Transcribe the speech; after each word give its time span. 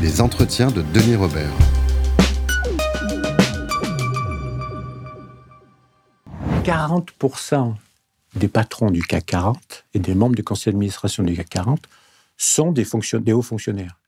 Les 0.00 0.22
entretiens 0.22 0.70
de 0.70 0.80
Denis 0.80 1.16
Robert. 1.16 1.50
«40% 6.64 7.74
des 8.36 8.48
patrons 8.48 8.90
du 8.90 9.02
CAC 9.02 9.26
40 9.26 9.84
et 9.92 9.98
des 9.98 10.14
membres 10.14 10.36
du 10.36 10.42
conseil 10.42 10.72
d'administration 10.72 11.22
du 11.22 11.36
CAC 11.36 11.50
40 11.50 11.82
sont 12.38 12.72
des, 12.72 12.86
hauts 13.32 13.42
fonctionnaires 13.42 14.00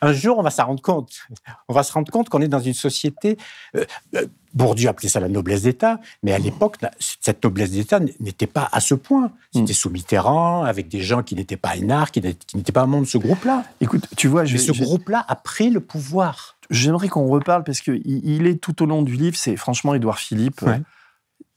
un 0.00 0.12
jour, 0.12 0.38
on 0.38 0.42
va 0.42 0.50
s'en 0.50 0.66
rendre 0.66 0.82
compte. 0.82 1.22
On 1.68 1.74
va 1.74 1.82
se 1.82 1.92
rendre 1.92 2.10
compte 2.10 2.28
qu'on 2.28 2.40
est 2.40 2.48
dans 2.48 2.60
une 2.60 2.74
société. 2.74 3.36
Euh, 3.76 3.84
euh, 4.14 4.26
Bourdieu 4.54 4.88
appelait 4.88 5.08
ça 5.08 5.20
la 5.20 5.28
noblesse 5.28 5.62
d'État, 5.62 6.00
mais 6.22 6.32
à 6.32 6.38
l'époque, 6.38 6.76
cette 6.98 7.42
noblesse 7.42 7.70
d'État 7.70 8.00
n'était 8.20 8.46
pas 8.46 8.68
à 8.72 8.80
ce 8.80 8.94
point. 8.94 9.30
C'était 9.52 9.72
mm. 9.72 9.76
sous 9.76 9.90
Mitterrand, 9.90 10.62
avec 10.62 10.88
des 10.88 11.00
gens 11.00 11.22
qui 11.22 11.34
n'étaient 11.34 11.56
pas 11.56 11.76
énarques, 11.76 12.14
qui 12.14 12.22
n'étaient 12.54 12.72
pas 12.72 12.86
membres 12.86 13.04
de 13.04 13.08
ce 13.08 13.18
groupe-là. 13.18 13.64
Écoute, 13.80 14.06
tu 14.16 14.28
vois, 14.28 14.42
mais 14.44 14.58
ce 14.58 14.72
groupe-là 14.72 15.24
a 15.26 15.36
pris 15.36 15.70
le 15.70 15.80
pouvoir. 15.80 16.56
J'aimerais 16.70 17.08
qu'on 17.08 17.26
reparle 17.26 17.64
parce 17.64 17.80
qu'il 17.80 18.02
il 18.04 18.46
est 18.46 18.60
tout 18.60 18.82
au 18.82 18.86
long 18.86 19.02
du 19.02 19.16
livre. 19.16 19.36
C'est 19.36 19.56
franchement 19.56 19.94
Édouard 19.94 20.18
Philippe. 20.18 20.64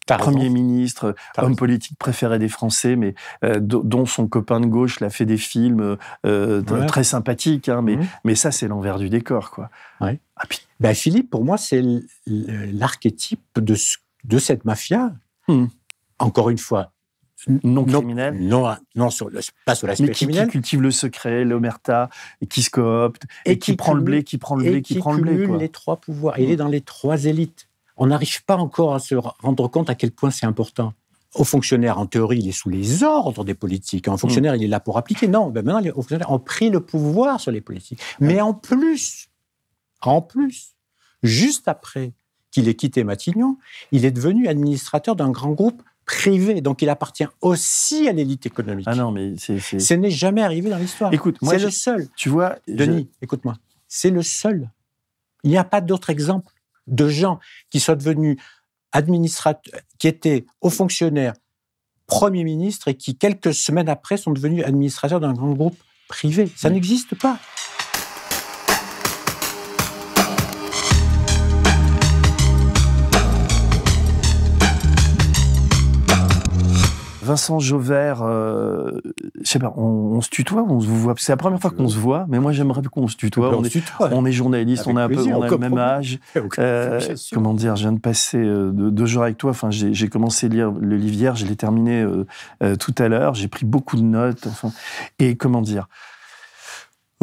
Premier 0.05 0.49
ministre, 0.49 1.15
homme 1.37 1.55
politique 1.55 1.97
préféré 1.97 2.37
des 2.37 2.49
Français, 2.49 2.95
mais 2.95 3.15
euh, 3.43 3.59
dont 3.59 4.05
son 4.05 4.27
copain 4.27 4.59
de 4.59 4.67
gauche 4.67 4.99
l'a 4.99 5.09
fait 5.09 5.25
des 5.25 5.37
films 5.37 5.97
euh, 6.25 6.61
très 6.87 7.03
sympathiques. 7.03 7.69
Hein, 7.69 7.81
mais, 7.81 7.95
mhm. 7.95 8.07
mais 8.23 8.35
ça, 8.35 8.51
c'est 8.51 8.67
l'envers 8.67 8.99
du 8.99 9.09
décor. 9.09 9.51
Quoi. 9.51 9.69
Ouais. 10.01 10.19
Ah, 10.35 10.43
ben, 10.79 10.93
Philippe, 10.93 11.29
pour 11.29 11.43
moi, 11.43 11.57
c'est 11.57 11.81
l'archétype 12.27 13.41
de, 13.55 13.75
de 14.25 14.37
cette 14.37 14.65
mafia. 14.65 15.13
Hmm. 15.47 15.67
Encore 16.17 16.49
une 16.49 16.57
fois, 16.57 16.91
non 17.63 17.85
criminel 17.85 18.39
Non, 18.39 18.75
non 18.95 19.09
sur 19.09 19.29
le, 19.29 19.39
pas 19.65 19.75
sur 19.75 19.87
l'aspect 19.87 20.09
criminel. 20.09 20.47
Qui 20.47 20.53
cultive 20.53 20.81
le 20.81 20.91
secret, 20.91 21.43
l'omerta, 21.43 22.09
et 22.41 22.47
qui 22.47 22.61
se 22.63 22.69
coopte, 22.69 23.23
et, 23.45 23.59
qui, 23.59 23.75
prend 23.75 23.93
le 23.93 24.01
blé, 24.01 24.23
qui 24.23 24.37
prend 24.37 24.55
le 24.55 24.63
blé, 24.63 24.81
qui, 24.81 24.97
prend 24.97 25.13
le 25.13 25.21
blé. 25.21 25.47
les 25.59 25.69
trois 25.69 25.97
pouvoirs. 25.97 26.39
Il 26.39 26.49
est 26.49 26.55
dans 26.55 26.67
les 26.67 26.81
trois 26.81 27.25
élites 27.25 27.67
on 27.97 28.07
n'arrive 28.07 28.43
pas 28.45 28.57
encore 28.57 28.95
à 28.95 28.99
se 28.99 29.15
rendre 29.15 29.67
compte 29.67 29.89
à 29.89 29.95
quel 29.95 30.11
point 30.11 30.31
c'est 30.31 30.45
important. 30.45 30.93
Au 31.33 31.43
fonctionnaire, 31.43 31.99
en 31.99 32.05
théorie, 32.05 32.39
il 32.39 32.47
est 32.47 32.53
sous 32.53 32.69
les 32.69 33.03
ordres 33.03 33.43
des 33.43 33.55
politiques. 33.55 34.07
Un 34.07 34.17
fonctionnaire, 34.17 34.53
mm. 34.53 34.57
il 34.57 34.63
est 34.63 34.67
là 34.67 34.79
pour 34.79 34.97
appliquer. 34.97 35.27
Non, 35.27 35.49
ben 35.49 35.65
maintenant, 35.65 35.81
les 35.81 35.91
fonctionnaires 35.91 36.31
ont 36.31 36.39
pris 36.39 36.69
le 36.69 36.79
pouvoir 36.79 37.41
sur 37.41 37.51
les 37.51 37.61
politiques. 37.61 37.99
Mais 38.19 38.39
en 38.39 38.53
plus, 38.53 39.27
en 40.01 40.21
plus, 40.21 40.75
juste 41.23 41.67
après 41.67 42.13
qu'il 42.51 42.69
ait 42.69 42.75
quitté 42.75 43.03
Matignon, 43.03 43.57
il 43.91 44.05
est 44.05 44.11
devenu 44.11 44.47
administrateur 44.47 45.15
d'un 45.17 45.29
grand 45.29 45.51
groupe 45.51 45.83
privé. 46.05 46.61
Donc, 46.61 46.81
il 46.81 46.89
appartient 46.89 47.27
aussi 47.41 48.07
à 48.07 48.13
l'élite 48.13 48.45
économique. 48.45 48.87
Ah 48.89 48.95
non, 48.95 49.11
mais 49.11 49.33
c'est. 49.37 49.59
Ce 49.59 49.93
n'est 49.93 50.11
jamais 50.11 50.41
arrivé 50.41 50.69
dans 50.69 50.77
l'histoire. 50.77 51.13
Écoute, 51.13 51.37
c'est 51.41 51.59
le 51.59 51.71
seul. 51.71 52.07
Tu 52.15 52.29
vois, 52.29 52.57
Denis, 52.67 53.09
écoute-moi. 53.21 53.55
C'est 53.89 54.09
le 54.09 54.21
seul. 54.21 54.69
Il 55.43 55.49
n'y 55.49 55.57
a 55.57 55.63
pas 55.63 55.81
d'autre 55.81 56.09
exemple 56.09 56.54
de 56.87 57.07
gens 57.09 57.39
qui 57.69 57.79
sont 57.79 57.95
devenus 57.95 58.37
administrateurs, 58.91 59.81
qui 59.97 60.07
étaient 60.07 60.45
hauts 60.61 60.69
fonctionnaires, 60.69 61.33
premiers 62.07 62.43
ministres 62.43 62.87
et 62.87 62.95
qui, 62.95 63.17
quelques 63.17 63.53
semaines 63.53 63.89
après, 63.89 64.17
sont 64.17 64.31
devenus 64.31 64.63
administrateurs 64.63 65.19
d'un 65.19 65.33
grand 65.33 65.53
groupe 65.53 65.77
privé. 66.07 66.49
Ça 66.55 66.69
n'existe 66.69 67.15
pas. 67.15 67.39
Vincent 77.25 77.59
Jauvert, 77.59 78.21
euh, 78.21 79.01
je 79.41 79.49
sais 79.49 79.57
pas, 79.57 79.73
on, 79.75 80.21
se 80.21 80.29
tutoie, 80.29 80.63
on 80.69 80.79
se 80.79 80.87
voit? 80.87 81.15
C'est 81.17 81.31
la 81.31 81.37
première 81.37 81.59
fois 81.59 81.71
qu'on 81.71 81.87
se 81.87 81.97
voit, 81.97 82.25
mais 82.29 82.39
moi 82.39 82.51
j'aimerais 82.51 82.83
qu'on 82.83 83.07
se 83.07 83.17
tutoie. 83.17 83.57
On, 83.57 83.63
est, 83.63 83.83
on 83.99 84.25
est 84.25 84.31
journaliste, 84.31 84.85
on 84.85 84.95
a 84.95 85.05
un 85.05 85.09
peu, 85.09 85.19
on 85.33 85.41
a 85.41 85.49
le 85.49 85.57
même 85.57 85.77
âge. 85.77 86.19
Euh, 86.59 87.01
comment 87.33 87.53
dire, 87.53 87.75
je 87.75 87.81
viens 87.81 87.91
de 87.91 87.99
passer 87.99 88.37
euh, 88.37 88.69
deux, 88.71 89.05
jours 89.05 89.23
avec 89.23 89.37
toi. 89.37 89.51
Enfin, 89.51 89.71
j'ai 89.71 90.07
commencé 90.07 90.45
à 90.45 90.49
lire 90.49 90.71
le 90.71 90.95
livre 90.95 91.15
hier, 91.15 91.35
je 91.35 91.45
l'ai 91.45 91.55
terminé 91.55 92.05
tout 92.79 92.95
à 92.97 93.07
l'heure. 93.07 93.33
J'ai 93.33 93.47
pris 93.47 93.65
beaucoup 93.65 93.97
de 93.97 94.03
notes. 94.03 94.47
Enfin, 94.47 94.71
et 95.19 95.35
comment 95.35 95.61
dire? 95.61 95.87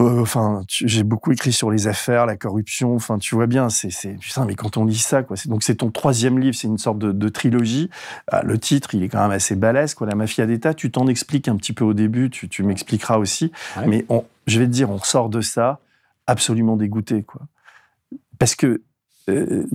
Euh, 0.01 0.23
enfin, 0.23 0.63
j'ai 0.69 1.03
beaucoup 1.03 1.33
écrit 1.33 1.53
sur 1.53 1.71
les 1.71 1.87
affaires, 1.87 2.25
la 2.25 2.37
corruption. 2.37 2.95
Enfin, 2.95 3.19
tu 3.19 3.35
vois 3.35 3.47
bien, 3.47 3.69
c'est, 3.69 3.91
putain, 4.19 4.47
mais 4.47 4.55
quand 4.55 4.77
on 4.79 4.87
lit 4.87 4.97
ça, 4.97 5.23
quoi. 5.23 5.37
Donc, 5.47 5.63
c'est 5.63 5.77
ton 5.77 5.91
troisième 5.91 6.39
livre, 6.39 6.57
c'est 6.57 6.69
une 6.69 6.79
sorte 6.79 6.99
de, 6.99 7.29
trilogie. 7.29 7.91
Ah, 8.29 8.43
le 8.43 8.59
titre, 8.59 8.95
il 8.95 9.03
est 9.03 9.09
quand 9.09 9.21
même 9.21 9.31
assez 9.31 9.55
balèze, 9.55 9.95
quoi. 9.95 10.07
La 10.07 10.15
mafia 10.15 10.47
d'État. 10.47 10.73
Tu 10.73 10.91
t'en 10.91 11.07
expliques 11.09 11.49
un 11.49 11.57
petit 11.57 11.75
peu 11.75 11.85
au 11.85 11.93
début, 11.93 12.31
tu, 12.31 12.63
m'expliqueras 12.63 13.19
aussi. 13.19 13.53
Mais 13.87 14.07
je 14.47 14.59
vais 14.59 14.67
te 14.67 14.73
dire, 14.73 14.91
on 14.91 14.99
sort 14.99 15.29
de 15.29 15.43
ça 15.43 15.81
absolument 16.27 16.77
dégoûté, 16.77 17.23
quoi. 17.23 17.43
Parce 18.39 18.55
que 18.55 18.83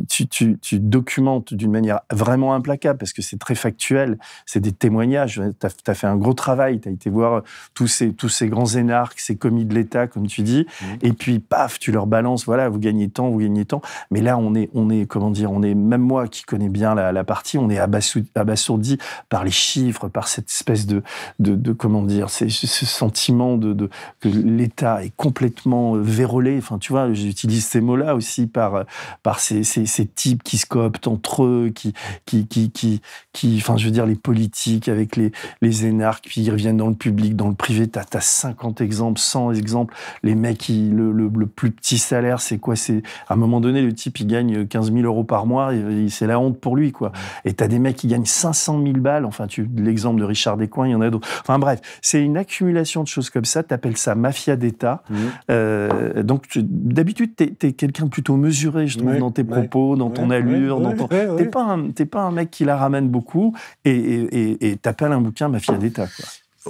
tu, 0.10 0.28
tu, 0.28 0.58
tu, 0.60 0.80
documentes 0.80 1.54
d'une 1.54 1.72
manière 1.72 2.02
vraiment 2.12 2.54
implacable, 2.54 2.98
parce 3.00 3.14
que 3.14 3.22
c'est 3.22 3.38
très 3.38 3.56
factuel, 3.56 4.18
c'est 4.46 4.60
des 4.60 4.72
témoignages. 4.72 5.42
Tu 5.60 5.66
as, 5.66 5.94
fait 5.94 6.08
un 6.08 6.18
gros 6.18 6.34
travail, 6.34 6.80
tu 6.80 6.90
as 6.90 6.92
été 6.92 7.10
voir 7.10 7.44
tous 7.74 7.88
ces, 7.88 8.14
tous 8.14 8.30
ces 8.30 8.48
grands 8.48 8.68
énarques, 8.68 9.20
ces 9.20 9.36
commis 9.36 9.66
de 9.66 9.74
l'État, 9.74 10.08
comme 10.08 10.28
tu 10.28 10.42
dis, 10.42 10.66
mmh. 10.82 10.86
et 11.02 11.14
puis 11.14 11.40
paf, 11.40 11.80
tu 11.80 11.92
leur 11.92 12.08
balances, 12.08 12.46
voilà, 12.46 12.70
vous 12.70 12.80
gagnez 12.80 13.10
tant, 13.10 13.30
vous 13.30 13.40
gagnez 13.40 13.66
tant. 13.66 13.82
Mais 14.12 14.22
là, 14.22 14.38
on 14.38 14.56
est, 14.56 14.70
on 14.74 14.90
est 14.90 15.06
comment 15.06 15.32
dire, 15.32 15.52
on 15.52 15.64
est, 15.64 15.76
même 15.76 16.02
moi 16.02 16.28
qui 16.28 16.44
connais 16.44 16.70
bien 16.70 16.96
la, 16.96 17.12
la 17.12 17.24
partie, 17.24 17.58
on 17.58 17.70
est 17.70 17.80
abasourdi, 17.80 18.98
par 19.30 19.44
les 19.44 19.52
chiffres, 19.52 20.08
par 20.08 20.28
cette 20.28 20.50
espèce 20.50 20.86
de, 20.86 21.04
de, 21.40 21.56
de 21.56 21.72
comment 21.74 22.04
dire, 22.04 22.30
ce 22.30 22.48
sentiment 22.50 23.58
de, 23.58 23.74
de 23.74 23.90
que 24.20 24.30
l'État 24.30 25.04
est 25.04 25.16
complètement 25.16 25.94
vérolé. 25.94 26.58
Enfin, 26.58 26.78
tu 26.78 26.92
vois, 26.92 27.14
j'utilise 27.14 27.66
ces 27.66 27.82
mots-là 27.82 28.16
aussi 28.16 28.48
par, 28.48 28.86
par 29.24 29.37
ces, 29.40 30.06
types 30.06 30.44
qui 30.44 30.58
se 30.58 30.66
cooptent 30.66 31.08
entre 31.08 31.44
eux, 31.44 31.72
qui, 31.74 31.94
qui, 32.26 32.48
qui, 32.48 32.72
qui, 32.72 33.02
qui, 33.34 33.58
enfin, 33.58 33.78
je 33.78 33.86
veux 33.86 33.92
dire, 33.92 34.06
les 34.06 34.16
politiques 34.16 34.90
avec 34.90 35.16
les, 35.16 35.32
les 35.62 35.86
énarques, 35.86 36.26
puis 36.28 36.42
ils 36.42 36.52
reviennent 36.52 36.78
dans 36.78 36.90
le 36.90 36.96
public, 36.96 37.36
dans 37.36 37.48
le 37.48 37.56
privé. 37.56 37.88
Tu 37.88 38.00
as, 38.00 38.22
50 38.22 38.82
exemples, 38.82 39.20
100 39.20 39.54
exemples. 39.54 39.96
Les 40.24 40.36
mecs, 40.36 40.58
qui, 40.58 40.90
le, 40.90 41.12
le, 41.12 41.46
plus 41.46 41.72
petit 41.72 41.98
salaire, 41.98 42.42
c'est 42.42 42.58
quoi? 42.58 42.76
C'est 42.76 43.04
À 43.28 43.34
un 43.34 43.38
moment 43.38 43.62
donné, 43.62 43.82
le 43.82 43.94
type, 43.94 44.20
il 44.20 44.28
gagne 44.28 44.66
15 44.66 44.92
000 44.92 45.06
euros 45.06 45.24
par 45.24 45.46
mois, 45.46 45.72
c'est 46.10 46.28
la 46.28 46.40
honte 46.40 46.60
pour 46.60 46.76
lui, 46.76 46.92
quoi. 46.92 47.12
Et 47.46 47.54
tu 47.54 47.64
as 47.64 47.68
des 47.68 47.80
mecs 47.80 47.96
qui 47.96 48.08
gagnent 48.08 48.26
500 48.26 48.82
000 48.84 48.98
balles. 48.98 49.26
Enfin, 49.26 49.48
tu 49.48 49.68
l'exemple 49.78 50.20
de 50.20 50.26
Richard 50.26 50.58
Descoings, 50.58 50.88
il 50.88 50.92
y 50.92 50.96
en 50.96 51.02
a 51.02 51.10
d'autres. 51.10 51.28
Enfin, 51.42 51.60
bref, 51.60 51.80
c'est 52.02 52.22
une 52.22 52.38
accumulation 52.38 53.04
de 53.04 53.08
choses 53.08 53.30
comme 53.30 53.46
ça. 53.46 53.64
Tu 53.64 53.74
appelles 53.74 53.98
ça 53.98 54.16
mafia 54.16 54.56
d'État. 54.56 55.04
Mmh. 55.10 55.16
Euh, 55.52 56.24
donc, 56.24 56.58
d'habitude, 56.58 57.36
tu 57.36 57.68
es, 57.68 57.74
quelqu'un 57.74 58.08
plutôt 58.08 58.36
mesuré, 58.36 58.88
je 58.88 58.98
trouve, 58.98 59.18
dans 59.18 59.27
tes 59.32 59.44
propos, 59.44 59.96
dans 59.96 60.10
ton 60.10 60.30
allure. 60.30 60.80
dans 60.80 60.96
ton... 60.96 61.08
T'es 61.08 61.46
pas, 61.46 61.64
un, 61.64 61.92
pas 61.92 62.22
un 62.22 62.32
mec 62.32 62.52
qui 62.52 62.66
la 62.66 62.78
ramène 62.78 63.10
beaucoup 63.10 63.56
et 63.86 64.78
t'appelles 64.82 65.12
un 65.12 65.22
bouquin 65.22 65.50
Mafia 65.50 65.78
d'État. 65.78 66.08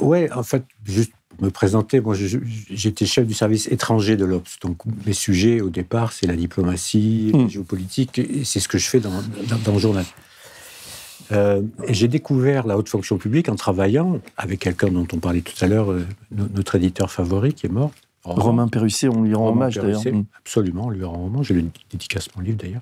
Ouais, 0.01 0.31
en 0.31 0.43
fait, 0.43 0.63
juste 0.85 1.11
pour 1.29 1.45
me 1.45 1.49
présenter, 1.49 1.99
moi 1.99 2.15
j'étais 2.69 3.05
chef 3.05 3.25
du 3.25 3.33
service 3.33 3.67
étranger 3.67 4.15
de 4.15 4.25
l'Obs. 4.25 4.57
Donc 4.61 4.77
mes 5.05 5.13
sujets 5.13 5.61
au 5.61 5.69
départ, 5.69 6.13
c'est 6.13 6.27
la 6.27 6.35
diplomatie, 6.35 7.31
la 7.33 7.39
hmm. 7.39 7.49
géopolitique, 7.49 8.19
et 8.19 8.43
c'est 8.43 8.59
ce 8.59 8.67
que 8.67 8.77
je 8.77 8.87
fais 8.87 8.99
dans, 8.99 9.11
dans, 9.65 9.73
le 9.73 9.79
journal. 9.79 10.05
Euh, 11.31 11.61
et 11.85 11.93
j'ai 11.93 12.07
découvert 12.07 12.65
la 12.65 12.77
haute 12.77 12.89
fonction 12.89 13.17
publique 13.17 13.49
en 13.49 13.55
travaillant 13.55 14.19
avec 14.37 14.59
quelqu'un 14.59 14.89
dont 14.89 15.07
on 15.11 15.17
parlait 15.17 15.41
tout 15.41 15.53
à 15.63 15.67
l'heure, 15.67 15.91
euh, 15.91 16.05
notre 16.31 16.75
éditeur 16.75 17.11
favori 17.11 17.53
qui 17.53 17.65
est 17.65 17.71
mort, 17.71 17.91
Romain 18.33 18.67
Perrussier, 18.67 19.09
on 19.09 19.23
lui 19.23 19.33
rend 19.33 19.49
hommage 19.49 19.75
d'ailleurs. 19.75 20.01
Mm. 20.05 20.25
Absolument, 20.39 20.85
on 20.85 20.89
lui 20.89 21.03
rend 21.03 21.25
hommage. 21.25 21.47
J'ai 21.47 21.53
le 21.55 21.69
dédicace 21.89 22.27
mon 22.35 22.41
livre 22.41 22.57
d'ailleurs. 22.57 22.81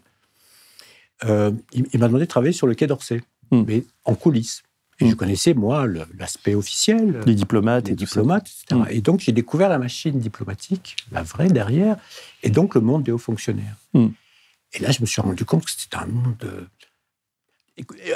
Euh, 1.24 1.52
il, 1.72 2.00
m'a 2.00 2.08
demandé 2.08 2.26
de 2.26 2.30
travailler 2.30 2.54
sur 2.54 2.68
le 2.68 2.76
Quai 2.76 2.88
d'Orsay, 2.88 3.22
mm. 3.52 3.64
mais 3.68 3.84
en 4.04 4.16
coulisses. 4.16 4.64
Et 5.00 5.08
je 5.08 5.14
mm. 5.14 5.16
connaissais, 5.16 5.54
moi, 5.54 5.86
l'aspect 6.18 6.56
officiel. 6.56 7.22
Les 7.26 7.36
diplomates. 7.36 7.88
Les 7.88 7.96
diplomates, 7.96 8.48
etc. 8.48 8.82
Et 8.90 9.02
donc, 9.02 9.20
j'ai 9.22 9.32
découvert 9.32 9.70
la 9.70 9.78
machine 9.78 10.20
diplomatique, 10.20 10.96
la 11.12 11.24
vraie 11.24 11.50
derrière, 11.50 11.98
et 12.44 12.50
donc 12.50 12.76
le 12.76 12.82
monde 12.82 13.04
des 13.04 13.12
hauts 13.12 13.18
fonctionnaires. 13.18 13.76
Et 13.94 14.80
là, 14.80 14.92
je 14.92 15.02
me 15.02 15.06
suis 15.06 15.22
rendu 15.22 15.46
compte 15.46 15.66
que 15.66 15.72
c'était 15.72 15.98
un 15.98 16.08
monde. 16.08 16.36
Euh, 16.44 16.66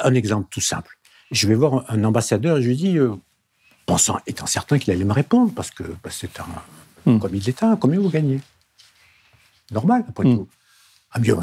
un 0.04 0.14
exemple 0.14 0.48
tout 0.50 0.62
simple. 0.62 0.98
Je 1.32 1.48
vais 1.48 1.56
voir 1.56 1.86
un 1.90 2.04
ambassadeur 2.04 2.58
et 2.58 2.62
je 2.62 2.68
lui 2.68 2.76
dis, 2.76 2.98
euh, 2.98 3.14
pensant, 3.86 4.20
étant 4.26 4.46
certain 4.46 4.80
qu'il 4.80 4.94
allait 4.94 5.04
me 5.04 5.14
répondre, 5.14 5.52
parce 5.54 5.72
que 5.72 5.84
c'est 6.10 6.40
un, 6.40 6.46
Hmm. 7.06 7.20
Comme 7.20 7.36
il 7.36 7.44
l'État, 7.44 7.78
combien 7.80 8.00
vous 8.00 8.10
gagnez 8.10 8.42
normal, 9.72 10.06
après 10.08 10.26
mm. 10.26 10.36
tout. 10.36 10.48
Ah 11.12 11.20
bien, 11.20 11.40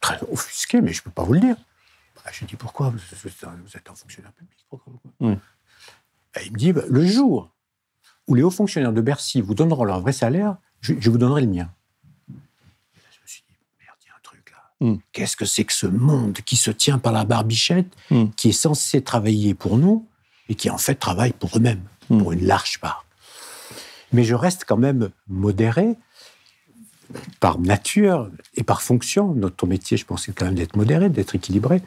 très 0.00 0.20
offusqué, 0.30 0.80
mais 0.80 0.92
je 0.92 1.00
ne 1.00 1.04
peux 1.04 1.10
pas 1.10 1.24
vous 1.24 1.34
le 1.34 1.40
dire. 1.40 1.56
Bah, 2.16 2.30
je 2.32 2.44
dis 2.44 2.56
pourquoi 2.56 2.90
vous, 2.90 2.98
êtes 2.98 3.90
un 3.90 3.94
fonctionnaire 3.94 4.32
public. 4.32 4.66
Pourquoi, 4.68 4.92
il 6.44 6.52
me 6.52 6.58
dit 6.58 6.72
bah, 6.72 6.82
le 6.88 7.06
jour 7.06 7.50
où 8.26 8.34
les 8.34 8.42
hauts 8.42 8.50
fonctionnaires 8.50 8.92
de 8.92 9.00
Bercy 9.00 9.40
vous 9.40 9.54
donneront 9.54 9.84
leur 9.84 10.00
vrai 10.00 10.12
salaire, 10.12 10.56
je, 10.80 11.10
vous 11.10 11.18
donnerai 11.18 11.42
le 11.42 11.46
mien. 11.48 11.70
je 12.28 12.34
me 12.34 13.26
suis 13.26 13.42
dit 13.48 13.54
merde, 13.80 13.96
il 14.02 14.08
y 14.08 14.10
a 14.10 14.14
un 14.14 14.20
truc 14.22 14.50
là. 14.50 14.86
Mm. 14.86 14.98
Qu'est-ce 15.12 15.36
que 15.36 15.44
c'est 15.44 15.64
que 15.64 15.72
ce 15.72 15.86
monde 15.86 16.34
qui 16.44 16.56
se 16.56 16.70
tient 16.70 16.98
par 16.98 17.12
la 17.12 17.24
barbichette, 17.24 17.94
mm. 18.10 18.26
qui 18.36 18.50
est 18.50 18.52
censé 18.52 19.02
travailler 19.02 19.54
pour 19.54 19.78
nous 19.78 20.06
et 20.48 20.54
qui 20.54 20.68
en 20.70 20.78
fait 20.78 20.96
travaille 20.96 21.32
pour 21.32 21.56
eux-mêmes, 21.56 21.82
mm. 22.10 22.18
pour 22.18 22.32
une 22.32 22.44
large 22.44 22.80
part. 22.80 23.05
Mais 24.12 24.24
je 24.24 24.34
reste 24.34 24.64
quand 24.66 24.76
même 24.76 25.10
modéré 25.28 25.96
par 27.40 27.58
nature 27.58 28.30
et 28.54 28.62
par 28.62 28.82
fonction. 28.82 29.34
Notre 29.34 29.66
métier, 29.66 29.96
je 29.96 30.04
pense, 30.04 30.24
c'est 30.24 30.32
quand 30.32 30.46
même 30.46 30.54
d'être 30.54 30.76
modéré, 30.76 31.08
d'être 31.08 31.34
équilibré. 31.34 31.82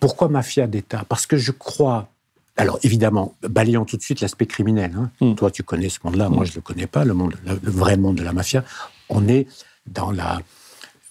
Pourquoi 0.00 0.28
mafia 0.28 0.66
d'État? 0.66 1.04
Parce 1.08 1.26
que 1.26 1.36
je 1.36 1.52
crois. 1.52 2.08
Alors 2.56 2.78
évidemment, 2.82 3.34
balayons 3.42 3.84
tout 3.84 3.96
de 3.96 4.02
suite 4.02 4.20
l'aspect 4.20 4.46
criminel. 4.46 4.92
Hein. 4.96 5.10
Hmm. 5.20 5.34
Toi, 5.34 5.50
tu 5.50 5.62
connais 5.62 5.88
ce 5.88 5.98
monde-là, 6.04 6.28
moi, 6.28 6.42
hmm. 6.42 6.46
je 6.46 6.50
ne 6.52 6.56
le 6.56 6.60
connais 6.60 6.86
pas, 6.86 7.04
le, 7.04 7.14
monde, 7.14 7.34
le 7.46 7.70
vrai 7.70 7.96
monde 7.96 8.16
de 8.16 8.22
la 8.22 8.32
mafia. 8.32 8.64
On 9.08 9.28
est 9.28 9.46
dans 9.86 10.10
la, 10.10 10.40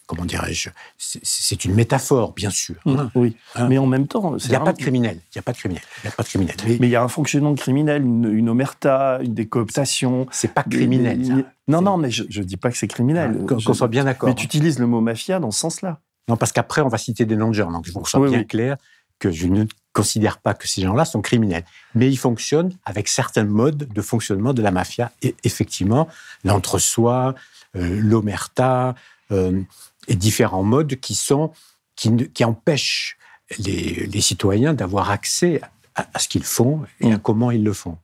comment 0.10 0.26
dirais-je, 0.26 0.72
c'est 0.98 1.66
une 1.66 1.76
métaphore, 1.76 2.34
bien 2.34 2.50
sûr. 2.50 2.76
Mmh, 2.84 2.96
hein. 2.96 3.12
oui, 3.14 3.38
hein. 3.54 3.68
mais 3.70 3.78
en 3.78 3.86
même 3.86 4.08
temps, 4.08 4.36
il 4.38 4.50
n'y 4.50 4.56
a, 4.56 4.60
pas 4.60 4.74
de 4.74 4.80
criminel. 4.80 5.18
Il 5.18 5.38
n'y 5.38 5.40
a 5.40 5.44
pas 5.44 5.52
de 5.52 5.58
criminel. 5.58 5.84
Il 6.04 6.08
a 6.08 6.12
pas 6.12 6.24
de 6.24 6.28
criminel. 6.28 6.56
Mais, 6.66 6.88
il 6.88 6.90
y 6.90 6.96
a 6.96 7.04
un 7.04 7.08
fonctionnement 7.08 7.54
criminel, 7.54 8.02
une, 8.02 8.50
omerta, 8.50 9.20
une 9.22 9.36
décooptation. 9.36 10.26
C'est 10.32 10.52
pas 10.52 10.64
criminel. 10.64 11.46
Non, 11.68 11.84
non, 11.84 11.98
mais 11.98 12.10
je 12.10 12.24
ne 12.24 12.44
dis 12.44 12.58
pas 12.58 12.72
que 12.72 12.78
c'est 12.78 12.88
criminel. 12.88 13.46
Qu'on 13.46 13.60
soit 13.60 13.88
bien 13.88 14.04
d'accord. 14.04 14.30
Mais 14.30 14.36
tu 14.36 14.46
utilises 14.46 14.80
le 14.80 14.88
mot 14.88 15.00
mafia 15.00 15.40
dans 15.40 15.52
ce 15.52 15.60
sens-là. 15.60 16.00
Non, 16.28 16.38
parce 16.38 16.52
qu'après, 16.52 16.82
on 16.82 16.88
va 16.88 16.98
citer 16.98 17.26
des 17.26 17.36
noms 17.36 17.50
de 17.50 17.54
gens. 17.54 17.72
Donc, 17.72 17.86
je 17.86 17.92
vous 17.92 18.04
sois 18.04 18.28
bien 18.28 18.44
clair 18.44 18.78
que 19.20 19.30
je 19.32 19.46
ne 19.46 19.66
considère 19.94 20.40
pas 20.40 20.56
que 20.56 20.68
ces 20.68 20.82
gens-là 20.82 21.06
sont 21.06 21.22
criminels. 21.22 21.66
Mais 21.94 22.10
ils 22.10 22.18
fonctionnent 22.18 22.74
avec 22.84 23.08
certains 23.08 23.44
modes 23.44 23.88
de 23.94 24.02
fonctionnement 24.02 24.54
de 24.54 24.64
la 24.64 24.72
mafia. 24.72 25.12
Et 25.22 25.36
effectivement, 25.44 26.08
l'entre-soi, 26.44 27.36
euh, 27.76 28.00
l'omerta, 28.02 28.96
euh, 29.32 29.62
et 30.10 30.16
différents 30.16 30.64
modes 30.64 30.96
qui, 30.96 31.16
sont, 31.16 31.52
qui, 31.96 32.30
qui 32.30 32.44
empêchent 32.44 33.18
les, 33.60 34.08
les 34.08 34.22
citoyens 34.22 34.74
d'avoir 34.74 35.12
accès 35.12 35.62
à, 35.96 36.20
ce 36.20 36.28
qu'ils 36.28 36.44
font 36.44 36.82
et 37.00 37.12
à 37.12 37.18
mm. 37.18 37.22
comment 37.22 37.52
ils 37.52 37.64
le 37.64 37.74
font. 37.74 37.98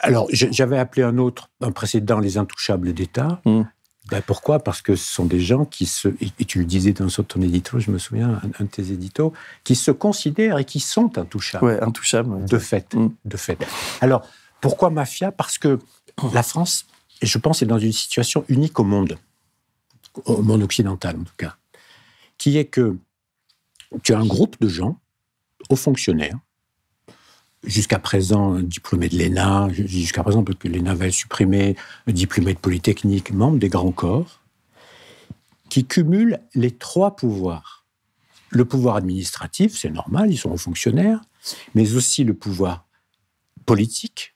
Alors, 0.00 0.28
j'avais 0.30 0.78
appelé 0.78 1.02
un 1.02 1.18
autre, 1.18 1.50
un 1.60 1.72
précédent, 1.72 2.18
les 2.18 2.38
intouchables 2.38 2.92
d'État. 2.92 3.40
Mm. 3.44 3.62
Ben 4.10 4.22
pourquoi? 4.26 4.60
Parce 4.60 4.80
que 4.80 4.96
ce 4.96 5.12
sont 5.12 5.26
des 5.26 5.40
gens 5.40 5.66
qui 5.66 5.84
se, 5.84 6.08
et 6.20 6.44
tu 6.46 6.60
le 6.60 6.64
disais 6.64 6.92
dans 6.92 7.08
ton 7.08 7.42
édito, 7.42 7.78
je 7.78 7.90
me 7.90 7.98
souviens, 7.98 8.40
un, 8.58 8.64
de 8.64 8.70
tes 8.70 8.90
éditos, 8.92 9.34
qui 9.64 9.74
se 9.74 9.90
considèrent 9.90 10.58
et 10.58 10.64
qui 10.64 10.80
sont 10.80 11.18
intouchables. 11.18 11.64
Oui, 11.66 11.72
intouchables. 11.82 12.44
De 12.46 12.58
fait, 12.58 12.94
mm. 12.94 13.10
de 13.24 13.36
fait. 13.36 13.58
Alors, 14.00 14.26
pourquoi 14.60 14.90
mafia? 14.90 15.30
Parce 15.30 15.58
que 15.58 15.78
la 16.32 16.42
France, 16.42 16.86
et 17.20 17.26
je 17.26 17.38
pense, 17.38 17.62
est 17.62 17.66
dans 17.66 17.78
une 17.78 17.92
situation 17.92 18.44
unique 18.48 18.78
au 18.80 18.84
monde 18.84 19.18
au 20.24 20.42
monde 20.42 20.62
occidental 20.62 21.16
en 21.16 21.24
tout 21.24 21.36
cas, 21.36 21.56
qui 22.36 22.58
est 22.58 22.66
que 22.66 22.96
tu 24.02 24.14
as 24.14 24.18
un 24.18 24.26
groupe 24.26 24.56
de 24.60 24.68
gens, 24.68 24.98
hauts 25.70 25.76
fonctionnaires, 25.76 26.38
jusqu'à 27.64 27.98
présent 27.98 28.58
diplômés 28.60 29.08
de 29.08 29.18
l'ENA, 29.18 29.68
jusqu'à 29.72 30.22
présent 30.22 30.44
parce 30.44 30.58
que 30.58 30.68
l'ENA 30.68 30.94
va 30.94 31.06
être 31.06 31.14
supprimé, 31.14 31.76
diplômés 32.06 32.54
de 32.54 32.58
Polytechnique, 32.58 33.32
membres 33.32 33.58
des 33.58 33.68
grands 33.68 33.92
corps, 33.92 34.40
qui 35.68 35.84
cumulent 35.84 36.40
les 36.54 36.70
trois 36.70 37.16
pouvoirs. 37.16 37.84
Le 38.50 38.64
pouvoir 38.64 38.96
administratif, 38.96 39.76
c'est 39.76 39.90
normal, 39.90 40.30
ils 40.32 40.38
sont 40.38 40.50
hauts 40.50 40.56
fonctionnaires, 40.56 41.20
mais 41.74 41.94
aussi 41.94 42.24
le 42.24 42.34
pouvoir 42.34 42.86
politique, 43.66 44.34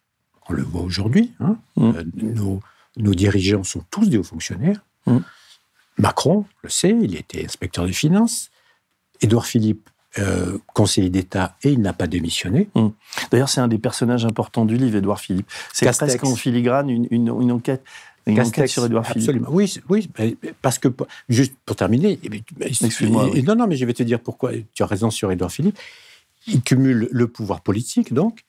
on 0.49 0.53
le 0.53 0.63
voit 0.63 0.83
aujourd'hui, 0.83 1.33
hein, 1.41 1.57
mmh. 1.77 1.83
euh, 1.85 2.05
nos, 2.17 2.61
nos, 2.99 3.15
dirigeants 3.15 3.65
sont 3.65 3.83
tous 3.91 4.11
des 4.11 4.19
hauts 4.19 4.23
fonctionnaires, 4.23 4.85
mmh. 5.07 5.19
Macron 5.99 6.45
le 6.63 6.69
sait, 6.69 6.97
il 7.01 7.17
était 7.17 7.45
inspecteur 7.45 7.87
des 7.87 7.93
finances. 7.93 8.51
Édouard 9.21 9.47
Philippe, 9.47 9.89
euh, 10.19 10.59
conseiller 10.75 11.11
d'État, 11.11 11.57
et 11.63 11.71
il 11.71 11.81
n'a 11.81 11.93
pas 11.93 12.07
démissionné. 12.07 12.69
Hum. 12.75 12.93
D'ailleurs, 13.31 13.49
c'est 13.49 13.61
un 13.61 13.69
des 13.69 13.79
personnages 13.79 14.25
importants 14.25 14.65
du 14.65 14.77
livre, 14.77 14.97
Édouard 14.97 15.21
Philippe. 15.21 15.51
C'est 15.73 15.91
presque 15.91 16.25
en 16.25 16.35
filigrane 16.35 16.91
une, 16.91 17.31
enquête. 17.51 17.83
Une 18.27 18.41
enquête 18.41 18.69
sur 18.69 18.85
Édouard 18.85 19.07
Philippe. 19.07 19.23
Absolument. 19.23 19.49
Oui, 19.51 19.81
oui, 19.89 20.11
parce 20.61 20.79
que, 20.79 20.89
juste 21.29 21.55
pour 21.65 21.77
terminer, 21.77 22.21
excuse-moi. 22.61 23.31
Non, 23.45 23.55
non, 23.55 23.67
mais 23.67 23.77
je 23.77 23.85
vais 23.85 23.95
te 23.95 24.03
dire 24.03 24.21
pourquoi. 24.21 24.53
Tu 24.75 24.83
as 24.83 24.87
raison 24.87 25.11
sur 25.11 25.31
Édouard 25.33 25.53
Philippe. 25.53 25.79
Il 26.47 26.61
cumule 26.61 27.09
le 27.11 27.29
pouvoir 27.29 27.61
politique, 27.61 28.13
donc, 28.13 28.45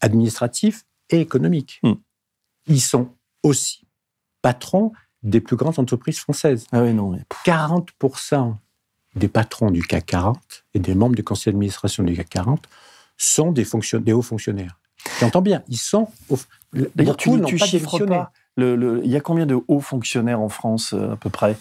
administratif 0.00 0.84
et 1.10 1.20
économique. 1.20 1.80
Hum. 1.82 1.98
Ils 2.66 2.80
sont 2.80 3.10
aussi 3.42 3.82
patrons 4.42 4.92
des 5.24 5.40
plus 5.40 5.56
grandes 5.56 5.78
entreprises 5.78 6.18
françaises. 6.18 6.66
Ah 6.70 6.82
oui, 6.82 6.92
non. 6.92 7.18
40% 7.44 8.54
des 9.16 9.28
patrons 9.28 9.70
du 9.70 9.82
CAC 9.82 10.06
40 10.06 10.64
et 10.74 10.78
des 10.78 10.94
membres 10.94 11.16
du 11.16 11.24
conseil 11.24 11.52
d'administration 11.52 12.04
du 12.04 12.14
CAC 12.14 12.28
40 12.28 12.68
sont 13.16 13.52
des, 13.52 13.66
des 14.00 14.12
hauts 14.12 14.22
fonctionnaires. 14.22 14.78
Tu 15.18 15.24
entends 15.24 15.42
bien, 15.42 15.62
ils 15.68 15.78
sont. 15.78 16.08
D'ailleurs, 16.94 17.16
tu 17.16 17.30
ne 17.30 17.46
chiffres 17.56 18.04
pas. 18.06 18.32
Le, 18.56 19.00
il 19.04 19.10
y 19.10 19.16
a 19.16 19.20
combien 19.20 19.46
de 19.46 19.58
hauts 19.66 19.80
fonctionnaires 19.80 20.40
en 20.40 20.48
France, 20.48 20.92
euh, 20.92 21.12
à 21.12 21.16
peu 21.16 21.28
près? 21.28 21.56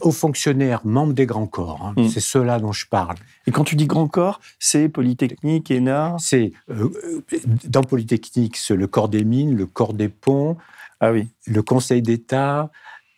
Hauts 0.00 0.10
fonctionnaires, 0.10 0.80
membres 0.84 1.12
des 1.12 1.26
grands 1.26 1.46
corps, 1.46 1.80
hein. 1.86 1.94
hmm. 1.96 2.08
c'est 2.08 2.20
ceux-là 2.20 2.58
dont 2.58 2.72
je 2.72 2.86
parle. 2.88 3.14
Et 3.46 3.52
quand 3.52 3.62
tu 3.62 3.76
dis 3.76 3.86
grands 3.86 4.08
corps, 4.08 4.40
c'est 4.58 4.88
Polytechnique, 4.88 5.70
ENA 5.70 6.16
C'est 6.18 6.52
euh, 6.70 6.90
euh, 7.32 7.38
dans 7.68 7.84
Polytechnique, 7.84 8.56
c'est 8.56 8.74
le 8.74 8.88
corps 8.88 9.08
des 9.08 9.24
mines, 9.24 9.56
le 9.56 9.66
corps 9.66 9.92
des 9.92 10.08
ponts, 10.08 10.56
ah 11.00 11.12
oui. 11.12 11.28
Le 11.46 11.62
Conseil 11.62 12.02
d'État, 12.02 12.70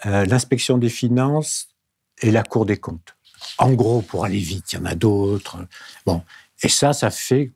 euh, 0.06 0.24
l'inspection 0.26 0.78
des 0.78 0.88
finances 0.88 1.68
et 2.22 2.30
la 2.30 2.42
Cour 2.42 2.66
des 2.66 2.76
comptes. 2.76 3.16
En 3.58 3.72
gros, 3.72 4.02
pour 4.02 4.24
aller 4.24 4.38
vite, 4.38 4.72
il 4.72 4.78
y 4.78 4.82
en 4.82 4.84
a 4.84 4.94
d'autres. 4.94 5.58
Bon, 6.04 6.22
et 6.62 6.68
ça, 6.68 6.92
ça 6.92 7.10
fait, 7.10 7.52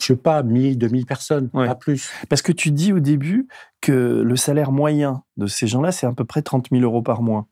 je 0.00 0.06
sais 0.06 0.16
pas, 0.16 0.42
1000, 0.42 0.78
2000 0.78 1.06
personnes, 1.06 1.48
pas 1.50 1.74
plus. 1.74 2.10
Parce 2.28 2.42
que 2.42 2.52
tu 2.52 2.70
dis 2.70 2.92
au 2.92 3.00
début 3.00 3.48
que 3.80 3.92
le 3.92 4.36
salaire 4.36 4.70
moyen 4.70 5.24
de 5.36 5.46
ces 5.46 5.66
gens-là, 5.66 5.92
c'est 5.92 6.06
à 6.06 6.12
peu 6.12 6.24
près 6.24 6.42
30 6.42 6.68
000 6.70 6.82
euros 6.82 7.02
par 7.02 7.22
mois. 7.22 7.46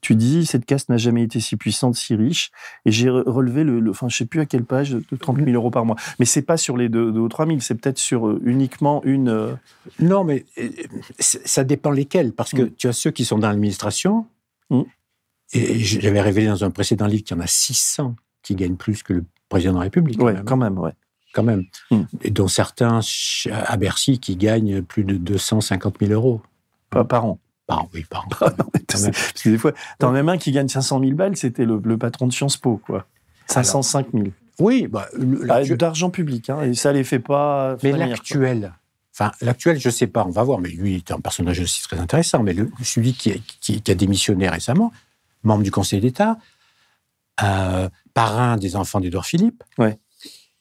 Tu 0.00 0.14
dis, 0.14 0.46
cette 0.46 0.64
caste 0.64 0.88
n'a 0.88 0.96
jamais 0.96 1.22
été 1.22 1.40
si 1.40 1.56
puissante, 1.56 1.94
si 1.94 2.14
riche. 2.14 2.50
Et 2.84 2.92
j'ai 2.92 3.10
relevé 3.10 3.64
le, 3.64 3.90
enfin, 3.90 4.08
je 4.08 4.16
sais 4.16 4.26
plus 4.26 4.40
à 4.40 4.46
quelle 4.46 4.64
page, 4.64 4.90
de 4.90 5.16
30 5.16 5.38
000 5.38 5.50
euros 5.50 5.70
par 5.70 5.84
mois. 5.84 5.96
Mais 6.18 6.24
c'est 6.24 6.42
pas 6.42 6.56
sur 6.56 6.76
les 6.76 6.88
2 6.88 7.10
ou 7.10 7.28
3 7.28 7.46
000, 7.46 7.60
c'est 7.60 7.74
peut-être 7.74 7.98
sur 7.98 8.28
euh, 8.28 8.40
uniquement 8.44 9.02
une. 9.04 9.28
Euh, 9.28 9.54
non, 10.00 10.24
mais 10.24 10.44
euh, 10.58 10.68
ça 11.18 11.64
dépend 11.64 11.90
lesquels. 11.90 12.32
Parce 12.32 12.52
que 12.52 12.62
mm. 12.62 12.70
tu 12.76 12.88
as 12.88 12.92
ceux 12.92 13.10
qui 13.10 13.24
sont 13.24 13.38
dans 13.38 13.48
l'administration. 13.48 14.26
Mm. 14.70 14.82
Et 15.52 15.78
j'avais 15.78 16.20
révélé 16.20 16.48
dans 16.48 16.64
un 16.64 16.70
précédent 16.70 17.06
livre 17.06 17.24
qu'il 17.24 17.36
y 17.36 17.40
en 17.40 17.42
a 17.42 17.46
600 17.46 18.16
qui 18.42 18.54
gagnent 18.54 18.76
plus 18.76 19.02
que 19.02 19.12
le 19.12 19.24
président 19.48 19.72
de 19.72 19.78
la 19.78 19.84
République. 19.84 20.20
Oui, 20.20 20.32
quand 20.44 20.56
même, 20.56 20.78
ouais. 20.78 20.92
Quand 21.32 21.44
même. 21.44 21.64
Mm. 21.90 22.02
Et 22.22 22.30
dont 22.30 22.48
certains 22.48 23.00
à 23.50 23.76
Bercy 23.76 24.18
qui 24.18 24.36
gagnent 24.36 24.82
plus 24.82 25.04
de 25.04 25.16
250 25.16 25.98
000 26.00 26.12
euros. 26.12 26.40
par 26.90 27.24
an. 27.24 27.38
Par 27.66 27.88
oui, 27.92 28.04
par 28.08 28.26
Parce 28.28 29.08
que 29.42 29.48
des 29.48 29.58
fois, 29.58 29.72
t'en 29.98 30.10
as 30.10 30.12
même 30.12 30.28
un 30.28 30.38
qui 30.38 30.52
gagne 30.52 30.68
500 30.68 31.00
000 31.00 31.12
balles, 31.12 31.36
c'était 31.36 31.64
le, 31.64 31.98
patron 31.98 32.28
de 32.28 32.32
Sciences 32.32 32.56
Po, 32.56 32.76
quoi. 32.84 33.06
505 33.48 34.08
000. 34.12 34.26
Oui, 34.58 34.86
bah, 34.86 35.08
ah, 35.50 35.64
d'argent 35.64 36.10
public, 36.10 36.48
hein, 36.48 36.62
et 36.62 36.74
ça 36.74 36.92
les 36.92 37.04
fait 37.04 37.18
pas. 37.18 37.76
Mais 37.82 37.92
l'actuel, 37.92 38.72
enfin 39.12 39.32
l'actuel, 39.40 39.78
je 39.78 39.90
sais 39.90 40.06
pas, 40.06 40.24
on 40.24 40.30
va 40.30 40.42
voir. 40.44 40.60
Mais 40.60 40.70
lui 40.70 40.96
est 40.96 41.10
un 41.10 41.20
personnage 41.20 41.60
aussi 41.60 41.82
très 41.82 41.98
intéressant. 41.98 42.42
Mais 42.42 42.54
le, 42.54 42.70
celui 42.82 43.12
qui, 43.12 43.82
a 43.86 43.94
démissionné 43.94 44.48
récemment, 44.48 44.92
membre 45.42 45.62
du 45.62 45.70
Conseil 45.70 46.00
d'État, 46.00 46.38
euh, 47.42 47.88
parrain 48.14 48.56
des 48.56 48.76
enfants 48.76 49.00
d'Edouard 49.00 49.26
Philippe, 49.26 49.62
ouais. 49.78 49.98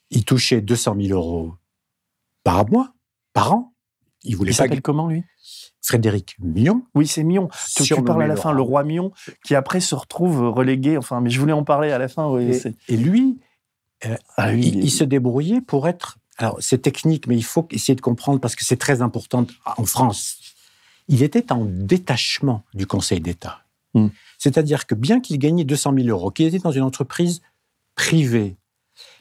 il 0.09 0.25
touchait 0.25 0.59
200 0.59 0.97
000 0.99 1.17
euros 1.17 1.53
par 2.43 2.69
mois, 2.69 2.93
par 3.33 3.53
an. 3.53 3.73
Il 4.23 4.35
voulait 4.35 4.51
il 4.51 4.55
s'appelle 4.55 4.81
comment 4.81 5.07
lui? 5.07 5.23
Frédéric 5.85 6.35
Mion. 6.39 6.83
Oui, 6.95 7.05
c'est 7.05 7.23
Mion. 7.23 7.47
Tu, 7.75 7.83
tu 7.83 8.03
parles 8.03 8.23
à 8.23 8.27
la 8.27 8.35
fin, 8.35 8.53
le 8.53 8.61
roi 8.61 8.83
Mion, 8.83 9.11
qui 9.45 9.53
après 9.53 9.79
se 9.79 9.93
retrouve 9.93 10.49
relégué. 10.49 10.97
Enfin, 10.97 11.21
mais 11.21 11.29
je 11.29 11.39
voulais 11.39 11.53
en 11.53 11.63
parler 11.63 11.91
à 11.91 11.99
la 11.99 12.07
fin. 12.07 12.35
et, 12.39 12.97
lui, 12.97 13.37
euh, 14.05 14.15
ah, 14.35 14.53
il, 14.53 14.89
se 14.89 15.03
débrouillait 15.03 15.61
pour 15.61 15.87
être. 15.87 16.17
Alors, 16.37 16.57
c'est 16.59 16.79
technique, 16.79 17.27
mais 17.27 17.37
il 17.37 17.43
faut 17.43 17.67
essayer 17.69 17.95
de 17.95 18.01
comprendre 18.01 18.39
parce 18.39 18.55
que 18.55 18.65
c'est 18.65 18.77
très 18.77 19.03
important 19.03 19.45
en 19.77 19.85
France. 19.85 20.37
Il 21.07 21.21
était 21.21 21.51
en 21.51 21.65
détachement 21.65 22.63
du 22.73 22.87
Conseil 22.87 23.21
d'État. 23.21 23.59
Hmm. 23.93 24.07
C'est-à-dire 24.39 24.87
que 24.87 24.95
bien 24.95 25.19
qu'il 25.19 25.37
gagnait 25.37 25.65
200 25.65 25.93
000 25.95 26.07
euros, 26.07 26.31
qu'il 26.31 26.47
était 26.47 26.57
dans 26.57 26.71
une 26.71 26.81
entreprise 26.81 27.41
privée, 27.93 28.57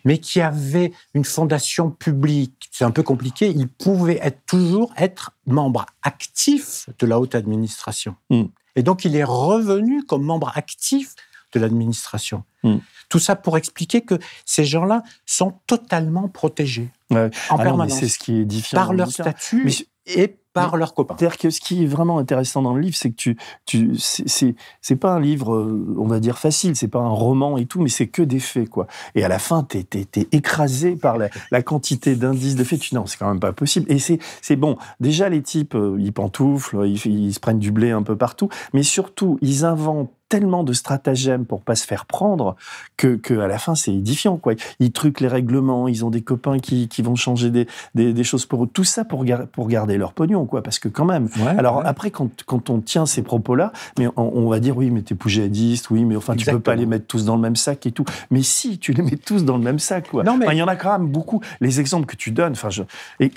mais 0.04 0.18
qui 0.18 0.40
avait 0.40 0.92
une 1.14 1.24
fondation 1.24 1.90
publique, 1.90 2.68
c'est 2.70 2.84
un 2.84 2.90
peu 2.90 3.02
compliqué, 3.02 3.48
il 3.48 3.68
pouvait 3.68 4.18
être, 4.22 4.44
toujours 4.46 4.92
être 4.96 5.32
membre 5.46 5.86
actif 6.02 6.88
de 6.98 7.06
la 7.06 7.18
haute 7.18 7.34
administration. 7.34 8.16
Hmm. 8.30 8.44
Et 8.76 8.82
donc 8.82 9.04
il 9.04 9.16
est 9.16 9.24
revenu 9.24 10.04
comme 10.04 10.22
membre 10.22 10.52
actif 10.56 11.14
de 11.52 11.60
l'administration. 11.60 12.44
Hmm. 12.62 12.78
Tout 13.08 13.18
ça 13.18 13.36
pour 13.36 13.56
expliquer 13.56 14.00
que 14.00 14.18
ces 14.44 14.64
gens-là 14.64 15.02
sont 15.26 15.54
totalement 15.66 16.28
protégés 16.28 16.90
en 17.10 17.30
ah 17.50 17.56
permanence. 17.56 17.98
C'est 17.98 18.08
ce 18.08 18.18
qui 18.18 18.40
est 18.40 18.44
différent 18.44 18.86
par 18.86 18.92
leur 18.92 19.10
statut 19.10 19.70
et 20.06 20.36
par 20.54 20.76
leurs 20.76 20.94
copains. 20.94 21.16
C'est-à-dire 21.18 21.36
que 21.36 21.50
ce 21.50 21.60
qui 21.60 21.82
est 21.82 21.86
vraiment 21.86 22.18
intéressant 22.18 22.62
dans 22.62 22.74
le 22.74 22.80
livre, 22.80 22.96
c'est 22.96 23.10
que 23.10 23.16
tu, 23.16 23.36
tu 23.66 23.96
c'est 23.98 24.96
pas 24.96 25.12
un 25.12 25.20
livre, 25.20 25.54
euh, 25.54 25.94
on 25.98 26.06
va 26.06 26.20
dire 26.20 26.38
facile, 26.38 26.76
c'est 26.76 26.88
pas 26.88 27.00
un 27.00 27.08
roman 27.08 27.58
et 27.58 27.66
tout, 27.66 27.82
mais 27.82 27.90
c'est 27.90 28.06
que 28.06 28.22
des 28.22 28.38
faits, 28.38 28.70
quoi. 28.70 28.86
Et 29.14 29.24
à 29.24 29.28
la 29.28 29.40
fin, 29.40 29.64
t'es 29.64 29.84
es, 29.92 30.28
écrasé 30.32 30.96
par 30.96 31.18
la, 31.18 31.62
quantité 31.62 32.14
d'indices 32.14 32.54
de 32.54 32.64
faits. 32.64 32.80
Tu 32.80 32.94
non, 32.94 33.04
c'est 33.06 33.18
quand 33.18 33.28
même 33.28 33.40
pas 33.40 33.52
possible. 33.52 33.90
Et 33.90 33.98
c'est 33.98 34.56
bon. 34.56 34.78
Déjà, 35.00 35.28
les 35.28 35.42
types, 35.42 35.74
euh, 35.74 35.96
ils 35.98 36.12
pantouflent, 36.12 36.86
ils, 36.86 37.04
ils 37.06 37.34
se 37.34 37.40
prennent 37.40 37.58
du 37.58 37.72
blé 37.72 37.90
un 37.90 38.02
peu 38.02 38.16
partout, 38.16 38.48
mais 38.72 38.84
surtout, 38.84 39.38
ils 39.42 39.64
inventent 39.64 40.12
tellement 40.28 40.64
de 40.64 40.72
stratagèmes 40.72 41.44
pour 41.44 41.62
pas 41.62 41.74
se 41.74 41.86
faire 41.86 42.06
prendre 42.06 42.56
que, 42.96 43.16
que 43.16 43.34
à 43.34 43.46
la 43.46 43.58
fin 43.58 43.74
c'est 43.74 43.92
édifiant 43.92 44.36
quoi. 44.36 44.54
Ils 44.80 44.92
truquent 44.92 45.20
les 45.20 45.28
règlements, 45.28 45.88
ils 45.88 46.04
ont 46.04 46.10
des 46.10 46.22
copains 46.22 46.58
qui, 46.58 46.88
qui 46.88 47.02
vont 47.02 47.14
changer 47.14 47.50
des, 47.50 47.66
des, 47.94 48.24
choses 48.24 48.46
pour 48.46 48.64
eux. 48.64 48.68
Tout 48.72 48.84
ça 48.84 49.04
pour, 49.04 49.24
pour 49.52 49.68
garder 49.68 49.96
leur 49.98 50.12
pognon 50.12 50.46
quoi. 50.46 50.62
Parce 50.62 50.78
que 50.78 50.88
quand 50.88 51.04
même. 51.04 51.28
Alors 51.58 51.84
après 51.84 52.10
quand, 52.10 52.44
quand 52.44 52.70
on 52.70 52.80
tient 52.80 53.06
ces 53.06 53.22
propos 53.22 53.54
là, 53.54 53.72
mais 53.98 54.08
on, 54.16 54.48
va 54.48 54.60
dire 54.60 54.76
oui 54.76 54.90
mais 54.90 55.02
t'es 55.02 55.14
poujadiste, 55.14 55.90
oui 55.90 56.04
mais 56.04 56.16
enfin 56.16 56.36
tu 56.36 56.50
peux 56.50 56.60
pas 56.60 56.74
les 56.74 56.86
mettre 56.86 57.06
tous 57.06 57.24
dans 57.24 57.36
le 57.36 57.42
même 57.42 57.56
sac 57.56 57.86
et 57.86 57.92
tout. 57.92 58.04
Mais 58.30 58.42
si 58.42 58.78
tu 58.78 58.92
les 58.92 59.02
mets 59.02 59.16
tous 59.16 59.44
dans 59.44 59.56
le 59.56 59.62
même 59.62 59.78
sac 59.78 60.10
quoi. 60.10 60.24
Non 60.24 60.36
mais 60.36 60.46
il 60.52 60.58
y 60.58 60.62
en 60.62 60.68
a 60.68 60.76
quand 60.76 60.98
même 60.98 61.08
beaucoup. 61.08 61.40
Les 61.60 61.80
exemples 61.80 62.06
que 62.06 62.16
tu 62.16 62.30
donnes, 62.30 62.52
enfin 62.52 62.70
je 62.70 62.82
et 63.20 63.30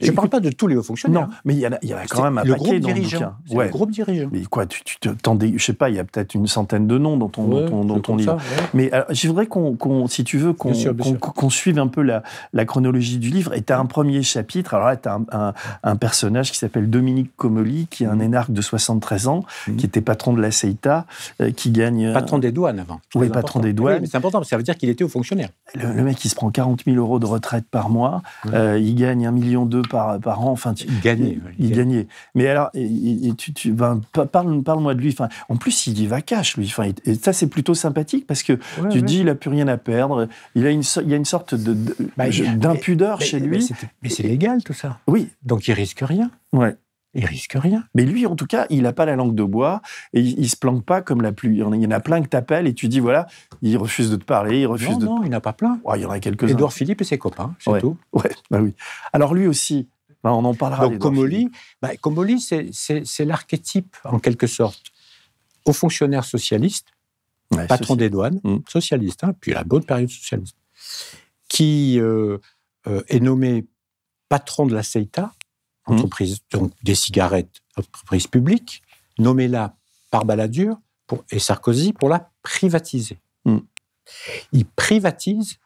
je 0.00 0.10
ne 0.10 0.16
parle 0.16 0.28
pas 0.28 0.40
de 0.40 0.50
tous 0.50 0.66
les 0.66 0.76
hauts 0.76 0.82
fonctionnaires. 0.82 1.28
Non, 1.28 1.34
mais 1.44 1.54
il 1.54 1.60
y, 1.60 1.66
en 1.66 1.72
a, 1.72 1.78
y 1.82 2.08
quand 2.08 2.22
même 2.22 2.38
un 2.38 2.44
le 2.44 2.52
paquet 2.52 2.80
groupe 2.80 2.94
dirigeant. 2.94 3.34
Ouais. 3.50 3.66
Le 3.66 3.70
groupe 3.70 3.90
dirigeant. 3.90 4.28
Mais 4.32 4.42
quoi, 4.44 4.66
tu, 4.66 4.82
tu 4.84 4.98
t'endais, 5.16 5.52
je 5.56 5.64
sais 5.64 5.72
pas, 5.72 5.88
il 5.90 5.96
y 5.96 5.98
a 5.98 6.04
peut-être 6.04 6.34
une 6.34 6.46
centaine 6.46 6.86
de 6.86 6.98
noms 6.98 7.16
dans 7.16 7.28
ton, 7.28 7.44
ouais, 7.44 7.68
dans 7.68 8.00
ton, 8.00 8.16
livre. 8.16 8.38
Mais 8.74 8.90
je 9.10 9.28
voudrais 9.28 9.46
qu'on, 9.46 10.06
si 10.06 10.24
tu 10.24 10.38
veux, 10.38 10.52
qu'on, 10.52 10.72
qu'on, 11.18 11.50
suive 11.50 11.78
un 11.78 11.88
peu 11.88 12.02
la, 12.02 12.22
la 12.52 12.64
chronologie 12.64 13.18
du 13.18 13.30
livre. 13.30 13.54
Et 13.54 13.62
tu 13.62 13.72
as 13.72 13.78
un 13.78 13.86
premier 13.86 14.22
chapitre. 14.22 14.74
Alors 14.74 14.86
là, 14.86 14.96
tu 14.96 15.08
as 15.08 15.14
un, 15.14 15.24
un, 15.32 15.54
un, 15.82 15.96
personnage 15.96 16.52
qui 16.52 16.58
s'appelle 16.58 16.90
Dominique 16.90 17.30
Comoli, 17.36 17.86
qui 17.90 18.04
est 18.04 18.06
un 18.06 18.16
mmh. 18.16 18.22
énarque 18.22 18.52
de 18.52 18.62
73 18.62 19.28
ans, 19.28 19.44
mmh. 19.66 19.76
qui 19.76 19.86
était 19.86 20.00
patron 20.00 20.32
de 20.32 20.40
la 20.40 20.50
CEITA, 20.50 21.06
euh, 21.40 21.50
qui 21.50 21.70
gagne. 21.70 22.06
Euh, 22.06 22.12
patron 22.12 22.38
des 22.38 22.52
douanes 22.52 22.78
avant. 22.78 23.00
Oui, 23.14 23.28
patron 23.28 23.60
des 23.60 23.72
douanes. 23.72 24.00
mais 24.00 24.06
c'est 24.06 24.16
important, 24.16 24.42
ça 24.44 24.56
veut 24.56 24.62
dire 24.62 24.76
qu'il 24.76 24.88
était 24.88 25.04
haut 25.04 25.08
fonctionnaire. 25.08 25.48
Le, 25.74 26.02
mec, 26.02 26.24
il 26.24 26.28
se 26.28 26.34
prend 26.34 26.50
40 26.50 26.84
000 26.84 26.96
euros 26.96 27.18
de 27.18 27.26
retraite 27.26 27.64
par 27.70 27.90
mois. 27.90 28.22
Euh, 28.52 28.78
il 28.78 28.94
gagne 28.94 29.26
un 29.26 29.32
million 29.32 29.66
d'euros 29.66 29.87
par, 29.88 30.20
par 30.20 30.40
an. 30.40 30.50
Enfin, 30.52 30.74
il 30.76 31.00
gagnait. 31.00 31.38
Il, 31.58 31.72
gagnait. 31.72 32.06
Mais 32.34 32.46
alors, 32.48 32.70
et, 32.74 33.32
tu, 33.36 33.52
tu 33.52 33.72
ben, 33.72 34.00
parle, 34.12 34.62
parle-moi 34.62 34.94
de 34.94 35.00
lui. 35.00 35.10
Enfin, 35.12 35.28
en 35.48 35.56
plus, 35.56 35.86
il 35.86 36.00
y 36.00 36.06
va 36.06 36.20
cash, 36.20 36.56
lui. 36.56 36.66
Enfin, 36.66 36.90
et 37.04 37.14
ça, 37.14 37.32
c'est 37.32 37.48
plutôt 37.48 37.74
sympathique 37.74 38.26
parce 38.26 38.42
que 38.42 38.58
tu 38.90 39.02
dis, 39.02 39.20
il 39.20 39.26
n'a 39.26 39.34
plus 39.34 39.50
rien 39.50 39.68
à 39.68 39.76
perdre. 39.76 40.28
Il 40.54 40.66
a 40.66 40.70
une, 40.70 40.82
il 41.02 41.10
y 41.10 41.14
a 41.14 41.16
une 41.16 41.24
sorte 41.24 41.54
de, 41.54 41.76
bah, 42.16 42.26
d'impudeur 42.56 43.20
chez 43.20 43.40
lui. 43.40 43.68
Mais 44.02 44.08
c'est 44.08 44.22
légal, 44.22 44.62
tout 44.62 44.74
ça. 44.74 44.98
Oui. 45.06 45.28
Donc, 45.42 45.68
il 45.68 45.72
risque 45.72 46.00
rien. 46.00 46.30
Ouais. 46.52 46.76
Il 47.18 47.26
risque 47.26 47.54
rien. 47.54 47.82
Mais 47.96 48.04
lui, 48.04 48.26
en 48.26 48.36
tout 48.36 48.46
cas, 48.46 48.66
il 48.70 48.82
n'a 48.82 48.92
pas 48.92 49.04
la 49.04 49.16
langue 49.16 49.34
de 49.34 49.42
bois 49.42 49.82
et 50.12 50.20
il, 50.20 50.40
ne 50.40 50.46
se 50.46 50.54
planque 50.54 50.84
pas 50.84 51.02
comme 51.02 51.20
la 51.20 51.32
pluie. 51.32 51.56
Il 51.56 51.82
y 51.82 51.86
en 51.86 51.90
a 51.90 51.98
plein 51.98 52.22
que 52.22 52.28
t'appelles 52.28 52.68
et 52.68 52.74
tu 52.74 52.86
dis 52.86 53.00
voilà, 53.00 53.26
il 53.60 53.76
refuse 53.76 54.08
de 54.08 54.14
te 54.14 54.24
parler, 54.24 54.60
il 54.60 54.66
refuse 54.66 54.90
non, 54.90 54.98
de. 54.98 55.04
Non, 55.04 55.22
il 55.24 55.30
n'a 55.30 55.40
pas 55.40 55.52
plein. 55.52 55.80
il 55.96 56.00
y 56.00 56.04
en 56.04 56.10
a 56.10 56.20
quelques-uns. 56.20 56.52
Édouard 56.52 56.72
Philippe 56.72 57.00
et 57.00 57.04
ses 57.04 57.18
copains, 57.18 57.56
c'est 57.58 57.80
tout. 57.80 57.96
Ouais, 58.12 58.30
bah 58.52 58.60
oui. 58.60 58.72
Alors 59.12 59.34
lui 59.34 59.48
aussi, 59.48 59.88
ben, 60.22 60.30
on 60.30 60.44
en 60.44 60.54
parlera. 60.54 60.88
Donc 60.88 60.98
Comoli, 60.98 61.50
ben, 61.82 61.90
c'est 62.72 63.24
l'archétype, 63.24 63.96
en 64.04 64.20
quelque 64.20 64.46
sorte, 64.46 64.92
au 65.64 65.72
fonctionnaire 65.72 66.24
socialiste, 66.24 66.86
patron 67.66 67.96
des 67.96 68.10
douanes, 68.10 68.40
mmh. 68.44 68.58
socialiste, 68.68 69.24
hein, 69.24 69.34
puis 69.40 69.52
la 69.52 69.64
bonne 69.64 69.84
période 69.84 70.08
socialiste, 70.08 70.56
qui 71.48 71.98
euh, 71.98 72.38
euh, 72.86 73.02
est 73.08 73.20
nommé 73.20 73.66
patron 74.28 74.66
de 74.66 74.74
la 74.74 74.84
CETA. 74.84 75.32
Entreprise 75.90 76.38
donc 76.50 76.72
des 76.82 76.94
cigarettes, 76.94 77.62
entreprise 77.76 78.26
publique, 78.26 78.82
nommé 79.18 79.48
là 79.48 79.74
par 80.10 80.24
Balladur 80.24 80.76
pour, 81.06 81.24
et 81.30 81.38
Sarkozy 81.38 81.92
pour 81.92 82.08
la 82.08 82.30
privatiser. 82.42 83.18
Mmh. 83.44 83.58
Il 84.52 84.64
privatise 84.64 85.58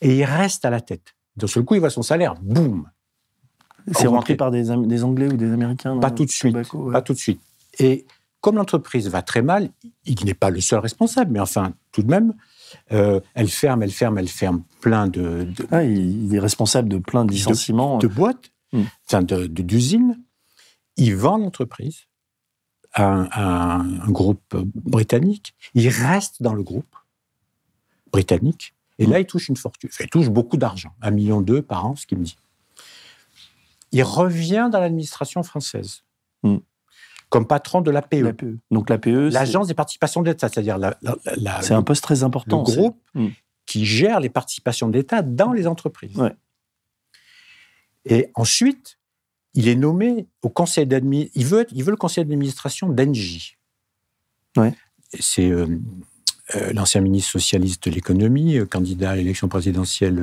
et 0.00 0.18
il 0.18 0.24
reste 0.24 0.64
à 0.64 0.70
la 0.70 0.80
tête. 0.80 1.14
D'un 1.36 1.46
seul 1.46 1.64
coup, 1.64 1.74
il 1.74 1.80
voit 1.80 1.90
son 1.90 2.02
salaire, 2.02 2.34
boum, 2.40 2.88
c'est 3.92 4.06
rentré 4.06 4.34
par 4.34 4.50
des, 4.50 4.64
des, 4.64 5.04
Anglais 5.04 5.28
ou 5.28 5.36
des 5.36 5.52
Américains 5.52 5.98
Pas 5.98 6.10
tout 6.10 6.24
de 6.24 6.30
suite. 6.30 6.56
Pas 6.92 7.02
tout 7.02 7.12
de 7.12 7.18
suite. 7.18 7.40
Et 7.78 8.06
comme 8.40 8.56
l'entreprise 8.56 9.08
va 9.08 9.22
très 9.22 9.42
mal, 9.42 9.70
il 10.04 10.24
n'est 10.24 10.34
pas 10.34 10.50
le 10.50 10.60
seul 10.60 10.80
responsable, 10.80 11.32
mais 11.32 11.40
enfin, 11.40 11.72
tout 11.92 12.02
de 12.02 12.10
même, 12.10 12.34
euh, 12.92 13.20
elle 13.34 13.48
ferme, 13.48 13.82
elle 13.82 13.90
ferme, 13.90 14.18
elle 14.18 14.28
ferme 14.28 14.62
plein 14.80 15.08
de. 15.08 15.48
ah, 15.70 15.84
il 15.84 16.34
est 16.34 16.38
responsable 16.38 16.88
de 16.88 16.98
plein 16.98 17.24
de 17.24 17.32
licenciements. 17.32 17.98
De, 17.98 18.08
boîtes, 18.08 18.50
enfin 18.72 19.22
d'usines. 19.22 20.20
il 20.96 21.14
vend 21.14 21.38
l'entreprise 21.38 22.06
à, 22.92 23.80
un 23.80 24.10
groupe 24.10 24.56
britannique. 24.74 25.54
Il 25.74 25.88
reste 25.88 26.42
dans 26.42 26.54
le 26.54 26.62
groupe 26.62 26.96
britannique. 28.12 28.74
Et 28.98 29.06
hmm. 29.06 29.10
là, 29.10 29.20
il 29.20 29.26
touche 29.26 29.48
une 29.48 29.56
fortune. 29.56 29.90
il 30.00 30.08
touche 30.08 30.30
beaucoup 30.30 30.56
d'argent, 30.56 30.92
un 31.02 31.10
million 31.10 31.42
d'euros 31.42 31.62
par 31.62 31.84
an, 31.84 31.96
ce 31.96 32.06
qu'il 32.06 32.18
me 32.18 32.24
dit 32.24 32.36
il 33.92 34.02
revient 34.02 34.68
dans 34.70 34.80
l'administration 34.80 35.42
française. 35.42 36.02
Hmm. 36.42 36.58
Comme 37.28 37.46
patron 37.46 37.80
de 37.80 37.90
l'APE. 37.90 38.14
E. 38.14 38.58
Donc 38.70 38.90
l'APE, 38.90 39.06
l'agence 39.32 39.66
des 39.68 39.74
participations 39.74 40.22
d'État, 40.22 40.48
c'est-à-dire 40.48 40.78
la, 40.78 40.96
c'est 41.62 41.74
un 41.74 41.82
poste 41.82 42.04
très 42.04 42.22
important. 42.22 42.58
Le 42.58 42.72
groupe 42.72 43.00
hmm. 43.14 43.28
qui 43.64 43.84
gère 43.84 44.20
les 44.20 44.28
participations 44.28 44.88
d'État 44.88 45.22
dans 45.22 45.52
les 45.52 45.66
entreprises. 45.66 46.16
Et 48.06 48.30
ensuite, 48.34 48.98
il 49.54 49.68
est 49.68 49.74
nommé 49.74 50.26
au 50.42 50.48
conseil 50.48 50.86
d'administration. 50.86 51.40
Il 51.40 51.46
veut, 51.46 51.66
il 51.72 51.84
veut 51.84 51.90
le 51.90 51.96
conseil 51.96 52.24
d'administration 52.24 52.88
d'Engie. 52.88 53.56
C'est 55.20 55.50
euh, 55.50 55.66
euh, 56.54 56.72
l'ancien 56.72 57.00
ministre 57.00 57.32
socialiste 57.32 57.88
de 57.88 57.94
l'économie, 57.94 58.56
euh, 58.56 58.66
candidat 58.66 59.10
à 59.10 59.16
l'élection 59.16 59.48
présidentielle 59.48 60.22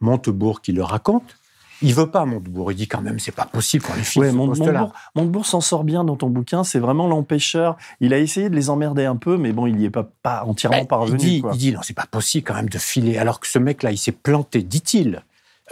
Montebourg, 0.00 0.62
qui 0.62 0.72
le 0.72 0.82
raconte. 0.82 1.36
Il 1.82 1.94
veut 1.94 2.10
pas 2.10 2.24
Montebourg. 2.26 2.72
Il 2.72 2.76
dit 2.76 2.88
quand 2.88 3.00
même, 3.00 3.18
c'est 3.18 3.34
pas 3.34 3.46
possible 3.46 3.84
qu'on 3.84 3.94
les 3.94 4.02
file 4.02 4.22
ouais, 4.22 4.32
Montebourg, 4.32 4.92
Montebourg 5.14 5.46
s'en 5.46 5.60
sort 5.60 5.84
bien 5.84 6.04
dans 6.04 6.16
ton 6.16 6.28
bouquin. 6.28 6.62
C'est 6.62 6.78
vraiment 6.78 7.06
l'empêcheur. 7.06 7.76
Il 8.00 8.12
a 8.12 8.18
essayé 8.18 8.50
de 8.50 8.54
les 8.54 8.68
emmerder 8.68 9.06
un 9.06 9.16
peu, 9.16 9.38
mais 9.38 9.52
bon, 9.52 9.66
il 9.66 9.76
n'y 9.76 9.86
est 9.86 9.90
pas, 9.90 10.10
pas 10.22 10.44
entièrement 10.44 10.84
parvenu. 10.84 11.18
Il 11.18 11.18
dit, 11.18 11.42
il 11.52 11.58
dit, 11.58 11.72
non, 11.72 11.80
c'est 11.82 11.94
pas 11.94 12.06
possible 12.06 12.46
quand 12.46 12.54
même 12.54 12.68
de 12.68 12.78
filer. 12.78 13.16
Alors 13.16 13.40
que 13.40 13.46
ce 13.46 13.58
mec-là, 13.58 13.92
il 13.92 13.98
s'est 13.98 14.12
planté, 14.12 14.62
dit-il. 14.62 15.22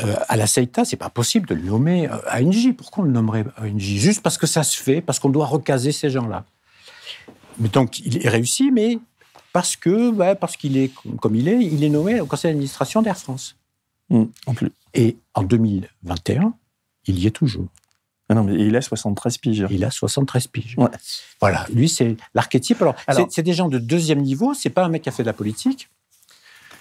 Euh, 0.00 0.14
à 0.28 0.36
la 0.36 0.46
CETA, 0.46 0.84
c'est 0.84 0.96
pas 0.96 1.10
possible 1.10 1.48
de 1.48 1.54
le 1.54 1.62
nommer 1.62 2.08
euh, 2.08 2.18
ANJ. 2.32 2.72
Pourquoi 2.76 3.02
on 3.02 3.06
le 3.06 3.12
nommerait 3.12 3.44
ANJ 3.60 3.82
Juste 3.96 4.22
parce 4.22 4.38
que 4.38 4.46
ça 4.46 4.62
se 4.62 4.80
fait, 4.80 5.00
parce 5.00 5.18
qu'on 5.18 5.28
doit 5.28 5.46
recaser 5.46 5.90
ces 5.90 6.08
gens-là. 6.10 6.44
Mais 7.58 7.68
donc, 7.68 7.98
il 8.00 8.24
est 8.24 8.28
réussi, 8.28 8.70
mais 8.70 8.98
parce 9.52 9.74
que, 9.74 10.12
bah, 10.12 10.36
parce 10.36 10.56
qu'il 10.56 10.76
est 10.76 10.92
comme 11.20 11.34
il 11.34 11.48
est, 11.48 11.60
il 11.64 11.82
est 11.82 11.88
nommé 11.88 12.20
au 12.20 12.26
conseil 12.26 12.52
d'administration 12.52 13.02
d'Air 13.02 13.16
France. 13.16 13.56
Mmh, 14.10 14.24
en 14.46 14.54
plus. 14.54 14.70
Et 14.94 15.16
en 15.34 15.42
2021, 15.42 16.54
il 17.06 17.18
y 17.18 17.26
est 17.26 17.32
toujours. 17.32 17.66
Ah 18.28 18.34
non, 18.34 18.44
mais 18.44 18.54
il 18.54 18.76
a 18.76 18.82
73 18.82 19.38
piges. 19.38 19.66
Il 19.70 19.84
a 19.84 19.90
73 19.90 20.46
piges. 20.48 20.76
Voilà, 21.40 21.66
lui, 21.72 21.88
c'est 21.88 22.16
l'archétype. 22.34 22.82
Alors, 22.82 22.94
c'est 23.30 23.42
des 23.42 23.54
gens 23.54 23.68
de 23.68 23.78
deuxième 23.78 24.20
niveau, 24.20 24.54
c'est 24.54 24.70
pas 24.70 24.84
un 24.84 24.88
mec 24.88 25.02
qui 25.02 25.08
a 25.08 25.12
fait 25.12 25.22
de 25.22 25.28
la 25.28 25.32
politique. 25.32 25.88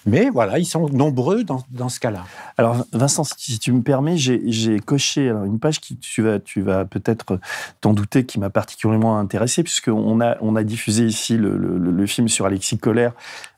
Mais 0.07 0.29
voilà, 0.29 0.57
ils 0.57 0.65
sont 0.65 0.87
nombreux 0.89 1.43
dans, 1.43 1.63
dans 1.69 1.89
ce 1.89 1.99
cas-là. 1.99 2.23
Alors, 2.57 2.85
Vincent, 2.93 3.23
si 3.37 3.59
tu 3.59 3.71
me 3.71 3.81
permets, 3.81 4.17
j'ai 4.17 4.79
coché 4.79 5.29
alors, 5.29 5.43
une 5.43 5.59
page 5.59 5.79
qui, 5.79 5.97
tu 5.97 6.21
vas, 6.21 6.39
tu 6.39 6.61
vas 6.61 6.85
peut-être 6.85 7.39
t'en 7.81 7.93
douter, 7.93 8.25
qui 8.25 8.39
m'a 8.39 8.49
particulièrement 8.49 9.19
intéressé, 9.19 9.63
puisqu'on 9.63 10.21
a, 10.21 10.37
on 10.41 10.55
a 10.55 10.63
diffusé 10.63 11.05
ici 11.05 11.37
le, 11.37 11.57
le, 11.57 11.77
le 11.77 12.05
film 12.07 12.29
sur 12.29 12.45
Alexis 12.45 12.77
Collère, 12.77 13.13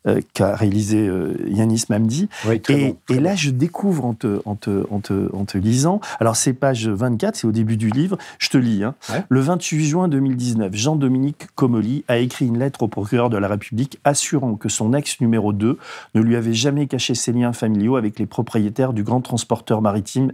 euh, 0.08 0.22
qu'a 0.34 0.56
réalisé 0.56 1.08
euh, 1.08 1.34
Yanis 1.48 1.84
Mamdi. 1.90 2.30
et, 2.70 2.96
et 3.10 3.20
là, 3.20 3.36
je 3.36 3.50
découvre 3.50 4.06
en 4.06 4.14
te, 4.14 4.40
en 4.46 4.56
te, 4.56 4.86
en 4.90 5.02
te, 5.02 5.36
en 5.36 5.44
te 5.44 5.58
lisant, 5.58 6.00
alors 6.22 6.38
c'est 6.38 6.54
page 6.54 6.88
24, 6.88 7.36
c'est 7.36 7.48
au 7.48 7.52
début 7.52 7.76
du 7.76 7.90
livre, 7.90 8.18
je 8.38 8.48
te 8.48 8.58
lis. 8.58 8.86
Hein. 8.86 8.96
Le 9.28 9.42
28 9.42 9.86
juin 9.86 10.08
2019, 10.08 10.74
Jean-Dominique 10.74 11.48
Comolli 11.56 12.06
a 12.08 12.18
écrit 12.18 12.48
une 12.48 12.60
lettre 12.60 12.84
au 12.84 12.88
procureur 12.88 13.30
de 13.30 13.38
la 13.38 13.50
République 13.50 14.00
assurant 14.06 14.56
que 14.56 14.70
son 14.70 14.94
ex 14.94 15.20
numéro 15.20 15.52
2 15.52 15.78
ne 16.16 16.22
lui 16.22 16.38
jamais 16.54 16.88
caché 16.88 17.16
ses 17.16 17.32
liens 17.32 17.54
familiaux 17.54 17.96
avec 17.96 18.20
les 18.20 18.26
propriétaires 18.26 18.94
du 18.94 19.04
grand 19.04 19.22
transporteur 19.22 19.82
maritime 19.82 20.32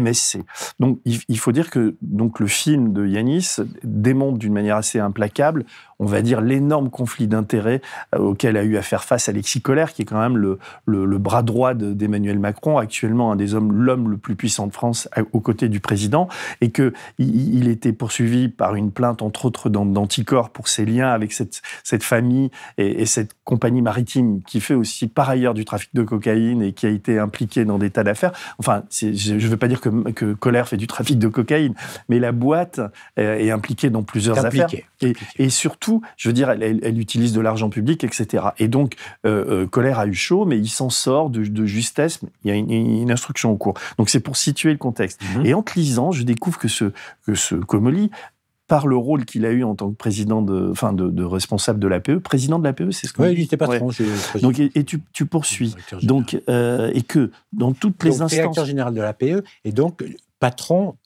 MSC. 0.00 0.40
Donc 0.80 1.00
il, 1.04 1.38
faut 1.38 1.52
dire 1.52 1.70
que 1.70 1.96
donc 2.02 2.40
le 2.40 2.46
film 2.46 2.92
de 2.92 3.06
Yanis 3.06 3.56
démontre 3.82 4.38
d'une 4.38 4.52
manière 4.52 4.76
assez 4.76 4.98
implacable 4.98 5.64
on 5.98 6.06
va 6.06 6.22
dire, 6.22 6.40
l'énorme 6.40 6.90
conflit 6.90 7.26
d'intérêts 7.26 7.80
euh, 8.14 8.18
auquel 8.18 8.56
a 8.56 8.64
eu 8.64 8.76
à 8.76 8.82
faire 8.82 9.04
face 9.04 9.28
Alexis 9.28 9.62
Collère, 9.62 9.92
qui 9.92 10.02
est 10.02 10.04
quand 10.04 10.20
même 10.20 10.36
le, 10.36 10.58
le, 10.86 11.18
bras 11.18 11.42
droit 11.42 11.74
d'Emmanuel 11.74 12.38
Macron, 12.38 12.78
actuellement 12.78 13.32
un 13.32 13.36
des 13.36 13.54
hommes, 13.54 13.72
l'homme 13.72 14.10
le 14.10 14.18
plus 14.18 14.36
puissant 14.36 14.66
de 14.66 14.72
France 14.72 15.08
aux 15.32 15.40
côtés 15.40 15.68
du 15.68 15.80
président, 15.80 16.28
et 16.60 16.70
que 16.70 16.92
il, 17.18 17.68
était 17.68 17.92
poursuivi 17.92 18.48
par 18.48 18.74
une 18.74 18.92
plainte, 18.92 19.22
entre 19.22 19.46
autres, 19.46 19.70
d'anticorps 19.70 20.50
pour 20.50 20.68
ses 20.68 20.84
liens 20.84 21.08
avec 21.08 21.32
cette, 21.32 21.62
cette 21.82 22.02
famille 22.02 22.50
et, 22.78 23.06
cette 23.06 23.32
compagnie 23.44 23.82
maritime 23.82 24.42
qui 24.42 24.60
fait 24.60 24.74
aussi 24.74 25.06
par 25.06 25.30
ailleurs 25.30 25.54
du 25.54 25.64
trafic 25.64 25.90
de 25.94 26.02
cocaïne 26.02 26.62
et 26.62 26.72
qui 26.72 26.86
a 26.86 26.90
été 26.90 27.18
impliquée 27.18 27.64
dans 27.64 27.78
des 27.78 27.90
tas 27.90 28.04
d'affaires. 28.04 28.32
Enfin, 28.58 28.82
je 28.90 29.34
ne 29.34 29.40
veux 29.40 29.56
pas 29.56 29.68
dire 29.68 29.80
que, 29.80 29.85
que 30.14 30.34
Colère 30.34 30.68
fait 30.68 30.76
du 30.76 30.86
trafic 30.86 31.18
de 31.18 31.28
cocaïne, 31.28 31.74
mais 32.08 32.18
la 32.18 32.32
boîte 32.32 32.80
est 33.16 33.50
impliquée 33.50 33.90
dans 33.90 34.02
plusieurs 34.02 34.44
affaires. 34.44 34.68
Et, 35.02 35.14
et 35.38 35.50
surtout, 35.50 36.02
je 36.16 36.28
veux 36.28 36.32
dire, 36.32 36.50
elle, 36.50 36.98
utilise 36.98 37.32
de 37.32 37.40
l'argent 37.40 37.68
public, 37.68 38.04
etc. 38.04 38.44
Et 38.58 38.68
donc, 38.68 38.94
euh, 39.24 39.62
euh, 39.62 39.66
Colère 39.66 39.98
a 39.98 40.06
eu 40.06 40.14
chaud, 40.14 40.44
mais 40.44 40.58
il 40.58 40.68
s'en 40.68 40.90
sort 40.90 41.30
de, 41.30 41.66
justesse. 41.66 42.20
Il 42.44 42.50
y 42.50 42.52
a 42.52 42.56
une, 42.56 43.10
instruction 43.10 43.50
au 43.50 43.56
cours. 43.56 43.74
Donc, 43.98 44.10
c'est 44.10 44.20
pour 44.20 44.36
situer 44.36 44.72
le 44.72 44.78
contexte. 44.78 45.20
Mhm. 45.36 45.46
Et 45.46 45.54
en 45.54 45.62
te 45.62 45.78
lisant, 45.78 46.12
je 46.12 46.22
découvre 46.22 46.58
que 46.58 46.68
ce, 46.68 46.92
que 47.26 47.34
ce 47.34 47.54
Comoli, 47.54 48.10
par 48.68 48.86
le 48.86 48.96
rôle 48.96 49.24
qu'il 49.24 49.46
a 49.46 49.50
eu 49.50 49.62
en 49.62 49.74
tant 49.74 49.90
que 49.90 49.96
président 49.96 50.42
de, 50.42 50.70
enfin 50.70 50.92
de, 50.92 51.22
responsable 51.22 51.78
de 51.78 51.86
l'APE, 51.86 52.18
président 52.18 52.58
de 52.58 52.64
l'APE, 52.64 52.90
c'est 52.90 53.06
ce 53.06 53.12
que 53.12 53.22
Oui, 53.22 53.32
il 53.32 53.40
était 53.42 53.56
patron. 53.56 53.90
Donc 54.42 54.58
et, 54.58 54.84
tu, 54.84 55.26
poursuis. 55.26 55.74
Donc 56.02 56.40
euh, 56.48 56.90
et 56.94 57.02
que 57.02 57.30
dans 57.52 57.72
toutes 57.72 58.02
les 58.02 58.22
instances. 58.22 58.32
Directeur 58.32 58.64
général 58.64 58.94
de 58.94 59.00
l'APE 59.00 59.44
et 59.64 59.72
donc 59.72 60.04
patron 60.40 60.96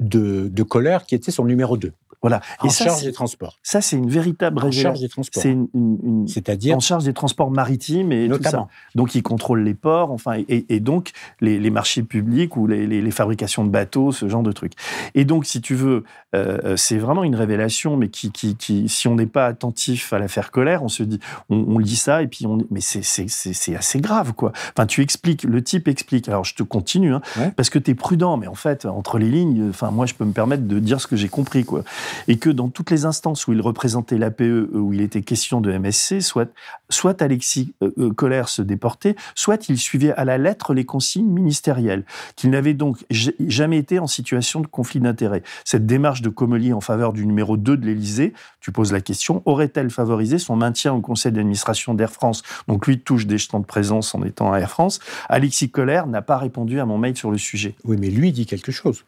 de, 0.00 0.48
de 0.48 0.62
Colère 0.62 1.06
qui 1.06 1.14
était 1.14 1.30
son 1.30 1.44
numéro 1.44 1.76
2. 1.76 1.92
Voilà. 2.24 2.40
En 2.60 2.70
charge 2.70 3.02
des 3.02 3.12
transports. 3.12 3.58
Ça, 3.62 3.82
c'est 3.82 3.96
une 3.96 4.08
véritable 4.08 4.64
En 4.64 4.70
charge 4.70 5.00
des 5.00 5.10
transports. 5.10 5.42
C'est 5.42 5.50
une, 5.50 6.24
C'est-à-dire 6.26 6.74
En 6.74 6.80
charge 6.80 7.04
des 7.04 7.12
transports 7.12 7.50
maritimes 7.50 8.12
et 8.12 8.28
notamment. 8.28 8.62
Tout 8.62 8.68
ça. 8.70 8.94
Donc, 8.94 9.14
il 9.14 9.22
contrôle 9.22 9.62
les 9.62 9.74
ports, 9.74 10.10
enfin, 10.10 10.38
et, 10.48 10.80
donc 10.80 11.10
les, 11.42 11.68
marchés 11.68 12.02
publics 12.02 12.56
ou 12.56 12.66
les, 12.66 13.10
fabrications 13.10 13.62
de 13.62 13.68
bateaux, 13.68 14.10
ce 14.10 14.26
genre 14.26 14.42
de 14.42 14.52
trucs. 14.52 14.72
Et 15.14 15.26
donc, 15.26 15.44
si 15.44 15.60
tu 15.60 15.74
veux, 15.74 16.04
euh, 16.34 16.58
euh, 16.64 16.76
c'est 16.78 16.96
vraiment 16.96 17.24
une 17.24 17.34
révélation, 17.34 17.98
mais 17.98 18.08
qui, 18.08 18.32
qui, 18.32 18.56
qui 18.56 18.88
si 18.88 19.06
on 19.06 19.16
n'est 19.16 19.26
pas 19.26 19.44
attentif 19.44 20.14
à 20.14 20.18
l'affaire 20.18 20.50
colère, 20.50 20.82
on 20.82 20.88
se 20.88 21.02
dit, 21.02 21.20
on, 21.50 21.78
lit 21.78 21.94
ça 21.94 22.22
et 22.22 22.26
puis 22.26 22.46
on, 22.46 22.56
mais 22.70 22.80
c'est 22.80 23.76
assez 23.76 24.00
grave, 24.00 24.32
quoi. 24.32 24.52
Enfin, 24.74 24.86
tu 24.86 25.02
expliques, 25.02 25.42
le 25.42 25.62
type 25.62 25.88
explique. 25.88 26.30
Alors, 26.30 26.44
je 26.44 26.54
te 26.54 26.62
continue, 26.62 27.12
hein, 27.12 27.20
parce 27.54 27.68
que 27.68 27.78
tu 27.78 27.90
es 27.90 27.94
prudent, 27.94 28.38
mais 28.38 28.46
en 28.46 28.54
fait, 28.54 28.86
entre 28.86 29.18
les 29.18 29.28
lignes, 29.28 29.68
enfin, 29.68 29.90
moi, 29.90 30.06
je 30.06 30.14
peux 30.14 30.24
me 30.24 30.32
permettre 30.32 30.66
de 30.66 30.78
dire 30.78 31.02
ce 31.02 31.06
que 31.06 31.16
j'ai 31.16 31.28
compris, 31.28 31.64
quoi 31.64 31.84
et 32.28 32.38
que 32.38 32.50
dans 32.50 32.68
toutes 32.68 32.90
les 32.90 33.04
instances 33.04 33.46
où 33.46 33.52
il 33.52 33.60
représentait 33.60 34.18
l'APE, 34.18 34.42
euh, 34.42 34.70
où 34.74 34.92
il 34.92 35.00
était 35.00 35.22
question 35.22 35.60
de 35.60 35.76
MSC, 35.76 36.20
soit, 36.20 36.50
soit 36.90 37.22
Alexis 37.22 37.74
euh, 37.82 37.90
euh, 37.98 38.12
Collère 38.12 38.48
se 38.48 38.62
déportait, 38.62 39.16
soit 39.34 39.68
il 39.68 39.78
suivait 39.78 40.12
à 40.12 40.24
la 40.24 40.38
lettre 40.38 40.74
les 40.74 40.84
consignes 40.84 41.28
ministérielles, 41.28 42.04
qu'il 42.36 42.50
n'avait 42.50 42.74
donc 42.74 43.04
jamais 43.10 43.78
été 43.78 43.98
en 43.98 44.06
situation 44.06 44.60
de 44.60 44.66
conflit 44.66 45.00
d'intérêts. 45.00 45.42
Cette 45.64 45.86
démarche 45.86 46.22
de 46.22 46.28
Comely 46.28 46.72
en 46.72 46.80
faveur 46.80 47.12
du 47.12 47.26
numéro 47.26 47.56
2 47.56 47.76
de 47.76 47.86
l'Élysée, 47.86 48.32
tu 48.60 48.72
poses 48.72 48.92
la 48.92 49.00
question, 49.00 49.42
aurait-elle 49.44 49.90
favorisé 49.90 50.38
son 50.38 50.56
maintien 50.56 50.92
au 50.92 51.00
conseil 51.00 51.32
d'administration 51.32 51.94
d'Air 51.94 52.10
France? 52.10 52.42
Donc 52.68 52.86
lui 52.86 53.00
touche 53.00 53.26
des 53.26 53.38
jetons 53.38 53.60
de 53.60 53.66
présence 53.66 54.14
en 54.14 54.22
étant 54.22 54.52
à 54.52 54.58
Air 54.58 54.70
France. 54.70 55.00
Alexis 55.28 55.70
Collère 55.70 56.06
n'a 56.06 56.22
pas 56.22 56.38
répondu 56.38 56.80
à 56.80 56.86
mon 56.86 56.98
mail 56.98 57.16
sur 57.16 57.30
le 57.30 57.38
sujet. 57.38 57.74
Oui, 57.84 57.96
mais 57.98 58.10
lui 58.10 58.32
dit 58.32 58.46
quelque 58.46 58.72
chose 58.72 59.04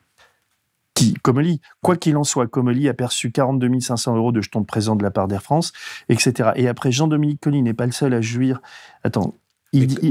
qui, 1.07 1.15
Comely, 1.15 1.61
quoi 1.83 1.97
qu'il 1.97 2.17
en 2.17 2.25
soit, 2.25 2.47
Comely 2.47 2.89
a 2.89 2.95
perçu 2.95 3.31
42 3.31 3.81
500 3.81 4.17
euros 4.17 4.33
de 4.33 4.41
jetons 4.41 4.61
de 4.61 4.67
présent 4.67 4.97
de 4.97 5.03
la 5.03 5.11
part 5.11 5.29
d'Air 5.29 5.43
France, 5.43 5.73
etc. 6.09 6.51
Et 6.57 6.69
après, 6.69 6.91
Jean-Dominique 6.93 7.41
Colli 7.41 7.63
n'est 7.63 7.75
pas 7.75 7.87
le 7.87 7.93
seul 7.93 8.15
à 8.15 8.21
jouir. 8.21 8.61
Attends, 9.05 9.35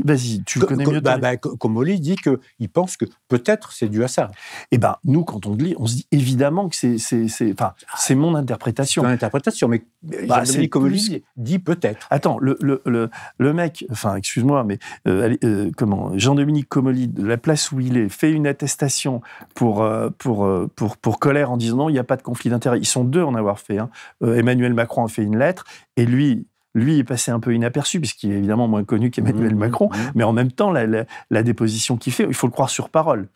Vas-y, 0.03 0.43
tu 0.45 0.59
le 0.59 0.65
connais 0.65 0.85
mieux. 0.85 0.99
Bah, 0.99 1.17
bah, 1.17 1.37
Comoli 1.37 1.99
dit 1.99 2.15
qu'il 2.15 2.69
pense 2.69 2.97
que 2.97 3.05
peut-être 3.27 3.71
c'est 3.71 3.89
dû 3.89 4.03
à 4.03 4.07
ça. 4.07 4.31
Eh 4.71 4.77
ben, 4.77 4.97
nous, 5.03 5.23
quand 5.23 5.45
on 5.45 5.55
le 5.55 5.63
lit, 5.63 5.75
on 5.77 5.85
se 5.85 5.95
dit 5.95 6.07
évidemment 6.11 6.69
que 6.69 6.75
c'est, 6.75 6.97
c'est, 6.97 7.51
enfin, 7.51 7.73
c'est 7.97 8.15
mon 8.15 8.35
interprétation. 8.35 9.03
C'est 9.03 9.09
interprétation, 9.09 9.67
mais 9.67 9.83
bah, 10.03 10.43
Jean-Dominique 10.43 11.23
dit 11.37 11.59
peut-être. 11.59 12.07
Attends, 12.09 12.37
le, 12.39 12.57
le, 12.61 12.81
le, 12.85 13.09
le, 13.37 13.53
mec, 13.53 13.85
enfin, 13.91 14.15
excuse-moi, 14.15 14.63
mais 14.63 14.79
euh, 15.07 15.35
euh, 15.43 15.71
comment 15.75 16.17
Jean-Dominique 16.17 16.69
Comoli, 16.69 17.07
de 17.07 17.25
la 17.25 17.37
place 17.37 17.71
où 17.71 17.79
il 17.79 17.97
est, 17.97 18.09
fait 18.09 18.31
une 18.31 18.47
attestation 18.47 19.21
pour, 19.53 19.83
euh, 19.83 20.09
pour, 20.17 20.47
pour, 20.75 20.97
pour 20.97 21.19
colère 21.19 21.51
en 21.51 21.57
disant 21.57 21.77
non, 21.77 21.89
il 21.89 21.93
n'y 21.93 21.99
a 21.99 22.03
pas 22.03 22.17
de 22.17 22.21
conflit 22.23 22.49
d'intérêt. 22.49 22.79
Ils 22.79 22.85
sont 22.85 23.03
deux 23.03 23.23
en 23.23 23.35
avoir 23.35 23.59
fait. 23.59 23.77
Hein. 23.77 23.89
Emmanuel 24.21 24.73
Macron 24.73 25.05
a 25.05 25.07
fait 25.07 25.23
une 25.23 25.37
lettre 25.37 25.65
et 25.97 26.05
lui, 26.05 26.47
lui 26.75 26.99
est 26.99 27.03
passé 27.03 27.31
un 27.31 27.39
peu 27.39 27.55
inaperçu, 27.55 27.99
puisqu'il 27.99 28.31
est 28.31 28.37
évidemment 28.37 28.67
moins 28.67 28.83
connu 28.83 29.09
qu'Emmanuel 29.09 29.55
mmh, 29.55 29.57
Macron, 29.57 29.89
mmh, 29.91 29.97
mmh. 29.97 30.11
mais 30.13 30.23
en 30.23 30.33
même 30.33 30.51
temps, 30.51 30.71
la, 30.71 31.43
déposition 31.43 31.97
qu'il 31.97 32.13
fait, 32.13 32.25
il 32.27 32.35
faut 32.35 32.45
le 32.45 32.51
croire 32.51 32.69
sur 32.69 32.89
parole. 32.89 33.29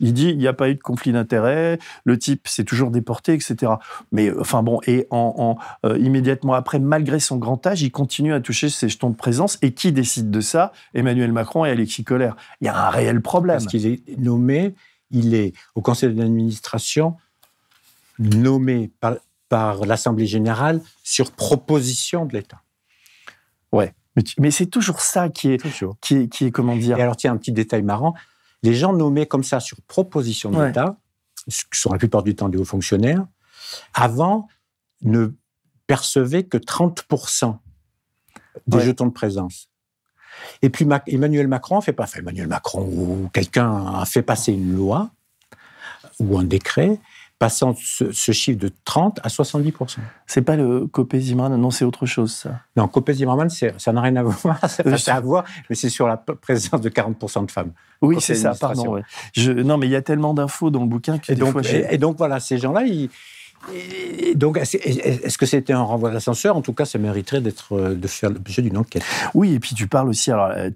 Il 0.00 0.12
dit 0.12 0.28
il 0.28 0.38
n'y 0.38 0.46
a 0.46 0.52
pas 0.52 0.68
eu 0.68 0.76
de 0.76 0.80
conflit 0.80 1.10
d'intérêt, 1.10 1.80
le 2.04 2.16
type 2.16 2.46
s'est 2.46 2.62
toujours 2.62 2.92
déporté, 2.92 3.32
etc. 3.32 3.72
Mais 4.12 4.32
enfin 4.38 4.62
bon, 4.62 4.80
et 4.86 5.08
en, 5.10 5.58
euh, 5.84 5.98
immédiatement 5.98 6.52
après, 6.52 6.78
malgré 6.78 7.18
son 7.18 7.36
grand 7.36 7.66
âge, 7.66 7.82
il 7.82 7.90
continue 7.90 8.32
à 8.32 8.40
toucher 8.40 8.68
ses 8.68 8.88
jetons 8.88 9.10
de 9.10 9.16
présence. 9.16 9.58
Et 9.60 9.72
qui 9.72 9.90
décide 9.90 10.30
de 10.30 10.40
ça? 10.40 10.72
Emmanuel 10.94 11.32
Macron 11.32 11.64
et 11.64 11.70
Alexis 11.70 12.04
Collère. 12.04 12.36
Il 12.60 12.66
y 12.66 12.68
a 12.68 12.86
un 12.86 12.90
réel 12.90 13.20
problème. 13.20 13.56
Parce 13.56 13.66
qu'il 13.66 13.86
est 13.86 14.18
nommé, 14.18 14.76
il 15.10 15.34
est 15.34 15.52
au 15.74 15.80
conseil 15.80 16.14
d'administration 16.14 17.16
nommé 18.20 18.90
par, 19.00 19.14
par 19.48 19.86
l'Assemblée 19.86 20.26
générale 20.26 20.80
sur 21.02 21.32
proposition 21.32 22.26
de 22.26 22.34
l'État. 22.34 22.62
Ouais, 23.72 23.94
mais, 24.38 24.50
c'est 24.50 24.66
toujours 24.66 25.00
ça 25.00 25.28
qui 25.28 25.52
est, 25.52 25.62
qui 26.00 26.14
est, 26.14 26.28
qui 26.28 26.46
est, 26.46 26.50
comment 26.50 26.76
dire. 26.76 26.98
Et 26.98 27.02
alors, 27.02 27.16
tiens, 27.16 27.32
un 27.32 27.36
petit 27.36 27.52
détail 27.52 27.82
marrant 27.82 28.14
les 28.62 28.74
gens 28.74 28.92
nommés 28.92 29.26
comme 29.26 29.44
ça 29.44 29.60
sur 29.60 29.80
proposition 29.82 30.50
de 30.50 30.62
l'État, 30.62 30.96
ce 31.46 31.62
qui 31.62 31.78
sont 31.78 31.92
la 31.92 31.98
plupart 31.98 32.22
du 32.22 32.34
temps 32.34 32.48
des 32.48 32.58
hauts 32.58 32.64
fonctionnaires, 32.64 33.24
avant 33.94 34.48
ne 35.02 35.28
percevaient 35.86 36.44
que 36.44 36.58
30% 36.58 37.56
des 38.66 38.80
jetons 38.80 39.06
de 39.06 39.12
présence. 39.12 39.68
Et 40.62 40.70
puis 40.70 40.86
Emmanuel 41.06 41.48
Macron 41.48 41.80
fait 41.80 41.92
pas, 41.92 42.06
fait 42.06 42.20
Emmanuel 42.20 42.48
Macron 42.48 42.82
ou 42.82 43.30
quelqu'un 43.32 43.86
a 43.86 44.04
fait 44.04 44.22
passer 44.22 44.52
une 44.52 44.74
loi 44.74 45.10
ou 46.20 46.38
un 46.38 46.44
décret 46.44 47.00
passant 47.38 47.74
ce, 47.78 48.32
chiffre 48.32 48.58
de 48.58 48.70
30 48.84 49.20
à 49.22 49.28
70 49.28 49.72
C'est 50.26 50.42
pas 50.42 50.56
le 50.56 50.86
Copé 50.86 51.20
Zimmerman, 51.20 51.60
non, 51.60 51.70
c'est 51.70 51.84
autre 51.84 52.04
chose, 52.04 52.32
ça. 52.32 52.60
Non, 52.76 52.88
Copé 52.88 53.12
Zimmerman, 53.12 53.48
ça 53.48 53.92
n'a 53.92 54.00
rien 54.00 54.16
à 54.16 54.22
voir, 54.22 54.58
ça 54.98 55.14
à 55.14 55.20
voir, 55.20 55.44
mais 55.70 55.76
c'est 55.76 55.88
sur 55.88 56.08
la 56.08 56.16
présence 56.16 56.80
de 56.80 56.88
40% 56.88 57.46
de 57.46 57.50
femmes. 57.50 57.72
Oui, 58.00 58.16
c'est 58.20 58.34
ça, 58.34 58.54
pardon. 58.58 59.00
Je, 59.34 59.52
non, 59.52 59.78
mais 59.78 59.86
il 59.86 59.90
y 59.90 59.96
a 59.96 60.02
tellement 60.02 60.34
d'infos 60.34 60.70
dans 60.70 60.80
le 60.82 60.88
bouquin 60.88 61.18
que 61.18 61.32
et 61.32 61.36
donc, 61.36 61.56
et, 61.64 61.98
donc, 61.98 62.18
voilà, 62.18 62.40
ces 62.40 62.58
gens-là, 62.58 62.82
ils, 62.82 63.08
donc, 64.34 64.56
est-ce 64.56 65.38
que 65.38 65.46
c'était 65.46 65.72
un 65.72 65.82
renvoi 65.82 66.10
d'ascenseur 66.10 66.56
En 66.56 66.62
tout 66.62 66.72
cas, 66.72 66.84
ça 66.84 66.98
mériterait 66.98 67.40
d'être 67.40 67.76
euh, 67.76 67.94
de 67.94 68.06
faire 68.06 68.30
l'objet 68.30 68.62
d'une 68.62 68.76
enquête. 68.76 69.02
Oui, 69.34 69.54
et 69.54 69.60
puis 69.60 69.74
tu 69.74 69.86
parles 69.86 70.08
aussi. 70.08 70.30
Alors, 70.30 70.50
euh, 70.54 70.70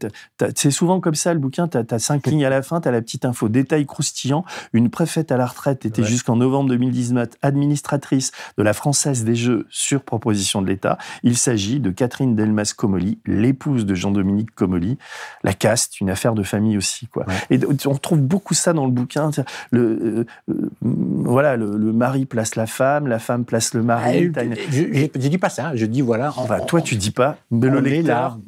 c'est 0.55 0.71
souvent 0.71 1.01
comme 1.01 1.15
ça 1.15 1.33
le 1.33 1.39
bouquin. 1.39 1.69
Tu 1.69 1.79
as, 1.79 1.99
cinq 1.99 2.27
lignes 2.27 2.45
à 2.45 2.51
la 2.51 2.63
fin. 2.63 2.81
Tu 2.81 2.89
as 2.89 2.91
la 2.91 3.01
petite 3.01 3.25
info. 3.25 3.49
Détail 3.49 3.87
croustillant. 3.87 4.45
Une 4.73 4.91
préfète 4.91 5.33
à 5.33 5.37
la 5.37 5.47
retraite 5.47 5.87
était 5.87 6.05
jusqu'en 6.05 6.37
novembre 6.37 6.71
2019 6.71 7.29
administratrice 7.43 8.33
de 8.59 8.63
la 8.63 8.73
Française 8.73 9.25
des 9.25 9.37
Jeux 9.37 9.67
sur 9.71 10.03
proposition 10.03 10.61
de 10.61 10.67
l'État. 10.67 10.99
Il 11.23 11.37
s'agit 11.37 11.81
de 11.81 11.91
Catherine 11.91 12.35
Delmas 12.35 12.75
Comoli, 12.77 13.19
l'épouse 13.27 13.87
de 13.87 13.95
Jean-Dominique 13.95 14.55
Comoli. 14.55 14.99
La 15.45 15.55
caste, 15.55 16.01
une 16.01 16.11
affaire 16.11 16.35
de 16.35 16.43
famille 16.43 16.77
aussi, 16.77 17.07
quoi. 17.07 17.27
Et 17.51 17.61
on 17.87 17.97
trouve 17.97 18.21
beaucoup 18.21 18.55
ça 18.55 18.73
dans 18.73 18.87
le 18.87 18.93
bouquin. 18.93 19.31
Le, 19.71 20.27
euh, 20.49 20.71
voilà, 20.81 21.57
le, 21.57 21.77
le 21.77 21.93
mari 21.93 22.27
place 22.27 22.57
la 22.57 22.67
femme, 22.73 23.07
la 23.07 23.19
femme 23.19 23.45
place 23.45 23.75
le 23.75 23.83
mari. 23.83 24.33
Ah, 24.35 24.43
je, 24.71 24.83
ne 24.83 25.07
dis 25.07 25.39
pas 25.39 25.51
ça, 25.51 25.77
je 25.77 25.87
dis 25.87 26.01
voilà. 26.01 26.35
Toi, 26.67 26.81
tu 26.81 26.97
dis 26.97 27.11
pas, 27.11 27.37
mais 27.51 27.69
le 27.69 27.81
lecteur. 27.81 28.39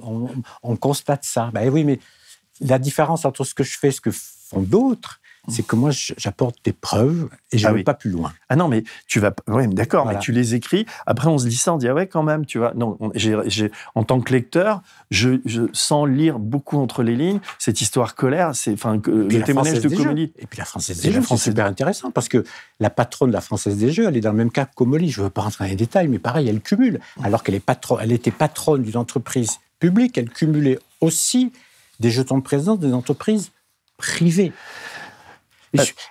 on, 0.62 0.76
constate 0.76 1.24
ça. 1.24 1.50
Ben 1.52 1.68
oui, 1.70 1.84
mais 1.84 2.00
la 2.60 2.78
différence 2.78 3.24
entre 3.24 3.44
ce 3.44 3.54
que 3.54 3.64
je 3.64 3.78
fais 3.78 3.88
et 3.88 3.92
ce 3.92 4.00
que 4.00 4.10
font 4.10 4.60
d'autres, 4.60 5.20
c'est 5.48 5.66
que 5.66 5.76
moi, 5.76 5.90
j'apporte 5.92 6.57
des 6.64 6.72
preuves 6.72 7.28
et 7.52 7.59
je 7.59 7.66
ne 7.66 7.72
ah 7.72 7.74
vais 7.74 7.83
pas 7.83 7.94
plus 7.94 8.11
loin. 8.11 8.33
Ah 8.48 8.57
non, 8.57 8.68
mais 8.68 8.85
tu 9.07 9.20
vas. 9.20 9.35
Oui, 9.48 9.66
d'accord, 9.68 10.07
mais 10.07 10.18
tu 10.18 10.33
les 10.33 10.54
écris. 10.54 10.87
Après, 11.07 11.28
on 11.28 11.38
se 11.38 11.46
dit 11.46 11.57
ça, 11.57 11.74
on 11.74 11.76
dit 11.76 11.88
ah 11.88 11.94
ouais, 11.94 12.07
quand 12.07 12.22
même, 12.22 12.46
tu 12.46 12.59
vois. 12.59 12.72
Non, 12.74 12.98
en 13.94 14.04
tant 14.04 14.20
que 14.20 14.33
lecteur, 14.33 14.83
je, 15.11 15.38
sens 15.72 16.09
lire 16.09 16.38
beaucoup 16.38 16.78
entre 16.78 17.02
les 17.02 17.16
lignes 17.16 17.40
cette 17.59 17.80
histoire 17.80 18.14
colère, 18.14 18.54
c'est 18.54 18.72
enfin 18.72 19.00
le 19.04 19.42
témoignage 19.42 19.80
de 19.80 19.88
Comoli. 19.88 20.33
Et 20.38 20.46
puis 20.46 20.59
la 20.59 20.64
Française 20.64 21.00
des 21.00 21.12
Jeux, 21.12 21.22
c'est 21.22 21.37
super 21.37 21.66
intéressant 21.66 22.11
parce 22.11 22.28
que 22.28 22.44
la 22.80 22.90
patronne 22.90 23.30
de 23.30 23.35
la 23.35 23.40
Française 23.40 23.76
des 23.76 23.92
Jeux, 23.92 24.07
elle 24.09 24.16
est 24.16 24.20
dans 24.20 24.33
le 24.33 24.37
même 24.37 24.50
cas 24.50 24.64
que 24.66 24.74
Comoli. 24.74 25.11
Je 25.11 25.20
ne 25.20 25.24
veux 25.26 25.30
pas 25.30 25.42
rentrer 25.42 25.64
dans 25.64 25.70
les 25.70 25.76
détails, 25.76 26.09
mais 26.09 26.18
pareil, 26.18 26.48
elle 26.48 26.61
cumule. 26.61 27.00
Alors 27.22 27.42
qu'elle 27.42 27.54
est 27.54 27.61
patron, 27.61 27.98
elle 28.00 28.12
était 28.12 28.30
patronne 28.30 28.83
d'une 28.83 28.96
entreprise 28.96 29.59
publique, 29.78 30.16
elle 30.18 30.30
cumulait 30.30 30.78
aussi 31.00 31.52
des 32.00 32.11
jetons 32.11 32.38
de 32.38 32.42
présence 32.42 32.78
des 32.78 32.92
entreprises 32.92 33.50
privées. 33.96 34.52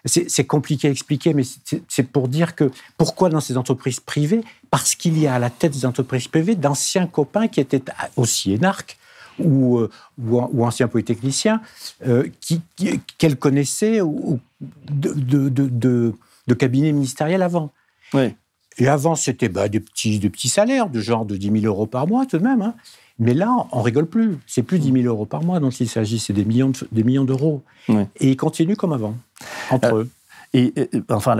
C'est 0.05 0.45
compliqué 0.45 0.87
à 0.87 0.91
expliquer, 0.91 1.33
mais 1.33 1.43
c'est 1.87 2.03
pour 2.03 2.27
dire 2.27 2.55
que 2.55 2.71
pourquoi 2.97 3.29
dans 3.29 3.39
ces 3.39 3.57
entreprises 3.57 3.99
privées 3.99 4.43
Parce 4.71 4.95
qu'il 4.95 5.17
y 5.17 5.27
a 5.27 5.35
à 5.35 5.39
la 5.39 5.49
tête 5.49 5.73
des 5.73 5.85
entreprises 5.85 6.27
privées 6.27 6.55
d'anciens 6.55 7.07
copains 7.07 7.47
qui 7.47 7.59
étaient 7.59 7.83
aussi 8.15 8.53
énarques 8.53 8.97
ou, 9.39 9.79
euh, 9.79 9.89
ou, 10.21 10.63
anciens 10.63 10.87
polytechniciens 10.87 11.61
euh, 12.05 12.27
qu'elle 13.17 13.37
connaissait 13.37 14.01
ou, 14.01 14.39
de, 14.61 15.13
de, 15.13 16.13
de, 16.47 16.53
cabinet 16.53 16.91
ministériel 16.91 17.41
avant. 17.41 17.71
Et 18.77 18.87
avant, 18.87 19.15
c'était 19.15 19.49
bah, 19.49 19.69
des, 19.69 19.79
petits, 19.79 20.19
des 20.19 20.29
petits 20.29 20.49
salaires, 20.49 20.89
de 20.89 20.99
genre 20.99 21.25
de 21.25 21.35
10 21.35 21.61
000 21.61 21.65
euros 21.65 21.85
par 21.85 22.07
mois 22.07 22.25
tout 22.25 22.37
de 22.37 22.43
même. 22.43 22.61
Hein. 22.61 22.75
Mais 23.19 23.33
là, 23.33 23.55
on 23.71 23.81
rigole 23.81 24.07
plus. 24.07 24.37
C'est 24.47 24.63
plus 24.63 24.79
10 24.79 25.03
000 25.03 25.05
euros 25.05 25.25
par 25.25 25.43
mois 25.43 25.59
dont 25.59 25.69
il 25.69 25.87
s'agit, 25.87 26.19
c'est 26.19 26.33
des 26.33 26.45
millions, 26.45 26.71
des 26.91 27.03
millions 27.03 27.25
d'euros. 27.25 27.63
Et 27.87 28.31
ils 28.31 28.37
continuent 28.37 28.75
comme 28.75 28.93
avant, 28.93 29.15
entre 29.69 29.93
euh, 29.93 30.03
eux. 30.03 30.09
Et, 30.55 30.73
enfin, 31.09 31.37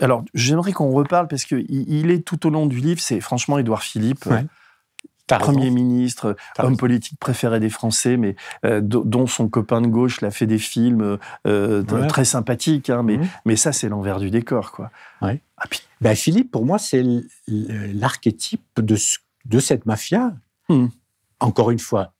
alors 0.00 0.24
j'aimerais 0.34 0.72
qu'on 0.72 0.90
reparle 0.90 1.28
parce 1.28 1.44
que 1.44 1.64
il, 1.68 2.10
est 2.10 2.24
tout 2.24 2.46
au 2.46 2.50
long 2.50 2.66
du 2.66 2.78
livre. 2.78 3.00
C'est 3.00 3.20
franchement 3.20 3.58
Édouard 3.58 3.82
Philippe. 3.82 4.28
Premier 5.26 5.70
ministre, 5.70 6.36
homme 6.58 6.76
politique 6.76 7.18
préféré 7.18 7.58
des 7.58 7.70
Français, 7.70 8.18
mais 8.18 8.36
euh, 8.66 8.82
dont 8.82 9.26
son 9.26 9.48
copain 9.48 9.80
de 9.80 9.86
gauche 9.86 10.20
l'a 10.20 10.30
fait 10.30 10.46
des 10.46 10.58
films 10.58 11.18
euh, 11.46 11.82
très 12.08 12.26
sympathiques, 12.26 12.90
hein, 12.90 13.02
mais, 13.02 13.16
mhm. 13.16 13.26
mais 13.46 13.56
ça, 13.56 13.72
c'est 13.72 13.88
l'envers 13.88 14.20
du 14.20 14.30
décor. 14.30 14.70
Quoi. 14.72 14.90
Ouais. 15.22 15.40
Ah, 15.64 15.68
ben, 16.00 16.14
Philippe, 16.14 16.50
pour 16.50 16.64
moi, 16.64 16.78
c'est 16.78 17.02
l'archétype 17.48 18.62
de, 18.76 18.96
de 19.46 19.58
cette 19.58 19.86
mafia. 19.86 20.34
Hmm. 20.68 20.86
Encore 21.40 21.70
une 21.70 21.78
fois, 21.78 22.12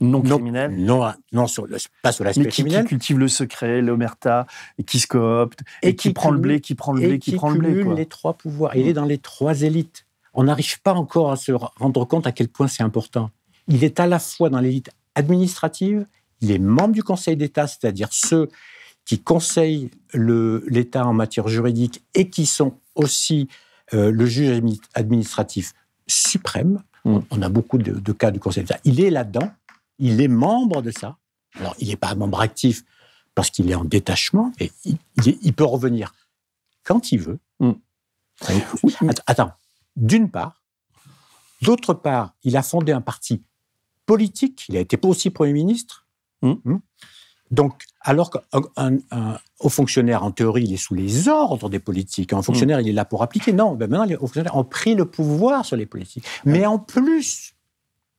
non 0.00 0.20
criminel 0.20 0.76
Non, 0.76 1.12
non 1.32 1.46
sur 1.46 1.66
pas 2.02 2.12
sur 2.12 2.24
l'aspect 2.24 2.48
criminel. 2.48 2.82
Qui 2.84 2.88
cultive 2.90 3.18
le 3.18 3.28
secret, 3.28 3.80
l'omerta, 3.80 4.46
et 4.78 4.84
qui 4.84 4.98
se 4.98 5.06
coopte, 5.06 5.60
et, 5.82 5.96
qui, 5.96 6.12
prend 6.12 6.30
le 6.30 6.38
blé, 6.38 6.60
qui 6.60 6.74
prend 6.74 6.92
le 6.92 7.00
blé, 7.00 7.18
qui, 7.18 7.32
prend 7.32 7.50
le 7.50 7.58
blé. 7.58 7.94
les 7.94 8.06
trois 8.06 8.34
pouvoirs. 8.34 8.76
Il 8.76 8.86
est 8.86 8.90
hmm. 8.90 8.94
dans 8.94 9.04
les 9.06 9.18
trois 9.18 9.62
élites 9.62 10.04
on 10.34 10.44
n'arrive 10.44 10.80
pas 10.82 10.94
encore 10.94 11.32
à 11.32 11.36
se 11.36 11.52
rendre 11.52 12.04
compte 12.04 12.26
à 12.26 12.32
quel 12.32 12.48
point 12.48 12.68
c'est 12.68 12.82
important. 12.82 13.30
Il 13.68 13.84
est 13.84 14.00
à 14.00 14.06
la 14.06 14.18
fois 14.18 14.50
dans 14.50 14.60
l'élite 14.60 14.90
administrative, 15.14 16.06
il 16.40 16.50
est 16.50 16.58
membre 16.58 16.94
du 16.94 17.02
Conseil 17.02 17.36
d'État, 17.36 17.66
c'est-à-dire 17.66 18.08
ceux 18.12 18.48
qui 19.10 19.18
conseillent 19.18 19.90
l'État 20.14 21.04
en 21.04 21.12
matière 21.12 21.48
juridique 21.48 22.04
et 22.14 22.30
qui 22.30 22.46
sont 22.46 22.78
aussi 22.94 23.48
euh, 23.92 24.12
le 24.12 24.24
juge 24.24 24.62
administratif 24.94 25.72
suprême. 26.06 26.84
Mm. 27.04 27.18
On, 27.28 27.42
a 27.42 27.48
beaucoup 27.48 27.76
de, 27.76 28.12
cas 28.12 28.30
du 28.30 28.38
Conseil 28.38 28.62
d'État. 28.62 28.78
Il 28.84 29.00
est 29.00 29.10
là-dedans, 29.10 29.52
il 29.98 30.20
est 30.20 30.28
membre 30.28 30.80
de 30.80 30.92
ça. 30.92 31.16
Alors, 31.58 31.74
il 31.80 31.88
n'est 31.88 31.96
pas 31.96 32.10
un 32.10 32.14
membre 32.14 32.40
actif 32.40 32.84
parce 33.34 33.50
qu'il 33.50 33.68
est 33.68 33.74
en 33.74 33.84
détachement, 33.84 34.52
et 34.60 34.70
il, 34.84 35.54
peut 35.54 35.64
revenir 35.64 36.12
quand 36.84 37.10
il 37.10 37.18
veut. 37.18 37.40
Mm. 37.58 37.72
Attends, 39.26 39.50
d'une 39.96 40.30
part. 40.30 40.62
D'autre 41.62 41.94
part, 41.94 42.36
il 42.44 42.56
a 42.56 42.62
fondé 42.62 42.92
un 42.92 43.00
parti 43.00 43.42
politique. 44.06 44.66
Il 44.68 44.76
a 44.76 44.80
été 44.80 44.96
aussi 45.02 45.30
Premier 45.30 45.52
ministre. 45.52 46.06
Hmm. 46.42 46.54
Donc, 47.50 47.84
alors 48.00 48.30
qu'un 48.30 48.98
haut 49.58 49.68
fonctionnaire, 49.68 50.22
en 50.22 50.30
théorie, 50.30 50.64
il 50.64 50.72
est 50.72 50.76
sous 50.76 50.94
les 50.94 51.28
ordres 51.28 51.68
des 51.68 51.80
politiques. 51.80 52.32
Un 52.32 52.42
fonctionnaire, 52.42 52.78
hmm. 52.78 52.82
il 52.82 52.88
est 52.88 52.92
là 52.92 53.04
pour 53.04 53.22
appliquer. 53.22 53.52
Non, 53.52 53.74
ben 53.74 53.90
maintenant, 53.90 54.04
les 54.04 54.14
hauts 54.14 54.20
fonctionnaires 54.20 54.56
ont 54.56 54.64
pris 54.64 54.94
le 54.94 55.04
pouvoir 55.04 55.64
sur 55.64 55.76
les 55.76 55.86
politiques. 55.86 56.24
Mais 56.44 56.64
en 56.64 56.78
plus, 56.78 57.54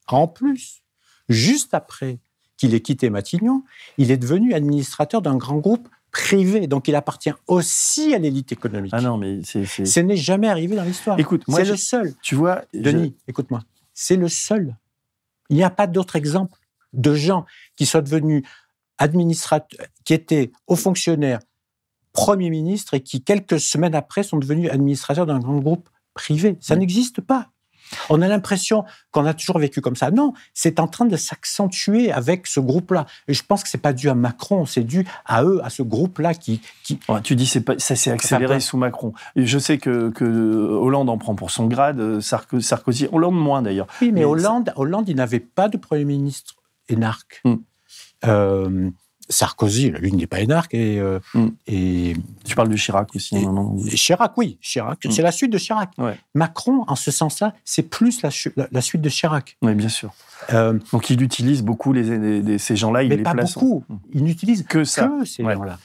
en 0.08 0.28
plus, 0.28 0.82
juste 1.30 1.74
après 1.74 2.20
qu'il 2.58 2.76
ait 2.76 2.82
quitté 2.82 3.10
Matignon, 3.10 3.64
il 3.98 4.12
est 4.12 4.18
devenu 4.18 4.54
administrateur 4.54 5.22
d'un 5.22 5.38
grand 5.38 5.58
groupe 5.58 5.88
privé, 6.12 6.68
donc 6.68 6.88
il 6.90 6.96
appartient 6.96 7.32
aussi 7.48 8.14
à 8.14 8.20
l'élite 8.20 8.52
économique. 8.52 8.92
Ah 8.94 9.02
non, 9.02 9.18
mais 9.18 9.40
c'est. 9.44 9.66
Ce 9.66 10.00
n'est 10.02 10.18
jamais 10.18 10.50
arrivé 10.50 10.76
dans 10.76 10.84
l'histoire. 10.84 11.18
Écoute, 11.20 11.44
c'est 11.48 11.66
le 11.66 11.78
seul. 11.78 12.14
Tu 12.22 12.36
vois, 12.36 12.64
Denis, 12.74 13.16
écoute-moi, 13.28 13.62
c'est 13.94 14.18
le 14.18 14.28
seul. 14.28 14.76
Il 15.50 15.56
n'y 15.56 15.64
a 15.64 15.70
pas 15.70 15.88
d'autre 15.88 16.16
exemple 16.16 16.58
de 16.94 17.16
gens 17.16 17.46
qui 17.78 17.86
soient 17.86 18.02
devenus 18.02 18.44
administrateurs, 19.02 19.88
qui 20.06 20.14
étaient 20.14 20.52
hauts 20.68 20.76
fonctionnaires, 20.76 21.40
premiers 22.14 22.50
ministres 22.50 22.94
et 22.94 23.02
qui 23.02 23.24
quelques 23.24 23.60
semaines 23.60 23.96
après 23.96 24.24
sont 24.24 24.38
devenus 24.38 24.70
administrateurs 24.70 25.26
d'un 25.26 25.40
grand 25.40 25.60
groupe 25.60 25.90
privé. 26.14 26.58
Ça 26.60 26.76
n'existe 26.76 27.22
pas. 27.22 27.50
On 28.10 28.22
a 28.22 28.28
l'impression 28.28 28.86
qu'on 29.12 29.26
a 29.26 29.34
toujours 29.34 29.60
vécu 29.60 29.82
comme 29.82 29.98
ça. 29.98 30.12
Non, 30.12 30.34
c'est 30.54 30.80
en 30.80 30.88
train 30.88 31.06
de 31.06 31.18
s'accentuer 31.18 32.10
avec 32.12 32.48
ce 32.48 32.62
groupe-là. 32.62 33.06
Et 33.28 33.34
je 33.34 33.44
pense 33.44 33.64
que 33.64 33.70
c'est 33.70 33.78
pas 33.78 33.92
dû 33.92 34.10
à 34.10 34.16
Macron, 34.16 34.66
c'est 34.66 34.84
dû 34.84 35.06
à 35.26 35.44
eux, 35.44 35.60
à 35.64 35.70
ce 35.70 35.82
groupe-là 35.82 36.34
qui. 36.34 36.62
tu 37.24 37.36
dis 37.36 37.46
c'est 37.46 37.62
pas, 37.62 37.78
ça 37.80 37.98
s'est 37.98 38.12
accéléré 38.12 38.62
sous 38.62 38.78
Macron. 38.78 39.14
Et 39.36 39.46
je 39.46 39.60
sais 39.60 39.78
que, 39.78 40.14
Hollande 40.22 41.10
en 41.10 41.18
prend 41.18 41.36
pour 41.36 41.52
son 41.52 41.68
grade, 41.68 42.00
euh, 42.00 42.22
Sarkozy, 42.22 43.08
Hollande 43.12 43.36
moins 43.36 43.62
d'ailleurs. 43.62 43.88
Oui, 44.02 44.12
mais, 44.14 44.24
Hollande, 44.24 44.72
Hollande, 44.78 45.10
il 45.10 45.18
n'avait 45.18 45.40
pas 45.40 45.68
de 45.68 45.78
premier 45.78 46.06
ministre 46.06 46.56
énarque. 46.88 47.42
Hmm. 47.44 47.56
Euh, 48.26 48.90
Sarkozy, 49.32 49.92
lui, 49.92 50.12
n'est 50.12 50.28
pas 50.28 50.42
énarque. 50.42 50.74
Et, 50.74 51.00
euh, 51.00 51.20
mm. 51.34 51.48
et, 51.68 52.14
tu 52.44 52.56
parles 52.56 52.70
de 52.70 52.76
Chirac 52.76 53.16
aussi. 53.16 53.38
Chirac, 53.96 54.38
oui. 54.38 54.58
Chirac, 54.62 55.04
mm. 55.06 55.12
c'est 55.12 55.22
la 55.22 55.32
suite 55.32 55.52
de 55.52 55.58
Chirac. 55.58 55.92
Macron, 56.36 56.84
en 56.88 56.96
ce 56.96 57.12
sens-là, 57.12 57.54
c'est 57.64 57.84
plus 57.84 58.22
la, 58.22 58.82
suite 58.82 59.02
de 59.02 59.10
Chirac. 59.10 59.58
Oui, 59.62 59.74
bien 59.74 59.90
sûr. 59.90 60.12
Euh, 60.54 60.78
Donc 60.92 61.10
il 61.10 61.22
utilise 61.22 61.62
beaucoup 61.62 61.94
les, 61.94 62.58
ces 62.58 62.76
gens-là, 62.76 63.04
il 63.04 63.10
mais 63.10 63.18
les 63.18 63.24
pas 63.24 63.34
beaucoup. 63.34 63.84
Il 64.14 64.24
n'utilise 64.24 64.64
que, 64.64 64.84
ça. 64.84 65.08
que 65.08 65.26
ces 65.26 65.44
gens-là. 65.44 65.78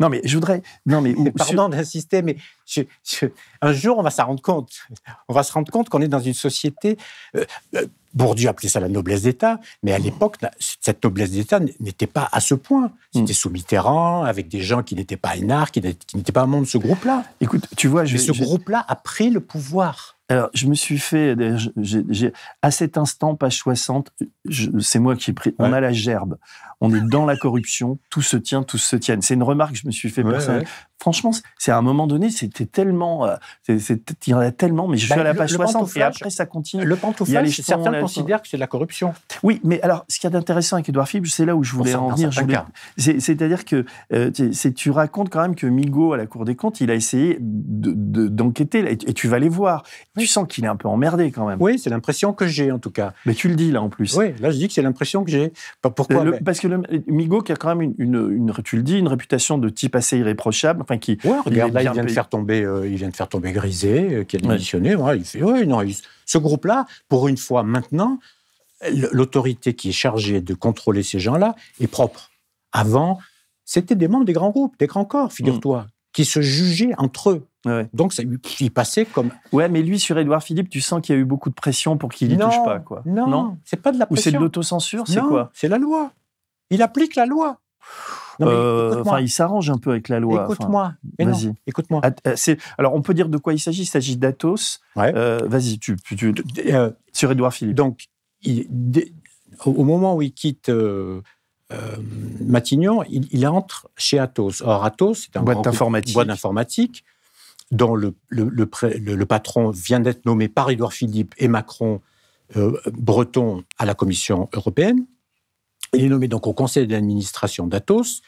Non, 0.00 0.08
mais 0.08 0.20
je 0.24 0.34
voudrais. 0.34 0.62
Non, 0.86 1.00
mais 1.00 1.14
pardon 1.36 1.68
d'insister, 1.68 2.22
mais 2.22 2.36
un 3.62 3.72
jour 3.72 3.98
on 3.98 4.02
va 4.02 4.10
s'en 4.10 4.26
rendre 4.26 4.42
compte. 4.42 4.72
On 5.28 5.34
va 5.34 5.42
se 5.42 5.52
rendre 5.52 5.70
compte 5.70 5.88
qu'on 5.88 6.00
est 6.00 6.08
dans 6.08 6.20
une 6.20 6.34
société. 6.34 6.96
Euh, 7.36 7.44
euh, 7.74 7.86
Bourdieu 8.14 8.48
appelait 8.48 8.68
ça 8.68 8.80
la 8.80 8.88
noblesse 8.88 9.22
d'État, 9.22 9.60
mais 9.82 9.92
à 9.92 9.98
l'époque, 9.98 10.36
cette 10.80 11.04
noblesse 11.04 11.30
d'État 11.30 11.60
n'était 11.60 12.06
pas 12.06 12.28
à 12.32 12.40
ce 12.40 12.54
point. 12.54 12.90
C'était 13.12 13.32
mm. 13.32 13.36
sous 13.36 13.50
Mitterrand, 13.50 14.24
avec 14.24 14.48
des 14.48 14.60
gens 14.60 14.82
qui 14.82 14.94
n'étaient 14.94 15.16
pas 15.16 15.36
énarques, 15.36 15.74
qui 15.74 15.82
n'étaient 16.16 16.32
pas 16.32 16.46
membres 16.46 16.64
de 16.64 16.68
ce 16.68 16.78
groupe-là. 16.78 17.24
Écoute, 17.40 17.66
tu 17.76 17.86
vois, 17.86 18.04
je, 18.04 18.14
mais 18.14 18.18
ce 18.18 18.32
groupe-là 18.32 18.84
a 18.88 18.96
pris 18.96 19.30
le 19.30 19.40
pouvoir. 19.40 20.17
Alors, 20.30 20.50
je 20.52 20.66
me 20.66 20.74
suis 20.74 20.98
fait, 20.98 21.36
j'ai, 21.76 22.32
à 22.60 22.70
cet 22.70 22.98
instant, 22.98 23.34
page 23.34 23.56
60, 23.56 24.12
c'est 24.80 24.98
moi 24.98 25.16
qui 25.16 25.30
ai 25.30 25.32
pris, 25.32 25.54
on 25.58 25.72
a 25.72 25.80
la 25.80 25.92
gerbe, 25.92 26.36
on 26.82 26.94
est 26.94 27.00
dans 27.00 27.24
la 27.24 27.36
corruption, 27.36 27.98
tout 28.10 28.20
se 28.20 28.36
tient, 28.36 28.62
tout 28.62 28.76
se 28.76 28.94
tienne. 28.96 29.22
C'est 29.22 29.34
une 29.34 29.42
remarque 29.42 29.72
que 29.72 29.78
je 29.78 29.86
me 29.86 29.92
suis 29.92 30.10
fait 30.10 30.22
personnellement 30.22 30.68
franchement, 31.00 31.30
c'est 31.58 31.70
à 31.70 31.78
un 31.78 31.82
moment 31.82 32.06
donné, 32.06 32.30
c'était 32.30 32.66
tellement, 32.66 33.26
euh, 33.26 33.36
il 33.68 34.06
y 34.26 34.34
en 34.34 34.38
a 34.38 34.50
tellement, 34.50 34.88
mais 34.88 34.96
je 34.96 35.06
suis 35.06 35.14
bah, 35.14 35.20
à 35.20 35.24
la 35.24 35.34
page 35.34 35.52
60 35.52 35.96
et 35.96 36.02
après 36.02 36.30
ça 36.30 36.46
continue. 36.46 36.84
Le 36.84 36.96
pantouflage, 36.96 37.60
certains 37.60 38.00
considèrent 38.00 38.42
que 38.42 38.48
c'est 38.48 38.56
de 38.56 38.60
la 38.60 38.66
corruption. 38.66 39.14
Oui, 39.42 39.60
mais 39.64 39.80
alors, 39.82 40.04
ce 40.08 40.18
qui 40.18 40.26
est 40.26 40.34
intéressant 40.34 40.76
avec 40.76 40.88
Edouard 40.88 41.08
Philippe, 41.08 41.28
c'est 41.28 41.46
là 41.46 41.56
où 41.56 41.62
je 41.62 41.74
voulais 41.74 41.94
en 41.94 42.10
venir. 42.10 42.30
C'est-à-dire 42.96 43.64
que 43.64 43.84
euh, 44.12 44.30
tu 44.30 44.90
racontes 44.90 45.30
quand 45.30 45.42
même 45.42 45.54
que 45.54 45.66
Migaud, 45.66 46.12
à 46.12 46.16
la 46.16 46.26
Cour 46.26 46.44
des 46.44 46.56
comptes, 46.56 46.80
il 46.80 46.90
a 46.90 46.94
essayé 46.94 47.38
d'enquêter, 47.40 48.92
et, 48.92 48.96
tu 48.96 49.28
vas 49.28 49.38
les 49.38 49.48
voir. 49.48 49.84
Tu 50.18 50.26
sens 50.26 50.46
qu'il 50.48 50.64
est 50.64 50.68
un 50.68 50.76
peu 50.76 50.88
emmerdé 50.88 51.30
quand 51.30 51.46
même. 51.46 51.58
Oui, 51.60 51.78
c'est 51.78 51.90
l'impression 51.90 52.32
que 52.32 52.46
j'ai 52.46 52.72
en 52.72 52.78
tout 52.78 52.90
cas. 52.90 53.12
Mais 53.26 53.34
tu 53.34 53.48
le 53.48 53.54
dis 53.54 53.70
là 53.70 53.82
en 53.82 53.88
plus. 53.88 54.16
Oui, 54.16 54.32
là 54.40 54.50
je 54.50 54.56
dis 54.56 54.68
que 54.68 54.74
c'est 54.74 54.82
l'impression 54.82 55.24
que 55.24 55.30
j'ai. 55.30 55.52
Pourquoi 55.82 56.24
Parce 56.44 56.60
que 56.60 56.68
le, 56.68 56.82
Migaud, 57.06 57.42
qui 57.42 57.52
a 57.52 57.56
quand 57.56 57.74
même 57.74 57.94
une, 57.98 58.52
tu 58.64 58.76
le 58.76 58.82
dis, 58.82 58.98
une 58.98 59.08
réputation 59.08 59.58
de 59.58 59.68
type 59.68 59.94
assez 59.96 60.18
irréprochable, 60.18 60.84
qui. 60.96 61.18
regarde, 61.44 61.72
là, 61.72 61.82
il 61.82 61.90
vient, 61.90 62.04
de 62.04 62.10
faire 62.10 62.28
tomber, 62.28 62.62
euh, 62.62 62.88
il 62.88 62.96
vient 62.96 63.08
de 63.08 63.16
faire 63.16 63.28
tomber 63.28 63.52
Grisé, 63.52 64.14
euh, 64.14 64.24
qui 64.24 64.36
a 64.36 64.40
démissionné. 64.40 64.96
il 65.14 65.24
fait, 65.24 65.42
oui, 65.42 65.66
non, 65.66 65.82
ce 66.24 66.38
groupe-là, 66.38 66.86
pour 67.08 67.28
une 67.28 67.36
fois 67.36 67.62
maintenant, 67.62 68.18
l'autorité 69.12 69.74
qui 69.74 69.90
est 69.90 69.92
chargée 69.92 70.40
de 70.40 70.54
contrôler 70.54 71.02
ces 71.02 71.18
gens-là 71.18 71.54
est 71.80 71.86
propre. 71.86 72.30
Avant, 72.72 73.18
c'était 73.64 73.94
des 73.94 74.08
membres 74.08 74.24
des 74.24 74.32
grands 74.32 74.50
groupes, 74.50 74.78
des 74.78 74.86
grands 74.86 75.04
corps, 75.04 75.32
figure-toi, 75.32 75.82
mm. 75.82 75.90
qui 76.12 76.24
se 76.24 76.40
jugeaient 76.40 76.94
entre 76.96 77.30
eux. 77.30 77.46
Donc, 77.92 78.14
ça, 78.14 78.22
il 78.60 78.70
passait 78.70 79.04
comme. 79.04 79.30
Ouais, 79.52 79.68
mais 79.68 79.82
lui, 79.82 79.98
sur 79.98 80.18
Édouard 80.18 80.42
Philippe, 80.42 80.70
tu 80.70 80.80
sens 80.80 81.02
qu'il 81.02 81.14
y 81.14 81.18
a 81.18 81.20
eu 81.20 81.24
beaucoup 81.24 81.50
de 81.50 81.54
pression 81.54 81.98
pour 81.98 82.10
qu'il 82.10 82.28
n'y 82.28 82.38
touche 82.38 82.64
pas, 82.64 82.78
quoi. 82.78 83.02
Non, 83.04 83.26
non 83.26 83.58
c'est 83.64 83.80
pas 83.82 83.92
de 83.92 83.98
la 83.98 84.06
pression. 84.06 84.20
Ou 84.20 84.24
c'est 84.24 84.32
de 84.32 84.42
l'autocensure, 84.42 85.06
c'est 85.06 85.20
quoi 85.20 85.50
C'est 85.52 85.68
la 85.68 85.78
loi. 85.78 86.12
Il 86.70 86.82
applique 86.82 87.14
la 87.14 87.26
loi. 87.26 87.58
Euh, 88.40 89.00
enfin, 89.00 89.20
il 89.20 89.28
s'arrange 89.28 89.70
un 89.70 89.78
peu 89.78 89.90
avec 89.90 90.08
la 90.08 90.20
loi. 90.20 90.44
Écoute-moi. 90.44 90.94
Vas-y. 91.18 91.52
Écoute-moi. 91.66 92.00
Euh, 92.26 92.56
alors, 92.76 92.94
on 92.94 93.02
peut 93.02 93.14
dire 93.14 93.28
de 93.28 93.38
quoi 93.38 93.52
il 93.52 93.58
s'agit. 93.58 93.82
Il 93.82 93.86
s'agit 93.86 94.16
d'Atos. 94.16 94.80
Euh, 94.96 95.40
vas-y, 95.46 95.78
tu, 95.78 95.96
sur 97.12 97.32
Édouard 97.32 97.52
Philippe. 97.52 97.76
Donc, 97.76 98.06
au 99.64 99.84
moment 99.84 100.14
où 100.16 100.22
il 100.22 100.32
quitte 100.32 100.70
Matignon, 102.40 103.02
il, 103.08 103.46
entre 103.46 103.88
chez 103.96 104.18
Atos. 104.18 104.62
Or, 104.62 104.84
Atos, 104.84 105.26
c'est 105.26 105.36
un 105.36 105.42
boîte 105.42 105.66
informatique. 105.66 106.14
boîte 106.14 106.30
informatique 106.30 107.04
dont 107.70 107.94
le, 107.94 108.14
le, 108.28 109.26
patron 109.26 109.70
vient 109.70 110.00
d'être 110.00 110.24
nommé 110.24 110.48
par 110.48 110.70
Édouard 110.70 110.92
Philippe 110.92 111.34
et 111.38 111.48
Macron 111.48 112.00
breton 112.92 113.64
à 113.78 113.84
la 113.84 113.94
Commission 113.94 114.48
européenne. 114.54 115.04
Il 115.94 116.04
est 116.04 116.08
nommé 116.08 116.28
donc 116.28 116.46
au 116.46 116.52
conseil 116.52 116.86
d'administration 116.86 117.66
d'Atos, 117.66 118.22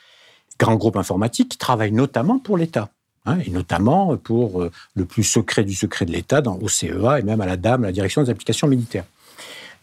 grands 0.59 0.77
groupes 0.77 0.97
informatiques 0.97 1.51
qui 1.51 1.59
travaillent 1.59 1.93
notamment 1.93 2.39
pour 2.39 2.57
l'État. 2.57 2.91
Hein, 3.27 3.39
et 3.45 3.51
notamment 3.51 4.17
pour 4.17 4.63
euh, 4.63 4.71
le 4.95 5.05
plus 5.05 5.25
secret 5.25 5.63
du 5.63 5.75
secret 5.75 6.07
de 6.07 6.13
l'État, 6.13 6.41
au 6.41 6.69
CEA 6.69 7.19
et 7.19 7.23
même 7.23 7.43
à 7.43 7.47
la 7.47 7.59
DAM, 7.59 7.83
la 7.83 7.93
direction 7.93 8.23
des 8.23 8.31
applications 8.31 8.67
militaires. 8.67 9.05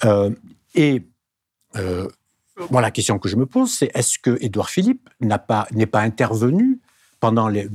Euh, 0.05 0.31
et 0.73 1.03
euh, 1.75 2.07
la 2.71 2.91
question 2.91 3.19
que 3.19 3.29
je 3.29 3.35
me 3.35 3.45
pose, 3.45 3.71
c'est 3.71 3.91
est-ce 3.93 4.17
que 4.17 4.37
Édouard 4.41 4.71
Philippe 4.71 5.07
n'est 5.21 5.37
pas, 5.37 5.67
pas 5.91 6.01
intervenu 6.01 6.79
pendant 7.19 7.47
les, 7.47 7.69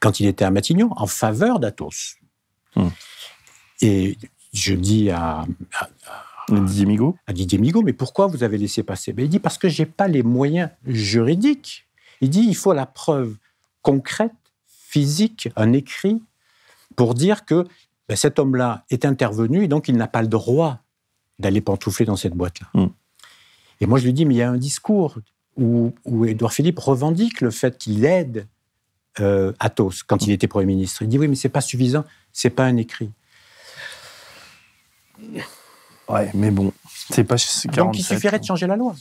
quand 0.00 0.20
il 0.20 0.26
était 0.26 0.44
à 0.44 0.50
Matignon 0.50 0.90
en 0.96 1.06
faveur 1.06 1.58
d'Athos 1.58 2.16
hmm. 2.76 2.88
Et 3.80 4.16
je 4.52 4.74
dis 4.74 5.10
à, 5.10 5.44
Didier 6.48 6.86
Migaud 6.86 7.16
À 7.26 7.32
Didier 7.32 7.58
Migaud, 7.58 7.82
mais 7.82 7.92
pourquoi 7.92 8.26
vous 8.26 8.42
avez 8.42 8.58
laissé 8.58 8.82
passer? 8.82 9.12
Ben, 9.12 9.24
Il 9.24 9.28
dit 9.28 9.38
parce 9.38 9.58
que 9.58 9.68
j'ai 9.68 9.86
pas 9.86 10.08
les 10.08 10.22
moyens 10.22 10.70
juridiques. 10.86 11.86
Il 12.20 12.30
dit 12.30 12.44
il 12.46 12.56
faut 12.56 12.72
la 12.72 12.86
preuve 12.86 13.36
concrète, 13.82 14.32
physique, 14.66 15.48
un 15.56 15.72
écrit, 15.72 16.22
pour 16.96 17.14
dire 17.14 17.44
que 17.44 17.64
ben, 18.08 18.16
cet 18.16 18.38
homme-là 18.38 18.84
est 18.90 19.04
intervenu 19.04 19.64
et 19.64 19.68
donc 19.68 19.88
il 19.88 19.96
n'a 19.96 20.06
pas 20.06 20.22
le 20.22 20.28
droit 20.28 20.80
d'aller 21.38 21.60
pantoufler 21.60 22.06
dans 22.06 22.16
cette 22.16 22.34
boîte-là. 22.34 22.68
Hmm. 22.74 22.88
Et 23.80 23.86
moi, 23.86 23.98
je 23.98 24.04
lui 24.04 24.12
dis, 24.12 24.24
mais 24.24 24.34
il 24.34 24.38
y 24.38 24.42
a 24.42 24.50
un 24.50 24.56
discours 24.56 25.18
où, 25.56 25.92
où 26.04 26.24
Édouard 26.24 26.52
Philippe 26.52 26.78
revendique 26.78 27.40
le 27.40 27.50
fait 27.50 27.76
qu'il 27.76 28.04
aide 28.04 28.46
euh, 29.20 29.52
Athos 29.58 30.04
quand 30.06 30.26
il 30.26 30.32
était 30.32 30.48
Premier 30.48 30.66
ministre. 30.66 31.02
Il 31.02 31.08
dit, 31.08 31.18
oui, 31.18 31.28
mais 31.28 31.34
c'est 31.34 31.48
pas 31.48 31.60
suffisant, 31.60 32.04
c'est 32.32 32.50
pas 32.50 32.64
un 32.64 32.76
écrit. 32.76 33.10
Ouais, 36.08 36.30
mais 36.34 36.50
bon, 36.50 36.72
c'est 37.10 37.24
pas. 37.24 37.36
Donc 37.74 37.98
il 37.98 38.04
suffirait 38.04 38.38
de 38.38 38.44
changer 38.44 38.66
la 38.66 38.76
loi. 38.76 38.94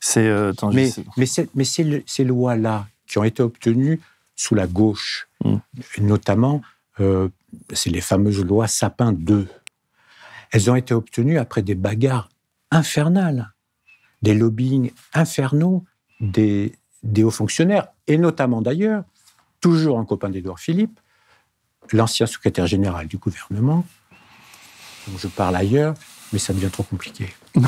C'est. 0.00 0.26
Euh, 0.26 0.52
mais, 0.72 0.90
mais, 1.16 1.26
mais 1.54 1.64
ces 1.64 2.24
lois-là 2.24 2.86
qui 3.06 3.18
ont 3.18 3.24
été 3.24 3.42
obtenues 3.42 4.00
sous 4.34 4.54
la 4.54 4.66
gauche, 4.66 5.28
hmm. 5.44 5.56
notamment, 6.00 6.62
euh, 7.00 7.28
c'est 7.72 7.90
les 7.90 8.00
fameuses 8.00 8.44
lois 8.44 8.68
Sapin 8.68 9.12
2. 9.12 9.48
Elles 10.52 10.70
ont 10.70 10.76
été 10.76 10.94
obtenues 10.94 11.38
après 11.38 11.62
des 11.62 11.74
bagarres 11.74 12.28
infernales, 12.70 13.52
des 14.22 14.34
lobbyings 14.34 14.92
infernaux 15.14 15.84
des, 16.20 16.72
des 17.02 17.24
hauts 17.24 17.30
fonctionnaires, 17.30 17.88
et 18.06 18.18
notamment 18.18 18.62
d'ailleurs, 18.62 19.04
toujours 19.60 19.98
un 19.98 20.04
copain 20.04 20.30
d'Édouard 20.30 20.58
Philippe, 20.58 21.00
l'ancien 21.92 22.26
secrétaire 22.26 22.66
général 22.66 23.06
du 23.06 23.18
gouvernement, 23.18 23.84
dont 25.08 25.18
je 25.18 25.28
parle 25.28 25.56
ailleurs, 25.56 25.94
mais 26.32 26.38
ça 26.38 26.52
devient 26.52 26.70
trop 26.70 26.82
compliqué. 26.82 27.28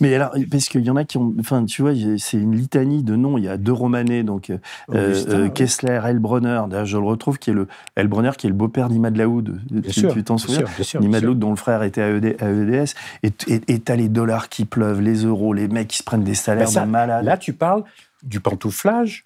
mais 0.00 0.14
alors, 0.14 0.34
parce 0.50 0.68
qu'il 0.68 0.82
y 0.82 0.90
en 0.90 0.96
a 0.96 1.04
qui 1.04 1.16
ont. 1.16 1.34
Enfin, 1.38 1.64
tu 1.64 1.82
vois, 1.82 1.92
c'est 2.18 2.36
une 2.36 2.56
litanie 2.56 3.02
de 3.02 3.16
noms. 3.16 3.38
Il 3.38 3.44
y 3.44 3.48
a 3.48 3.56
deux 3.56 3.72
Romanais, 3.72 4.22
donc 4.22 4.50
euh, 4.50 4.58
euh, 4.90 5.48
Kessler, 5.48 6.00
Elbronner. 6.04 6.62
D'ailleurs, 6.68 6.86
je 6.86 6.98
le 6.98 7.04
retrouve, 7.04 7.38
qui 7.38 7.50
est 7.50 7.54
le 7.54 7.68
Elbronner, 7.96 8.32
qui 8.36 8.46
est 8.46 8.50
le 8.50 8.56
beau-père 8.56 8.88
d'Imad 8.88 9.16
Laoud. 9.16 9.60
Tu, 9.90 10.24
t'en 10.24 10.38
souviens 10.38 10.64
Imad 11.00 11.22
Laoud, 11.22 11.38
dont 11.38 11.50
le 11.50 11.56
frère 11.56 11.82
était 11.82 12.02
à, 12.02 12.10
EDS. 12.10 12.94
Et 13.22 13.78
t'as 13.78 13.96
les 13.96 14.08
dollars 14.08 14.48
qui 14.48 14.64
pleuvent, 14.64 15.00
les 15.00 15.24
euros, 15.24 15.52
les 15.52 15.68
mecs 15.68 15.88
qui 15.88 15.98
se 15.98 16.02
prennent 16.02 16.24
des 16.24 16.34
salaires 16.34 16.70
ben 16.72 16.86
de 16.86 16.90
malades. 16.90 17.24
Là, 17.24 17.36
tu 17.36 17.52
parles 17.52 17.84
du 18.22 18.40
pantouflage 18.40 19.24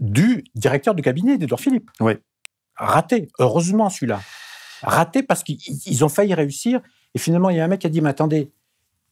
du 0.00 0.42
directeur 0.54 0.94
de 0.94 1.02
cabinet 1.02 1.38
d'Edouard 1.38 1.60
Philippe. 1.60 1.90
Oui. 2.00 2.14
Raté. 2.76 3.28
Heureusement, 3.38 3.88
celui-là. 3.88 4.20
Raté 4.82 5.22
parce 5.22 5.42
qu'ils 5.42 6.04
ont 6.04 6.08
failli 6.08 6.34
réussir 6.34 6.80
et 7.14 7.18
finalement, 7.18 7.50
il 7.50 7.56
y 7.56 7.60
a 7.60 7.64
un 7.64 7.68
mec 7.68 7.80
qui 7.80 7.86
a 7.86 7.90
dit, 7.90 8.00
mais 8.00 8.10
attendez, 8.10 8.50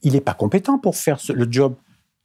il 0.03 0.13
n'est 0.13 0.21
pas 0.21 0.35
compétent 0.35 0.79
pour 0.79 0.97
faire 0.97 1.19
le 1.29 1.47
job 1.51 1.75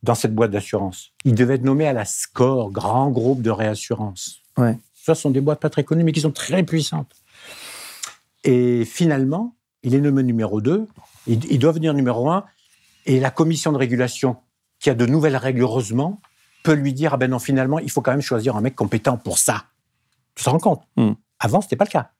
dans 0.04 0.16
cette 0.16 0.34
boîte 0.34 0.52
d'assurance. 0.52 1.12
Il 1.26 1.36
devait 1.36 1.56
être 1.56 1.64
nommé 1.64 1.88
à 1.88 1.94
la 1.94 2.06
SCORE, 2.06 2.72
grand 2.72 3.10
groupe 3.10 3.42
de 3.42 3.50
réassurance. 3.50 4.40
Ouais. 4.58 4.78
Ça, 4.94 5.16
sont 5.16 5.32
des 5.32 5.42
boîtes 5.42 5.60
pas 5.60 5.70
très 5.70 5.84
connues, 5.84 6.04
mais 6.04 6.12
qui 6.12 6.22
sont 6.22 6.32
très 6.32 6.64
puissantes. 6.64 7.14
Et 8.44 8.86
finalement, 8.86 9.56
il 9.84 9.96
est 9.96 10.00
nommé 10.00 10.24
numéro 10.24 10.62
2, 10.62 10.88
il, 11.28 11.60
doit 11.60 11.72
venir 11.72 11.94
numéro 11.94 12.30
1, 12.30 12.46
et 13.08 13.20
la 13.20 13.32
commission 13.32 13.72
de 13.72 13.78
régulation, 13.78 14.38
qui 14.80 14.90
a 14.90 14.96
de 14.96 15.06
nouvelles 15.06 15.38
règles, 15.38 15.62
heureusement, 15.62 16.22
peut 16.64 16.74
lui 16.74 16.94
dire, 16.94 17.14
ah 17.14 17.18
ben 17.18 17.30
non, 17.30 17.40
finalement, 17.40 17.80
il 17.80 17.92
faut 17.92 18.02
quand 18.02 18.12
même 18.12 18.22
choisir 18.22 18.56
un 18.56 18.62
mec 18.62 18.76
compétent 18.76 19.18
pour 19.18 19.38
ça. 19.38 19.66
Tu 20.36 20.44
te 20.44 20.50
rends 20.50 20.60
compte? 20.60 20.84
Hmm. 20.96 21.14
Avant, 21.40 21.62
ce 21.62 21.66
n'était 21.66 21.76
pas 21.76 21.86
le 21.86 21.92
cas. 21.92 22.12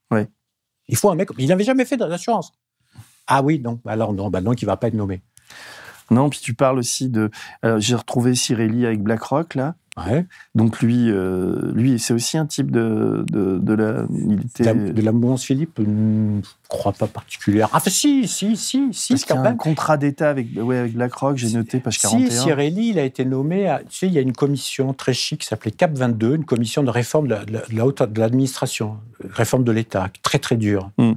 Il 0.88 0.98
faut 0.98 1.10
un 1.10 1.16
mec... 1.16 1.30
Il 1.38 1.48
n'avait 1.48 1.64
jamais 1.64 1.86
fait 1.86 1.98
d'assurance. 1.98 2.52
Ah 3.28 3.42
oui, 3.42 3.60
non. 3.60 3.80
Alors 3.86 4.14
non, 4.14 4.30
bah 4.30 4.42
donc 4.42 4.62
il 4.62 4.66
va 4.66 4.78
pas 4.78 4.88
être 4.88 4.94
nommé. 4.94 5.22
Non, 6.12 6.30
puis 6.30 6.40
tu 6.40 6.54
parles 6.54 6.78
aussi 6.78 7.10
de. 7.10 7.32
J'ai 7.78 7.96
retrouvé 7.96 8.36
Cirelli 8.36 8.86
avec 8.86 9.02
BlackRock 9.02 9.56
là. 9.56 9.76
Ouais. 9.98 10.26
Donc 10.56 10.82
lui, 10.82 11.10
euh, 11.10 11.72
lui, 11.74 12.00
c'est 12.00 12.14
aussi 12.14 12.38
un 12.38 12.46
type 12.46 12.70
de 12.70 13.24
de, 13.32 13.60
de 13.60 13.74
la. 13.74 14.06
De 14.06 15.02
la 15.02 15.12
mouvance 15.14 15.44
Philippe, 15.44 15.72
je 15.78 15.84
ne 15.84 16.42
crois 16.68 16.92
pas 16.92 17.08
particulière. 17.08 17.70
Ah 17.72 17.80
si, 17.80 18.28
si, 18.28 18.58
si, 18.58 18.90
si. 18.92 19.14
Parce 19.14 19.24
qu'il 19.24 19.36
y 19.36 19.40
a 19.40 19.42
un 19.42 19.56
contrat 19.56 19.98
d'État 19.98 20.30
avec, 20.30 20.48
ouais, 20.58 20.80
avec 20.80 20.94
BlackRock, 20.94 21.38
j'ai 21.38 21.50
noté 21.56 21.80
page 21.80 22.00
41. 22.00 22.30
Si 22.30 22.38
Cirelli, 22.38 22.90
il 22.90 23.00
a 23.00 23.04
été 23.04 23.24
nommé. 23.24 23.70
À, 23.70 23.80
tu 23.80 23.98
sais, 23.98 24.08
il 24.08 24.14
y 24.14 24.18
a 24.18 24.22
une 24.22 24.34
commission 24.34 24.94
très 24.94 25.14
chic 25.14 25.42
qui 25.42 25.48
s'appelait 25.48 25.72
Cap 25.72 25.94
22, 25.94 26.36
une 26.36 26.46
commission 26.46 26.84
de 26.84 26.90
réforme 26.90 27.28
de, 27.28 27.38
la, 27.72 27.86
haute 27.86 28.02
de 28.02 28.20
l'administration, 28.20 28.98
réforme 29.30 29.64
de 29.64 29.72
l'État, 29.72 30.10
très 30.22 30.40
très 30.40 30.58
dure. 30.58 30.92
Hmm. 30.98 31.14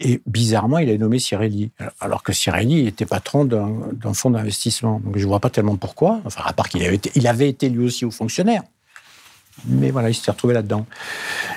Et 0.00 0.20
bizarrement, 0.26 0.78
il 0.78 0.90
a 0.90 0.96
nommé 0.96 1.18
Cirelli, 1.18 1.70
alors 2.00 2.22
que 2.22 2.32
Cirelli 2.32 2.86
était 2.86 3.06
patron 3.06 3.44
d'un 3.44 4.14
fonds 4.14 4.30
d'investissement. 4.30 5.00
Donc 5.00 5.18
je 5.18 5.24
ne 5.24 5.28
vois 5.28 5.40
pas 5.40 5.50
tellement 5.50 5.76
pourquoi, 5.76 6.20
enfin, 6.24 6.42
à 6.44 6.52
part 6.52 6.68
qu'il 6.68 6.84
avait, 6.84 6.94
été, 6.94 7.10
il 7.16 7.26
avait 7.26 7.48
été 7.48 7.68
lui 7.68 7.84
aussi 7.84 8.04
haut 8.04 8.12
fonctionnaire. 8.12 8.62
Mais 9.66 9.90
voilà, 9.90 10.10
il 10.10 10.14
s'est 10.14 10.30
retrouvé 10.30 10.54
là-dedans. 10.54 10.86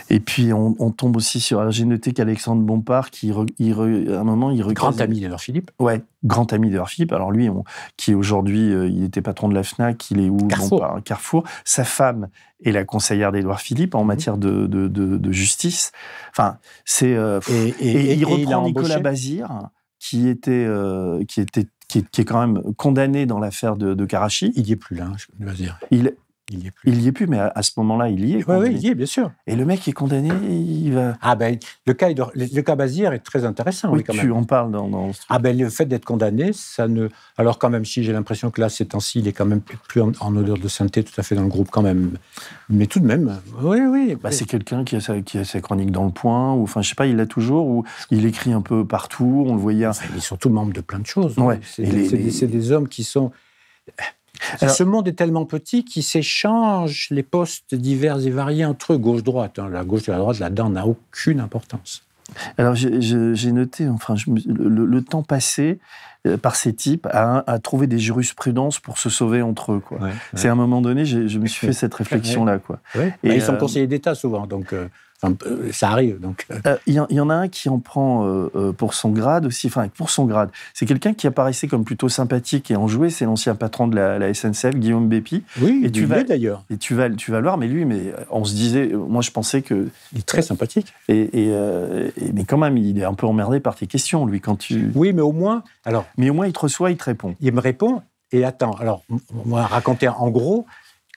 Et 0.09 0.19
puis, 0.19 0.51
on, 0.53 0.91
tombe 0.91 1.15
aussi 1.17 1.39
sur. 1.39 1.71
J'ai 1.71 1.85
noté 1.85 2.13
qu'Alexandre 2.13 2.61
Bompard, 2.61 3.11
qui, 3.11 3.31
il, 3.59 3.73
à 3.73 4.19
un 4.19 4.23
moment, 4.23 4.51
il 4.51 4.61
Grand 4.73 4.99
ami 4.99 5.19
d'Edouard 5.19 5.41
Philippe. 5.41 5.71
Ouais, 5.79 6.01
grand 6.23 6.51
ami 6.53 6.69
d'Edouard 6.69 6.89
Philippe. 6.89 7.13
Alors, 7.13 7.31
lui, 7.31 7.49
qui 7.97 8.13
aujourd'hui, 8.13 8.73
euh, 8.73 8.87
il 8.87 9.03
était 9.03 9.21
patron 9.21 9.49
de 9.49 9.55
la 9.55 9.63
FNAC, 9.63 10.11
il 10.11 10.19
est 10.19 10.29
où? 10.29 10.37
Carrefour. 10.47 10.99
Carrefour. 11.03 11.43
Sa 11.63 11.83
femme 11.83 12.29
est 12.63 12.71
la 12.71 12.83
conseillère 12.83 13.31
d'Edouard 13.31 13.61
Philippe 13.61 13.95
en 13.95 14.01
mhm. 14.01 14.07
matière 14.07 14.37
de, 14.37 14.67
de, 14.67 15.31
justice. 15.31 15.91
Enfin, 16.31 16.57
c'est. 16.85 17.15
Euh, 17.15 17.39
et, 17.79 18.15
il 18.15 18.25
reprend 18.25 18.63
Nicolas 18.63 18.99
Bazir, 18.99 19.69
qui 19.99 20.27
était. 20.27 20.51
Euh, 20.51 21.23
qui 21.25 21.41
était 21.41 21.67
qui 21.87 22.21
est, 22.21 22.23
quand 22.23 22.39
même 22.39 22.73
condamné 22.75 23.25
dans 23.25 23.37
l'affaire 23.37 23.75
de, 23.75 23.93
de 23.93 24.05
Karachi. 24.05 24.53
Il 24.55 24.63
n'y 24.63 24.71
est 24.71 24.75
plus 24.77 24.95
là, 24.95 25.11
Bazir. 25.39 25.77
Il, 25.91 26.13
il 26.51 26.63
y 26.63 26.67
est 26.67 26.71
plus. 26.71 26.91
Il 26.91 27.01
y 27.01 27.07
est 27.07 27.11
plus, 27.11 27.27
mais 27.27 27.39
à, 27.39 27.63
ce 27.63 27.71
moment-là, 27.77 28.09
il 28.09 28.25
y 28.25 28.33
est. 28.33 28.47
Oui, 28.47 28.55
oui, 28.59 28.69
il 28.71 28.79
y 28.79 28.87
est, 28.87 28.95
bien 28.95 29.05
sûr. 29.05 29.31
Et 29.47 29.55
le 29.55 29.65
mec 29.65 29.87
est 29.87 29.93
condamné, 29.93 30.29
il 30.49 30.93
va. 30.93 31.17
Ah 31.21 31.35
ben, 31.35 31.57
le 31.85 31.93
cas, 31.93 32.09
le 32.09 32.61
cas 32.61 32.75
Bazir 32.75 33.13
est 33.13 33.19
très 33.19 33.45
intéressant. 33.45 33.91
Oui, 33.91 34.03
quand 34.03 34.13
tu 34.13 34.31
en 34.31 34.43
parles 34.43 34.71
dans. 34.71 34.87
dans 34.87 35.11
ah 35.29 35.39
ben, 35.39 35.57
le 35.57 35.69
fait 35.69 35.85
d'être 35.85 36.05
condamné, 36.05 36.51
ça 36.53 36.87
ne. 36.87 37.09
Alors 37.37 37.59
quand 37.59 37.69
même, 37.69 37.85
si 37.85 38.03
j'ai 38.03 38.13
l'impression 38.13 38.51
que 38.51 38.61
là, 38.61 38.69
ces 38.69 38.85
temps-ci, 38.85 39.19
il 39.19 39.27
est 39.27 39.33
quand 39.33 39.45
même 39.45 39.61
plus 39.61 40.01
en, 40.01 40.35
odeur 40.35 40.57
de 40.57 40.67
sainteté, 40.67 41.03
tout 41.03 41.19
à 41.19 41.23
fait 41.23 41.35
dans 41.35 41.43
le 41.43 41.49
groupe 41.49 41.69
quand 41.71 41.81
même. 41.81 42.17
Mais 42.69 42.87
tout 42.87 42.99
de 42.99 43.05
même, 43.05 43.39
oui, 43.61 43.79
oui. 43.81 44.17
Bah, 44.21 44.31
c'est 44.31 44.45
quelqu'un 44.45 44.83
qui 44.83 44.95
a 44.95 45.01
sa, 45.01 45.21
qui 45.21 45.37
a 45.37 45.43
sa 45.43 45.61
chronique 45.61 45.91
dans 45.91 46.05
le 46.05 46.11
Point, 46.11 46.53
ou 46.53 46.63
enfin, 46.63 46.81
je 46.81 46.89
sais 46.89 46.95
pas, 46.95 47.07
il 47.07 47.15
l'a 47.15 47.25
toujours, 47.25 47.67
ou 47.67 47.83
il 48.11 48.25
écrit 48.25 48.53
un 48.53 48.61
peu 48.61 48.85
partout. 48.85 49.45
On 49.47 49.55
le 49.55 49.61
voyait. 49.61 49.87
Enfin, 49.87 50.05
il 50.11 50.17
est 50.17 50.21
surtout 50.21 50.49
membre 50.49 50.73
de 50.73 50.81
plein 50.81 50.99
de 50.99 51.05
choses. 51.05 51.37
Ouais. 51.37 51.59
C'est 51.63 51.83
des, 51.83 52.47
des 52.47 52.71
hommes 52.71 52.87
qui 52.87 53.03
sont 53.03 53.31
ce 54.59 54.83
monde 54.83 55.07
est 55.07 55.13
tellement 55.13 55.45
petit 55.45 55.83
qu'ils 55.83 56.03
s'échangent 56.03 57.07
les 57.11 57.23
postes 57.23 57.75
divers 57.75 58.25
et 58.25 58.29
variés 58.29 58.65
entre 58.65 58.93
eux, 58.93 58.97
gauche-droite. 58.97 59.59
Hein. 59.59 59.69
La 59.69 59.83
gauche 59.83 60.07
et 60.07 60.11
la 60.11 60.17
droite, 60.17 60.39
là-dedans, 60.39 60.69
n'a 60.69 60.85
aucune 60.85 61.39
importance. 61.39 62.03
Alors 62.57 62.75
j'ai 62.75 63.51
noté, 63.51 63.87
enfin, 63.89 64.15
le, 64.27 65.01
temps 65.01 65.23
passé 65.23 65.79
euh, 66.25 66.37
par 66.37 66.55
ces 66.55 66.73
types 66.73 67.07
à, 67.11 67.59
trouver 67.61 67.87
des 67.87 67.99
jurisprudences 67.99 68.79
pour 68.79 68.97
se 68.97 69.09
sauver 69.09 69.41
entre 69.41 69.73
eux. 69.73 69.83
C'est 70.33 70.47
à 70.47 70.53
un 70.53 70.55
moment 70.55 70.81
donné, 70.81 71.05
je 71.05 71.39
me 71.39 71.47
suis 71.47 71.67
fait 71.67 71.73
cette 71.73 71.93
réflexion-là. 71.93 72.59
Quoi. 72.59 72.79
Et 72.95 72.99
bah, 72.99 73.35
ils 73.35 73.41
sont 73.41 73.53
euh, 73.53 73.57
conseillers 73.57 73.87
d'État 73.87 74.15
souvent, 74.15 74.47
donc. 74.47 74.73
Euh, 74.73 74.87
euh, 75.23 75.71
ça 75.71 75.89
arrive. 75.89 76.19
Donc. 76.19 76.45
Euh. 76.51 76.59
Euh, 76.65 76.77
il 76.87 76.93
y, 76.93 77.19
en 77.19 77.29
a 77.29 77.35
un 77.35 77.47
qui 77.47 77.69
en 77.69 77.79
prend 77.79 78.27
pour 78.77 78.93
son 78.93 79.09
grade 79.09 79.45
aussi. 79.45 79.67
Enfin, 79.67 79.87
pour 79.87 80.09
son 80.09 80.25
grade. 80.25 80.49
C'est 80.73 80.85
quelqu'un 80.85 81.13
qui 81.13 81.27
apparaissait 81.27 81.67
comme 81.67 81.83
plutôt 81.83 82.09
sympathique 82.09 82.71
et 82.71 82.75
enjoué. 82.75 83.09
C'est 83.09 83.25
l'ancien 83.25 83.55
patron 83.55 83.87
de 83.87 83.95
la, 83.95 84.33
SNCF, 84.33 84.75
Guillaume 84.75 85.07
Bépi. 85.07 85.43
Oui, 85.61 85.81
et 85.83 85.91
tu 85.91 86.05
vas 86.05 86.23
d'ailleurs. 86.23 86.63
Et 86.69 86.77
tu 86.77 86.95
vas, 86.95 87.09
tu 87.09 87.31
vas 87.31 87.37
le 87.37 87.43
voir. 87.43 87.57
Mais 87.57 87.67
lui, 87.67 87.85
mais 87.85 88.13
on 88.29 88.43
se 88.43 88.53
disait, 88.53 88.87
moi, 88.87 89.21
je 89.21 89.31
pensais 89.31 89.61
que 89.61 89.89
il 90.13 90.19
est 90.19 90.25
très 90.25 90.41
sympathique. 90.41 90.93
Et, 91.07 91.51
mais 92.33 92.45
quand 92.45 92.57
même, 92.57 92.77
il 92.77 92.99
est 92.99 93.05
un 93.05 93.13
peu 93.13 93.27
emmerdé 93.27 93.59
par 93.59 93.75
tes 93.75 93.87
questions, 93.87 94.25
lui, 94.25 94.41
quand 94.41 94.55
tu. 94.55 94.91
Oui, 94.95 95.13
mais 95.13 95.21
au 95.21 95.31
moins, 95.31 95.63
alors. 95.85 96.05
Mais 96.17 96.29
au 96.29 96.33
moins, 96.33 96.47
il 96.47 96.53
te 96.53 96.59
reçoit, 96.59 96.91
il 96.91 96.97
te 96.97 97.05
répond. 97.05 97.35
Il 97.39 97.53
me 97.53 97.61
répond. 97.61 98.01
Et 98.33 98.45
attends, 98.45 98.71
alors, 98.71 99.03
on 99.09 99.49
va 99.49 99.65
raconter 99.65 100.07
en 100.07 100.29
gros. 100.29 100.65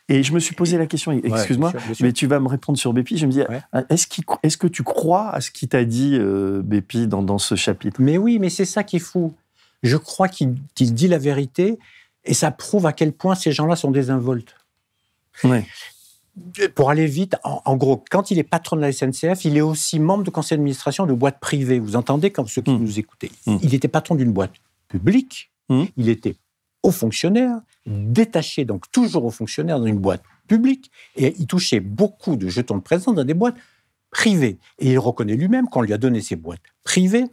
Et 0.08 0.22
je 0.22 0.32
me 0.34 0.38
suis 0.38 0.54
posé 0.54 0.76
la 0.76 0.86
question, 0.86 1.12
excuse-moi, 1.12 1.72
mais 2.00 2.12
tu 2.12 2.26
vas 2.26 2.38
me 2.38 2.48
répondre 2.48 2.78
sur 2.78 2.92
Bépi. 2.92 3.16
Je 3.16 3.26
me 3.26 3.32
dis, 3.32 3.42
ah, 3.72 3.84
est-ce, 3.88 4.06
est 4.42 4.56
que 4.56 4.66
tu 4.66 4.82
crois 4.82 5.30
à 5.30 5.40
ce 5.40 5.50
qu'il 5.50 5.68
t'a 5.68 5.84
dit, 5.84 6.16
euh, 6.20 6.60
Bépi, 6.62 7.06
dans, 7.06 7.22
dans, 7.22 7.38
ce 7.38 7.54
chapitre? 7.54 8.02
Mais 8.02 8.18
oui, 8.18 8.38
mais 8.38 8.50
c'est 8.50 8.66
ça 8.66 8.84
qui 8.84 8.96
est 8.96 9.00
fou. 9.00 9.34
Je 9.82 9.96
crois 9.96 10.28
qu'il, 10.28 10.56
dit 10.76 11.08
la 11.08 11.18
vérité 11.18 11.78
et 12.24 12.34
ça 12.34 12.50
prouve 12.50 12.86
à 12.86 12.92
quel 12.92 13.12
point 13.12 13.34
ces 13.34 13.52
gens-là 13.52 13.76
sont 13.76 13.90
désinvoltes. 13.90 14.56
Pour 16.74 16.90
aller 16.90 17.06
vite, 17.06 17.36
en, 17.42 17.76
gros, 17.76 18.02
quand 18.10 18.30
il 18.30 18.38
est 18.38 18.44
patron 18.44 18.76
de 18.76 18.82
la 18.82 18.92
SNCF, 18.92 19.44
il 19.44 19.56
est 19.56 19.62
aussi 19.62 20.00
membre 20.00 20.24
de 20.24 20.30
conseil 20.30 20.58
d'administration 20.58 21.06
de 21.06 21.14
boîte 21.14 21.40
privée. 21.40 21.78
Vous 21.78 21.96
entendez, 21.96 22.30
comme 22.30 22.48
ceux 22.48 22.60
qui 22.60 22.72
hmm. 22.72 22.82
nous 22.82 22.98
écoutaient. 22.98 23.30
Hmm. 23.46 23.56
Il 23.62 23.74
était 23.74 23.88
patron 23.88 24.16
d'une 24.16 24.32
boîte 24.32 24.54
publique, 24.88 25.50
hmm. 25.68 25.84
il 25.96 26.08
était 26.08 26.36
haut 26.84 26.92
fonctionnaire, 26.92 27.60
détaché, 27.86 28.64
donc 28.64 28.90
toujours 28.92 29.24
haut 29.24 29.30
fonctionnaire 29.30 29.80
dans 29.80 29.86
une 29.86 29.98
boîte 29.98 30.22
publique, 30.46 30.90
et 31.16 31.34
il 31.38 31.46
touchait 31.46 31.80
beaucoup 31.80 32.36
de 32.36 32.48
jetons 32.48 32.76
de 32.76 32.82
présence 32.82 33.14
dans 33.14 33.24
des 33.24 33.34
boîtes 33.34 33.56
privées. 34.10 34.58
Et 34.78 34.92
il 34.92 34.98
reconnaît 34.98 35.34
lui-même 35.34 35.68
qu'on 35.68 35.80
lui 35.80 35.92
a 35.92 35.98
donné 35.98 36.20
ces 36.20 36.36
boîtes 36.36 36.60
privées 36.84 37.24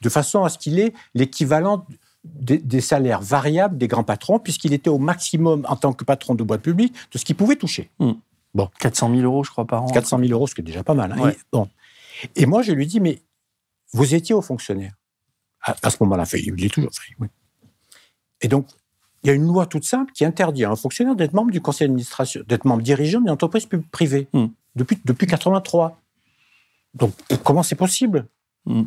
de 0.00 0.08
façon 0.08 0.44
à 0.44 0.48
ce 0.48 0.58
qu'il 0.58 0.78
ait 0.78 0.94
l'équivalent 1.14 1.84
des, 2.24 2.80
salaires 2.80 3.20
variables 3.20 3.76
des 3.76 3.88
grands 3.88 4.04
patrons, 4.04 4.38
puisqu'il 4.38 4.72
était 4.72 4.90
au 4.90 4.98
maximum 4.98 5.66
en 5.68 5.76
tant 5.76 5.92
que 5.92 6.04
patron 6.04 6.34
de 6.34 6.44
boîte 6.44 6.62
publique 6.62 6.94
de 7.12 7.18
ce 7.18 7.24
qu'il 7.24 7.36
pouvait 7.36 7.56
toucher. 7.56 7.90
Hmm. 7.98 8.12
Bon. 8.54 8.68
400 8.78 9.10
000 9.14 9.22
euros, 9.22 9.44
je 9.44 9.50
crois, 9.50 9.66
par 9.66 9.84
an. 9.84 9.88
400 9.88 10.18
000 10.18 10.30
euros, 10.32 10.46
ce 10.46 10.54
qui 10.54 10.60
est 10.60 10.64
déjà 10.64 10.82
pas 10.82 10.94
mal. 10.94 11.12
Hein. 11.12 11.30
Et, 11.30 11.36
bon. 11.52 11.68
et 12.36 12.46
moi, 12.46 12.62
je 12.62 12.72
lui 12.72 12.86
dis, 12.86 13.00
mais 13.00 13.22
vous 13.92 14.14
étiez 14.14 14.34
au 14.34 14.42
fonctionnaire. 14.42 14.92
À, 15.62 15.90
ce 15.90 15.96
moment-là, 16.00 16.24
il 16.32 16.64
est 16.64 16.68
toujours. 16.68 16.90
oui. 17.18 17.28
Et 18.40 18.48
donc, 18.48 18.66
il 19.22 19.26
y 19.26 19.30
a 19.30 19.34
une 19.34 19.46
loi 19.46 19.66
toute 19.66 19.84
simple 19.84 20.12
qui 20.12 20.24
interdit 20.24 20.64
à 20.64 20.70
un 20.70 20.76
fonctionnaire 20.76 21.14
d'être 21.14 21.34
membre 21.34 21.50
du 21.50 21.60
conseil 21.60 21.88
d'administration, 21.88 22.42
d'être 22.46 22.64
membre 22.64 22.82
dirigeant 22.82 23.20
d'une 23.20 23.30
entreprise 23.30 23.68
privée 23.90 24.28
hmm. 24.32 24.46
depuis, 24.76 24.98
depuis 25.04 25.26
83. 25.26 26.00
Donc, 26.94 27.12
comment 27.44 27.62
c'est 27.62 27.74
possible? 27.74 28.26
Hmm. 28.64 28.84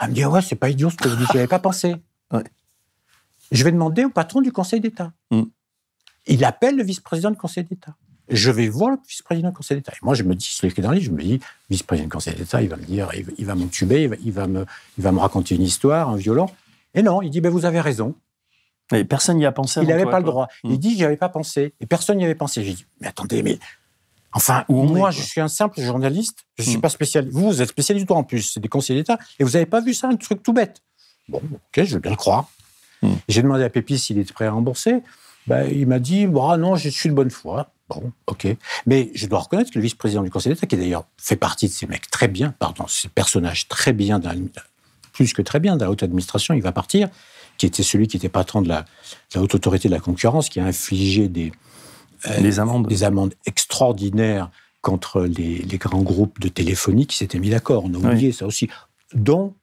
Elle 0.00 0.10
me 0.10 0.14
dit, 0.14 0.24
ouais, 0.24 0.42
c'est 0.42 0.56
pas 0.56 0.70
idiot 0.70 0.90
ce 0.90 0.96
que 0.96 1.08
vous 1.08 1.16
dites, 1.16 1.26
je 1.28 1.32
n'y 1.32 1.38
avais 1.40 1.48
pas 1.48 1.58
pensé. 1.58 1.94
Je 3.50 3.64
vais 3.64 3.72
demander 3.72 4.06
au 4.06 4.08
patron 4.08 4.40
du 4.40 4.50
Conseil 4.50 4.80
d'État. 4.80 5.12
Hmm. 5.30 5.42
Il 6.26 6.42
appelle 6.42 6.74
le 6.74 6.82
vice-président 6.82 7.30
du 7.30 7.36
Conseil 7.36 7.64
d'État. 7.64 7.94
Je 8.30 8.50
vais 8.50 8.66
voir 8.68 8.92
le 8.92 8.96
vice-président 9.06 9.50
du 9.50 9.54
Conseil 9.54 9.76
d'État. 9.76 9.92
Et 9.92 9.98
moi, 10.00 10.14
je 10.14 10.22
me 10.22 10.34
dis, 10.34 10.56
je 10.58 10.66
l'ai 10.66 10.72
dans 10.82 10.90
le 10.90 10.96
livre, 10.96 11.06
je 11.06 11.10
me 11.10 11.22
dis, 11.22 11.40
vice-président 11.68 12.06
du 12.06 12.12
Conseil 12.12 12.34
d'État, 12.34 12.62
il 12.62 12.70
va 12.70 12.76
me 12.76 12.84
dire, 12.84 13.10
il 13.36 13.44
va 13.44 13.54
m'entuber, 13.54 14.08
il, 14.24 14.32
va, 14.32 14.46
me, 14.46 14.64
il 14.96 15.04
va 15.04 15.12
me 15.12 15.18
raconter 15.18 15.54
une 15.54 15.62
histoire, 15.62 16.08
un 16.08 16.16
violon. 16.16 16.48
Et 16.94 17.02
non, 17.02 17.20
il 17.20 17.28
dit, 17.28 17.42
ben, 17.42 17.50
vous 17.50 17.66
avez 17.66 17.80
raison. 17.82 18.14
Mais 18.92 19.04
personne 19.04 19.38
n'y 19.38 19.46
a 19.46 19.52
pensé. 19.52 19.80
Il 19.82 19.88
n'avait 19.88 20.04
pas 20.04 20.20
le 20.20 20.26
droit. 20.26 20.48
Il 20.64 20.72
hmm. 20.72 20.76
dit, 20.76 20.96
j'y 20.96 21.04
avais 21.04 21.16
pas 21.16 21.28
pensé. 21.28 21.74
Et 21.80 21.86
personne 21.86 22.18
n'y 22.18 22.24
avait 22.24 22.34
pensé. 22.34 22.62
J'ai 22.62 22.74
dit, 22.74 22.86
mais 23.00 23.08
attendez, 23.08 23.42
mais 23.42 23.58
Enfin, 24.34 24.64
moi, 24.68 25.10
je 25.10 25.20
suis 25.20 25.40
un 25.40 25.48
simple 25.48 25.80
journaliste, 25.82 26.46
je 26.56 26.62
ne 26.62 26.68
suis 26.68 26.78
hmm. 26.78 26.80
pas 26.80 26.88
spécialiste. 26.88 27.34
Vous, 27.34 27.50
vous 27.50 27.60
êtes 27.60 27.68
spécialiste 27.68 28.10
en 28.10 28.24
plus, 28.24 28.42
c'est 28.42 28.60
des 28.60 28.68
conseillers 28.68 29.00
d'État, 29.00 29.18
et 29.38 29.44
vous 29.44 29.50
n'avez 29.50 29.66
pas 29.66 29.80
vu 29.80 29.92
ça, 29.92 30.08
un 30.08 30.16
truc 30.16 30.42
tout 30.42 30.54
bête. 30.54 30.80
Bon, 31.28 31.42
ok, 31.44 31.84
je 31.84 31.94
veux 31.94 32.00
bien 32.00 32.10
le 32.10 32.16
croire. 32.16 32.48
Hmm. 33.02 33.14
J'ai 33.28 33.42
demandé 33.42 33.62
à 33.62 33.68
Pépi 33.68 33.98
s'il 33.98 34.18
était 34.18 34.32
prêt 34.32 34.46
à 34.46 34.52
rembourser. 34.52 35.02
Ben, 35.46 35.68
il 35.70 35.86
m'a 35.86 35.98
dit, 35.98 36.26
bah, 36.26 36.56
non, 36.56 36.76
je 36.76 36.88
suis 36.88 37.10
de 37.10 37.14
bonne 37.14 37.30
foi. 37.30 37.72
Bon, 37.90 38.10
ok. 38.26 38.46
Mais 38.86 39.10
je 39.14 39.26
dois 39.26 39.40
reconnaître 39.40 39.70
que 39.70 39.78
le 39.78 39.82
vice-président 39.82 40.22
du 40.22 40.30
Conseil 40.30 40.54
d'État, 40.54 40.66
qui 40.66 40.76
d'ailleurs 40.76 41.04
fait 41.18 41.36
partie 41.36 41.66
de 41.66 41.72
ces 41.72 41.86
mecs 41.86 42.10
très 42.10 42.28
bien, 42.28 42.54
pardon, 42.58 42.86
ces 42.88 43.08
personnages 43.08 43.68
très 43.68 43.92
bien, 43.92 44.20
plus 45.12 45.34
que 45.34 45.42
très 45.42 45.60
bien 45.60 45.76
dans 45.76 45.84
la 45.84 45.90
haute 45.90 46.02
administration, 46.02 46.54
il 46.54 46.62
va 46.62 46.72
partir, 46.72 47.08
qui 47.58 47.66
était 47.66 47.82
celui 47.82 48.08
qui 48.08 48.16
était 48.16 48.28
patron 48.28 48.62
de 48.62 48.68
la 48.68 48.84
haute 49.36 49.54
autorité 49.54 49.88
de 49.88 49.94
la 49.94 50.00
concurrence, 50.00 50.48
qui 50.48 50.60
a 50.60 50.64
infligé 50.64 51.28
des, 51.28 51.52
des 52.40 52.60
amendes. 52.60 52.86
Des 52.88 53.04
amendes 53.04 53.34
extraordinaires 53.46 54.50
contre 54.80 55.22
les, 55.22 55.78
grands 55.78 56.02
groupes 56.02 56.40
de 56.40 56.48
téléphonie 56.48 57.06
qui 57.06 57.16
s'étaient 57.16 57.38
mis 57.38 57.50
d'accord. 57.50 57.84
On 57.84 57.94
a 57.94 57.98
oublié 57.98 58.32
ça 58.32 58.46
aussi. 58.46 58.68
Dont 59.14 59.54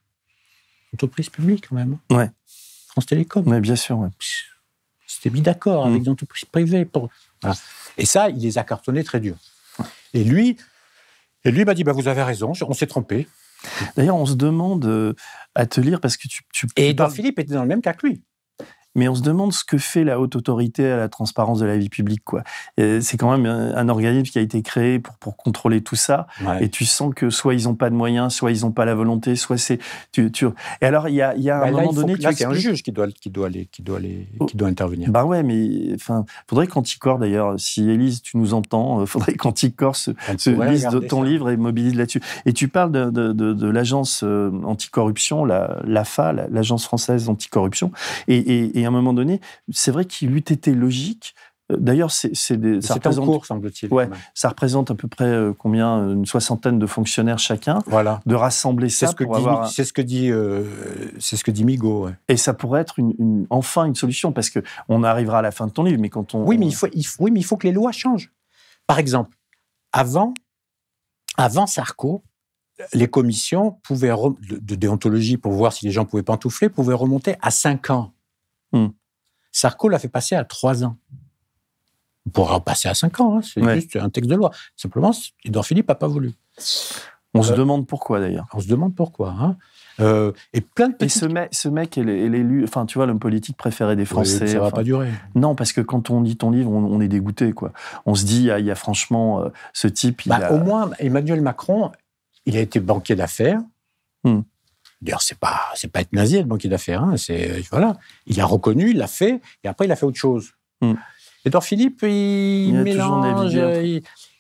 l'entreprise 0.94 1.30
publique, 1.30 1.68
quand 1.70 1.76
même. 1.76 1.98
Ouais. 2.10 2.30
France 2.88 3.06
Télécom. 3.06 3.44
Oui, 3.48 3.60
bien 3.60 3.76
sûr. 3.76 4.00
Ouais. 4.00 4.10
C'était 5.06 5.30
mis 5.30 5.42
d'accord 5.42 5.86
avec 5.86 6.04
des 6.04 6.10
entreprises 6.10 6.46
privées. 6.46 6.86
Pour... 6.86 7.10
Et 7.98 8.06
ça, 8.06 8.30
il 8.30 8.40
les 8.40 8.58
a 8.58 8.64
cartonnés 8.64 9.04
très 9.04 9.20
dur. 9.20 9.36
Et 10.14 10.24
lui, 10.24 10.58
et 11.44 11.52
lui 11.52 11.66
m'a 11.66 11.74
dit 11.74 11.84
bah, 11.84 11.92
Vous 11.92 12.08
avez 12.08 12.24
raison, 12.24 12.54
on 12.62 12.74
s'est 12.74 12.88
trompé. 12.88 13.28
D'ailleurs, 13.96 14.16
on 14.16 14.26
se 14.26 14.36
demande 14.36 14.86
euh, 14.86 15.14
à 15.56 15.66
te 15.66 15.82
lire 15.82 16.00
parce 16.00 16.18
que 16.18 16.28
tu. 16.28 16.44
tu 16.54 16.68
et 16.76 16.90
Edouard 16.90 17.12
Philippe 17.12 17.40
était 17.40 17.54
dans 17.54 17.62
le 17.62 17.68
même 17.68 17.82
cas 17.82 17.94
que 17.94 18.08
lui 18.08 18.24
mais 19.00 19.08
on 19.08 19.16
se 19.16 19.22
demande 19.22 19.54
ce 19.54 19.64
que 19.64 19.78
fait 19.78 20.04
la 20.04 20.20
haute 20.20 20.36
autorité 20.36 20.86
à 20.86 20.98
la 20.98 21.10
transparence 21.10 21.60
de 21.60 21.66
la 21.66 21.78
vie 21.78 21.90
publique. 21.90 22.22
Quoi. 22.24 22.44
C'est 22.78 23.18
quand 23.18 23.36
même 23.36 23.46
un, 23.46 23.90
organisme 23.90 24.32
qui 24.32 24.38
a 24.38 24.42
été 24.42 24.62
créé 24.62 25.00
pour, 25.00 25.16
pour 25.16 25.38
contrôler 25.38 25.82
tout 25.82 25.96
ça, 25.96 26.28
et 26.60 26.70
tu 26.70 26.86
sens 26.86 27.14
que 27.16 27.30
soit 27.30 27.54
ils 27.56 27.64
n'ont 27.64 27.76
pas 27.76 27.90
de 27.90 27.96
moyens, 27.96 28.34
soit 28.34 28.52
ils 28.52 28.62
n'ont 28.62 28.72
pas 28.72 28.86
la 28.86 28.96
volonté, 28.96 29.36
soit 29.36 29.58
c'est... 29.58 29.80
Tu, 30.12 30.32
tu... 30.32 30.46
Et 30.82 30.86
alors, 30.86 31.08
il 31.08 31.16
y 31.16 31.22
a, 31.22 31.36
y 31.38 31.50
a 31.50 31.64
un 31.64 31.72
moment 31.72 31.94
donné... 31.94 32.16
Là, 32.18 32.32
c'est 32.34 32.46
un 32.46 32.54
juge 32.54 32.84
qui 32.84 32.92
doit, 32.92 33.08
qui 33.08 33.30
doit, 33.30 33.48
aller, 33.48 33.68
qui 33.72 33.82
doit, 33.82 33.98
aller, 33.98 34.28
qui 34.48 34.58
doit 34.58 34.68
intervenir. 34.68 35.10
Bah 35.10 35.24
ouais, 35.24 35.44
mais 35.44 35.94
enfin, 35.96 36.26
faudrait 36.48 36.68
qu'Anticor, 36.68 37.20
d'ailleurs, 37.20 37.56
si 37.58 37.90
Élise, 37.90 38.22
tu 38.22 38.38
nous 38.38 38.54
entends, 38.54 39.02
euh, 39.02 39.06
faudrait 39.06 39.34
qu'Anticor 39.34 39.96
se, 39.96 40.12
se 40.38 40.50
lise 40.50 40.88
de 40.88 41.00
ton 41.00 41.24
livre 41.24 41.50
et 41.50 41.58
mobilise 41.58 41.96
là-dessus. 41.96 42.22
Et 42.46 42.52
tu 42.52 42.68
parles 42.68 42.92
de, 42.92 43.10
de, 43.10 43.32
de, 43.32 43.70
l'agence 43.70 44.22
euh, 44.24 44.52
anticorruption, 44.66 45.46
la, 45.46 45.80
l'AFA, 45.86 46.34
l'agence 46.34 46.84
française 46.84 47.30
anticorruption, 47.30 47.92
et, 48.28 48.38
et 48.38 48.80
et 48.80 48.86
à 48.90 48.92
un 48.92 48.96
moment 48.96 49.14
donné, 49.14 49.40
c'est 49.72 49.92
vrai 49.92 50.06
qu'il 50.06 50.32
eût 50.32 50.40
été 50.40 50.74
logique 50.74 51.36
euh, 51.72 51.78
D'ailleurs, 51.80 52.12
c'est. 52.12 52.34
Ça 52.36 52.94
représente, 52.96 53.26
cours, 53.26 53.46
semble-t-il. 53.46 53.94
Ouais, 53.94 54.10
ça 54.34 54.50
représente 54.50 54.92
à 54.92 54.96
peu 54.96 55.08
près 55.08 55.26
euh, 55.26 55.54
combien 55.58 56.10
Une 56.10 56.26
soixantaine 56.26 56.80
de 56.80 56.86
fonctionnaires 56.86 57.40
chacun. 57.40 57.80
Voilà. 57.88 58.22
De 58.26 58.36
rassembler 58.36 58.90
ça 58.90 59.08
ce 59.08 59.16
que 59.16 59.24
dit, 59.24 59.72
C'est 59.72 59.84
ce 59.84 59.94
que 59.94 60.02
dit, 60.02 60.32
euh, 60.32 60.64
c'est 61.20 61.38
ce 61.38 61.44
que 61.44 61.52
dit 61.52 61.66
Migo. 61.66 62.10
Et 62.28 62.38
ça 62.38 62.54
pourrait 62.54 62.82
être 62.82 63.00
une, 63.00 63.46
enfin 63.50 63.86
une 63.86 63.96
solution 63.96 64.32
parce 64.32 64.50
que 64.50 64.60
on 64.88 65.04
arrivera 65.04 65.40
à 65.40 65.42
la 65.42 65.52
fin 65.52 65.68
de 65.68 65.72
ton 65.72 65.84
livre, 65.84 66.02
mais 66.02 66.10
quand 66.10 66.36
on. 66.36 66.44
Oui, 66.46 66.58
mais 66.58 66.68
il 66.68 66.76
faut, 66.76 66.88
il 66.94 67.06
faut, 67.06 67.24
oui, 67.24 67.32
mais 67.32 67.40
il 67.40 67.46
faut 67.46 67.58
que 67.58 67.68
les 67.68 67.74
lois 67.74 67.92
changent. 67.92 68.32
Par 68.88 69.00
exemple, 69.00 69.38
avant, 69.94 70.34
avant 71.38 71.68
Sarko, 71.68 72.24
les 72.94 73.08
commissions 73.08 73.78
pouvaient 73.84 74.14
de, 74.42 74.76
déontologie 74.76 75.38
pour 75.38 75.52
voir 75.52 75.74
si 75.74 75.86
les 75.86 75.92
gens 75.92 76.06
pouvaient 76.06 76.24
pantoufler 76.24 76.70
pouvaient 76.70 76.94
remonter 76.94 77.36
à 77.42 77.52
5 77.52 77.90
ans. 77.90 78.14
Hmm. 78.72 78.88
Sarko 79.52 79.90
l'a 79.90 80.00
fait 80.00 80.10
passer 80.10 80.36
à 80.36 80.44
3 80.44 80.84
ans. 80.84 80.98
On 82.28 82.30
pourra 82.30 82.60
passer 82.60 82.88
à 82.88 82.94
5 82.94 83.20
ans, 83.22 83.38
hein, 83.38 83.42
c'est 83.42 83.64
juste 83.76 83.96
un 83.96 84.10
texte 84.10 84.30
de 84.30 84.36
loi. 84.36 84.52
Simplement, 84.76 85.12
Edouard 85.44 85.66
Philippe 85.66 85.88
n'a 85.88 85.96
pas 85.96 86.08
voulu. 86.08 86.34
On 87.34 87.44
se 87.44 87.54
euh, 87.54 87.56
demande 87.56 87.88
pourquoi 87.88 88.20
d'ailleurs. 88.20 88.48
On 88.54 88.60
se 88.60 88.68
demande 88.68 88.96
pourquoi. 88.96 89.36
Hein. 89.40 89.58
Euh, 90.00 90.32
et 90.54 90.62
plein 90.62 90.90
de 90.90 90.96
Et 91.02 91.10
ce 91.10 91.26
mec, 91.26 91.50
ce 91.54 91.68
mec 91.68 91.98
est 91.98 92.04
l'élu, 92.04 92.64
enfin 92.64 92.86
tu 92.86 92.98
vois, 92.98 93.06
l'homme 93.06 93.20
politique 93.20 93.58
préféré 93.58 93.96
des 93.96 94.06
Français. 94.06 94.48
ça 94.48 94.60
va 94.60 94.72
pas 94.72 94.84
durer. 94.84 95.10
Non, 95.36 95.56
parce 95.56 95.74
que 95.74 95.82
quand 95.82 96.10
on 96.10 96.22
lit 96.22 96.38
ton 96.38 96.52
livre, 96.52 96.72
on, 96.72 97.02
est 97.02 97.08
dégoûté, 97.08 97.52
quoi. 97.52 97.74
On 98.06 98.16
se 98.16 98.26
dit, 98.26 98.50
il 98.58 98.66
y 98.66 98.72
a, 98.72 98.76
franchement 98.76 99.44
euh, 99.44 99.50
ce 99.74 99.88
type. 99.88 100.22
Bah, 100.28 100.52
au 100.52 100.58
moins, 100.58 100.92
Emmanuel 101.00 101.42
Macron, 101.42 101.92
il 102.46 102.58
a 102.58 102.62
été 102.62 102.80
banquier 102.80 103.16
d'affaires. 103.16 103.62
Hmm. 104.24 104.42
D'ailleurs, 105.02 105.22
c'est 105.22 105.40
pas 105.40 105.62
c'est 105.76 105.92
pas 105.92 106.02
être 106.02 106.14
nazi 106.14 106.38
le 106.38 106.44
banquier 106.44 106.70
d'affaires. 106.70 107.04
Hein, 107.04 107.16
c'est 107.18 107.64
voilà, 107.72 107.98
il 108.28 108.40
a 108.42 108.46
reconnu, 108.46 108.92
il 108.92 108.98
l'a 108.98 109.08
fait, 109.08 109.42
et 109.64 109.68
après 109.68 109.86
il 109.86 109.92
a 109.92 109.96
fait 109.96 110.06
autre 110.06 110.18
chose. 110.18 110.52
Hmm. 110.82 110.96
Edouard 111.46 111.64
Philippe, 111.64 112.02
il, 112.04 112.74
mélange, 112.74 113.58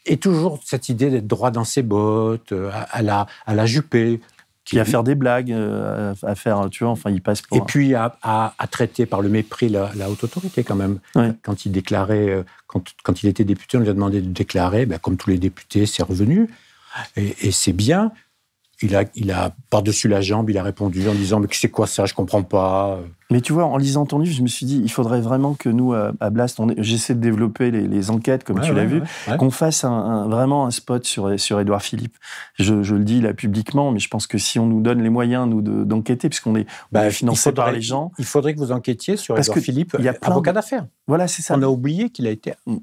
et 0.05 0.17
toujours 0.17 0.59
cette 0.65 0.89
idée 0.89 1.09
d'être 1.09 1.27
droit 1.27 1.51
dans 1.51 1.63
ses 1.63 1.83
bottes, 1.83 2.51
euh, 2.51 2.71
à, 2.91 3.01
la 3.01 3.27
à 3.45 3.53
la 3.53 3.65
Juppé. 3.65 4.19
Qui 4.65 4.79
à 4.79 4.85
faire 4.85 5.03
des 5.03 5.15
blagues, 5.15 5.51
euh, 5.51 6.13
à 6.21 6.35
faire, 6.35 6.69
tu 6.69 6.83
vois, 6.83 6.93
enfin, 6.93 7.09
il 7.09 7.23
passe 7.23 7.41
pour. 7.41 7.57
Et 7.57 7.61
puis 7.61 7.95
à, 7.95 8.15
à, 8.21 8.67
traiter 8.69 9.07
par 9.07 9.19
le 9.19 9.27
mépris 9.27 9.67
la, 9.67 9.89
haute 10.07 10.23
autorité, 10.23 10.63
quand 10.63 10.75
même. 10.75 10.99
Quand 11.41 11.65
il 11.65 11.71
déclarait, 11.71 12.29
euh, 12.29 12.43
quand, 12.67 12.83
quand, 13.01 13.23
il 13.23 13.29
était 13.29 13.45
député, 13.45 13.77
on 13.77 13.79
lui 13.79 13.89
a 13.89 13.93
demandé 13.93 14.21
de 14.21 14.27
déclarer, 14.27 14.85
ben, 14.85 14.99
comme 14.99 15.17
tous 15.17 15.31
les 15.31 15.39
députés, 15.39 15.87
c'est 15.87 16.03
revenu. 16.03 16.51
Et, 17.15 17.47
et 17.47 17.51
c'est 17.51 17.73
bien 17.73 18.11
il 18.81 18.95
a, 18.95 19.03
il 19.15 19.31
a 19.31 19.55
par-dessus 19.69 20.07
la 20.07 20.21
jambe, 20.21 20.49
il 20.49 20.57
a 20.57 20.63
répondu 20.63 21.07
en 21.07 21.13
disant 21.13 21.39
Mais 21.39 21.47
c'est 21.51 21.69
quoi 21.69 21.87
ça? 21.87 22.05
Je 22.05 22.13
comprends 22.13 22.43
pas. 22.43 22.99
Mais 23.31 23.41
tu 23.41 23.53
vois, 23.53 23.65
en 23.65 23.77
lisant 23.77 24.05
ton 24.05 24.19
livre, 24.19 24.35
je 24.35 24.41
me 24.41 24.47
suis 24.47 24.65
dit 24.65 24.81
Il 24.83 24.91
faudrait 24.91 25.21
vraiment 25.21 25.53
que 25.53 25.69
nous, 25.69 25.93
à 25.93 26.29
Blast, 26.29 26.59
j'essaie 26.77 27.15
de 27.15 27.19
développer 27.19 27.71
les, 27.71 28.11
enquêtes, 28.11 28.43
comme 28.43 28.61
tu 28.61 28.73
l'as 28.73 28.85
vu, 28.85 29.01
qu'on 29.37 29.51
fasse 29.51 29.83
un, 29.83 30.27
vraiment 30.27 30.65
un 30.65 30.71
spot 30.71 31.05
sur, 31.05 31.39
sur 31.39 31.59
Édouard 31.59 31.81
Philippe. 31.81 32.15
Je, 32.57 32.73
le 32.73 33.03
dis 33.03 33.21
là 33.21 33.33
publiquement, 33.33 33.91
mais 33.91 33.99
je 33.99 34.07
pense 34.07 34.27
que 34.27 34.37
si 34.37 34.59
on 34.59 34.65
nous 34.65 34.81
donne 34.81 35.01
les 35.01 35.09
moyens, 35.09 35.47
nous, 35.47 35.61
d'enquêter, 35.61 36.29
puisqu'on 36.29 36.55
est, 36.55 36.65
bah, 36.91 37.09
financé 37.11 37.51
par 37.51 37.71
les 37.71 37.81
gens. 37.81 38.11
Il 38.17 38.25
faudrait 38.25 38.53
que 38.53 38.59
vous 38.59 38.71
enquêtiez 38.71 39.17
sur 39.17 39.35
Parce 39.35 39.47
Édouard 39.47 39.63
Philippe, 39.63 39.95
il 39.99 40.05
y 40.05 40.09
a 40.09 40.13
plein 40.13 40.31
avocat 40.31 40.53
d'affaires. 40.53 40.85
Voilà, 41.07 41.27
c'est 41.27 41.41
ça. 41.41 41.55
On 41.57 41.61
a 41.63 41.67
oublié 41.67 42.09
qu'il 42.09 42.27
a 42.27 42.29
été. 42.31 42.53
Mm. 42.65 42.77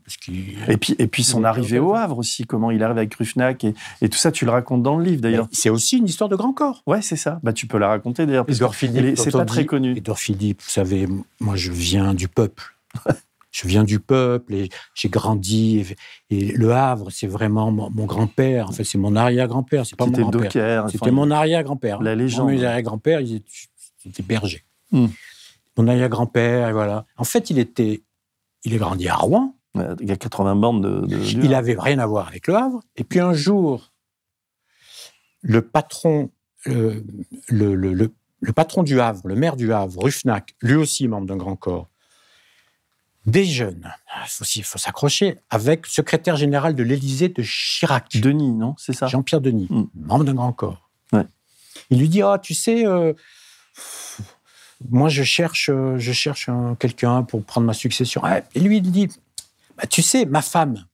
et 0.69 0.77
puis, 0.77 0.97
et 0.99 1.07
puis 1.07 1.23
son 1.23 1.45
arrivée 1.45 1.79
au 1.79 1.95
Havre 1.95 2.19
aussi, 2.19 2.45
comment 2.45 2.71
il 2.71 2.83
arrive 2.83 2.99
avec 2.99 3.15
Ruffnac 3.15 3.65
et, 3.65 3.75
et 4.03 4.09
tout 4.09 4.19
ça, 4.19 4.33
tu 4.33 4.45
le 4.45 4.51
racontes 4.51 4.83
dans 4.83 4.97
le 4.97 5.05
livre 5.05 5.21
d'ailleurs. 5.21 5.49
C'est 5.53 5.71
aussi 5.71 5.99
une 5.99 6.07
histoire 6.07 6.29
de 6.29 6.37
grand 6.37 6.53
corps. 6.53 6.83
Ouais, 6.87 7.03
c'est 7.03 7.17
ça. 7.17 7.41
Bah, 7.43 7.53
tu 7.53 7.67
peux 7.67 7.79
la 7.79 7.89
raconter 7.89 8.27
d'ailleurs. 8.27 8.47
Edouard 8.49 8.75
Philippe, 8.75 9.19
c'est 9.19 9.31
pas 9.31 9.45
très 9.45 9.67
connu. 9.67 9.97
Edouard 9.97 10.19
Philippe, 10.19 10.36
vous 10.37 10.71
savez, 10.71 11.07
moi 11.41 11.57
je 11.57 11.73
viens 11.73 12.15
du 12.15 12.29
peuple. 12.29 12.77
je 13.51 13.67
viens 13.67 13.85
du 13.85 14.01
peuple 14.01 14.55
et 14.55 14.69
j'ai 14.95 15.09
grandi. 15.09 15.95
Et, 16.31 16.53
le 16.53 16.73
Havre, 16.73 17.11
c'est 17.11 17.27
vraiment 17.27 17.71
mon, 17.71 18.07
grand-père. 18.07 18.69
En 18.69 18.73
fait, 18.73 18.85
c'est 18.85 18.99
mon 18.99 19.17
arrière-grand-père. 19.17 19.87
C'est 19.87 19.97
pas 19.97 20.07
mon 20.07 20.31
grand-père. 20.31 20.91
C'était 20.91 21.11
mon 21.11 21.31
arrière-grand-père. 21.31 22.03
La 22.03 22.15
légende. 22.15 22.51
Mon 22.53 22.63
arrière-grand-père, 22.63 23.21
il 23.21 23.43
était 24.05 24.23
berger. 24.23 24.65
Hmm. 24.93 25.07
Mon 25.79 25.89
arrière-grand-père, 25.89 26.69
et 26.69 26.73
voilà. 26.73 27.07
En 27.17 27.25
fait, 27.25 27.51
il 27.51 27.59
était 27.59 28.03
il 28.67 28.75
est 28.75 28.79
grandi 28.79 29.09
à 29.09 29.15
Rouen. 29.15 29.55
Il 30.01 30.09
y 30.09 30.13
a 30.13 30.17
80 30.17 30.57
bandes 30.57 30.83
de. 30.83 31.17
il 31.19 31.51
n'avait 31.51 31.77
rien 31.79 31.99
à 31.99 32.07
voir 32.07 32.29
avec 32.29 32.47
Le 32.47 32.57
Havre. 32.57 32.83
Et 32.97 33.05
puis 33.05 33.21
un 33.21 33.35
jour, 33.35 33.93
le 35.43 35.63
patron, 35.63 36.31
le, 36.65 37.03
le, 37.49 38.13
patron 38.53 38.83
du 38.83 39.01
Havre, 39.01 39.27
le 39.29 39.35
maire 39.35 39.57
du 39.57 39.73
Havre, 39.73 40.05
Ruffnac, 40.05 40.55
lui 40.63 40.75
aussi 40.75 41.09
membre 41.09 41.27
d'un 41.27 41.37
grand 41.37 41.57
corps, 41.57 41.89
déjeune, 43.27 43.93
il 44.55 44.65
faut, 44.65 44.79
s'accrocher, 44.79 45.39
avec 45.51 45.87
secrétaire 45.87 46.37
général 46.37 46.75
de 46.75 46.83
l'Élysée 46.83 47.29
de 47.29 47.43
Chirac. 47.43 48.17
Denis, 48.17 48.53
non 48.53 48.75
C'est 48.79 48.93
ça? 48.93 49.09
Jean-Pierre 49.09 49.41
Denis, 49.41 49.67
mm. 49.69 49.85
membre 49.95 50.25
d'un 50.25 50.35
grand 50.35 50.53
corps. 50.53 50.83
Il 51.91 51.99
lui 51.99 52.09
dit, 52.09 52.23
ah, 52.23 52.39
tu 52.43 52.55
sais, 52.55 52.87
euh, 52.87 53.13
moi 54.89 55.11
je 55.11 55.23
cherche, 55.23 55.71
je 55.71 56.13
cherche 56.13 56.49
quelqu'un 56.79 57.23
pour 57.23 57.45
prendre 57.45 57.67
ma 57.67 57.75
succession. 57.75 58.23
Et 58.55 58.61
lui, 58.61 58.79
il 58.79 58.91
dit, 58.91 59.09
bah, 59.77 59.87
tu 59.87 60.01
sais, 60.01 60.25
ma 60.25 60.41
femme, 60.41 60.87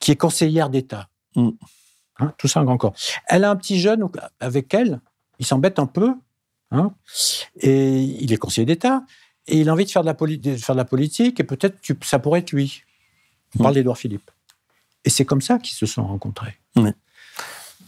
qui 0.00 0.10
est 0.10 0.16
conseillère 0.16 0.70
d'État, 0.70 1.08
mm. 1.34 1.50
Hein, 2.18 2.32
tout 2.38 2.48
ça 2.48 2.60
un 2.60 2.64
grand 2.64 2.78
corps. 2.78 2.94
Elle 3.26 3.44
a 3.44 3.50
un 3.50 3.56
petit 3.56 3.78
jeune 3.78 4.08
avec 4.40 4.72
elle, 4.72 5.00
il 5.38 5.46
s'embête 5.46 5.78
un 5.78 5.86
peu, 5.86 6.14
hein, 6.70 6.92
et 7.60 8.02
il 8.02 8.32
est 8.32 8.36
conseiller 8.36 8.66
d'État, 8.66 9.04
et 9.46 9.58
il 9.58 9.68
a 9.68 9.72
envie 9.72 9.84
de 9.84 9.90
faire 9.90 10.02
de 10.02 10.08
la, 10.08 10.58
faire 10.58 10.74
de 10.74 10.80
la 10.80 10.84
politique, 10.84 11.40
et 11.40 11.44
peut-être 11.44 11.78
ça 12.02 12.18
pourrait 12.18 12.40
être 12.40 12.52
lui. 12.52 12.82
On 13.54 13.62
parle 13.62 13.72
mmh. 13.72 13.74
d'Édouard 13.76 13.98
Philippe. 13.98 14.30
Et 15.04 15.10
c'est 15.10 15.24
comme 15.24 15.40
ça 15.40 15.58
qu'ils 15.58 15.76
se 15.76 15.86
sont 15.86 16.04
rencontrés. 16.04 16.58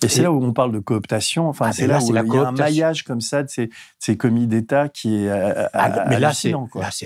Et 0.02 0.08
c'est 0.08 0.22
là 0.22 0.32
où 0.32 0.42
on 0.42 0.52
parle 0.52 0.72
de 0.72 0.78
cooptation. 0.78 1.48
Enfin, 1.48 1.66
ah, 1.68 1.72
c'est 1.72 1.88
là, 1.88 1.98
où 2.00 2.08
il 2.08 2.14
y 2.14 2.38
a 2.38 2.48
un 2.48 2.52
maillage 2.52 3.02
comme 3.02 3.20
ça 3.20 3.42
de 3.42 3.50
ces, 3.50 3.70
ces 3.98 4.16
commis 4.16 4.46
d'État 4.46 4.88
qui 4.88 5.16
est 5.16 5.28
euh, 5.28 5.66
ah, 5.72 6.04
mais 6.08 6.20
là, 6.20 6.32
c'est 6.32 6.54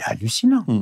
hallucinant. 0.03 0.64
Mmh. 0.66 0.80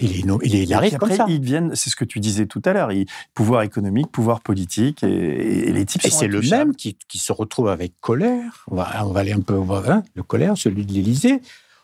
Il, 0.00 0.74
arrive 0.74 0.96
comme 0.96 1.12
ça. 1.12 1.26
Ils 1.28 1.40
viennent, 1.40 1.74
c'est 1.74 1.90
ce 1.90 1.96
que 1.96 2.04
tu 2.04 2.20
disais 2.20 2.46
tout 2.46 2.62
à 2.64 2.72
l'heure, 2.72 2.90
pouvoir 3.34 3.62
économique, 3.62 4.10
pouvoir 4.10 4.40
politique, 4.40 5.02
et, 5.02 5.72
les 5.72 5.84
types 5.84 6.04
Et 6.04 6.10
c'est 6.10 6.28
le 6.28 6.40
même 6.42 6.74
qui, 6.74 6.96
se 7.12 7.32
retrouve 7.32 7.68
avec 7.68 7.92
colère, 8.00 8.64
on 8.70 8.76
va, 8.76 9.04
on 9.04 9.12
va 9.12 9.20
aller 9.20 9.32
un 9.32 9.40
peu, 9.40 9.58
hein, 9.88 10.02
le 10.14 10.22
colère, 10.22 10.56
celui 10.56 10.86
de 10.86 10.92
l'Élysée, 10.92 11.40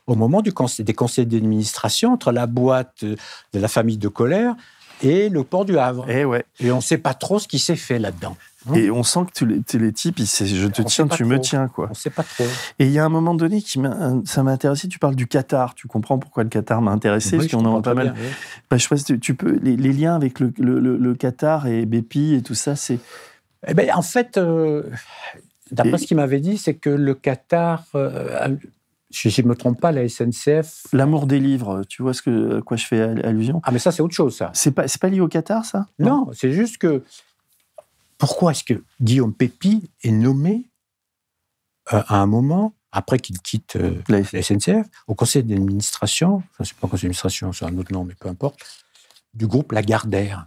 au 0.06 0.14
moment 0.14 0.40
du 0.40 0.52
conseil, 0.52 0.84
des 0.84 0.94
conseils 0.94 1.26
d'administration 1.26 2.12
entre 2.12 2.32
la 2.32 2.46
boîte 2.46 3.04
de 3.04 3.16
la 3.54 3.68
famille 3.68 3.98
de 3.98 4.08
colère 4.08 4.54
et 5.02 5.28
le 5.28 5.44
port 5.44 5.64
du 5.64 5.78
Havre. 5.78 6.08
Et, 6.10 6.20
eh 6.20 6.24
ouais. 6.24 6.44
et 6.60 6.70
on 6.70 6.76
ne 6.76 6.82
sait 6.82 6.98
pas 6.98 7.14
trop 7.14 7.38
ce 7.38 7.48
qui 7.48 7.58
s'est 7.58 7.76
fait 7.76 7.98
là-dedans. 7.98 8.36
Et 8.74 8.90
on 8.90 9.02
sent 9.02 9.20
que 9.26 9.32
tu 9.32 9.46
les, 9.46 9.62
les 9.78 9.92
types, 9.92 10.18
je 10.18 10.66
te 10.66 10.82
tiens, 10.82 11.06
tu 11.08 11.24
me 11.24 11.38
tiens, 11.38 11.68
quoi. 11.68 11.88
On 11.90 11.94
sait 11.94 12.10
pas 12.10 12.22
trop. 12.22 12.44
Et 12.78 12.86
il 12.86 12.90
y 12.90 12.98
a 12.98 13.04
un 13.04 13.08
moment 13.08 13.34
donné 13.34 13.62
qui 13.62 13.80
ça 14.24 14.42
m'a 14.42 14.50
intéressé. 14.50 14.88
Tu 14.88 14.98
parles 14.98 15.14
du 15.14 15.26
Qatar. 15.26 15.74
Tu 15.74 15.86
comprends 15.86 16.18
pourquoi 16.18 16.42
le 16.42 16.48
Qatar 16.48 16.82
m'a 16.82 16.90
intéressé 16.90 17.36
Parce 17.36 17.48
qu'on 17.48 17.64
en 17.64 17.82
pas 17.82 17.94
mal. 17.94 18.14
Bah, 18.70 18.76
je 18.76 18.86
sais 18.96 19.18
tu, 19.18 19.34
peux 19.34 19.58
les, 19.62 19.76
liens 19.76 20.14
avec 20.14 20.40
le, 20.40 20.52
le, 20.58 21.14
Qatar 21.14 21.66
et 21.66 21.86
Bépi 21.86 22.34
et 22.34 22.42
tout 22.42 22.54
ça, 22.54 22.76
c'est. 22.76 22.98
Eh 23.66 23.74
ben, 23.74 23.90
en 23.94 24.02
fait, 24.02 24.36
euh, 24.36 24.84
d'après 25.70 25.98
ce 25.98 26.06
qu'il 26.06 26.16
m'avait 26.16 26.40
dit, 26.40 26.58
c'est 26.58 26.74
que 26.74 26.90
le 26.90 27.14
Qatar. 27.14 27.84
Euh, 27.94 28.56
je 29.10 29.40
ne 29.40 29.48
me 29.48 29.54
trompe 29.54 29.80
pas, 29.80 29.92
la 29.92 30.08
SNCF. 30.08 30.88
L'amour 30.92 31.26
des 31.26 31.38
livres, 31.38 31.84
tu 31.88 32.02
vois 32.02 32.12
ce 32.12 32.22
que, 32.22 32.58
à 32.58 32.62
quoi 32.62 32.76
je 32.76 32.84
fais 32.84 33.00
allusion? 33.00 33.60
Ah, 33.64 33.70
mais 33.70 33.78
ça, 33.78 33.92
c'est 33.92 34.02
autre 34.02 34.14
chose, 34.14 34.36
ça. 34.36 34.50
C'est 34.52 34.72
pas, 34.72 34.84
pas 35.00 35.08
lié 35.08 35.20
au 35.20 35.28
Qatar, 35.28 35.64
ça? 35.64 35.86
Non, 35.98 36.28
c'est 36.32 36.52
juste 36.52 36.78
que 36.78 37.02
pourquoi 38.18 38.52
est-ce 38.52 38.64
que 38.64 38.82
Guillaume 39.00 39.34
Pépi 39.34 39.90
est 40.02 40.10
nommé 40.10 40.66
euh, 41.92 42.02
à 42.08 42.16
un 42.16 42.26
moment, 42.26 42.74
après 42.92 43.18
qu'il 43.18 43.38
quitte 43.40 43.76
euh, 43.76 44.02
la 44.08 44.24
SNCF, 44.24 44.86
au 45.06 45.14
conseil 45.14 45.42
d'administration, 45.42 46.36
enfin, 46.36 46.64
c'est 46.64 46.74
pas 46.74 46.86
un 46.86 46.90
conseil 46.90 47.02
d'administration, 47.02 47.52
c'est 47.52 47.64
un 47.64 47.76
autre 47.78 47.92
nom, 47.92 48.04
mais 48.04 48.14
peu 48.14 48.28
importe, 48.28 48.60
du 49.34 49.46
groupe 49.46 49.72
Lagardère? 49.72 50.46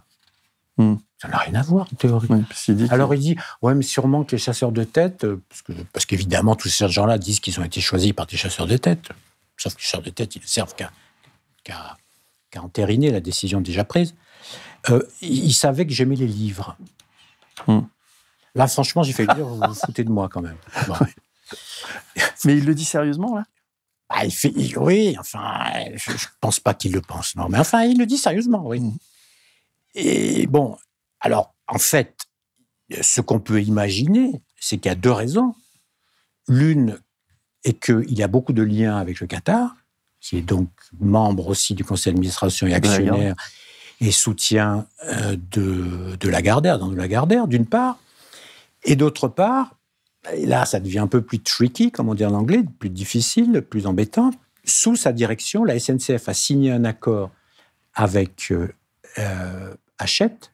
Hmm. 0.76 0.96
Ça 1.20 1.28
n'a 1.28 1.36
rien 1.36 1.54
à 1.54 1.62
voir, 1.62 1.86
en 1.92 1.96
théorie. 1.96 2.28
Alors 2.90 3.14
il 3.14 3.20
dit, 3.20 3.36
ouais, 3.60 3.74
mais 3.74 3.82
sûrement 3.82 4.24
que 4.24 4.32
les 4.32 4.38
chasseurs 4.38 4.72
de 4.72 4.84
tête, 4.84 5.24
euh, 5.24 5.42
parce, 5.92 6.06
qu'évidemment, 6.06 6.56
tous 6.56 6.68
ces 6.68 6.88
gens-là 6.88 7.18
disent 7.18 7.40
qu'ils 7.40 7.60
ont 7.60 7.64
été 7.64 7.80
choisis 7.80 8.12
par 8.12 8.26
des 8.26 8.38
chasseurs 8.38 8.66
de 8.66 8.78
tête, 8.78 9.10
sauf 9.56 9.74
que 9.74 9.80
les 9.80 9.84
chasseurs 9.84 10.02
de 10.02 10.10
tête, 10.10 10.34
ils 10.36 10.42
ne 10.42 10.46
servent 10.46 10.74
qu'à 10.74 11.98
entériner 12.56 13.10
la 13.10 13.20
décision 13.20 13.60
déjà 13.60 13.84
prise. 13.84 14.14
Euh, 14.88 15.02
ils 15.20 15.52
savaient 15.52 15.86
que 15.86 15.92
j'aimais 15.92 16.16
les 16.16 16.26
livres. 16.26 16.76
Hmm. 17.66 17.80
Là, 18.54 18.66
franchement, 18.66 19.02
j'ai 19.02 19.12
fait 19.12 19.26
dire, 19.26 19.46
vous 19.46 19.60
vous 19.60 19.74
foutez 19.74 20.04
de 20.04 20.10
moi 20.10 20.28
quand 20.28 20.42
même. 20.42 20.56
Mais 22.44 22.56
il 22.56 22.64
le 22.64 22.74
dit 22.74 22.84
sérieusement, 22.84 23.36
là? 23.36 23.44
Ah, 24.08 24.24
il 24.24 24.32
fait, 24.32 24.52
Oui, 24.76 25.16
enfin, 25.20 25.70
je 25.94 26.10
ne 26.10 26.16
pense 26.40 26.58
pas 26.58 26.74
qu'il 26.74 26.92
le 26.92 27.00
pense, 27.00 27.36
non. 27.36 27.48
Mais 27.48 27.58
enfin, 27.58 27.84
il 27.84 27.96
le 27.98 28.06
dit 28.06 28.18
sérieusement, 28.18 28.66
oui. 28.66 28.80
Hmm. 28.80 28.96
Et 29.94 30.46
bon, 30.46 30.76
alors, 31.20 31.54
en 31.68 31.78
fait, 31.78 32.16
ce 33.00 33.20
qu'on 33.20 33.40
peut 33.40 33.62
imaginer, 33.62 34.42
c'est 34.58 34.78
qu'il 34.78 34.90
y 34.90 34.92
a 34.92 34.96
deux 34.96 35.12
raisons. 35.12 35.54
L'une 36.48 36.98
est 37.64 37.78
qu'il 37.80 38.18
y 38.18 38.22
a 38.22 38.28
beaucoup 38.28 38.52
de 38.52 38.62
liens 38.62 38.96
avec 38.96 39.20
le 39.20 39.26
Qatar, 39.26 39.76
qui 40.20 40.38
est 40.38 40.42
donc 40.42 40.68
membre 40.98 41.48
aussi 41.48 41.74
du 41.74 41.84
conseil 41.84 42.12
d'administration 42.12 42.66
et 42.66 42.74
actionnaire 42.74 43.36
et 44.00 44.12
soutien 44.12 44.86
euh, 45.04 45.36
de, 45.50 46.16
de 46.16 46.28
Lagardère, 46.28 46.78
dans 46.78 46.90
Lagardère, 46.90 47.46
d'une 47.46 47.66
part. 47.66 47.98
Et 48.84 48.96
d'autre 48.96 49.28
part, 49.28 49.76
et 50.32 50.46
là, 50.46 50.64
ça 50.66 50.80
devient 50.80 50.98
un 50.98 51.06
peu 51.06 51.22
plus 51.22 51.40
tricky, 51.40 51.90
comme 51.90 52.08
on 52.08 52.14
dit 52.14 52.24
en 52.24 52.34
anglais, 52.34 52.62
plus 52.78 52.90
difficile, 52.90 53.62
plus 53.62 53.86
embêtant. 53.86 54.30
Sous 54.64 54.96
sa 54.96 55.12
direction, 55.12 55.64
la 55.64 55.78
SNCF 55.78 56.28
a 56.28 56.34
signé 56.34 56.70
un 56.70 56.84
accord 56.84 57.30
avec 57.94 58.50
euh, 58.52 58.72
euh, 59.18 59.74
Hachette 59.98 60.52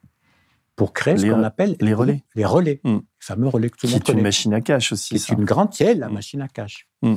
pour 0.77 0.93
créer 0.93 1.17
ce 1.17 1.27
qu'on 1.27 1.43
appelle 1.43 1.77
les 1.81 1.95
relais. 1.95 2.23
Les 2.35 2.45
relais, 2.45 2.81
hmm. 2.85 2.97
les 2.97 3.03
fameux 3.19 3.49
relais 3.49 3.71
que 3.71 3.77
tout 3.77 3.87
le 3.87 3.93
monde 3.93 4.03
connaît. 4.03 4.15
C'est 4.15 4.19
une 4.19 4.23
machine 4.23 4.55
à 4.55 4.61
cash 4.61 4.93
aussi. 4.93 5.19
C'est 5.19 5.33
une 5.33 5.45
grande, 5.45 5.73
c'est 5.73 5.95
la 5.95 6.09
hmm. 6.09 6.15
machine 6.15 6.43
à 6.43 6.49
cash. 6.49 6.89
Hmm. 7.03 7.17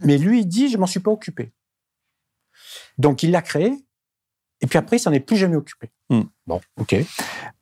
Mais 0.00 0.18
lui, 0.18 0.40
il 0.40 0.46
dit, 0.46 0.68
je 0.68 0.76
m'en 0.76 0.86
suis 0.86 1.00
pas 1.00 1.10
occupé. 1.10 1.52
Donc 2.98 3.22
il 3.22 3.30
l'a 3.30 3.42
créé, 3.42 3.72
et 4.60 4.66
puis 4.66 4.78
après, 4.78 4.96
il 4.96 5.00
s'en 5.00 5.12
est 5.12 5.20
plus 5.20 5.36
jamais 5.36 5.56
occupé. 5.56 5.90
Hmm. 6.10 6.22
Bon, 6.48 6.60
ok. 6.80 6.96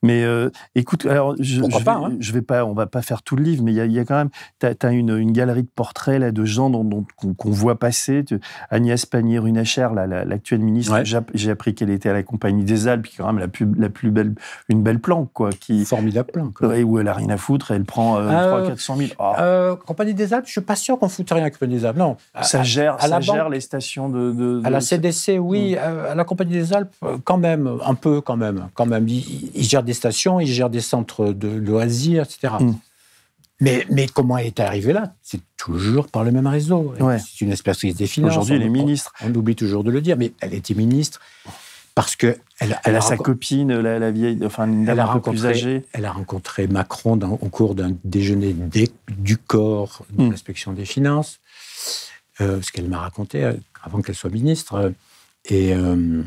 Mais 0.04 0.22
euh, 0.22 0.50
écoute, 0.76 1.06
alors 1.06 1.34
je, 1.40 1.60
je, 1.60 1.82
pas, 1.82 1.94
hein. 1.94 2.12
je 2.20 2.30
vais 2.30 2.42
pas, 2.42 2.64
on 2.64 2.72
va 2.72 2.86
pas 2.86 3.02
faire 3.02 3.22
tout 3.22 3.34
le 3.34 3.42
livre, 3.42 3.64
mais 3.64 3.72
il 3.72 3.92
y, 3.92 3.98
a 3.98 4.04
quand 4.04 4.14
même, 4.14 4.30
tu 4.60 4.66
as, 4.66 4.92
une, 4.92 5.10
une, 5.10 5.32
galerie 5.32 5.64
de 5.64 5.68
portraits 5.74 6.20
là 6.20 6.30
de 6.30 6.44
gens 6.44 6.70
dont, 6.70 7.04
qu'on, 7.16 7.50
voit 7.50 7.76
passer. 7.80 8.24
Agnès 8.70 9.04
Pannier-Runacher, 9.04 9.88
l'actuelle 9.96 10.60
ministre, 10.60 11.02
j'ai 11.34 11.50
appris 11.50 11.74
qu'elle 11.74 11.90
était 11.90 12.10
à 12.10 12.12
la 12.12 12.22
Compagnie 12.22 12.62
des 12.62 12.86
Alpes, 12.86 13.06
qui 13.06 13.16
est 13.16 13.18
quand 13.18 13.26
même 13.26 13.40
la 13.40 13.48
plus, 13.48 13.66
la 13.76 13.88
plus 13.88 14.12
belle, 14.12 14.34
une 14.68 14.84
belle 14.84 15.00
planque 15.00 15.32
quoi. 15.32 15.50
Qui, 15.50 15.84
Formidable 15.84 16.30
planque. 16.30 16.60
où 16.60 16.98
elle 17.00 17.08
a 17.08 17.14
rien 17.14 17.30
à 17.30 17.38
foutre, 17.38 17.72
elle 17.72 17.84
prend 17.84 18.20
euh, 18.20 18.28
3 18.28 18.68
400 18.68 18.96
000. 18.96 19.10
Euh, 19.40 19.74
Compagnie 19.74 20.14
des 20.14 20.32
Alpes, 20.32 20.46
je 20.46 20.52
suis 20.52 20.60
pas 20.60 20.76
sûr 20.76 21.00
qu'on 21.00 21.08
foute 21.08 21.28
rien 21.32 21.42
à 21.42 21.50
Compagnie 21.50 21.78
des 21.78 21.84
Alpes. 21.84 21.98
Non. 21.98 22.16
Ça 22.42 22.62
gère, 22.62 23.00
ça 23.00 23.18
gère 23.18 23.48
les 23.48 23.60
stations 23.60 24.08
de, 24.08 24.30
de, 24.30 24.62
À 24.64 24.70
la 24.70 24.80
CDC, 24.80 25.40
oui. 25.40 25.74
Hmm. 25.74 26.10
À 26.10 26.14
la 26.14 26.22
Compagnie 26.22 26.52
des 26.52 26.72
Alpes, 26.72 26.94
quand 27.24 27.38
même, 27.38 27.68
un 27.84 27.94
peu 27.94 28.20
quand 28.20 28.35
même, 28.36 28.68
quand 28.74 28.86
même 28.86 29.08
il, 29.08 29.50
gère 29.62 29.82
des 29.82 29.94
stations, 29.94 30.40
il 30.40 30.46
gère 30.46 30.70
des 30.70 30.80
centres 30.80 31.32
de 31.32 31.48
loisirs, 31.48 32.24
etc. 32.24 32.54
Hmm. 32.60 32.74
Mais, 33.60 33.86
mais 33.90 34.06
comment 34.06 34.36
elle 34.36 34.46
est 34.46 34.60
arrivée 34.60 34.92
là? 34.92 35.14
C'est 35.22 35.40
toujours 35.56 36.08
par 36.08 36.24
le 36.24 36.30
même 36.30 36.46
réseau. 36.46 36.94
C'est 36.98 37.44
une 37.44 37.52
espèce 37.52 37.78
des 37.80 38.06
finances. 38.06 38.32
Aujourd'hui, 38.32 38.56
elle 38.56 38.62
est 38.62 38.68
ministre. 38.68 39.12
On, 39.22 39.34
oublie 39.34 39.56
toujours 39.56 39.82
de 39.82 39.90
le 39.90 40.00
dire, 40.00 40.16
mais 40.16 40.32
elle 40.40 40.54
était 40.54 40.74
ministre 40.74 41.20
parce 41.94 42.14
que 42.14 42.36
elle, 42.60 42.78
elle, 42.84 42.96
a 42.96 43.00
sa 43.00 43.16
copine, 43.16 43.72
la, 43.72 44.10
vieille, 44.10 44.38
enfin 44.44 44.66
une 44.66 44.84
dame 44.84 44.98
un 44.98 45.18
peu 45.18 45.30
plus 45.30 45.46
âgée. 45.46 45.86
Elle 45.92 46.04
a 46.04 46.12
rencontré 46.12 46.66
Macron 46.66 47.18
au 47.22 47.48
cours 47.48 47.74
d'un 47.74 47.96
déjeuner 48.04 48.54
du 49.16 49.38
corps 49.38 50.04
de 50.10 50.24
hmm. 50.24 50.30
l'inspection 50.30 50.72
des 50.74 50.84
finances, 50.84 51.40
euh, 52.42 52.60
ce 52.60 52.70
qu'elle 52.70 52.88
m'a 52.88 52.98
raconté 52.98 53.44
euh, 53.44 53.54
avant 53.82 54.02
qu'elle 54.02 54.14
soit 54.14 54.30
ministre. 54.30 54.92
Et 55.48 55.74
euh, 55.74 56.22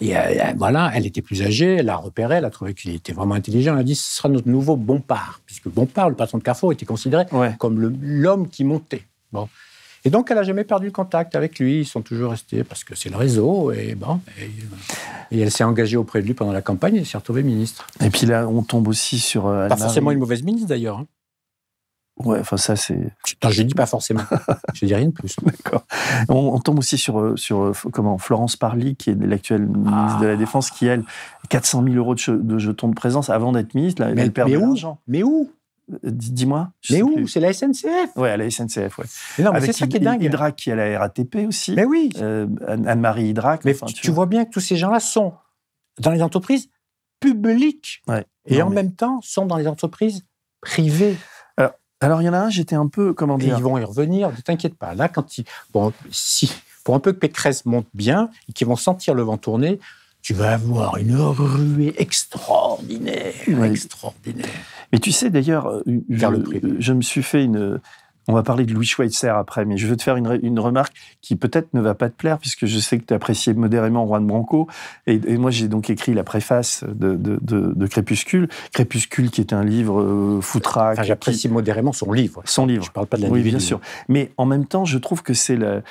et 0.00 0.16
euh, 0.16 0.20
voilà, 0.56 0.90
elle 0.94 1.06
était 1.06 1.22
plus 1.22 1.42
âgée, 1.42 1.76
elle 1.76 1.86
l'a 1.86 1.96
repéré, 1.96 2.36
elle 2.36 2.44
a 2.44 2.50
trouvé 2.50 2.74
qu'il 2.74 2.94
était 2.94 3.12
vraiment 3.12 3.34
intelligent. 3.34 3.74
Elle 3.74 3.80
a 3.80 3.84
dit 3.84 3.94
ce 3.94 4.16
sera 4.16 4.28
notre 4.28 4.48
nouveau 4.48 4.76
Bompard, 4.76 5.40
puisque 5.44 5.68
Bompard, 5.68 6.08
le 6.08 6.16
patron 6.16 6.38
de 6.38 6.42
Carrefour, 6.42 6.72
était 6.72 6.86
considéré 6.86 7.24
comme 7.58 7.78
l'homme 8.00 8.48
qui 8.48 8.64
montait. 8.64 9.02
Bon. 9.32 9.48
Et 10.04 10.10
donc, 10.10 10.30
elle 10.30 10.38
n'a 10.38 10.42
jamais 10.42 10.64
perdu 10.64 10.86
le 10.86 10.92
contact 10.92 11.36
avec 11.36 11.58
lui. 11.58 11.80
Ils 11.80 11.86
sont 11.86 12.00
toujours 12.00 12.30
restés 12.30 12.64
parce 12.64 12.84
que 12.84 12.94
c'est 12.94 13.10
le 13.10 13.16
réseau. 13.16 13.70
Et 13.72 13.94
bon, 13.94 14.20
et, 15.30 15.40
elle 15.40 15.50
s'est 15.50 15.64
engagée 15.64 15.98
auprès 15.98 16.22
de 16.22 16.26
lui 16.26 16.34
pendant 16.34 16.52
la 16.52 16.62
campagne 16.62 16.96
et 16.96 17.04
s'est 17.04 17.18
retrouvée 17.18 17.42
ministre. 17.42 17.86
Et 18.02 18.08
puis 18.08 18.26
là, 18.26 18.48
on 18.48 18.62
tombe 18.62 18.88
aussi 18.88 19.18
sur. 19.18 19.46
Euh, 19.46 19.68
Pas 19.68 19.76
forcément 19.76 20.10
une 20.10 20.18
mauvaise 20.18 20.42
ministre 20.42 20.68
d'ailleurs. 20.68 20.98
Hein. 20.98 21.06
Ouais, 22.24 22.38
enfin 22.40 22.56
ça 22.56 22.76
c'est. 22.76 23.12
Non, 23.42 23.50
je 23.50 23.62
dis 23.62 23.74
pas 23.74 23.86
forcément. 23.86 24.22
je 24.74 24.84
dis 24.84 24.94
rien 24.94 25.06
de 25.06 25.12
plus. 25.12 25.36
D'accord. 25.42 25.86
On, 26.28 26.58
tombe 26.60 26.78
aussi 26.78 26.98
sur 26.98 27.18
euh, 27.18 27.36
sur 27.36 27.60
euh, 27.60 27.72
comment 27.92 28.18
Florence 28.18 28.56
Parly, 28.56 28.96
qui 28.96 29.10
est 29.10 29.14
l'actuelle 29.14 29.66
ministre 29.66 30.20
de 30.20 30.26
la 30.26 30.34
ah. 30.34 30.36
Défense, 30.36 30.70
qui 30.70 30.86
elle 30.86 31.04
400 31.48 31.84
000 31.84 31.94
euros 31.96 32.14
de, 32.14 32.58
jetons 32.58 32.88
de 32.88 32.94
présence 32.94 33.30
avant 33.30 33.52
d'être 33.52 33.74
ministre. 33.74 34.04
mais, 34.04 34.22
elle 34.22 34.32
perd 34.32 34.50
de 34.50 34.58
l'argent. 34.58 34.98
Mais 35.06 35.22
où? 35.22 35.50
Dis-moi. 36.02 36.70
Mais 36.90 37.02
où? 37.02 37.26
C'est 37.26 37.40
la 37.40 37.52
SNCF. 37.52 38.16
Ouais, 38.16 38.30
à 38.30 38.36
la 38.36 38.48
SNCF, 38.48 38.98
ouais. 38.98 39.06
Mais 39.38 39.44
non, 39.44 39.52
mais 39.52 39.60
c'est 39.62 39.72
ça 39.72 39.86
qui 39.86 39.96
est 39.96 40.00
dingue. 40.00 40.22
Hydrac 40.22 40.54
qui 40.54 40.70
est 40.70 40.74
à 40.74 40.76
la 40.76 40.98
RATP 40.98 41.46
aussi. 41.48 41.74
Mais 41.74 41.84
oui. 41.84 42.12
Anne-Marie 42.66 43.28
Hydrac. 43.28 43.64
Mais 43.64 43.74
tu, 43.94 44.10
vois 44.10 44.26
bien 44.26 44.44
que 44.44 44.50
tous 44.50 44.60
ces 44.60 44.76
gens-là 44.76 45.00
sont 45.00 45.32
dans 45.98 46.10
les 46.10 46.22
entreprises 46.22 46.68
publiques 47.18 48.02
et 48.46 48.62
en 48.62 48.70
même 48.70 48.92
temps 48.92 49.20
sont 49.22 49.46
dans 49.46 49.56
les 49.56 49.66
entreprises 49.66 50.26
privées. 50.60 51.16
Alors, 52.00 52.22
il 52.22 52.24
y 52.24 52.28
en 52.28 52.32
a 52.32 52.38
un, 52.38 52.50
j'étais 52.50 52.76
un 52.76 52.86
peu, 52.86 53.12
comment 53.12 53.36
dire... 53.36 53.56
ils 53.58 53.62
vont 53.62 53.76
y 53.78 53.84
revenir, 53.84 54.30
ne 54.30 54.36
t'inquiète 54.36 54.74
pas. 54.74 54.94
Là, 54.94 55.08
quand 55.08 55.38
ils... 55.38 55.44
Bon, 55.72 55.92
si, 56.10 56.52
pour 56.84 56.94
un 56.94 57.00
peu 57.00 57.12
que 57.12 57.18
Pécresse 57.18 57.66
monte 57.66 57.86
bien 57.92 58.30
et 58.48 58.52
qu'ils 58.52 58.66
vont 58.66 58.76
sentir 58.76 59.14
le 59.14 59.22
vent 59.22 59.36
tourner, 59.36 59.78
tu 60.22 60.34
vas 60.34 60.52
avoir 60.52 60.96
une 60.96 61.16
ruée 61.16 61.94
extraordinaire, 61.98 63.34
extraordinaire. 63.64 64.46
Mais 64.92 64.98
tu 64.98 65.12
sais, 65.12 65.30
d'ailleurs, 65.30 65.82
je, 65.86 66.26
je, 66.78 66.92
me 66.92 67.02
suis 67.02 67.22
fait 67.22 67.44
une, 67.44 67.80
on 68.30 68.34
va 68.34 68.42
parler 68.42 68.64
de 68.64 68.72
Louis 68.72 68.86
Schweitzer 68.86 69.28
après, 69.28 69.64
mais 69.64 69.76
je 69.76 69.86
veux 69.86 69.96
te 69.96 70.02
faire 70.02 70.16
une, 70.16 70.58
remarque 70.60 70.94
qui 71.20 71.36
peut-être 71.36 71.68
ne 71.74 71.80
va 71.80 71.94
pas 71.94 72.08
te 72.08 72.14
plaire, 72.14 72.38
puisque 72.38 72.66
je 72.66 72.78
sais 72.78 72.98
que 72.98 73.04
tu 73.04 73.14
appréciais 73.14 73.54
modérément 73.54 74.06
Juan 74.06 74.26
Branco. 74.26 74.68
Et, 75.06 75.18
moi, 75.36 75.50
j'ai 75.50 75.68
donc 75.68 75.90
écrit 75.90 76.14
la 76.14 76.24
préface 76.24 76.84
de, 76.86 77.86
Crépuscule. 77.86 78.48
Crépuscule, 78.72 79.30
qui 79.30 79.40
est 79.40 79.52
un 79.52 79.64
livre 79.64 80.00
euh, 80.00 80.40
foutraque. 80.40 80.98
Enfin, 80.98 81.02
j'apprécie 81.02 81.48
modérément 81.48 81.92
son 81.92 82.12
livre. 82.12 82.42
Son 82.44 82.66
livre. 82.66 82.84
Je 82.84 82.90
parle 82.90 83.06
pas 83.06 83.16
de 83.16 83.22
la 83.22 83.28
Oui, 83.28 83.42
bien 83.42 83.58
sûr. 83.58 83.80
Mais 84.08 84.30
en 84.36 84.46
même 84.46 84.66
temps, 84.66 84.84
je 84.84 84.98
trouve 84.98 85.22
que 85.22 85.34
c'est 85.34 85.56
la, 85.56 85.82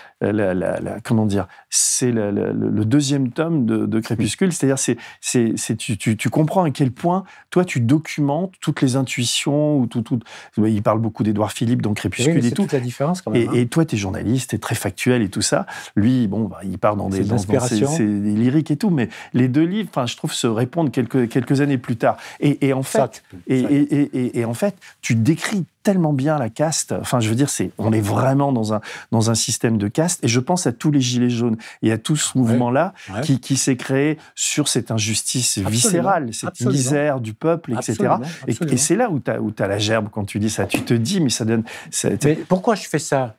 comment 1.03 1.25
dire, 1.25 1.47
c'est 1.69 2.11
le 2.11 2.83
deuxième 2.83 3.31
tome 3.31 3.65
de, 3.65 3.99
Crépuscule. 3.99 4.51
C'est-à-dire, 4.51 4.79
c'est, 4.79 4.97
c'est, 5.21 5.75
tu, 5.75 5.97
tu, 5.97 6.29
comprends 6.29 6.63
à 6.63 6.71
quel 6.71 6.91
point, 6.91 7.23
toi, 7.49 7.65
tu 7.65 7.79
documentes 7.79 8.53
toutes 8.61 8.81
les 8.81 8.95
intuitions 8.95 9.77
ou 9.79 9.87
tout, 9.87 10.01
tout. 10.01 10.19
Il 10.57 10.81
parle 10.81 10.99
beaucoup 10.99 11.23
d'Édouard 11.23 11.51
Philippe 11.51 11.81
dans 11.81 11.93
Crépuscule 11.93 12.45
et 12.45 12.51
toute 12.51 12.73
la 12.73 12.79
différence 12.79 13.21
quand 13.21 13.31
même. 13.31 13.53
Et, 13.53 13.61
hein. 13.61 13.65
toi, 13.69 13.85
tu 13.85 13.95
es 13.95 13.97
journaliste, 13.97 14.51
tu 14.51 14.55
es 14.55 14.59
très 14.59 14.75
factuel 14.75 15.21
et 15.21 15.29
tout 15.29 15.41
ça. 15.41 15.65
Lui, 15.95 16.27
bon, 16.27 16.45
bah, 16.45 16.59
il 16.63 16.77
part 16.77 16.95
dans 16.95 17.09
des, 17.09 17.23
dans, 17.23 17.37
c'est 17.37 17.99
lyrique 17.99 18.71
et 18.71 18.77
tout, 18.77 18.89
mais 18.89 19.09
les 19.33 19.47
deux 19.47 19.63
livres, 19.63 19.89
je 20.05 20.17
trouve, 20.17 20.33
se 20.33 20.47
répondent 20.47 20.91
quelques, 20.91 21.29
quelques 21.29 21.61
années 21.61 21.77
plus 21.77 21.97
tard. 21.97 22.17
Et, 22.39 22.73
en 22.73 22.83
fait, 22.83 23.23
et, 23.47 24.39
et, 24.39 24.45
en 24.45 24.53
fait, 24.53 24.75
tu 25.01 25.15
décris 25.15 25.65
tellement 25.83 26.13
bien 26.13 26.37
la 26.37 26.49
caste. 26.49 26.91
Enfin, 26.91 27.19
je 27.19 27.29
veux 27.29 27.35
dire, 27.35 27.49
c'est, 27.49 27.71
on 27.77 27.93
est 27.93 28.01
vraiment 28.01 28.51
dans 28.51 28.73
un, 28.73 28.81
dans 29.11 29.29
un 29.29 29.35
système 29.35 29.77
de 29.77 29.87
caste. 29.87 30.23
Et 30.23 30.27
je 30.27 30.39
pense 30.39 30.67
à 30.67 30.71
tous 30.71 30.91
les 30.91 31.01
gilets 31.01 31.29
jaunes 31.29 31.57
et 31.81 31.91
à 31.91 31.97
tout 31.97 32.15
ce 32.15 32.37
mouvement-là 32.37 32.93
qui, 33.23 33.39
qui 33.39 33.57
s'est 33.57 33.77
créé 33.77 34.17
sur 34.35 34.67
cette 34.67 34.91
injustice 34.91 35.57
viscérale, 35.57 36.33
cette 36.33 36.61
misère 36.61 37.19
du 37.19 37.33
peuple, 37.33 37.73
etc. 37.73 38.15
Et, 38.47 38.77
c'est 38.77 38.95
là 38.95 39.09
où 39.09 39.19
tu 39.19 39.31
as, 39.31 39.41
où 39.41 39.53
as 39.57 39.67
la 39.67 39.77
gerbe 39.77 40.09
quand 40.11 40.25
tu 40.25 40.39
dis 40.39 40.49
ça. 40.49 40.65
Tu 40.65 40.81
te 40.83 40.93
dis, 40.93 41.21
mais 41.21 41.29
ça 41.29 41.45
donne. 41.45 41.63
mais 42.03 42.35
pourquoi 42.47 42.75
je 42.75 42.87
fais 42.87 42.99
ça? 42.99 43.35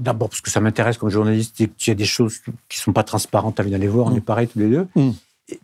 D'abord 0.00 0.28
parce 0.28 0.40
que 0.40 0.50
ça 0.50 0.60
m'intéresse 0.60 0.98
comme 0.98 1.08
journaliste 1.08 1.60
et 1.60 1.68
qu'il 1.68 1.92
y 1.92 1.92
a 1.92 1.94
des 1.94 2.04
choses 2.04 2.38
qui 2.68 2.80
ne 2.80 2.82
sont 2.82 2.92
pas 2.92 3.04
transparentes 3.04 3.60
à 3.60 3.62
aller 3.62 3.86
voir, 3.86 4.08
on 4.08 4.10
mm. 4.10 4.16
est 4.16 4.22
pareil 4.22 4.48
tous 4.48 4.58
les 4.58 4.68
deux. 4.68 4.88
Mm. 4.96 5.10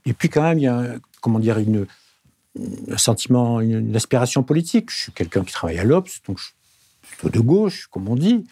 Et, 0.06 0.12
puis 0.12 0.28
quand 0.28 0.42
même, 0.42 0.58
il 0.58 0.62
y 0.62 0.68
a, 0.68 0.84
comment 1.20 1.40
dire, 1.40 1.58
une, 1.58 1.86
un 2.90 2.98
sentiment, 2.98 3.60
une, 3.60 3.94
aspiration 3.96 4.42
politique. 4.42 4.90
Je 4.90 4.96
suis 4.96 5.12
quelqu'un 5.12 5.44
qui 5.44 5.52
travaille 5.52 5.78
à 5.78 5.84
l'Obs, 5.84 6.20
donc 6.26 6.38
je 6.38 6.44
suis 6.44 6.54
plutôt 7.16 7.28
de 7.28 7.40
gauche, 7.40 7.88
comme 7.90 8.08
on 8.08 8.16
dit. 8.16 8.44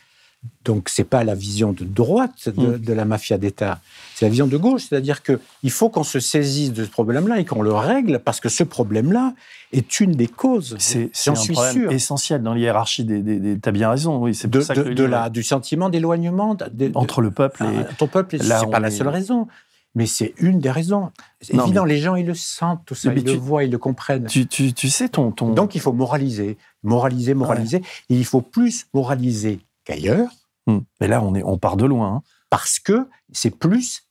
Donc 0.64 0.88
c'est 0.88 1.04
pas 1.04 1.22
la 1.22 1.36
vision 1.36 1.72
de 1.72 1.84
droite 1.84 2.48
de, 2.48 2.76
mm. 2.76 2.96
la 2.96 3.04
mafia 3.04 3.38
d'État, 3.38 3.80
c'est 4.16 4.24
la 4.24 4.28
vision 4.28 4.48
de 4.48 4.56
gauche, 4.56 4.86
c'est-à-dire 4.88 5.22
que 5.22 5.38
il 5.62 5.70
faut 5.70 5.88
qu'on 5.88 6.02
se 6.02 6.18
saisisse 6.18 6.72
de 6.72 6.84
ce 6.84 6.90
problème-là 6.90 7.38
et 7.38 7.44
qu'on 7.44 7.62
le 7.62 7.72
règle 7.72 8.18
parce 8.18 8.40
que 8.40 8.48
ce 8.48 8.64
problème-là 8.64 9.34
est 9.72 10.00
une 10.00 10.12
des 10.12 10.26
causes. 10.26 10.74
C'est 10.78 11.10
un 11.28 11.36
suis 11.36 11.52
problème 11.52 11.92
essentiel 11.92 12.42
dans 12.42 12.54
l'hierarchie 12.54 13.04
des. 13.04 13.22
des, 13.22 13.56
T'as 13.60 13.70
bien 13.70 13.88
raison, 13.88 14.18
oui, 14.18 14.34
c'est 14.34 14.50
de, 14.50 14.60
ça 14.60 14.74
de, 14.74 15.04
la, 15.04 15.30
du 15.30 15.44
sentiment 15.44 15.90
d'éloignement 15.90 16.56
entre 16.94 17.20
le 17.20 17.30
peuple 17.30 17.62
et 17.62 17.94
ton 17.94 18.08
peuple. 18.08 18.38
C'est 18.40 18.70
pas 18.70 18.80
la 18.80 18.90
seule 18.90 19.08
raison 19.08 19.46
mais 19.94 20.06
c'est 20.06 20.34
une 20.38 20.58
des 20.58 20.70
raisons. 20.70 21.10
C'est 21.40 21.54
évident, 21.54 21.84
les 21.84 21.98
gens, 21.98 22.14
ils 22.14 22.26
le 22.26 22.34
sentent, 22.34 22.84
tout 22.86 22.94
ça, 22.94 23.12
ils 23.12 23.24
le 23.24 23.32
voient, 23.32 23.64
ils 23.64 23.70
le 23.70 23.78
comprennent. 23.78 24.26
Tu, 24.26 24.46
tu, 24.46 24.72
tu 24.72 24.88
sais, 24.88 25.08
ton, 25.08 25.32
ton, 25.32 25.52
Donc, 25.52 25.74
il 25.74 25.80
faut 25.80 25.92
moraliser, 25.92 26.56
moraliser, 26.82 27.34
moraliser. 27.34 27.78
Et 28.08 28.16
il 28.16 28.24
faut 28.24 28.40
plus 28.40 28.86
moraliser 28.94 29.60
qu'ailleurs. 29.84 30.30
Hmm. 30.66 30.80
Mais 31.00 31.08
là, 31.08 31.22
on, 31.22 31.34
est, 31.34 31.42
on 31.42 31.58
part 31.58 31.76
de 31.76 31.84
loin. 31.84 32.16
Hein. 32.16 32.22
Parce 32.48 32.78
que 32.78 33.08
c'est 33.32 33.50
plus 33.50 34.04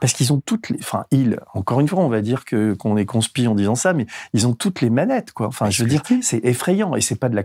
parce 0.00 0.12
qu'ils 0.12 0.32
ont 0.32 0.40
toutes 0.44 0.68
les. 0.70 0.78
Enfin, 0.80 1.04
ils, 1.10 1.38
encore 1.54 1.80
une 1.80 1.88
fois, 1.88 2.00
on 2.00 2.08
va 2.08 2.20
dire 2.20 2.44
que 2.44 2.74
qu'on 2.74 2.96
est 2.96 3.06
conspi 3.06 3.46
en 3.46 3.54
disant 3.54 3.74
ça, 3.74 3.92
mais 3.92 4.06
ils 4.34 4.46
ont 4.46 4.52
toutes 4.52 4.80
les 4.80 4.90
manettes, 4.90 5.32
quoi. 5.32 5.46
Enfin, 5.46 5.70
je 5.70 5.82
veux 5.82 5.88
dire, 5.88 6.02
c'est 6.20 6.44
effrayant 6.44 6.94
et 6.94 7.00
c'est 7.00 7.16
pas 7.16 7.28
de 7.28 7.36
la, 7.36 7.44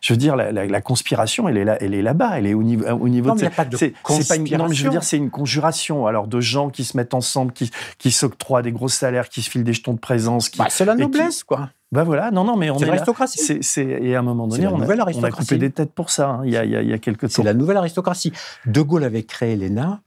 Je 0.00 0.12
veux 0.12 0.16
dire, 0.16 0.36
la, 0.36 0.80
conspiration, 0.80 1.48
elle 1.48 1.56
est 1.56 1.64
là, 1.64 1.76
elle 1.80 1.94
est 1.94 2.02
là-bas, 2.02 2.38
elle 2.38 2.46
est 2.46 2.54
au 2.54 2.62
niveau, 2.62 2.86
au 2.86 3.08
niveau 3.08 3.28
non, 3.30 3.34
de. 3.34 3.40
Il 3.40 3.42
n'y 3.42 3.48
a 3.48 3.50
pas 3.50 3.64
de 3.64 3.76
conspiration. 4.02 4.44
Pas 4.44 4.58
non, 4.58 4.68
mais 4.68 4.74
je 4.74 4.84
veux 4.84 4.90
dire, 4.90 5.04
c'est 5.04 5.16
une 5.16 5.30
conjuration. 5.30 6.06
Alors, 6.06 6.26
de 6.28 6.40
gens 6.40 6.70
qui 6.70 6.84
se 6.84 6.96
mettent 6.96 7.14
ensemble, 7.14 7.52
qui, 7.52 7.70
qui 7.98 8.10
s'octroient 8.12 8.62
des 8.62 8.72
gros 8.72 8.88
salaires, 8.88 9.28
qui 9.28 9.42
se 9.42 9.50
filent 9.50 9.64
des 9.64 9.72
jetons 9.72 9.94
de 9.94 9.98
présence. 9.98 10.50
Bah, 10.56 10.66
c'est 10.68 10.84
la 10.84 10.94
noblesse, 10.94 11.44
quoi. 11.44 11.70
Ben 11.92 12.02
voilà, 12.02 12.32
non, 12.32 12.44
non, 12.44 12.56
mais 12.56 12.68
on 12.68 12.78
est. 12.78 12.84
l'aristocratie. 12.84 13.60
C'est, 13.62 13.84
et 13.84 14.16
à 14.16 14.18
un 14.18 14.22
moment 14.22 14.48
donné, 14.48 14.66
on 14.66 14.80
a, 14.80 14.86
on 14.86 15.22
a, 15.22 15.30
coupé 15.30 15.56
des 15.56 15.70
têtes 15.70 15.92
pour 15.92 16.10
ça, 16.10 16.30
hein, 16.30 16.42
il, 16.44 16.50
y 16.50 16.56
a, 16.56 16.64
il, 16.64 16.88
y 16.88 16.92
a, 16.92 16.98
quelques 16.98 17.28
temps. 17.28 17.28
C'est 17.30 17.42
la 17.44 17.54
nouvelle 17.54 17.76
aristocratie. 17.76 18.32
De 18.66 18.82
Gaulle 18.82 19.04
avait 19.04 19.22
créé 19.22 19.54
l'ENA 19.54 20.00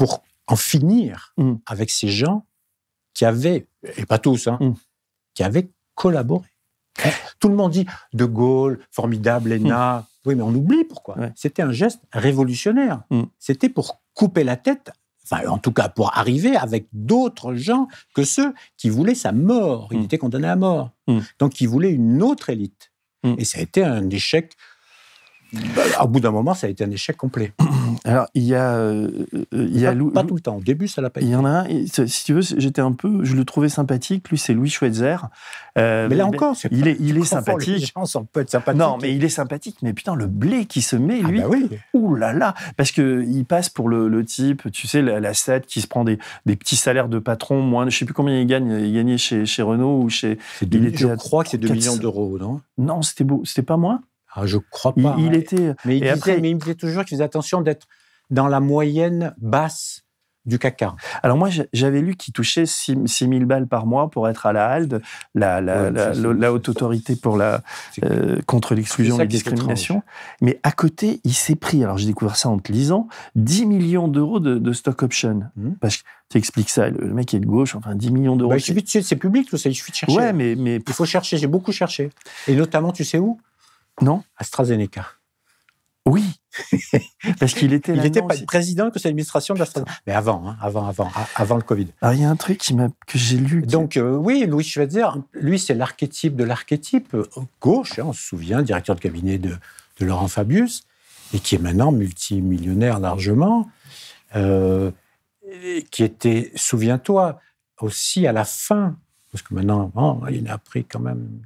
pour 0.00 0.22
en 0.46 0.56
finir 0.56 1.34
mm. 1.36 1.56
avec 1.66 1.90
ces 1.90 2.08
gens 2.08 2.46
qui 3.12 3.26
avaient, 3.26 3.68
et 3.98 4.06
pas 4.06 4.18
tous, 4.18 4.46
hein, 4.46 4.56
mm. 4.58 4.72
qui 5.34 5.42
avaient 5.42 5.68
collaboré. 5.94 6.48
Tout 7.38 7.50
le 7.50 7.54
monde 7.54 7.72
dit 7.72 7.84
De 8.14 8.24
Gaulle, 8.24 8.80
formidable, 8.90 9.50
Léna. 9.50 9.98
Mm. 9.98 10.04
Oui, 10.24 10.34
mais 10.36 10.42
on 10.42 10.54
oublie 10.54 10.84
pourquoi. 10.84 11.16
C'était 11.36 11.60
un 11.60 11.72
geste 11.72 12.00
révolutionnaire. 12.12 13.02
C'était 13.38 13.68
pour 13.68 14.00
couper 14.14 14.42
la 14.42 14.56
tête, 14.56 14.90
enfin, 15.24 15.46
en 15.48 15.58
tout 15.58 15.72
cas, 15.72 15.90
pour 15.90 16.16
arriver 16.16 16.56
avec 16.56 16.88
d'autres 16.92 17.54
gens 17.54 17.86
que 18.14 18.24
ceux 18.24 18.54
qui 18.78 18.88
voulaient 18.88 19.14
sa 19.14 19.32
mort. 19.32 19.88
Il 19.92 20.04
était 20.04 20.18
condamné 20.18 20.48
à 20.48 20.56
mort. 20.56 20.92
Donc, 21.38 21.60
il 21.60 21.68
voulait 21.68 21.92
une 21.92 22.22
autre 22.22 22.48
élite. 22.48 22.90
Et 23.36 23.44
ça 23.44 23.58
a 23.58 23.62
été 23.62 23.84
un 23.84 24.08
échec 24.08 24.54
bah, 25.52 25.82
au 26.02 26.08
bout 26.08 26.20
d'un 26.20 26.30
moment, 26.30 26.54
ça 26.54 26.66
a 26.66 26.70
été 26.70 26.84
un 26.84 26.90
échec 26.90 27.16
complet. 27.16 27.52
Alors, 28.04 28.26
il 28.34 28.44
y 28.44 28.54
a. 28.54 28.74
Euh, 28.74 29.10
il 29.52 29.78
y 29.78 29.86
a 29.86 29.94
pas, 30.14 30.24
tout 30.24 30.34
le 30.34 30.40
temps. 30.40 30.56
Au 30.56 30.60
début, 30.60 30.88
ça 30.88 31.02
l'a 31.02 31.10
pas 31.10 31.20
été. 31.20 31.28
Il 31.28 31.32
y 31.32 31.36
en 31.36 31.44
a 31.44 31.64
un, 31.64 31.86
si 31.86 32.24
tu 32.24 32.34
veux, 32.34 32.40
j'étais 32.40 32.80
un 32.80 32.92
peu. 32.92 33.24
Je 33.24 33.34
le 33.34 33.44
trouvais 33.44 33.68
sympathique. 33.68 34.28
Lui, 34.28 34.38
c'est 34.38 34.54
Louis 34.54 34.70
Schweitzer. 34.70 35.16
Euh, 35.78 36.08
mais 36.08 36.16
là 36.16 36.26
encore, 36.26 36.56
il 36.70 36.88
est, 36.88 36.96
il 37.00 37.18
est 37.18 37.24
sympathique. 37.24 37.80
Les 37.80 37.86
gens 37.86 38.24
peut 38.24 38.40
être 38.40 38.50
sympathiques. 38.50 38.80
Non, 38.80 38.98
mais 39.00 39.14
il 39.14 39.24
est 39.24 39.30
sympathique. 39.30 39.78
Mais 39.82 39.92
putain, 39.92 40.14
le 40.14 40.26
blé 40.26 40.66
qui 40.66 40.82
se 40.82 40.96
met, 40.96 41.20
lui. 41.20 41.40
Ah 41.40 41.48
bah 41.48 41.48
oui. 41.50 41.68
Ouh 41.94 42.14
là 42.14 42.32
là. 42.32 42.54
Parce 42.76 42.92
qu'il 42.92 43.44
passe 43.44 43.68
pour 43.68 43.88
le, 43.88 44.24
type, 44.24 44.70
tu 44.70 44.86
sais, 44.86 45.02
la, 45.02 45.20
la 45.20 45.32
qui 45.60 45.80
se 45.80 45.86
prend 45.86 46.04
des, 46.04 46.18
des, 46.46 46.56
petits 46.56 46.76
salaires 46.76 47.08
de 47.08 47.18
patron, 47.18 47.62
moins. 47.62 47.88
Je 47.88 47.96
sais 47.96 48.04
plus 48.04 48.14
combien 48.14 48.38
il 48.38 48.46
gagne. 48.46 48.70
Il 48.70 48.94
gagnait 48.94 49.18
chez, 49.18 49.46
chez 49.46 49.62
Renault 49.62 50.02
ou 50.02 50.08
chez. 50.08 50.38
il 50.62 50.86
était 50.86 50.98
je 50.98 51.14
crois 51.14 51.44
que 51.44 51.50
c'est 51.50 51.58
2 51.58 51.72
millions 51.72 51.96
d'euros, 51.96 52.38
non? 52.38 52.60
Non, 52.78 53.02
c'était 53.02 53.24
beau. 53.24 53.42
C'était 53.44 53.62
pas 53.62 53.76
moins 53.76 54.02
ah, 54.34 54.46
je 54.46 54.58
crois 54.58 54.94
pas. 54.94 55.16
Il, 55.18 55.34
était. 55.34 55.74
Mais 55.84 55.98
il, 55.98 56.12
disait, 56.12 56.40
mais 56.40 56.50
il 56.50 56.54
me 56.54 56.60
disait 56.60 56.74
toujours 56.74 57.04
qu'il 57.04 57.16
faisait 57.16 57.24
attention 57.24 57.60
d'être 57.60 57.86
dans 58.30 58.48
la 58.48 58.60
moyenne 58.60 59.34
basse 59.38 60.04
du 60.46 60.58
caca. 60.58 60.96
Alors 61.22 61.36
moi, 61.36 61.48
j'avais 61.72 62.00
lu 62.00 62.16
qu'il 62.16 62.32
touchait 62.32 62.64
6 62.64 62.96
000 63.06 63.44
balles 63.44 63.66
par 63.66 63.86
mois 63.86 64.10
pour 64.10 64.28
être 64.28 64.46
à 64.46 64.52
la 64.52 64.68
HALD, 64.68 65.02
la, 65.34 65.60
la, 65.60 66.52
haute 66.52 66.68
autorité 66.68 67.14
pour 67.14 67.36
la, 67.36 67.62
euh, 68.04 68.40
contre 68.46 68.74
l'exclusion 68.74 69.16
et 69.16 69.18
la 69.18 69.26
discrimination. 69.26 70.02
Mais 70.40 70.58
à 70.62 70.72
côté, 70.72 71.20
il 71.24 71.34
s'est 71.34 71.56
pris, 71.56 71.84
alors 71.84 71.98
j'ai 71.98 72.06
découvert 72.06 72.36
ça 72.36 72.48
en 72.48 72.58
te 72.58 72.72
lisant, 72.72 73.08
10 73.34 73.66
millions 73.66 74.08
d'euros 74.08 74.40
de, 74.40 74.72
stock 74.72 75.02
option. 75.02 75.42
Mmh. 75.56 75.72
Parce 75.80 75.98
que 75.98 76.02
tu 76.30 76.38
expliques 76.38 76.70
ça, 76.70 76.88
le, 76.88 77.12
mec 77.12 77.34
est 77.34 77.40
de 77.40 77.46
gauche, 77.46 77.74
enfin 77.74 77.94
10 77.94 78.10
millions 78.10 78.36
d'euros. 78.36 78.50
Bah, 78.50 78.56
c'est 78.58 79.16
public, 79.16 79.48
tout 79.48 79.58
ça, 79.58 79.68
il 79.68 79.74
suffit 79.74 79.92
de 79.92 79.96
chercher. 79.96 80.16
Ouais, 80.16 80.32
mais, 80.32 80.54
mais... 80.56 80.76
Il 80.76 80.92
faut 80.94 81.04
chercher, 81.04 81.36
j'ai 81.36 81.48
beaucoup 81.48 81.72
cherché. 81.72 82.10
Et 82.48 82.54
notamment, 82.54 82.92
tu 82.92 83.04
sais 83.04 83.18
où? 83.18 83.38
Non 84.02 84.22
AstraZeneca. 84.36 85.06
Oui, 86.06 86.24
parce 87.38 87.52
qu'il 87.52 87.72
était. 87.72 87.94
Il 87.94 88.04
était 88.04 88.22
président 88.46 88.86
du 88.86 88.90
conseil 88.90 89.10
d'administration 89.10 89.54
de 89.54 89.58
l'AstraZeneca. 89.58 89.92
Mais 90.06 90.14
avant, 90.14 90.48
hein, 90.48 90.56
avant, 90.60 90.86
avant, 90.86 91.10
avant 91.34 91.56
le 91.56 91.62
Covid. 91.62 91.88
Alors 92.00 92.14
il 92.14 92.22
y 92.22 92.24
a 92.24 92.30
un 92.30 92.36
truc 92.36 92.58
qui 92.58 92.74
que 92.74 93.18
j'ai 93.18 93.36
lu. 93.36 93.62
Donc 93.62 93.96
euh, 93.96 94.16
oui, 94.16 94.46
Louis 94.46 94.64
Schweitzer, 94.64 95.06
lui 95.34 95.58
c'est 95.58 95.74
l'archétype 95.74 96.36
de 96.36 96.44
l'archétype 96.44 97.14
euh, 97.14 97.24
gauche. 97.60 97.98
Hein, 97.98 98.04
on 98.06 98.12
se 98.12 98.22
souvient, 98.22 98.62
directeur 98.62 98.96
de 98.96 99.00
cabinet 99.00 99.38
de, 99.38 99.56
Laurent 100.00 100.28
Fabius, 100.28 100.84
et 101.34 101.40
qui 101.40 101.56
est 101.56 101.58
maintenant 101.58 101.92
multimillionnaire 101.92 103.00
largement, 103.00 103.68
euh, 104.34 104.90
qui 105.90 106.02
était, 106.02 106.52
souviens-toi, 106.54 107.38
aussi 107.80 108.26
à 108.26 108.32
la 108.32 108.46
fin, 108.46 108.96
parce 109.30 109.42
que 109.42 109.52
maintenant, 109.52 110.22
il 110.30 110.48
a 110.48 110.56
pris 110.56 110.86
quand 110.86 111.00
même 111.00 111.42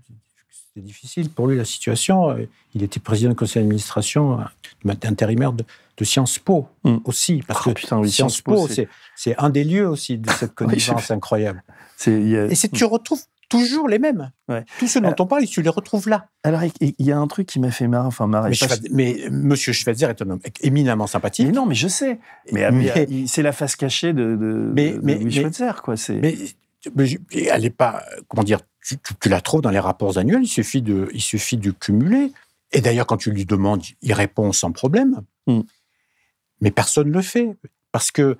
c'était 0.74 0.86
difficile 0.86 1.30
pour 1.30 1.46
lui 1.46 1.56
la 1.56 1.64
situation. 1.64 2.36
Il 2.74 2.82
était 2.82 2.98
président 2.98 3.30
du 3.30 3.36
conseil 3.36 3.62
d'administration 3.62 4.40
euh, 4.40 4.94
intérimaire 5.04 5.52
de, 5.52 5.64
Sciences 6.02 6.40
Po 6.40 6.66
hmm. 6.82 6.96
aussi. 7.04 7.42
Parce 7.46 7.66
oh, 7.66 7.72
que 7.72 8.08
Sciences 8.08 8.40
Po, 8.40 8.68
c'est 9.14 9.38
un 9.38 9.50
des 9.50 9.62
lieux 9.62 9.88
aussi 9.88 10.18
de 10.18 10.28
cette 10.30 10.54
connaissance 10.54 11.10
incroyable. 11.10 11.62
Et 12.06 12.56
tu 12.72 12.84
retrouves 12.84 13.22
toujours 13.48 13.88
les 13.88 14.00
mêmes. 14.00 14.32
Tous 14.78 14.88
ceux 14.88 15.00
dont 15.00 15.10
euh, 15.10 15.14
on 15.20 15.26
parle, 15.26 15.46
tu 15.46 15.62
les 15.62 15.68
retrouves 15.68 16.08
là. 16.08 16.26
Alors, 16.42 16.62
il 16.80 16.94
y 16.98 17.12
a 17.12 17.18
un 17.18 17.26
truc 17.28 17.46
qui 17.46 17.60
m'a 17.60 17.70
fait 17.70 17.86
marrer. 17.86 18.08
Enfin, 18.08 18.26
marrer. 18.26 18.50
Mais, 18.90 19.20
M. 19.26 19.42
Monsieur 19.44 19.72
Schweitzer 19.72 20.06
est 20.06 20.22
un 20.22 20.30
homme 20.30 20.40
éminemment 20.62 21.06
sympathique. 21.06 21.46
Mais 21.46 21.52
non, 21.52 21.66
mais 21.66 21.76
je 21.76 21.86
sais. 21.86 22.18
Mais, 22.50 22.68
c'est 23.28 23.42
la 23.42 23.52
face 23.52 23.76
cachée 23.76 24.12
de, 24.12 24.34
de, 24.34 24.72
mais, 24.74 25.30
Schweitzer, 25.30 25.82
quoi. 25.82 25.94
Mais, 26.10 26.36
elle 27.46 27.62
n'est 27.62 27.70
pas. 27.70 28.02
Comment 28.28 28.42
dire 28.42 28.58
tu, 28.84 29.28
la 29.28 29.40
trouves 29.40 29.62
dans 29.62 29.70
les 29.70 29.78
rapports 29.78 30.18
annuels. 30.18 30.42
Il 30.42 30.48
suffit 30.48 30.82
de, 30.82 31.08
il 31.12 31.20
suffit 31.22 31.56
de 31.56 31.70
cumuler. 31.70 32.32
Et 32.72 32.80
d'ailleurs, 32.80 33.06
quand 33.06 33.16
tu 33.16 33.30
lui 33.30 33.44
demandes, 33.44 33.82
il 34.02 34.12
répond 34.12 34.52
sans 34.52 34.72
problème. 34.72 35.22
Hmm. 35.46 35.60
Mais 36.60 36.70
personne 36.70 37.08
ne 37.08 37.12
le 37.12 37.22
fait 37.22 37.56
parce 37.92 38.10
que 38.10 38.36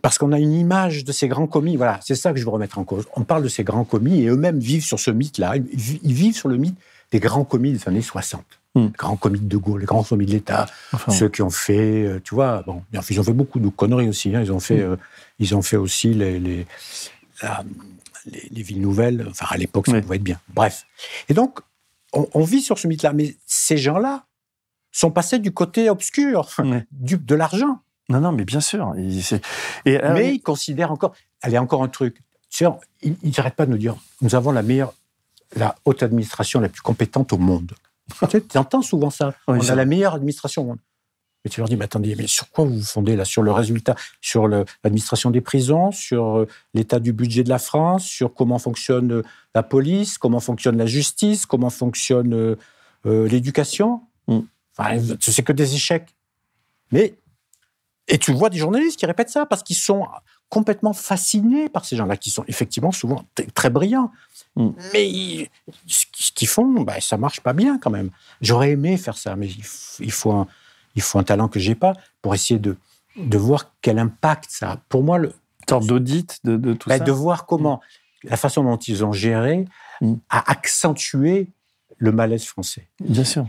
parce 0.00 0.16
qu'on 0.16 0.32
a 0.32 0.38
une 0.38 0.54
image 0.54 1.04
de 1.04 1.12
ces 1.12 1.28
grands 1.28 1.46
commis. 1.46 1.76
Voilà, 1.76 2.00
c'est 2.02 2.14
ça 2.14 2.32
que 2.32 2.38
je 2.38 2.44
veux 2.44 2.50
remettre 2.50 2.78
en 2.78 2.84
cause. 2.84 3.06
On 3.16 3.22
parle 3.22 3.42
de 3.42 3.48
ces 3.48 3.64
grands 3.64 3.84
commis 3.84 4.22
et 4.22 4.28
eux-mêmes 4.28 4.58
vivent 4.58 4.84
sur 4.84 4.98
ce 4.98 5.10
mythe-là. 5.10 5.56
Ils 5.56 6.14
vivent 6.14 6.34
sur 6.34 6.48
le 6.48 6.56
mythe 6.56 6.78
des 7.12 7.20
grands 7.20 7.44
commis 7.44 7.72
des 7.72 7.88
années 7.88 8.02
60. 8.02 8.42
Hmm. 8.74 8.86
Les 8.86 8.90
grands 8.90 9.16
commis 9.16 9.40
de 9.40 9.56
Gaulle, 9.56 9.80
les 9.80 9.86
grands 9.86 10.02
commis 10.02 10.26
de 10.26 10.30
l'État, 10.30 10.66
ceux 11.08 11.28
qui 11.28 11.42
ont 11.42 11.50
fait, 11.50 12.04
euh, 12.04 12.20
tu 12.22 12.34
vois, 12.34 12.62
bon, 12.66 12.82
ils 13.10 13.20
ont 13.20 13.24
fait 13.24 13.32
beaucoup 13.32 13.60
de 13.60 13.68
conneries 13.68 14.08
aussi. 14.08 14.34
Hein. 14.34 14.42
Ils 14.42 14.52
ont 14.52 14.60
fait, 14.60 14.78
hmm. 14.78 14.92
euh, 14.92 14.96
ils 15.38 15.54
ont 15.54 15.62
fait 15.62 15.76
aussi 15.76 16.14
les, 16.14 16.38
les, 16.38 16.66
les, 18.26 18.62
villes 18.62 18.80
nouvelles. 18.80 19.26
Enfin, 19.30 19.46
à 19.50 19.56
l'époque, 19.56 19.86
ça 19.86 20.00
pouvait 20.00 20.16
être 20.16 20.22
bien. 20.22 20.40
Bref. 20.54 20.86
Et 21.28 21.34
donc, 21.34 21.60
on, 22.12 22.42
vit 22.42 22.60
sur 22.60 22.78
ce 22.78 22.86
mythe-là. 22.88 23.12
Mais 23.12 23.36
ces 23.46 23.76
gens-là 23.76 24.26
sont 24.92 25.10
passés 25.10 25.38
du 25.38 25.52
côté 25.52 25.90
obscur, 25.90 26.48
du, 26.92 27.18
de 27.18 27.34
l'argent. 27.34 27.80
Non, 28.08 28.20
non, 28.20 28.32
mais 28.32 28.44
bien 28.44 28.60
sûr. 28.60 28.94
Et, 29.84 29.98
mais 29.98 30.34
ils 30.34 30.40
considèrent 30.40 30.92
encore. 30.92 31.14
Est 31.44 31.58
encore 31.58 31.82
un 31.82 31.88
truc. 31.88 32.20
Ils 33.02 33.16
n'arrêtent 33.36 33.54
pas 33.54 33.66
de 33.66 33.70
nous 33.70 33.78
dire 33.78 33.96
nous 34.22 34.34
avons 34.34 34.50
la 34.50 34.62
meilleure, 34.62 34.92
la 35.54 35.76
haute 35.84 36.02
administration 36.02 36.60
la 36.60 36.68
plus 36.68 36.80
compétente 36.80 37.32
au 37.32 37.38
monde. 37.38 37.72
tu 38.30 38.58
entends 38.58 38.82
souvent 38.82 39.10
ça. 39.10 39.34
on 39.46 39.60
a 39.60 39.74
la 39.74 39.84
meilleure 39.84 40.14
administration 40.14 40.62
au 40.62 40.66
monde. 40.66 40.78
Mais 41.44 41.50
tu 41.50 41.60
leur 41.60 41.68
dis, 41.68 41.76
mais 41.76 41.84
attendez, 41.84 42.14
mais 42.16 42.26
sur 42.26 42.50
quoi 42.50 42.64
vous 42.64 42.78
vous 42.78 42.84
fondez 42.84 43.14
là? 43.14 43.24
Sur 43.24 43.42
le 43.42 43.52
résultat, 43.52 43.94
sur 44.20 44.48
l'administration 44.48 45.30
des 45.30 45.40
prisons, 45.40 45.92
sur 45.92 46.38
euh, 46.38 46.48
l'état 46.74 46.98
du 46.98 47.12
budget 47.12 47.44
de 47.44 47.48
la 47.48 47.58
France, 47.58 48.04
sur 48.04 48.34
comment 48.34 48.58
fonctionne 48.58 49.12
euh, 49.12 49.22
la 49.54 49.62
police, 49.62 50.18
comment 50.18 50.40
fonctionne 50.40 50.76
la 50.76 50.86
justice, 50.86 51.46
comment 51.46 51.70
fonctionne 51.70 52.34
euh, 52.34 53.28
l'éducation? 53.28 54.02
Mm. 54.26 54.40
Enfin, 54.76 54.98
c'est 55.20 55.42
que 55.42 55.52
des 55.52 55.74
échecs. 55.74 56.14
Mais 56.90 57.14
et 58.08 58.18
tu 58.18 58.32
vois 58.32 58.48
des 58.50 58.58
journalistes 58.58 58.98
qui 58.98 59.06
répètent 59.06 59.30
ça 59.30 59.46
parce 59.46 59.62
qu'ils 59.62 59.76
sont 59.76 60.06
complètement 60.48 60.94
fascinés 60.94 61.68
par 61.68 61.84
ces 61.84 61.94
gens-là, 61.94 62.16
qui 62.16 62.30
sont 62.30 62.44
effectivement 62.48 62.90
souvent 62.90 63.22
très 63.54 63.70
brillants. 63.70 64.10
Mm. 64.56 64.70
Mais 64.92 65.50
ce 65.86 66.32
qu'ils 66.32 66.48
font, 66.48 66.80
bah, 66.80 67.00
ça 67.00 67.16
marche 67.16 67.40
pas 67.40 67.52
bien 67.52 67.78
quand 67.78 67.90
même. 67.90 68.10
J'aurais 68.40 68.70
aimé 68.70 68.96
faire 68.96 69.16
ça, 69.16 69.36
mais 69.36 69.48
il 70.00 70.10
faut 70.10 70.32
un, 70.32 70.48
il 70.94 71.02
faut 71.02 71.18
un 71.18 71.24
talent 71.24 71.48
que 71.48 71.60
j'ai 71.60 71.74
pas 71.74 71.94
pour 72.22 72.34
essayer 72.34 72.58
de, 72.58 72.76
de 73.16 73.38
voir 73.38 73.74
quel 73.82 73.98
impact 73.98 74.50
ça 74.50 74.72
a. 74.72 74.76
Pour 74.88 75.02
moi, 75.02 75.18
le. 75.18 75.32
sorte 75.68 75.86
d'audit 75.86 76.38
de, 76.44 76.72
tout 76.74 76.88
bah, 76.88 76.98
ça. 76.98 77.04
De 77.04 77.12
voir 77.12 77.46
comment 77.46 77.80
la 78.24 78.36
façon 78.36 78.64
dont 78.64 78.76
ils 78.76 79.04
ont 79.04 79.12
géré 79.12 79.64
mm. 80.00 80.14
a 80.30 80.50
accentué 80.50 81.48
le 81.96 82.12
malaise 82.12 82.44
français. 82.44 82.88
Bien 83.00 83.24
sûr. 83.24 83.46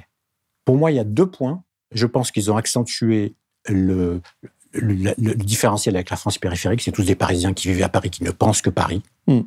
Pour 0.65 0.77
moi, 0.77 0.91
il 0.91 0.95
y 0.95 0.99
a 0.99 1.03
deux 1.03 1.29
points. 1.29 1.63
Je 1.91 2.05
pense 2.05 2.31
qu'ils 2.31 2.51
ont 2.51 2.57
accentué 2.57 3.35
le, 3.67 4.21
le, 4.73 5.33
différentiel 5.33 5.95
avec 5.95 6.09
la 6.09 6.17
France 6.17 6.37
périphérique. 6.37 6.81
C'est 6.81 6.91
tous 6.91 7.05
des 7.05 7.15
Parisiens 7.15 7.53
qui 7.53 7.71
vivent 7.71 7.83
à 7.83 7.89
Paris, 7.89 8.09
qui 8.09 8.23
ne 8.23 8.31
pensent 8.31 8.61
que 8.61 8.69
Paris. 8.69 9.01
Mm. 9.27 9.41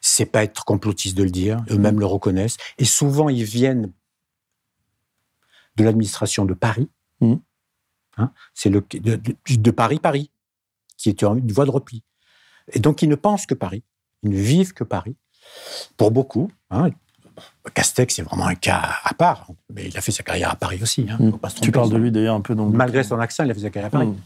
C'est 0.00 0.26
pas 0.26 0.44
être 0.44 0.64
complotiste 0.66 1.16
de 1.16 1.22
le 1.22 1.30
dire. 1.30 1.64
Eux-mêmes 1.70 1.98
le 1.98 2.06
reconnaissent. 2.06 2.58
Et 2.76 2.84
souvent, 2.84 3.30
ils 3.30 3.44
viennent 3.44 3.90
de 5.76 5.84
l'administration 5.84 6.44
de 6.44 6.54
Paris 6.54 6.90
Mmh. 7.26 7.40
Hein, 8.18 8.30
c'est 8.54 8.70
le, 8.70 8.84
de, 8.92 9.70
Paris, 9.70 9.98
Paris, 9.98 10.30
qui 10.96 11.08
est 11.08 11.22
une 11.22 11.52
voie 11.52 11.64
de 11.64 11.70
repli. 11.70 12.02
Et 12.72 12.78
donc, 12.78 13.02
ils 13.02 13.08
ne 13.08 13.16
pensent 13.16 13.46
que 13.46 13.54
Paris, 13.54 13.82
ils 14.22 14.30
ne 14.30 14.36
vivent 14.36 14.72
que 14.72 14.84
Paris. 14.84 15.16
Pour 15.96 16.10
beaucoup, 16.10 16.50
hein, 16.70 16.90
Castex, 17.74 18.14
c'est 18.14 18.22
vraiment 18.22 18.46
un 18.46 18.54
cas 18.54 18.96
à 19.02 19.14
part, 19.14 19.48
mais 19.72 19.88
il 19.88 19.96
a 19.98 20.00
fait 20.00 20.12
sa 20.12 20.22
carrière 20.22 20.50
à 20.50 20.56
Paris 20.56 20.78
aussi. 20.80 21.06
Hein, 21.10 21.18
mmh. 21.18 21.32
tu 21.60 21.72
parles 21.72 21.90
de 21.90 21.96
lui 21.96 22.10
d'ailleurs 22.10 22.36
un 22.36 22.40
peu 22.40 22.54
dans 22.54 22.68
Malgré 22.68 23.02
son 23.02 23.18
accent, 23.18 23.44
il 23.44 23.50
a 23.50 23.54
fait 23.54 23.60
sa 23.60 23.70
carrière 23.70 23.88
à 23.88 23.90
Paris. 23.90 24.06
Mmh. 24.06 24.20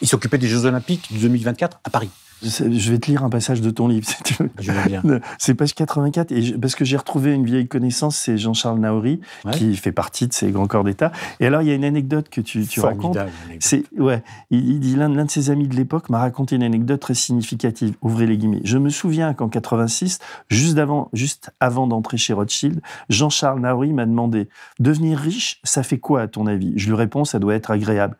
Il 0.00 0.08
s'occupait 0.08 0.38
des 0.38 0.48
Jeux 0.48 0.64
Olympiques 0.64 1.12
de 1.12 1.18
2024 1.18 1.80
à 1.84 1.90
Paris. 1.90 2.10
Je 2.42 2.90
vais 2.90 2.98
te 2.98 3.10
lire 3.10 3.24
un 3.24 3.30
passage 3.30 3.60
de 3.60 3.70
ton 3.70 3.88
livre, 3.88 4.06
si 4.06 4.22
tu 4.22 4.34
veux. 4.42 4.50
Je 4.58 4.72
veux 4.72 4.88
bien. 4.88 5.02
C'est 5.38 5.54
page 5.54 5.74
84, 5.74 6.32
et 6.32 6.52
parce 6.58 6.74
que 6.74 6.84
j'ai 6.84 6.96
retrouvé 6.96 7.32
une 7.32 7.44
vieille 7.44 7.66
connaissance, 7.66 8.16
c'est 8.16 8.38
Jean-Charles 8.38 8.78
Naori, 8.78 9.20
qui 9.52 9.76
fait 9.76 9.92
partie 9.92 10.26
de 10.26 10.32
ces 10.32 10.50
grands 10.50 10.66
corps 10.66 10.84
d'État. 10.84 11.12
Et 11.40 11.46
alors, 11.46 11.62
il 11.62 11.68
y 11.68 11.70
a 11.70 11.74
une 11.74 11.84
anecdote 11.84 12.28
que 12.28 12.40
tu, 12.40 12.66
tu 12.66 12.80
racontes. 12.80 13.18
C'est, 13.60 13.84
ouais, 13.98 14.22
il, 14.50 14.80
dit 14.80 14.96
l'un, 14.96 15.08
de 15.08 15.30
ses 15.30 15.50
amis 15.50 15.68
de 15.68 15.74
l'époque 15.74 16.10
m'a 16.10 16.18
raconté 16.18 16.56
une 16.56 16.62
anecdote 16.62 17.00
très 17.00 17.14
significative. 17.14 17.94
Ouvrez 18.02 18.26
les 18.26 18.36
guillemets. 18.36 18.60
Je 18.64 18.78
me 18.78 18.90
souviens 18.90 19.34
qu'en 19.34 19.48
86, 19.48 20.18
juste 20.48 20.78
avant, 20.78 21.08
juste 21.12 21.50
avant 21.60 21.86
d'entrer 21.86 22.18
chez 22.18 22.32
Rothschild, 22.32 22.80
Jean-Charles 23.08 23.60
Naori 23.60 23.92
m'a 23.92 24.06
demandé 24.06 24.48
devenir 24.78 25.18
riche, 25.18 25.60
ça 25.64 25.82
fait 25.82 25.98
quoi 25.98 26.22
à 26.22 26.28
ton 26.28 26.46
avis? 26.46 26.72
Je 26.76 26.88
lui 26.88 26.96
réponds 26.96 27.24
ça 27.24 27.38
doit 27.38 27.54
être 27.54 27.70
agréable. 27.70 28.16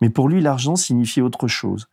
Mais 0.00 0.10
pour 0.10 0.28
lui, 0.28 0.40
l'argent 0.40 0.76
signifiait 0.76 1.22
autre 1.22 1.48
chose 1.48 1.88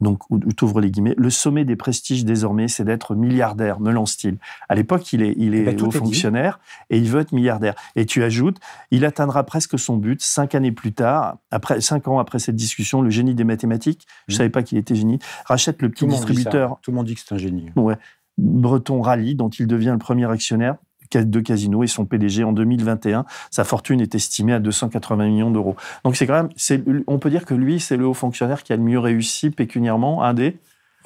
donc, 0.00 0.20
t'ouvres 0.56 0.80
les 0.80 0.90
guillemets, 0.90 1.14
le 1.16 1.30
sommet 1.30 1.64
des 1.64 1.76
prestiges 1.76 2.24
désormais, 2.24 2.68
c'est 2.68 2.84
d'être 2.84 3.14
milliardaire, 3.14 3.80
me 3.80 3.90
lance-t-il. 3.90 4.36
À 4.68 4.74
l'époque, 4.74 5.10
il 5.14 5.22
est, 5.22 5.34
il 5.38 5.54
est 5.54 5.60
eh 5.60 5.74
ben, 5.74 5.82
haut 5.82 5.90
fonctionnaire 5.90 6.60
et 6.90 6.98
il 6.98 7.08
veut 7.08 7.20
être 7.20 7.32
milliardaire. 7.32 7.74
Et 7.96 8.04
tu 8.04 8.22
ajoutes, 8.22 8.58
il 8.90 9.06
atteindra 9.06 9.44
presque 9.44 9.78
son 9.78 9.96
but 9.96 10.20
cinq 10.20 10.54
années 10.54 10.72
plus 10.72 10.92
tard, 10.92 11.38
après 11.50 11.80
cinq 11.80 12.08
ans 12.08 12.18
après 12.18 12.38
cette 12.38 12.56
discussion, 12.56 13.00
le 13.00 13.08
génie 13.08 13.34
des 13.34 13.44
mathématiques, 13.44 14.06
je 14.28 14.34
mmh. 14.34 14.36
savais 14.36 14.50
pas 14.50 14.62
qu'il 14.62 14.76
était 14.76 14.94
génie, 14.94 15.18
rachète 15.46 15.80
le 15.80 15.88
petit 15.88 16.06
distributeur. 16.06 16.78
Tout 16.82 16.90
le 16.90 16.96
monde 16.96 17.06
dit 17.06 17.14
que 17.14 17.20
c'est 17.26 17.34
un 17.34 17.38
génie. 17.38 17.70
Ouais. 17.76 17.96
Breton 18.36 19.00
Rally, 19.00 19.34
dont 19.34 19.48
il 19.48 19.66
devient 19.66 19.92
le 19.92 19.98
premier 19.98 20.30
actionnaire 20.30 20.76
de 21.14 21.40
Casino 21.40 21.82
et 21.82 21.86
son 21.86 22.04
PDG 22.04 22.44
en 22.44 22.52
2021. 22.52 23.24
Sa 23.50 23.64
fortune 23.64 24.00
est 24.00 24.14
estimée 24.14 24.52
à 24.52 24.58
280 24.58 25.26
millions 25.26 25.50
d'euros. 25.50 25.76
Donc 26.04 26.16
c'est 26.16 26.26
quand 26.26 26.34
même, 26.34 27.02
on 27.06 27.18
peut 27.18 27.30
dire 27.30 27.44
que 27.44 27.54
lui, 27.54 27.80
c'est 27.80 27.96
le 27.96 28.06
haut 28.06 28.14
fonctionnaire 28.14 28.62
qui 28.62 28.72
a 28.72 28.76
le 28.76 28.82
mieux 28.82 28.98
réussi 28.98 29.50
pécuniairement, 29.50 30.22
un 30.22 30.34
des? 30.34 30.56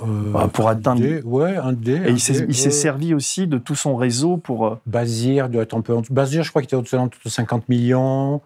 Euh, 0.02 0.32
bah, 0.32 0.48
pour 0.52 0.68
atteindre. 0.68 1.02
ouais, 1.24 1.56
un 1.56 1.72
des. 1.72 1.96
Et 1.96 2.10
il 2.10 2.20
s'est 2.20 2.70
servi 2.70 3.14
aussi 3.14 3.46
de 3.46 3.58
tout 3.58 3.74
son 3.74 3.96
réseau 3.96 4.36
pour. 4.36 4.66
Euh, 4.66 4.80
Bazir 4.86 5.48
doit 5.48 5.62
être 5.62 5.76
un 5.76 5.82
peu 5.82 5.94
en 5.94 6.00
dessous. 6.00 6.14
Bazir, 6.14 6.42
je 6.42 6.50
crois 6.50 6.62
qu'il 6.62 6.68
était 6.68 6.76
au-dessus 6.76 6.96
de 6.96 7.28
50 7.28 7.68
millions. 7.68 8.40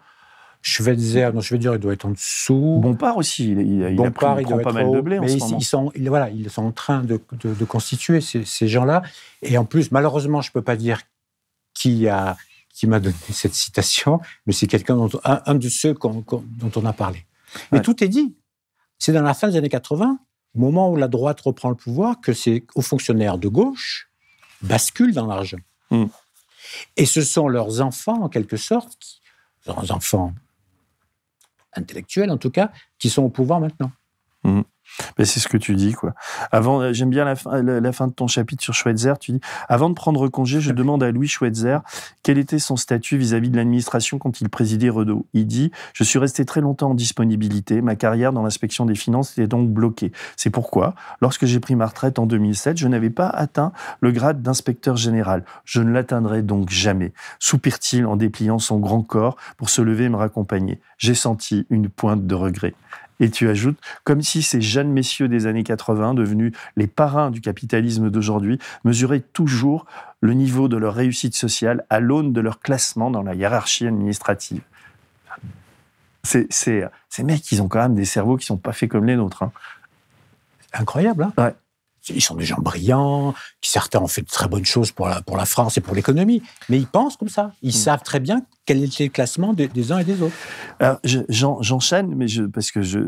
Schweitzer, 0.61 1.31
non, 1.31 1.41
je 1.41 1.53
veux 1.53 1.59
dire, 1.59 1.75
il 1.75 1.79
doit 1.79 1.93
être 1.93 2.05
en 2.05 2.11
dessous. 2.11 2.79
Bompard 2.81 3.17
aussi, 3.17 3.51
il, 3.51 3.59
il, 3.59 3.95
Bompard, 3.95 4.41
il 4.41 4.47
doit 4.47 4.57
pas 4.57 4.73
mal 4.73 4.91
de 4.91 4.99
blé 4.99 5.19
mais 5.19 5.31
ils, 5.31 5.63
sont, 5.63 5.91
voilà, 6.07 6.31
ils 6.31 6.49
sont 6.49 6.63
en 6.63 6.71
train 6.71 7.03
de, 7.03 7.21
de, 7.43 7.65
constituer 7.65 8.19
ces, 8.19 8.43
ces 8.45 8.67
gens-là. 8.67 9.03
Et 9.43 9.59
en 9.59 9.65
plus, 9.65 9.91
malheureusement, 9.91 10.41
je 10.41 10.49
ne 10.49 10.53
peux 10.53 10.63
pas 10.63 10.75
dire 10.75 11.01
qui 11.75 12.07
a 12.07 12.35
qui 12.73 12.87
m'a 12.87 12.99
donné 12.99 13.15
cette 13.31 13.53
citation, 13.53 14.19
mais 14.45 14.53
c'est 14.53 14.67
quelqu'un 14.67 14.95
dont 14.95 15.09
un, 15.23 15.55
de 15.55 15.69
ceux 15.69 15.93
dont 15.93 16.71
on 16.75 16.85
a 16.85 16.93
parlé. 16.93 17.25
Mais 17.71 17.81
tout 17.81 18.03
est 18.03 18.09
dit. 18.09 18.35
C'est 18.99 19.13
dans 19.13 19.23
la 19.23 19.33
fin 19.33 19.47
des 19.47 19.55
années 19.55 19.69
80, 19.69 20.19
au 20.55 20.59
moment 20.59 20.91
où 20.91 20.95
la 20.97 21.07
droite 21.07 21.39
reprend 21.41 21.69
le 21.69 21.75
pouvoir, 21.75 22.19
que 22.19 22.33
ces 22.33 22.65
hauts 22.75 22.81
fonctionnaires 22.81 23.37
de 23.37 23.47
gauche 23.47 24.09
basculent 24.61 25.13
dans 25.13 25.25
l'argent. 25.25 25.57
Hmm. 25.89 26.07
Et 26.97 27.05
ce 27.05 27.21
sont 27.21 27.47
leurs 27.47 27.81
enfants, 27.81 28.23
en 28.23 28.29
quelque 28.29 28.57
sorte, 28.57 29.21
leurs 29.65 29.91
enfants 29.91 30.33
intellectuels 31.73 32.31
en 32.31 32.37
tout 32.37 32.51
cas, 32.51 32.71
qui 32.99 33.09
sont 33.09 33.23
au 33.23 33.29
pouvoir 33.29 33.59
maintenant. 33.59 33.91
Hmm 34.99 35.25
c'est 35.25 35.39
ce 35.39 35.47
que 35.47 35.57
tu 35.57 35.75
dis, 35.75 35.93
quoi. 35.93 36.13
Avant, 36.51 36.81
euh, 36.81 36.93
j'aime 36.93 37.09
bien 37.09 37.25
la 37.25 37.35
fin, 37.35 37.61
la, 37.61 37.91
fin, 37.91 38.07
de 38.07 38.13
ton 38.13 38.27
chapitre 38.27 38.63
sur 38.63 38.73
Schweitzer. 38.73 39.13
Tu 39.19 39.33
dis 39.33 39.41
avant 39.67 39.89
de 39.89 39.95
prendre 39.95 40.27
congé, 40.27 40.61
je 40.61 40.71
demande 40.71 41.03
à 41.03 41.11
Louis 41.11 41.27
Schweitzer 41.27 41.79
quel 42.23 42.37
était 42.37 42.59
son 42.59 42.75
statut 42.75 43.17
vis-à-vis 43.17 43.49
de 43.49 43.57
l'administration 43.57 44.17
quand 44.17 44.41
il 44.41 44.49
présidait 44.49 44.89
Renault. 44.89 45.25
Il 45.33 45.47
dit 45.47 45.71
Je 45.93 46.03
suis 46.03 46.19
resté 46.19 46.45
très 46.45 46.61
longtemps 46.61 46.91
en 46.91 46.93
disponibilité. 46.93 47.81
Ma 47.81 47.95
carrière 47.95 48.33
dans 48.33 48.43
l'inspection 48.43 48.85
des 48.85 48.95
finances 48.95 49.31
était 49.33 49.47
donc 49.47 49.69
bloquée. 49.69 50.11
C'est 50.37 50.49
pourquoi, 50.49 50.95
lorsque 51.21 51.45
j'ai 51.45 51.59
pris 51.59 51.75
ma 51.75 51.87
retraite 51.87 52.19
en 52.19 52.25
2007, 52.25 52.77
je 52.77 52.87
n'avais 52.87 53.09
pas 53.09 53.27
atteint 53.27 53.71
le 54.01 54.11
grade 54.11 54.41
d'inspecteur 54.41 54.95
général. 54.95 55.43
Je 55.65 55.81
ne 55.81 55.91
l'atteindrai 55.91 56.41
donc 56.41 56.69
jamais. 56.69 57.13
Soupire-t-il 57.39 58.05
en 58.05 58.15
dépliant 58.15 58.59
son 58.59 58.79
grand 58.79 59.01
corps 59.01 59.37
pour 59.57 59.69
se 59.69 59.81
lever 59.81 60.05
et 60.05 60.09
me 60.09 60.17
raccompagner. 60.17 60.79
J'ai 60.97 61.15
senti 61.15 61.65
une 61.69 61.89
pointe 61.89 62.25
de 62.27 62.35
regret. 62.35 62.73
Et 63.19 63.29
tu 63.29 63.47
ajoutes, 63.49 63.77
comme 64.03 64.21
si 64.21 64.41
ces 64.41 64.61
jeunes 64.61 64.91
messieurs 64.91 65.27
des 65.27 65.47
années 65.47 65.63
80, 65.63 66.13
devenus 66.13 66.53
les 66.75 66.87
parrains 66.87 67.31
du 67.31 67.41
capitalisme 67.41 68.09
d'aujourd'hui, 68.09 68.59
mesuraient 68.83 69.21
toujours 69.21 69.85
le 70.21 70.33
niveau 70.33 70.67
de 70.67 70.77
leur 70.77 70.93
réussite 70.93 71.35
sociale 71.35 71.85
à 71.89 71.99
l'aune 71.99 72.33
de 72.33 72.41
leur 72.41 72.59
classement 72.59 73.11
dans 73.11 73.23
la 73.23 73.35
hiérarchie 73.35 73.87
administrative. 73.87 74.61
C'est, 76.23 76.47
ces 76.49 77.23
mecs, 77.23 77.51
ils 77.51 77.61
ont 77.61 77.67
quand 77.67 77.79
même 77.79 77.95
des 77.95 78.05
cerveaux 78.05 78.35
qui 78.35 78.45
sont 78.45 78.57
pas 78.57 78.73
faits 78.73 78.89
comme 78.89 79.05
les 79.05 79.15
nôtres. 79.15 79.43
Hein. 79.43 79.51
Incroyable, 80.73 81.23
hein 81.23 81.33
ouais. 81.37 81.55
Ils 82.09 82.21
sont 82.21 82.35
des 82.35 82.45
gens 82.45 82.59
brillants, 82.59 83.33
qui 83.61 83.69
certains 83.69 83.99
ont 83.99 84.07
fait 84.07 84.21
de 84.21 84.27
très 84.27 84.47
bonnes 84.47 84.65
choses 84.65 84.91
pour 84.91 85.07
la, 85.07 85.21
pour 85.21 85.37
la 85.37 85.45
France 85.45 85.77
et 85.77 85.81
pour 85.81 85.95
l'économie, 85.95 86.41
mais 86.69 86.77
ils 86.77 86.87
pensent 86.87 87.17
comme 87.17 87.29
ça. 87.29 87.51
Ils 87.61 87.69
mm. 87.69 87.71
savent 87.71 88.03
très 88.03 88.19
bien 88.19 88.41
quel 88.65 88.83
est 88.83 88.99
le 88.99 89.07
classement 89.09 89.53
des, 89.53 89.91
uns 89.91 89.99
et 89.99 90.03
des 90.03 90.21
autres. 90.21 90.35
Alors, 90.79 90.99
j'enchaîne, 91.29 92.13
mais 92.15 92.27
je, 92.27 92.43
parce 92.43 92.71
que 92.71 92.81
je, 92.81 92.99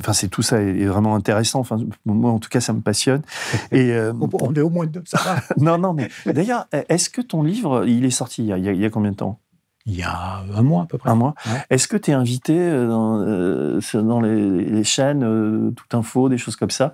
enfin, 0.00 0.12
c'est 0.12 0.28
tout 0.28 0.42
ça 0.42 0.60
est, 0.60 0.86
vraiment 0.86 1.14
intéressant. 1.14 1.60
Enfin, 1.60 1.78
moi, 2.06 2.30
en 2.30 2.38
tout 2.38 2.48
cas, 2.48 2.60
ça 2.60 2.72
me 2.72 2.80
passionne. 2.80 3.22
Et 3.72 3.92
euh, 3.92 4.12
on 4.32 4.54
est 4.54 4.60
au 4.60 4.70
moins 4.70 4.86
deux, 4.86 5.02
ça 5.04 5.18
va. 5.22 5.42
non, 5.58 5.78
non, 5.78 5.92
mais 5.92 6.08
d'ailleurs, 6.24 6.66
est-ce 6.72 7.10
que 7.10 7.20
ton 7.20 7.42
livre, 7.42 7.84
il 7.86 8.04
est 8.04 8.10
sorti 8.10 8.46
il 8.46 8.58
y 8.58 8.84
a 8.84 8.90
combien 8.90 9.10
de 9.10 9.16
temps? 9.16 9.38
Il 9.86 9.94
y 9.94 10.02
a 10.02 10.42
un 10.54 10.62
mois 10.62 10.82
à 10.82 10.86
peu 10.86 10.98
près. 10.98 11.10
Un 11.10 11.14
mois. 11.14 11.34
Est-ce 11.70 11.86
que 11.86 11.96
tu 11.96 12.10
es 12.10 12.14
invité 12.14 12.58
euh, 12.58 12.88
dans, 12.88 13.20
euh, 13.20 13.80
dans 13.94 14.20
les, 14.20 14.82
chaînes, 14.82 15.22
euh, 15.22 15.70
tout 15.70 15.96
info, 15.96 16.28
des 16.28 16.38
choses 16.38 16.56
comme 16.56 16.70
ça? 16.70 16.92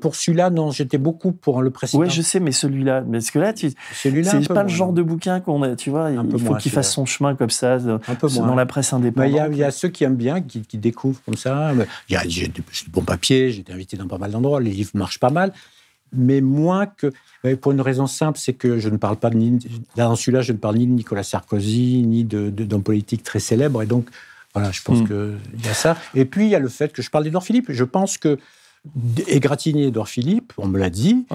Pour 0.00 0.16
celui-là, 0.16 0.50
non, 0.50 0.72
j'étais 0.72 0.98
beaucoup 0.98 1.32
pour 1.32 1.62
le 1.62 1.70
précédent. 1.70 2.02
Oui, 2.02 2.10
je 2.10 2.22
sais, 2.22 2.40
mais 2.40 2.52
celui-là, 2.52 3.02
parce 3.10 3.30
que 3.30 3.38
là, 3.38 3.52
tu, 3.52 3.70
c'est 3.92 4.48
pas 4.48 4.64
le 4.64 4.68
genre 4.68 4.92
de 4.92 5.02
bouquin 5.02 5.40
qu'on 5.40 5.62
a, 5.62 5.76
tu 5.76 5.90
vois, 5.90 6.10
il 6.10 6.38
faut 6.38 6.56
qu'il 6.56 6.72
fasse 6.72 6.92
son 6.92 7.06
chemin 7.06 7.36
comme 7.36 7.50
ça, 7.50 7.74
un 7.74 8.14
peu 8.14 8.28
dans 8.28 8.54
la 8.54 8.66
presse 8.66 8.92
indépendante. 8.92 9.50
Il 9.52 9.58
y, 9.58 9.64
a 9.64 9.70
ceux 9.70 9.88
qui 9.88 10.04
aiment 10.04 10.16
bien, 10.16 10.40
qui, 10.40 10.78
découvrent 10.78 11.20
comme 11.24 11.36
ça. 11.36 11.72
Il 12.08 12.12
y 12.12 12.16
a, 12.16 12.22
j'ai 12.26 12.48
de 12.48 12.62
bons 12.90 13.02
papiers, 13.02 13.50
j'ai 13.50 13.60
été 13.60 13.72
invité 13.72 13.96
dans 13.96 14.08
pas 14.08 14.18
mal 14.18 14.32
d'endroits, 14.32 14.60
les 14.60 14.70
livres 14.70 14.90
marchent 14.94 15.20
pas 15.20 15.30
mal 15.30 15.52
mais 16.12 16.40
moins 16.40 16.86
que. 16.86 17.12
Pour 17.60 17.72
une 17.72 17.80
raison 17.80 18.06
simple, 18.06 18.38
c'est 18.38 18.54
que 18.54 18.78
je 18.78 18.88
ne 18.88 18.96
parle 18.96 19.16
pas 19.16 19.30
ni. 19.30 19.58
Dans 19.96 20.16
celui-là, 20.16 20.40
je 20.40 20.52
ne 20.52 20.58
parle 20.58 20.76
ni 20.76 20.86
de 20.86 20.92
Nicolas 20.92 21.22
Sarkozy, 21.22 22.02
ni 22.04 22.24
d'un 22.24 22.50
de, 22.50 22.76
politique 22.76 23.22
très 23.22 23.38
célèbre. 23.38 23.82
Et 23.82 23.86
donc, 23.86 24.08
voilà, 24.54 24.72
je 24.72 24.82
pense 24.82 25.00
hmm. 25.00 25.06
qu'il 25.06 25.64
y 25.64 25.68
a 25.68 25.74
ça. 25.74 25.96
Et 26.14 26.24
puis, 26.24 26.46
il 26.46 26.50
y 26.50 26.54
a 26.54 26.58
le 26.58 26.68
fait 26.68 26.92
que 26.92 27.02
je 27.02 27.10
parle 27.10 27.24
d'Edouard 27.24 27.44
Philippe. 27.44 27.66
Je 27.70 27.84
pense 27.84 28.18
que. 28.18 28.38
Égratigner 29.26 29.88
Edouard 29.88 30.08
Philippe, 30.08 30.52
on 30.58 30.68
me 30.68 30.78
l'a 30.78 30.90
dit, 30.90 31.26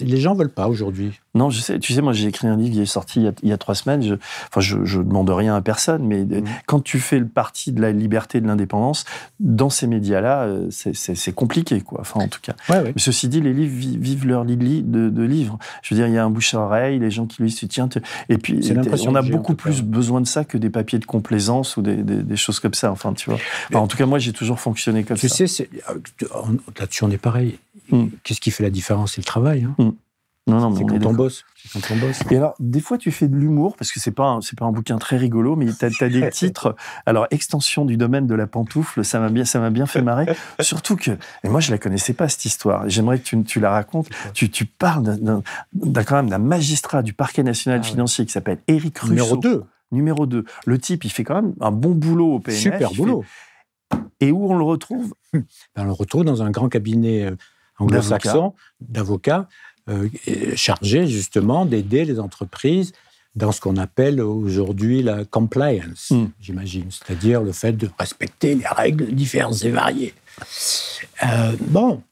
les 0.00 0.16
gens 0.16 0.34
veulent 0.34 0.52
pas 0.52 0.68
aujourd'hui. 0.68 1.12
Non, 1.34 1.48
je 1.48 1.60
sais. 1.60 1.78
Tu 1.78 1.92
sais, 1.92 2.02
moi, 2.02 2.12
j'ai 2.12 2.26
écrit 2.26 2.48
un 2.48 2.56
livre 2.56 2.74
qui 2.74 2.80
est 2.80 2.86
sorti 2.86 3.24
il 3.42 3.48
y 3.48 3.52
a, 3.52 3.58
trois 3.58 3.76
semaines. 3.76 4.02
Je, 4.02 4.14
enfin, 4.48 4.60
je, 4.60 4.84
je 4.84 5.00
demande 5.00 5.30
rien 5.30 5.54
à 5.54 5.60
personne, 5.60 6.04
mais 6.04 6.24
mmh. 6.24 6.44
quand 6.66 6.80
tu 6.80 6.98
fais 6.98 7.20
le 7.20 7.26
parti 7.26 7.70
de 7.70 7.80
la 7.80 7.92
liberté 7.92 8.38
et 8.38 8.40
de 8.40 8.48
l'indépendance, 8.48 9.04
dans 9.38 9.70
ces 9.70 9.86
médias-là, 9.86 10.42
euh, 10.42 10.68
c'est 10.70 11.32
compliqué, 11.32 11.82
quoi. 11.82 12.00
Enfin, 12.00 12.20
en 12.20 12.28
tout 12.28 12.40
cas. 12.42 12.54
Mais 12.68 12.92
ceci 12.96 13.28
dit, 13.28 13.40
les 13.40 13.52
livres 13.52 13.74
vivent 13.76 14.26
leur 14.26 14.44
lit 14.44 14.82
de, 14.82 15.08
de, 15.08 15.22
livres. 15.22 15.58
Je 15.82 15.94
veux 15.94 16.00
dire, 16.00 16.08
il 16.08 16.14
y 16.14 16.18
a 16.18 16.24
un 16.24 16.30
bouche 16.30 16.52
à 16.54 16.60
oreille, 16.60 16.98
les 16.98 17.12
gens 17.12 17.26
qui 17.26 17.42
lui 17.42 17.50
soutiennent. 17.52 17.90
Et 18.28 18.38
puis, 18.38 18.60
on 19.06 19.14
a 19.14 19.22
beaucoup 19.22 19.54
plus 19.54 19.82
besoin 19.82 20.20
de 20.20 20.26
ça 20.26 20.44
que 20.44 20.58
des 20.58 20.70
papiers 20.70 20.98
de 20.98 21.06
complaisance 21.06 21.76
ou 21.76 21.82
des, 21.82 22.36
choses 22.36 22.58
comme 22.58 22.74
ça. 22.74 22.90
Enfin, 22.90 23.12
tu 23.12 23.30
vois. 23.30 23.38
en 23.80 23.86
tout 23.86 23.96
cas, 23.96 24.06
moi, 24.06 24.18
j'ai 24.18 24.32
toujours 24.32 24.58
fonctionné 24.58 25.04
comme 25.04 25.16
ça. 25.16 25.28
Tu 25.28 25.46
sais, 25.46 25.68
là-dessus, 26.78 27.04
on 27.04 27.10
est 27.10 27.18
pareil. 27.18 27.58
Mmh. 27.90 28.06
Qu'est-ce 28.22 28.40
qui 28.40 28.50
fait 28.50 28.62
la 28.62 28.70
différence? 28.70 29.12
C'est 29.14 29.20
le 29.20 29.26
travail. 29.26 29.64
Hein. 29.64 29.74
Mmh. 29.82 29.90
Non, 30.46 30.58
non, 30.58 30.74
c'est 30.74 30.84
quand 30.84 31.06
on 31.06 31.14
bosse. 31.14 31.44
Quand 31.72 31.80
on 31.92 31.96
bosse. 31.96 32.20
Et 32.30 32.36
alors, 32.36 32.54
des 32.58 32.80
fois, 32.80 32.98
tu 32.98 33.12
fais 33.12 33.28
de 33.28 33.36
l'humour, 33.36 33.76
parce 33.76 33.92
que 33.92 34.00
c'est 34.00 34.10
pas, 34.10 34.38
c'est 34.42 34.58
pas 34.58 34.64
un 34.64 34.72
bouquin 34.72 34.98
très 34.98 35.16
rigolo, 35.16 35.54
mais 35.54 35.66
tu 35.66 35.84
as, 35.84 36.08
des 36.08 36.28
titres. 36.32 36.74
Alors, 37.06 37.26
extension 37.30 37.84
du 37.84 37.96
domaine 37.96 38.26
de 38.26 38.34
la 38.34 38.46
pantoufle, 38.46 39.04
ça 39.04 39.20
m'a 39.20 39.28
bien, 39.28 39.44
ça 39.44 39.60
m'a 39.60 39.70
bien 39.70 39.86
fait 39.86 40.02
marrer. 40.02 40.26
Surtout 40.60 40.96
que, 40.96 41.12
et 41.44 41.48
moi, 41.48 41.60
je 41.60 41.70
la 41.70 41.78
connaissais 41.78 42.14
pas, 42.14 42.28
cette 42.28 42.44
histoire. 42.44 42.88
J'aimerais 42.88 43.18
que 43.18 43.24
tu, 43.24 43.42
tu, 43.44 43.60
la 43.60 43.70
racontes. 43.70 44.08
Tu, 44.34 44.50
tu 44.50 44.64
parles 44.64 45.18
d'un, 45.18 45.42
quand 46.04 46.16
même 46.16 46.30
d'un 46.30 46.38
magistrat 46.38 47.02
du 47.02 47.12
parquet 47.12 47.42
national 47.42 47.80
ah 47.82 47.86
financier 47.86 48.26
qui 48.26 48.32
s'appelle 48.32 48.58
Éric 48.66 48.98
Rousseau. 48.98 49.12
Numéro 49.12 49.36
2. 49.36 49.64
Numéro 49.92 50.26
2. 50.26 50.44
Le 50.66 50.78
type, 50.78 51.04
il 51.04 51.10
fait 51.10 51.24
quand 51.24 51.34
même 51.34 51.54
un 51.60 51.70
bon 51.70 51.90
boulot 51.90 52.34
au 52.34 52.40
PNF. 52.40 52.58
Super 52.58 52.92
boulot. 52.92 53.24
Et 54.20 54.32
où 54.32 54.50
on 54.50 54.56
le 54.56 54.64
retrouve? 54.64 55.14
Ben, 55.32 55.44
On 55.76 55.84
le 55.84 55.92
retrouve 55.92 56.24
dans 56.24 56.42
un 56.42 56.50
grand 56.50 56.68
cabinet 56.68 57.30
euh, 57.80 57.84
anglo-saxon 57.84 58.54
d'avocats 58.80 59.48
euh, 59.88 60.08
chargé 60.56 61.06
justement 61.06 61.64
d'aider 61.64 62.04
les 62.04 62.20
entreprises 62.20 62.92
dans 63.34 63.52
ce 63.52 63.60
qu'on 63.60 63.76
appelle 63.76 64.20
aujourd'hui 64.20 65.02
la 65.02 65.24
compliance, 65.24 66.10
hmm. 66.10 66.26
j'imagine, 66.40 66.90
c'est-à-dire 66.90 67.42
le 67.42 67.52
fait 67.52 67.72
de 67.72 67.88
respecter 67.98 68.54
les 68.54 68.66
règles 68.66 69.06
diverses 69.12 69.64
et 69.64 69.70
variées. 69.70 70.14
Euh, 71.24 71.52
bon. 71.60 72.02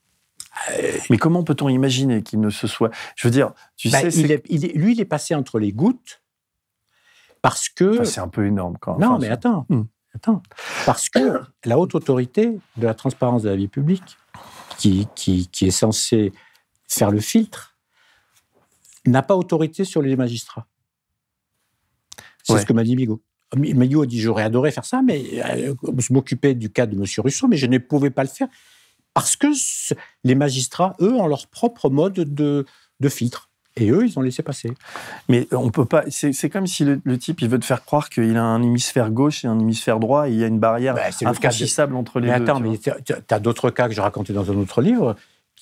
Euh, 0.70 0.92
Mais 1.10 1.18
comment 1.18 1.44
peut-on 1.44 1.68
imaginer 1.68 2.22
qu'il 2.22 2.40
ne 2.40 2.50
se 2.50 2.66
soit. 2.66 2.90
Je 3.16 3.28
veux 3.28 3.32
dire, 3.32 3.52
tu 3.76 3.90
bah, 3.90 4.10
sais. 4.10 4.42
lui, 4.48 4.92
il 4.92 5.00
est 5.00 5.04
passé 5.04 5.34
entre 5.34 5.58
les 5.58 5.72
gouttes 5.72 6.20
parce 7.42 7.68
que. 7.68 8.04
c'est 8.04 8.20
un 8.20 8.28
peu 8.28 8.46
énorme 8.46 8.76
quand 8.80 8.98
même. 8.98 9.08
Non, 9.08 9.18
mais 9.18 9.28
attends. 9.28 9.66
Hmm. 9.68 9.84
Attends. 10.14 10.42
Parce 10.86 11.08
que 11.10 11.42
la 11.64 11.78
haute 11.78 11.94
autorité 11.94 12.58
de 12.76 12.86
la 12.86 12.94
transparence 12.94 13.42
de 13.42 13.50
la 13.50 13.56
vie 13.56 13.68
publique, 13.68 14.16
qui, 14.78 15.08
qui, 15.14 15.48
qui 15.48 15.66
est 15.66 15.72
censée 15.72 16.32
faire 16.86 17.10
le 17.10 17.20
filtre, 17.20 17.76
n'a 19.04 19.22
pas 19.22 19.36
autorité 19.36 19.84
sur 19.84 20.00
les 20.00 20.16
magistrats. 20.16 20.66
C'est 22.44 22.58
ce 22.58 22.64
que 22.64 22.72
m'a 22.72 22.84
dit 22.84 22.96
Migo. 22.96 23.22
Migo 23.56 24.02
a 24.02 24.06
dit 24.06 24.20
j'aurais 24.20 24.42
adoré 24.42 24.70
faire 24.70 24.84
ça, 24.84 25.02
mais 25.02 25.22
euh, 25.44 25.74
je 25.98 26.12
m'occupais 26.12 26.54
du 26.54 26.70
cas 26.70 26.86
de 26.86 26.96
M. 26.96 27.04
Russo, 27.18 27.46
mais 27.46 27.56
je 27.58 27.66
ne 27.66 27.76
pouvais 27.78 28.10
pas 28.10 28.22
le 28.22 28.28
faire 28.28 28.48
parce 29.12 29.36
que 29.36 29.48
les 30.24 30.34
magistrats, 30.34 30.94
eux, 31.00 31.12
ont 31.12 31.26
leur 31.26 31.48
propre 31.48 31.90
mode 31.90 32.14
de, 32.14 32.64
de 33.00 33.08
filtre. 33.08 33.47
Et 33.78 33.90
eux, 33.90 34.06
ils 34.06 34.18
ont 34.18 34.22
laissé 34.22 34.42
passer. 34.42 34.72
Mais 35.28 35.46
on 35.52 35.70
peut 35.70 35.84
pas. 35.84 36.04
C'est 36.10 36.50
comme 36.50 36.66
si 36.66 36.84
le, 36.84 37.18
type, 37.18 37.40
il 37.42 37.48
veut 37.48 37.58
te 37.58 37.64
faire 37.64 37.84
croire 37.84 38.10
qu'il 38.10 38.36
a 38.36 38.42
un 38.42 38.62
hémisphère 38.62 39.10
gauche 39.10 39.44
et 39.44 39.48
un 39.48 39.58
hémisphère 39.58 40.00
droit, 40.00 40.28
et 40.28 40.32
il 40.32 40.38
y 40.38 40.44
a 40.44 40.46
une 40.46 40.58
barrière 40.58 40.94
bah, 40.94 41.02
infranchissable 41.24 41.94
entre 41.94 42.20
les 42.20 42.28
mais 42.28 42.38
deux. 42.38 42.44
Attends, 42.44 42.60
mais 42.60 42.78
tu 42.78 42.90
as, 43.30 43.40
d'autres 43.40 43.70
cas 43.70 43.88
que 43.88 43.94
je 43.94 44.00
racontais 44.00 44.32
dans 44.32 44.50
un 44.50 44.56
autre 44.56 44.82
livre, 44.82 45.16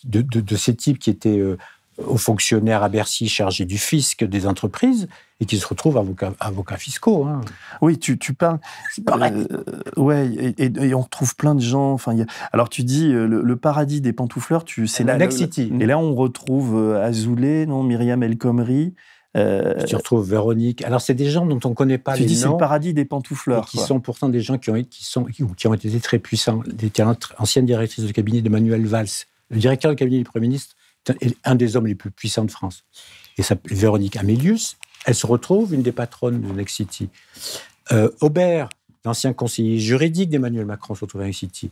de, 0.05 0.23
de, 0.23 0.57
ces 0.57 0.75
types 0.75 0.99
qui 0.99 1.11
étaient 1.11 1.39
euh, 1.39 1.59
aux 2.05 2.17
fonctionnaires 2.17 2.83
à 2.83 2.89
Bercy 2.89 3.29
chargés 3.29 3.65
du 3.65 3.79
fisc 3.79 4.25
des 4.25 4.47
entreprises 4.47 5.09
et 5.41 5.45
qui 5.45 5.59
se 5.59 5.67
retrouvent 5.67 5.99
avocats, 5.99 6.33
avocats 6.41 6.77
fiscaux. 6.77 7.25
Hein. 7.25 7.43
Oui, 7.83 7.99
tu, 7.99 8.19
tu 8.19 8.33
parles. 8.33 8.59
Euh, 9.09 9.47
ouais, 9.97 10.55
et, 10.59 10.95
on 10.95 11.03
retrouve 11.03 11.37
plein 11.37 11.55
de 11.55 11.61
gens. 11.61 11.93
Enfin, 11.93 12.17
alors 12.53 12.69
tu 12.69 12.85
dis 12.85 13.13
euh, 13.13 13.27
le, 13.27 13.57
paradis 13.57 14.01
des 14.01 14.13
pantoufleurs, 14.13 14.65
tu 14.65 14.87
c'est 14.87 15.05
là. 15.05 15.31
City. 15.31 15.73
Et 15.81 15.87
là, 15.87 15.99
on 15.99 16.15
retrouve 16.15 16.77
euh, 16.77 17.05
Azoulay, 17.05 17.67
non, 17.67 17.83
Myriam 17.83 18.23
El 18.23 18.39
Khomri. 18.39 18.95
tu 19.35 19.97
retrouves 19.97 20.29
Véronique. 20.29 20.83
Alors, 20.85 21.01
c'est 21.01 21.15
des 21.15 21.29
gens 21.29 21.45
dont 21.45 21.61
on 21.65 21.71
ne 21.71 21.75
connaît 21.75 21.99
pas 21.99 22.15
tu 22.15 22.21
les 22.21 22.27
dis 22.27 22.37
c'est 22.37 22.49
le 22.49 22.57
paradis 22.57 22.95
des 22.95 23.05
pantoufleurs. 23.05 23.67
Qui 23.67 23.79
sont 23.79 24.01
pourtant 24.01 24.29
des 24.29 24.41
gens 24.41 24.57
qui 24.57 24.71
ont, 24.71 24.83
qui, 24.83 25.05
sont, 25.05 25.25
qui 25.25 25.67
ont 25.67 25.75
été 25.75 26.01
très 26.01 26.19
puissants. 26.19 26.63
Des 26.67 26.91
anciennes 27.39 27.67
directrices 27.67 28.07
de 28.07 28.13
cabinet 28.13 28.41
de 28.41 28.49
Manuel 28.49 28.87
Valls, 28.87 29.09
le 29.51 29.59
directeur 29.59 29.91
du 29.91 29.97
cabinet 29.97 30.19
du 30.19 30.25
Premier 30.25 30.49
ministre 30.49 30.76
un 31.45 31.55
des 31.55 31.77
hommes 31.77 31.87
les 31.87 31.95
plus 31.95 32.11
puissants 32.11 32.45
de 32.45 32.51
France. 32.51 32.85
Et 33.39 33.43
Véronique 33.71 34.17
Amélius, 34.17 34.77
elle 35.05 35.15
se 35.15 35.27
retrouve 35.27 35.75
une 35.75 35.83
des 35.83 35.93
patronnes 35.93 36.41
de 36.41 36.53
Nexity. 36.53 37.09
Euh, 37.93 38.11
Aubert, 38.21 38.69
l'ancien 39.05 39.33
conseiller 39.33 39.79
juridique 39.79 40.31
d'Emmanuel 40.31 40.65
Macron, 40.65 40.95
se 40.95 41.03
retrouve 41.05 41.21
à 41.21 41.25
Nexity. 41.25 41.71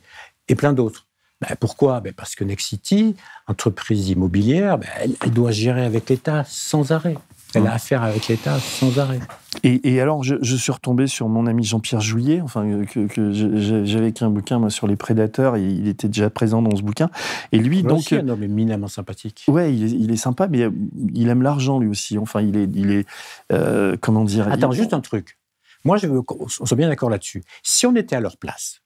Et 0.49 0.55
plein 0.55 0.73
d'autres. 0.73 1.07
Ben, 1.41 1.57
pourquoi? 1.59 2.01
Ben 2.01 2.13
Parce 2.13 2.35
que 2.35 2.45
Nexity, 2.45 3.17
entreprise 3.47 4.09
immobilière, 4.09 4.79
ben, 4.79 4.89
elle, 5.21 5.33
doit 5.33 5.51
gérer 5.51 5.85
avec 5.85 6.09
l'État 6.09 6.45
sans 6.47 6.93
arrêt. 6.93 7.17
Elle 7.55 7.67
a 7.67 7.71
mmh. 7.71 7.75
affaire 7.75 8.03
avec 8.03 8.29
l'État 8.29 8.59
sans 8.59 8.99
arrêt. 8.99 9.21
Et, 9.63 10.01
alors, 10.01 10.23
je, 10.25 10.57
suis 10.57 10.73
retombé 10.73 11.07
sur 11.07 11.29
mon 11.29 11.47
ami 11.47 11.65
Jean-Pierre 11.65 12.01
Jouillet, 12.01 12.41
enfin, 12.41 12.85
que, 12.85 13.07
j'avais 13.33 14.09
écrit 14.09 14.25
un 14.25 14.31
bouquin 14.31 14.69
sur 14.69 14.87
les 14.87 14.97
prédateurs, 14.97 15.57
et 15.57 15.63
il 15.63 15.89
était 15.89 16.09
déjà 16.09 16.29
présent 16.29 16.61
dans 16.61 16.77
ce 16.77 16.83
bouquin. 16.83 17.09
Et 17.53 17.59
lui, 17.59 17.83
donc. 17.83 17.99
Aussi 17.99 18.17
un 18.17 18.29
homme 18.29 18.43
éminemment 18.43 18.89
sympathique. 18.89 19.45
Ouais, 19.49 19.75
il 19.75 20.11
est, 20.11 20.17
sympa, 20.17 20.49
mais 20.49 20.69
il 21.15 21.29
aime 21.29 21.43
l'argent 21.43 21.79
lui 21.79 21.89
aussi. 21.89 22.19
Enfin, 22.19 22.43
il 22.43 22.57
est. 22.57 22.69
Il 22.75 22.91
est 22.91 23.07
euh, 23.53 23.97
comment 24.01 24.25
dire 24.25 24.49
Attends, 24.49 24.73
juste 24.73 24.93
un 24.93 25.01
truc. 25.01 25.39
Moi, 25.85 25.97
je 25.99 26.07
veux 26.07 26.23
qu'on 26.23 26.49
soit 26.49 26.77
bien 26.77 26.89
d'accord 26.89 27.11
là-dessus. 27.11 27.45
Si 27.63 27.87
on 27.87 27.95
était 27.95 28.17
à 28.17 28.21
leur 28.21 28.37
place, 28.39 28.81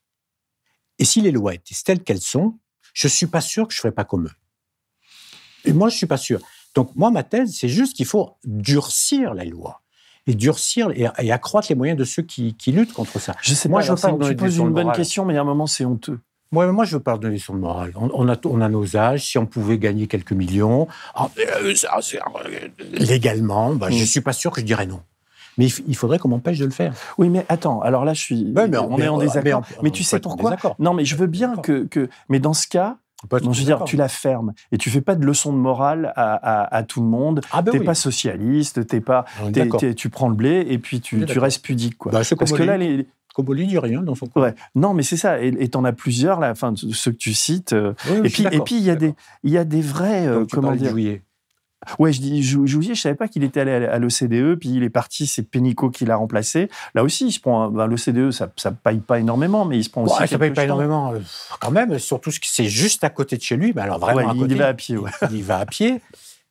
et 0.98 1.04
si 1.04 1.20
les 1.20 1.30
lois 1.30 1.54
étaient 1.54 1.74
telles 1.84 2.02
qu'elles 2.02 2.20
sont, 2.20 2.58
je 2.92 3.06
ne 3.06 3.10
suis 3.10 3.26
pas 3.26 3.40
sûr 3.40 3.68
que 3.68 3.74
je 3.74 3.78
ne 3.78 3.82
ferais 3.82 3.92
pas 3.92 4.04
comme 4.04 4.26
eux. 4.26 4.32
Et 5.64 5.72
moi, 5.72 5.88
je 5.88 5.94
ne 5.94 5.98
suis 5.98 6.06
pas 6.06 6.16
sûr. 6.16 6.40
Donc, 6.74 6.90
moi, 6.94 7.10
ma 7.10 7.22
thèse, 7.22 7.56
c'est 7.58 7.68
juste 7.68 7.96
qu'il 7.96 8.06
faut 8.06 8.36
durcir 8.44 9.34
la 9.34 9.44
loi 9.44 9.80
et 10.26 10.34
durcir 10.34 10.90
et, 10.94 11.32
accroître 11.32 11.68
les 11.70 11.74
moyens 11.74 11.98
de 11.98 12.04
ceux 12.04 12.22
qui, 12.22 12.54
luttent 12.68 12.92
contre 12.92 13.18
ça. 13.18 13.34
Je 13.42 13.54
sais 13.54 13.68
moi, 13.68 13.80
je 13.80 13.92
veux 13.92 13.98
pas 13.98 14.12
tu 14.28 14.36
poses 14.36 14.58
une 14.58 14.72
bonne 14.72 14.92
question, 14.92 15.24
mais 15.24 15.36
à 15.36 15.40
un 15.40 15.44
moment, 15.44 15.66
c'est 15.66 15.84
honteux. 15.84 16.20
Moi, 16.50 16.70
moi, 16.72 16.84
je 16.84 16.96
veux 16.96 17.02
pas 17.02 17.18
donner 17.18 17.34
leçon 17.34 17.54
de 17.54 17.58
morale. 17.58 17.92
On, 17.96 18.28
a, 18.28 18.36
on 18.46 18.60
a 18.62 18.68
nos 18.70 18.96
âges. 18.96 19.26
Si 19.26 19.36
on 19.36 19.44
pouvait 19.44 19.76
gagner 19.76 20.06
quelques 20.06 20.32
millions, 20.32 20.88
ah, 21.14 21.28
euh, 21.38 21.74
euh, 21.74 22.68
légalement, 22.92 23.74
bah, 23.74 23.88
je 23.90 23.96
ne 23.96 24.02
mm. 24.02 24.06
suis 24.06 24.20
pas 24.22 24.32
sûr 24.32 24.50
que 24.52 24.60
je 24.62 24.66
dirais 24.66 24.86
non. 24.86 25.02
Mais 25.58 25.66
il 25.66 25.96
faudrait 25.96 26.18
qu'on 26.18 26.28
m'empêche 26.28 26.58
de 26.58 26.64
le 26.64 26.70
faire. 26.70 26.94
Oui, 27.18 27.28
mais 27.28 27.44
attends, 27.48 27.80
alors 27.82 28.04
là, 28.04 28.14
je 28.14 28.20
suis. 28.20 28.54
on 28.56 28.98
est 28.98 29.08
en 29.08 29.18
désaccord. 29.18 29.62
Mais, 29.82 29.90
tu 29.90 30.04
sais 30.04 30.20
pourquoi? 30.20 30.56
Non, 30.78 30.94
mais 30.94 31.04
je 31.04 31.16
veux 31.16 31.26
bien 31.26 31.56
que, 31.56 31.84
que. 31.84 32.08
Mais 32.28 32.38
dans 32.38 32.54
ce 32.54 32.66
cas, 32.68 32.96
non, 33.42 33.52
je 33.52 33.60
veux 33.60 33.66
dire, 33.66 33.84
tu 33.84 33.96
la 33.96 34.08
fermes 34.08 34.52
et 34.70 34.78
tu 34.78 34.90
fais 34.90 35.00
pas 35.00 35.14
de 35.14 35.24
leçons 35.24 35.52
de 35.52 35.58
morale 35.58 36.12
à, 36.16 36.82
tout 36.86 37.00
le 37.00 37.08
monde. 37.08 37.40
Tu 37.42 37.48
ah 37.52 37.62
ben 37.62 37.72
t'es 37.72 37.80
pas 37.80 37.94
socialiste, 37.94 38.86
t'es 38.86 39.00
pas, 39.00 39.24
tu 39.96 40.08
prends 40.08 40.28
le 40.28 40.34
blé 40.34 40.66
et 40.68 40.78
puis 40.78 41.00
tu, 41.00 41.24
restes 41.38 41.64
pudique, 41.64 41.98
quoi. 41.98 42.12
Bah, 42.12 42.20
Parce 42.38 42.52
que 42.52 42.62
là, 42.62 42.76
les, 42.76 43.06
Scoboli 43.38 43.68
dit 43.68 43.78
rien 43.78 44.02
dans 44.02 44.16
son. 44.16 44.28
Ouais. 44.34 44.54
Non, 44.74 44.94
mais 44.94 45.04
c'est 45.04 45.16
ça. 45.16 45.40
Et 45.40 45.68
tu 45.68 45.78
en 45.78 45.84
as 45.84 45.92
plusieurs, 45.92 46.40
là, 46.40 46.50
enfin, 46.50 46.74
ceux 46.74 47.12
que 47.12 47.16
tu 47.16 47.34
cites. 47.34 47.72
Euh, 47.72 47.94
et, 48.24 48.30
puis, 48.30 48.44
et 48.50 48.60
puis, 48.60 48.76
il 48.76 48.82
y, 48.82 48.90
a 48.90 48.96
des, 48.96 49.14
il 49.44 49.52
y 49.52 49.58
a 49.58 49.64
des 49.64 49.80
vrais. 49.80 50.26
Euh, 50.26 50.44
comment 50.50 50.74
dire 50.74 51.20
Ouais, 51.98 52.12
je 52.12 52.20
dis 52.20 52.42
Jouillet, 52.42 52.94
je 52.94 53.00
savais 53.00 53.14
pas 53.14 53.28
qu'il 53.28 53.44
était 53.44 53.60
allé 53.60 53.86
à 53.86 53.98
l'OCDE, 53.98 54.58
puis 54.58 54.70
il 54.70 54.82
est 54.82 54.90
parti, 54.90 55.26
c'est 55.26 55.42
Pénicaud 55.42 55.90
qui 55.90 56.04
l'a 56.04 56.16
remplacé. 56.16 56.68
Là 56.94 57.02
aussi, 57.02 57.26
il 57.26 57.32
se 57.32 57.40
prend. 57.40 57.68
Ben, 57.70 57.86
L'OCDE, 57.86 58.30
ça 58.30 58.50
ne 58.66 58.70
paye 58.70 58.98
pas 58.98 59.18
énormément, 59.18 59.64
mais 59.64 59.78
il 59.78 59.84
se 59.84 59.90
prend 59.90 60.02
aussi. 60.04 60.20
Ouais, 60.20 60.26
ça 60.26 60.38
paye 60.38 60.50
pas 60.50 60.64
énormément, 60.64 61.12
euh, 61.12 61.18
quand 61.60 61.70
même, 61.70 61.98
surtout 61.98 62.30
que 62.30 62.36
c'est 62.42 62.66
juste 62.66 63.04
à 63.04 63.10
côté 63.10 63.36
de 63.36 63.42
chez 63.42 63.56
lui. 63.56 63.72
Mais 63.74 63.82
alors 63.82 63.98
vraiment, 63.98 64.32
il 64.34 64.56
va 64.56 64.68
à 64.68 64.74
pied. 64.74 64.96
Ouais. 64.96 65.10
Il, 65.30 65.42
va 65.42 65.58
à 65.58 65.66
pied. 65.66 66.00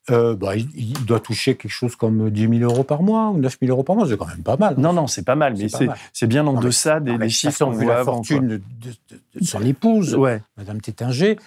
Euh, 0.10 0.36
bah, 0.36 0.56
il, 0.56 0.94
doit 1.06 1.20
toucher 1.20 1.56
quelque 1.56 1.72
chose 1.72 1.98
comme 1.98 2.30
10 2.30 2.60
000 2.60 2.72
euros 2.72 2.84
par 2.84 3.04
mois 3.04 3.30
ou 3.30 3.40
9 3.40 3.58
000 3.62 3.72
euros 3.72 3.84
par 3.84 3.96
mois, 3.98 4.08
c'est 4.08 4.18
quand 4.18 4.28
même 4.28 4.44
pas 4.44 4.56
mal. 4.56 4.76
Non, 4.78 4.94
non, 4.94 5.08
c'est 5.08 5.26
pas 5.26 5.36
mal, 5.36 5.56
mais 5.58 5.68
c'est 6.14 6.28
bien 6.28 6.48
en 6.48 6.54
deçà 6.54 7.00
des, 7.00 7.18
des 7.18 7.30
chiffres 7.30 7.66
qu'on 7.66 7.72
voit 7.72 7.96
la 7.96 8.04
fortune 8.04 8.62
de, 8.82 9.42
son 9.44 9.62
épouse, 9.64 10.16
ouais. 10.16 10.42
Madame 10.56 10.80
Tétinger, 10.80 11.38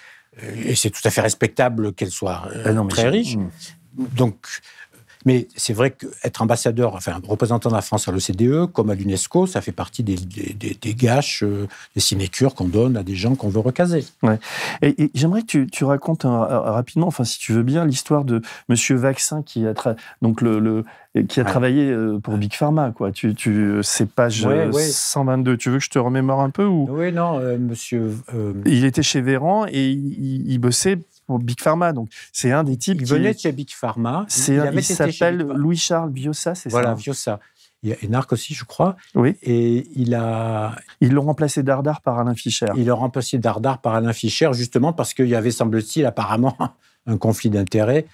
euh, 0.43 0.63
et 0.65 0.75
c'est 0.75 0.91
tout 0.91 1.01
à 1.05 1.11
fait 1.11 1.23
respectable 1.23 1.95
qu'elle 1.95 2.11
soit 2.11 2.43
ah 2.65 2.87
très 2.89 3.09
riche. 3.09 3.37
Hmm 3.37 3.49
donc, 3.95 4.47
mais 5.27 5.49
c'est 5.55 5.75
vrai 5.75 5.91
qu'être 5.91 6.41
ambassadeur, 6.41 6.95
enfin 6.95 7.21
représentant 7.23 7.69
de 7.69 7.75
la 7.75 7.83
France 7.83 8.09
à 8.09 8.13
l'OCDE, 8.13 8.73
comme 8.73 8.91
à 8.91 8.95
l'UNESCO, 8.95 9.47
ça 9.47 9.61
fait 9.61 9.73
partie 9.73 10.03
des, 10.03 10.17
des, 10.17 10.95
gâches, 10.95 11.43
euh, 11.43 11.69
des 11.95 12.01
sinécures 12.01 12.55
qu'on 12.55 12.69
donne 12.69 12.97
à 12.97 13.03
des 13.03 13.15
gens 13.15 13.35
qu'on 13.35 13.51
veut 13.51 13.61
recaser. 13.61 14.05
Ouais. 14.23 14.39
Et, 14.81 15.11
j'aimerais 15.15 15.43
que 15.43 15.65
tu, 15.65 15.85
racontes 15.85 16.25
rapidement, 16.25 17.07
enfin 17.07 17.25
si 17.25 17.39
tu 17.39 17.53
veux 17.53 17.63
bien, 17.63 17.85
l'histoire 17.85 18.25
de 18.25 18.41
Monsieur 18.69 18.97
Vaccin 18.97 19.43
qui 19.43 19.67
a, 19.67 19.75
donc 20.23 20.41
le, 20.41 20.85
qui 21.29 21.41
a 21.41 21.45
travaillé 21.45 21.91
euh, 21.91 22.19
pour 22.19 22.39
Big 22.39 22.55
Pharma. 22.55 22.93
Quoi. 22.93 23.13
Tu, 23.13 23.35
tu, 23.35 23.81
c'est 23.83 24.09
page 24.09 24.47
122. 24.73 25.57
Tu 25.59 25.69
veux 25.69 25.79
que 25.79 25.85
je 25.85 25.91
te 25.91 25.99
remémore 25.99 26.41
un 26.41 26.51
peu 26.51 26.65
ou... 26.65 26.89
Oui, 26.91 27.13
non, 27.13 27.39
euh, 27.41 27.59
Monsieur. 27.59 28.17
Il 28.65 28.87
était 28.87 29.03
chez 29.03 29.21
Véran 29.21 29.67
et 29.69 29.91
il 29.91 30.59
bossait 30.59 30.99
Big 31.39 31.61
Pharma. 31.61 31.93
Donc, 31.93 32.11
c'est 32.33 32.53
un 32.53 32.65
des 32.65 32.77
types. 32.77 32.99
Il 33.01 33.07
venait 33.07 33.35
de 33.35 33.39
chez 33.39 33.53
Big 33.53 33.71
Pharma. 33.71 34.25
C'est 34.29 34.57
il, 34.73 34.85
s'appelle 34.85 35.39
Louis-Charles 35.39 36.13
Viossa, 36.13 36.55
c'est 36.55 36.71
ça 36.71 36.71
Voilà, 36.71 36.95
Viossa. 36.95 37.41
Il 37.83 37.89
y 37.89 37.93
a 37.95 37.97
Enarc 38.05 38.31
aussi, 38.33 38.53
je 38.53 38.65
crois. 38.65 38.97
Oui. 39.15 39.37
Et 39.43 39.89
il 39.95 40.15
a. 40.15 40.77
Ils 41.01 41.13
l'ont 41.13 41.23
remplacé 41.23 41.63
Dardar 41.63 42.03
par 42.03 42.19
Alain 42.19 42.35
Fischer. 42.35 42.67
Ils 42.77 42.87
l'ont 42.87 42.97
remplacé 42.97 43.39
Dardar 43.39 43.81
par 43.81 43.95
Alain 43.95 44.13
Fischer, 44.13 44.51
justement 44.53 44.93
parce 44.93 45.15
qu'il 45.15 45.29
y 45.29 45.35
avait, 45.35 45.51
semble-t-il, 45.51 46.05
apparemment, 46.05 46.57
un 47.07 47.17
conflit 47.17 47.49
d'intérêts 47.49 48.07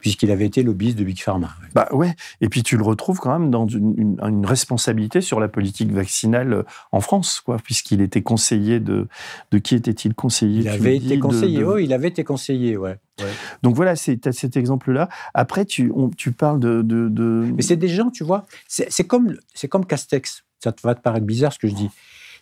puisqu'il 0.00 0.30
avait 0.30 0.46
été 0.46 0.62
lobbyiste 0.62 0.98
de 0.98 1.04
Big 1.04 1.20
Pharma. 1.20 1.50
Bah 1.74 1.88
ouais, 1.92 2.14
et 2.40 2.48
puis 2.48 2.62
tu 2.62 2.76
le 2.76 2.82
retrouves 2.82 3.18
quand 3.18 3.38
même 3.38 3.50
dans 3.50 3.66
une, 3.66 4.16
responsabilité 4.46 5.20
sur 5.20 5.40
la 5.40 5.48
politique 5.48 5.92
vaccinale 5.92 6.52
euh, 6.52 6.62
en 6.92 7.00
France, 7.00 7.40
quoi, 7.40 7.56
puisqu'il 7.58 8.00
était 8.00 8.22
conseiller 8.22 8.80
de 8.80 9.08
de 9.50 9.58
qui 9.58 9.74
était-il 9.74 10.14
conseiller 10.14 10.60
Il 10.60 10.68
avait 10.68 10.96
été 10.96 11.18
conseiller, 11.18 11.64
oui, 11.64 11.84
il 11.84 11.92
avait 11.92 12.08
été 12.08 12.24
conseiller, 12.24 12.76
ouais. 12.76 12.98
Donc 13.62 13.74
voilà, 13.74 13.96
c'est 13.96 14.32
cet 14.32 14.56
exemple-là. 14.56 15.08
Après, 15.32 15.64
tu, 15.64 15.90
tu 16.16 16.32
parles 16.32 16.60
de, 16.60 16.82
de, 16.82 17.46
Mais 17.54 17.62
c'est 17.62 17.76
des 17.76 17.88
gens, 17.88 18.10
tu 18.10 18.24
vois, 18.24 18.46
c'est 18.68 19.04
comme 19.04 19.36
c'est 19.54 19.68
comme 19.68 19.86
Castex. 19.86 20.44
Ça 20.62 20.72
va 20.82 20.94
te 20.94 21.00
paraître 21.00 21.26
bizarre 21.26 21.52
ce 21.52 21.58
que 21.58 21.68
je 21.68 21.74
dis. 21.74 21.90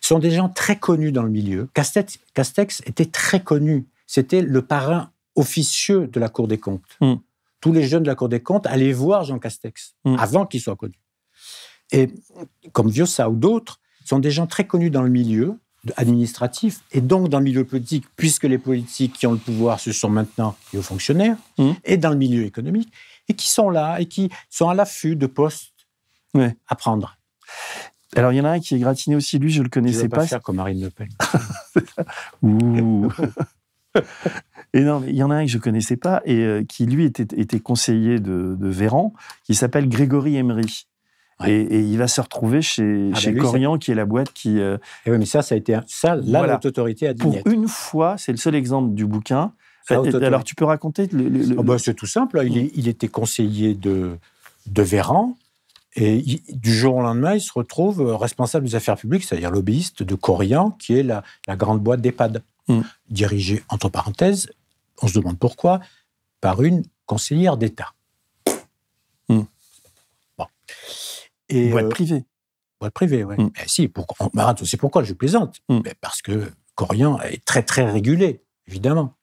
Ce 0.01 0.09
sont 0.09 0.19
des 0.19 0.31
gens 0.31 0.49
très 0.49 0.77
connus 0.77 1.11
dans 1.11 1.23
le 1.23 1.29
milieu. 1.29 1.67
Castex, 1.73 2.19
Castex 2.33 2.81
était 2.85 3.05
très 3.05 3.41
connu. 3.41 3.85
C'était 4.07 4.41
le 4.41 4.61
parrain 4.61 5.09
officieux 5.35 6.07
de 6.07 6.19
la 6.19 6.29
Cour 6.29 6.47
des 6.47 6.57
comptes. 6.57 6.97
Hmm. 7.01 7.15
Tous 7.61 7.73
les 7.73 7.83
jeunes 7.83 8.03
de 8.03 8.07
la 8.07 8.15
Cour 8.15 8.29
des 8.29 8.41
comptes 8.41 8.67
allaient 8.67 8.93
voir 8.93 9.23
Jean 9.23 9.39
Castex 9.39 9.95
hmm. 10.03 10.15
avant 10.19 10.45
qu'il 10.45 10.61
soit 10.61 10.75
connu. 10.75 10.99
Et 11.91 12.09
comme 12.71 12.89
Viossa 12.89 13.29
ou 13.29 13.35
d'autres, 13.35 13.79
sont 14.05 14.19
des 14.19 14.31
gens 14.31 14.47
très 14.47 14.65
connus 14.65 14.89
dans 14.89 15.01
le 15.01 15.09
milieu 15.09 15.59
administratif 15.97 16.81
et 16.91 17.01
donc 17.01 17.29
dans 17.29 17.39
le 17.39 17.45
milieu 17.45 17.63
politique, 17.63 18.05
puisque 18.15 18.45
les 18.45 18.57
politiques 18.57 19.13
qui 19.13 19.27
ont 19.27 19.33
le 19.33 19.37
pouvoir, 19.37 19.79
ce 19.79 19.91
sont 19.91 20.09
maintenant 20.09 20.55
les 20.73 20.79
hauts 20.79 20.83
fonctionnaires, 20.83 21.37
hmm. 21.57 21.73
et 21.83 21.97
dans 21.97 22.09
le 22.09 22.17
milieu 22.17 22.43
économique, 22.43 22.91
et 23.27 23.33
qui 23.33 23.49
sont 23.49 23.69
là 23.69 23.99
et 23.99 24.07
qui 24.07 24.29
sont 24.49 24.69
à 24.69 24.73
l'affût 24.73 25.15
de 25.15 25.27
postes 25.27 25.73
à 26.67 26.75
prendre. 26.75 27.17
Alors, 28.15 28.31
il 28.31 28.37
y 28.37 28.41
en 28.41 28.45
a 28.45 28.51
un 28.51 28.59
qui 28.59 28.75
est 28.75 28.79
gratiné 28.79 29.15
aussi, 29.15 29.39
lui, 29.39 29.51
je 29.51 29.59
ne 29.59 29.65
le 29.65 29.69
connaissais 29.69 30.07
pas. 30.07 30.17
pas 30.17 30.27
faire 30.27 30.41
comme 30.41 30.55
Marine 30.57 30.81
Le 30.81 30.89
Pen. 30.89 31.09
Ouh. 32.41 33.11
Et 34.73 34.81
non, 34.81 35.03
il 35.07 35.15
y 35.15 35.23
en 35.23 35.31
a 35.31 35.35
un 35.35 35.45
que 35.45 35.51
je 35.51 35.57
connaissais 35.57 35.95
pas 35.95 36.21
et 36.25 36.39
euh, 36.39 36.63
qui 36.67 36.85
lui 36.85 37.05
était, 37.05 37.27
était 37.39 37.61
conseiller 37.61 38.19
de, 38.19 38.57
de 38.59 38.67
Véran, 38.67 39.13
qui 39.45 39.55
s'appelle 39.55 39.87
Grégory 39.87 40.35
Emery. 40.35 40.87
Et, 41.45 41.81
il 41.81 41.97
va 41.97 42.07
se 42.07 42.21
retrouver 42.21 42.61
chez, 42.61 43.11
ah, 43.13 43.17
chez 43.17 43.31
bah 43.31 43.41
Corian, 43.41 43.77
qui 43.77 43.91
est 43.91 43.95
la 43.95 44.05
boîte 44.05 44.31
qui. 44.33 44.59
Euh, 44.59 44.77
et 45.05 45.11
oui, 45.11 45.17
mais 45.17 45.25
ça, 45.25 45.41
ça 45.41 45.55
a 45.55 45.57
été 45.57 45.77
ça. 45.87 46.15
Là, 46.15 46.41
l'autorité 46.41 46.67
autorité 46.67 47.07
a 47.07 47.13
dit. 47.13 47.21
Pour 47.21 47.37
une 47.45 47.67
fois, 47.67 48.15
c'est 48.17 48.31
le 48.31 48.37
seul 48.37 48.55
exemple 48.55 48.93
du 48.93 49.05
bouquin. 49.05 49.51
Alors, 49.89 50.43
tu 50.43 50.55
peux 50.55 50.65
raconter 50.65 51.07
le. 51.07 51.57
Ah, 51.59 51.63
bah, 51.63 51.77
c'est 51.77 51.93
tout 51.93 52.05
simple. 52.05 52.41
Il, 52.45 52.65
mm. 52.65 52.69
il, 52.73 52.87
était 52.87 53.09
conseiller 53.09 53.75
de, 53.75 54.17
de 54.67 54.81
Véran. 54.81 55.37
Et 55.97 56.41
du 56.49 56.73
jour 56.73 56.95
au 56.95 57.01
lendemain, 57.01 57.35
il 57.35 57.41
se 57.41 57.53
retrouve 57.53 58.01
responsable 58.15 58.65
des 58.65 58.75
affaires 58.75 58.97
publiques, 58.97 59.23
c'est-à-dire 59.23 59.49
lobbyiste 59.49 60.03
de 60.03 60.15
Corian, 60.15 60.71
qui 60.71 60.97
est 60.97 61.03
la, 61.03 61.23
la 61.47 61.55
grande 61.55 61.79
boîte 61.79 62.01
d'EHPAD, 62.01 62.43
mm. 62.67 62.81
dirigée, 63.09 63.63
entre 63.69 63.89
parenthèses, 63.89 64.49
on 65.01 65.07
se 65.07 65.19
demande 65.19 65.39
pourquoi, 65.39 65.79
par 66.41 66.61
une 66.63 66.83
conseillère 67.05 67.57
d'État. 67.57 67.93
Bon. 69.27 70.47
Et, 71.49 71.69
boîte 71.69 71.85
euh, 71.85 71.89
privée. 71.89 72.25
Boîte 72.79 72.93
privée, 72.93 73.23
oui. 73.23 73.35
Hmm. 73.37 73.49
si, 73.67 73.87
pourquoi, 73.87 74.29
c'est 74.63 74.77
pourquoi 74.77 75.03
je 75.03 75.13
plaisante. 75.13 75.61
Hmm. 75.69 75.81
parce 76.01 76.21
que 76.21 76.51
Corian 76.75 77.19
est 77.21 77.43
très, 77.45 77.63
très 77.63 77.89
régulé, 77.89 78.43
évidemment. 78.67 79.15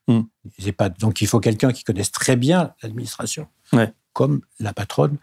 Pas, 0.77 0.89
donc 0.89 1.21
il 1.21 1.27
faut 1.27 1.41
quelqu'un 1.41 1.73
qui 1.73 1.85
connaisse 1.85 2.11
très 2.11 2.37
bien 2.37 2.75
l'administration, 2.83 3.49
comme 4.13 4.43
la 4.59 4.73
patronne 4.73 5.19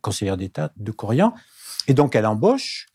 conseillère 0.00 0.36
d'État 0.36 0.72
de 0.76 0.92
Corian. 0.92 1.34
Et 1.88 1.94
donc 1.94 2.14
elle 2.14 2.26
embauche 2.26 2.86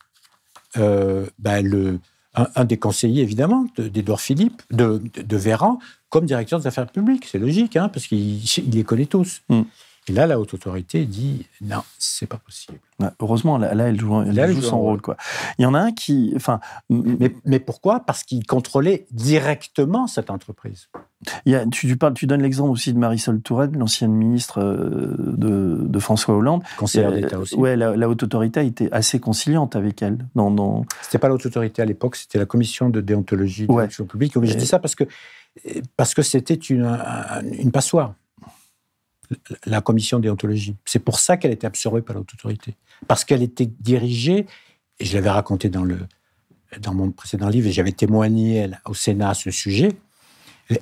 euh, 0.76 1.28
ben, 1.38 1.64
le, 1.64 2.00
un, 2.34 2.64
des 2.64 2.76
conseillers, 2.76 3.22
évidemment, 3.22 3.66
d'Edouard 3.76 4.20
Philippe, 4.20 4.62
de, 4.70 5.00
Véran, 5.36 5.78
comme 6.08 6.26
directeur 6.26 6.60
des 6.60 6.66
affaires 6.66 6.86
publiques. 6.86 7.26
C'est 7.26 7.38
logique, 7.38 7.76
hein, 7.76 7.88
parce 7.88 8.06
qu'il 8.06 8.40
les 8.70 8.84
connaît 8.84 9.06
tous. 9.06 9.42
Mm. 9.48 9.62
Et 10.08 10.12
là, 10.12 10.26
la 10.26 10.40
haute 10.40 10.54
autorité 10.54 11.04
dit 11.04 11.46
non, 11.60 11.82
c'est 11.98 12.26
pas 12.26 12.38
possible. 12.38 12.78
heureusement, 13.20 13.58
là, 13.58 13.70
elle 13.88 14.00
joue, 14.00 14.22
elle 14.22 14.52
joue 14.52 14.62
son 14.62 14.80
rôle. 14.80 15.00
Quoi. 15.00 15.16
Il 15.58 15.62
y 15.62 15.66
en 15.66 15.74
a 15.74 15.80
un 15.80 15.92
qui. 15.92 16.32
Enfin, 16.36 16.60
mais, 16.88 17.34
mais 17.44 17.58
pourquoi? 17.58 18.00
Parce 18.00 18.24
qu'il 18.24 18.46
contrôlait 18.46 19.06
directement 19.10 20.06
cette 20.06 20.30
entreprise. 20.30 20.88
Il 21.46 21.52
y 21.52 21.56
a, 21.56 21.66
tu, 21.66 21.96
parles, 21.96 22.14
tu 22.14 22.26
donnes 22.26 22.42
l'exemple 22.42 22.70
aussi 22.70 22.92
de 22.92 22.98
Marisol 22.98 23.40
Touraine, 23.40 23.76
l'ancienne 23.76 24.12
ministre 24.12 24.60
euh, 24.60 25.16
de, 25.18 25.78
de, 25.80 25.98
François 25.98 26.36
Hollande. 26.36 26.62
Conseillère 26.76 27.10
euh, 27.10 27.20
d'État 27.20 27.38
aussi. 27.38 27.56
Ouais, 27.56 27.76
la, 27.76 28.08
haute 28.08 28.22
autorité 28.22 28.60
a 28.60 28.62
été 28.62 28.90
assez 28.92 29.18
conciliante 29.18 29.74
avec 29.74 30.00
elle. 30.00 30.18
Dans, 30.36 30.50
dans... 30.50 30.84
C'était 31.02 31.18
pas 31.18 31.28
la 31.28 31.34
haute 31.34 31.46
autorité 31.46 31.82
à 31.82 31.84
l'époque, 31.84 32.16
c'était 32.16 32.38
la 32.38 32.46
commission 32.46 32.88
de 32.88 33.00
déontologie 33.00 33.66
de 33.66 33.76
l'action 33.76 34.06
publique. 34.06 34.36
Mais 34.36 34.46
je 34.46 34.56
dis 34.56 34.66
ça 34.66 34.78
parce 34.78 34.94
que 34.94 35.04
parce 35.96 36.14
que 36.14 36.22
c'était 36.22 36.54
une, 36.54 36.98
une 37.58 37.72
passoire 37.72 38.14
la 39.66 39.80
commission 39.80 40.18
déontologie. 40.18 40.76
C'est 40.84 40.98
pour 40.98 41.18
ça 41.18 41.36
qu'elle 41.36 41.52
était 41.52 41.66
absorbée 41.66 42.02
par 42.02 42.16
l'autorité. 42.16 42.48
autorité. 42.48 42.74
Parce 43.06 43.24
qu'elle 43.24 43.42
était 43.42 43.70
dirigée, 43.80 44.46
et 44.98 45.04
je 45.04 45.14
l'avais 45.14 45.30
raconté 45.30 45.68
dans, 45.68 45.84
le, 45.84 45.98
dans 46.80 46.94
mon 46.94 47.10
précédent 47.10 47.48
livre, 47.48 47.68
et 47.68 47.72
j'avais 47.72 47.92
témoigné 47.92 48.70
au 48.86 48.94
Sénat 48.94 49.30
à 49.30 49.34
ce 49.34 49.50
sujet, 49.50 49.92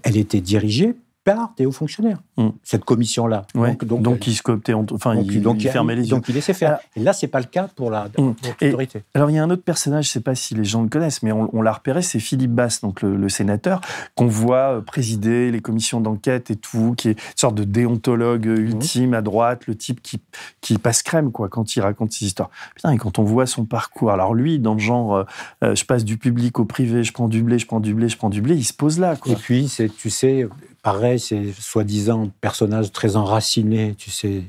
elle 0.02 0.16
était 0.16 0.40
dirigée 0.40 0.96
par 1.26 1.52
des 1.56 1.66
hauts 1.66 1.72
fonctionnaires, 1.72 2.20
hmm. 2.36 2.50
cette 2.62 2.84
commission-là. 2.84 3.46
donc, 3.52 3.84
donc, 3.84 4.26
il 4.28 4.34
se 4.34 4.42
cooptait, 4.42 4.74
enfin, 4.74 5.16
il, 5.16 5.42
donc, 5.42 5.60
fermait 5.60 5.96
les 5.96 6.04
yeux. 6.04 6.10
Donc 6.10 6.28
il 6.28 6.36
laissait 6.36 6.54
faire. 6.54 6.78
Et 6.94 7.00
là, 7.00 7.12
c'est 7.12 7.26
pas 7.26 7.40
le 7.40 7.46
cas 7.46 7.68
pour 7.74 7.90
la 7.90 8.06
hmm. 8.16 8.34
autorité. 8.62 9.02
Alors 9.12 9.28
il 9.28 9.34
y 9.34 9.38
a 9.40 9.42
un 9.42 9.50
autre 9.50 9.64
personnage, 9.64 10.06
je 10.06 10.10
sais 10.10 10.20
pas 10.20 10.36
si 10.36 10.54
les 10.54 10.64
gens 10.64 10.84
le 10.84 10.88
connaissent, 10.88 11.24
mais 11.24 11.32
on, 11.32 11.62
l'a 11.62 11.72
repéré, 11.72 12.02
c'est 12.02 12.20
Philippe 12.20 12.52
Basse, 12.52 12.80
donc 12.80 13.02
le, 13.02 13.28
sénateur, 13.28 13.80
qu'on 14.14 14.28
voit 14.28 14.76
euh, 14.76 14.80
présider 14.82 15.50
les 15.50 15.60
commissions 15.60 16.00
d'enquête 16.00 16.52
et 16.52 16.56
tout, 16.56 16.94
qui 16.96 17.08
est 17.08 17.12
une 17.12 17.18
sorte 17.34 17.56
de 17.56 17.64
déontologue 17.64 18.46
hmm. 18.46 18.60
ultime 18.60 19.12
à 19.12 19.20
droite, 19.20 19.66
le 19.66 19.74
type 19.74 20.00
qui, 20.02 20.20
qui 20.60 20.78
passe 20.78 21.02
crème 21.02 21.32
quoi 21.32 21.48
quand 21.48 21.74
il 21.74 21.80
raconte 21.80 22.12
ses 22.12 22.26
histoires. 22.26 22.50
Putain, 22.76 22.92
et 22.92 22.98
quand 22.98 23.18
on 23.18 23.24
voit 23.24 23.46
son 23.46 23.64
parcours, 23.64 24.12
alors 24.12 24.32
lui, 24.32 24.60
dans 24.60 24.74
le 24.74 24.80
genre, 24.80 25.16
euh, 25.16 25.24
euh, 25.64 25.74
je 25.74 25.84
passe 25.84 26.04
du 26.04 26.18
public 26.18 26.60
au 26.60 26.66
privé, 26.66 27.02
je 27.02 27.12
prends 27.12 27.26
du 27.26 27.42
blé, 27.42 27.58
je 27.58 27.66
prends 27.66 27.80
du 27.80 27.94
blé, 27.94 28.08
je 28.08 28.16
prends 28.16 28.30
du 28.30 28.40
blé, 28.40 28.54
il 28.54 28.64
se 28.64 28.72
pose 28.72 29.00
là. 29.00 29.16
Quoi. 29.16 29.32
Et 29.32 29.34
puis, 29.34 29.68
tu 29.98 30.08
sais, 30.08 30.46
pareil, 30.86 31.18
c'est 31.18 31.52
soi-disant 31.52 32.30
personnage 32.40 32.92
très 32.92 33.16
enraciné, 33.16 33.96
tu 33.96 34.12
sais, 34.12 34.44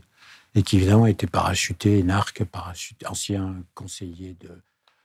et 0.54 0.62
qui 0.62 0.76
évidemment 0.76 1.08
était 1.08 1.26
parachuté, 1.26 2.04
narque, 2.04 2.44
parachuté, 2.44 3.08
ancien 3.08 3.56
conseiller 3.74 4.38
de 4.40 4.50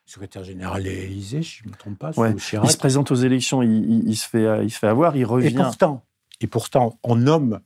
secrétaire 0.04 0.44
général 0.44 0.82
de 0.82 0.90
l'Élysée, 0.90 1.40
je 1.42 1.64
ne 1.64 1.70
me 1.70 1.74
trompe 1.74 1.98
pas. 1.98 2.12
il 2.34 2.38
se 2.70 2.76
présente 2.76 3.10
aux 3.10 3.14
élections, 3.14 3.62
il, 3.62 4.14
se 4.14 4.28
fait, 4.28 4.62
il 4.62 4.70
se 4.70 4.78
fait 4.78 4.88
avoir, 4.88 5.16
il 5.16 5.24
revient. 5.24 5.48
Et 5.48 5.54
pourtant, 5.54 6.04
et 6.42 6.46
pourtant, 6.46 6.98
on 7.02 7.16
nomme 7.16 7.60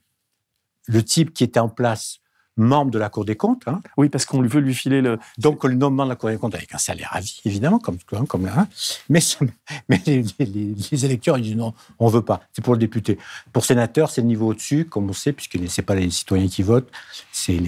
le 0.85 1.03
type 1.03 1.33
qui 1.33 1.43
était 1.43 1.59
en 1.59 1.67
place 1.67 2.19
membre 2.57 2.91
de 2.91 2.99
la 2.99 3.09
Cour 3.09 3.25
des 3.25 3.35
comptes. 3.35 3.67
Hein. 3.67 3.81
Oui, 3.95 4.09
parce 4.09 4.25
qu'on 4.25 4.41
veut 4.41 4.59
lui 4.59 4.73
filer 4.73 5.01
le. 5.01 5.19
Donc 5.37 5.63
le 5.63 5.75
nommement 5.75 6.03
de 6.03 6.09
la 6.09 6.15
Cour 6.15 6.29
des 6.29 6.37
comptes 6.37 6.55
avec 6.55 6.73
un 6.73 6.77
salaire 6.77 7.09
à 7.11 7.21
vie, 7.21 7.39
évidemment, 7.45 7.79
comme, 7.79 7.97
comme 8.27 8.45
là. 8.45 8.53
Hein. 8.57 8.67
Mais, 9.09 9.19
mais 9.89 10.01
les, 10.05 11.05
électeurs, 11.05 11.37
ils 11.37 11.43
disent 11.43 11.55
non, 11.55 11.73
on 11.99 12.07
ne 12.07 12.11
veut 12.11 12.23
pas. 12.23 12.41
C'est 12.53 12.63
pour 12.63 12.73
le 12.73 12.79
député. 12.79 13.17
Pour 13.53 13.65
sénateur, 13.65 14.09
c'est 14.09 14.21
le 14.21 14.27
niveau 14.27 14.47
au-dessus, 14.47 14.85
comme 14.85 15.09
on 15.09 15.13
sait, 15.13 15.33
puisque 15.33 15.57
ce 15.57 15.81
n'est 15.81 15.85
pas 15.85 15.95
les 15.95 16.09
citoyens 16.09 16.47
qui 16.47 16.63
votent, 16.63 16.89
c'est 17.31 17.59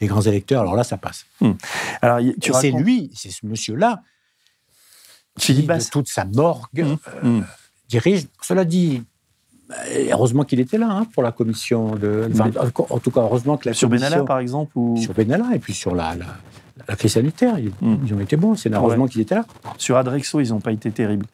les, 0.00 0.06
grands 0.06 0.22
électeurs. 0.22 0.62
Alors 0.62 0.76
là, 0.76 0.84
ça 0.84 0.96
passe. 0.96 1.26
Hmm. 1.40 1.52
Alors, 2.00 2.20
tu 2.40 2.52
c'est 2.54 2.70
lui, 2.70 3.10
c'est 3.14 3.30
ce 3.30 3.44
monsieur-là, 3.44 4.02
qui, 5.38 5.54
de 5.54 5.90
toute 5.90 6.08
sa 6.08 6.24
morgue, 6.24 6.84
hmm. 6.84 6.96
Euh, 7.24 7.40
dirige. 7.88 8.26
Cela 8.42 8.64
dit, 8.64 9.02
heureusement 10.10 10.44
qu'il 10.44 10.60
était 10.60 10.78
là 10.78 10.88
hein, 10.90 11.06
pour 11.12 11.22
la 11.22 11.32
commission 11.32 11.94
de. 11.96 12.30
en 12.90 12.98
tout 12.98 13.10
cas, 13.10 13.20
heureusement 13.20 13.56
que 13.56 13.68
la 13.68 13.74
sur 13.74 13.88
Benalla, 13.88 14.22
par 14.24 14.38
exemple 14.38 14.72
ou... 14.76 14.96
Sur 14.96 15.14
Benalla 15.14 15.54
et 15.54 15.58
puis 15.58 15.74
sur 15.74 15.94
la, 15.94 16.14
la, 16.88 16.96
crise 16.96 17.12
sanitaire, 17.12 17.58
ils, 17.58 17.72
ils, 18.06 18.14
ont 18.14 18.20
été 18.20 18.36
bons. 18.36 18.54
C'est 18.54 18.72
heureusement 18.72 19.06
qu'ils 19.06 19.20
étaient 19.20 19.34
là. 19.34 19.44
Sur 19.76 19.96
Adrexo, 19.96 20.40
ils 20.40 20.50
n'ont 20.50 20.60
pas 20.60 20.72
été 20.72 20.90
terribles 20.90 21.26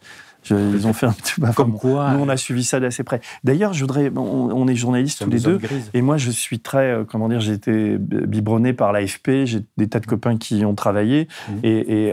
ils 0.50 0.86
ont 0.86 0.92
fait 0.92 1.06
un 1.06 1.12
petit 1.12 1.40
peu. 1.40 1.46
Comme 1.52 1.74
quoi 1.74 2.12
Nous, 2.12 2.20
on 2.20 2.28
a 2.28 2.36
suivi 2.36 2.64
ça 2.64 2.80
d'assez 2.80 3.04
près. 3.04 3.20
D'ailleurs, 3.42 3.72
je 3.72 3.80
voudrais. 3.80 4.10
On, 4.14 4.66
est 4.68 4.74
journalistes 4.74 5.22
tous 5.22 5.30
les 5.30 5.40
deux. 5.40 5.60
Et 5.92 6.02
moi, 6.02 6.16
je 6.16 6.30
suis 6.30 6.60
très. 6.60 6.92
Euh, 6.92 7.04
comment 7.04 7.28
dire 7.28 7.40
J'ai 7.40 7.52
été 7.52 7.96
biberonné 7.98 8.72
par 8.72 8.92
l'AFP. 8.92 9.44
J'ai 9.44 9.60
des 9.76 9.88
tas 9.88 10.00
de 10.00 10.06
copains 10.06 10.36
qui 10.36 10.58
y 10.58 10.64
ont 10.64 10.74
travaillé. 10.74 11.28
Mmh. 11.48 11.52
Et, 11.62 12.12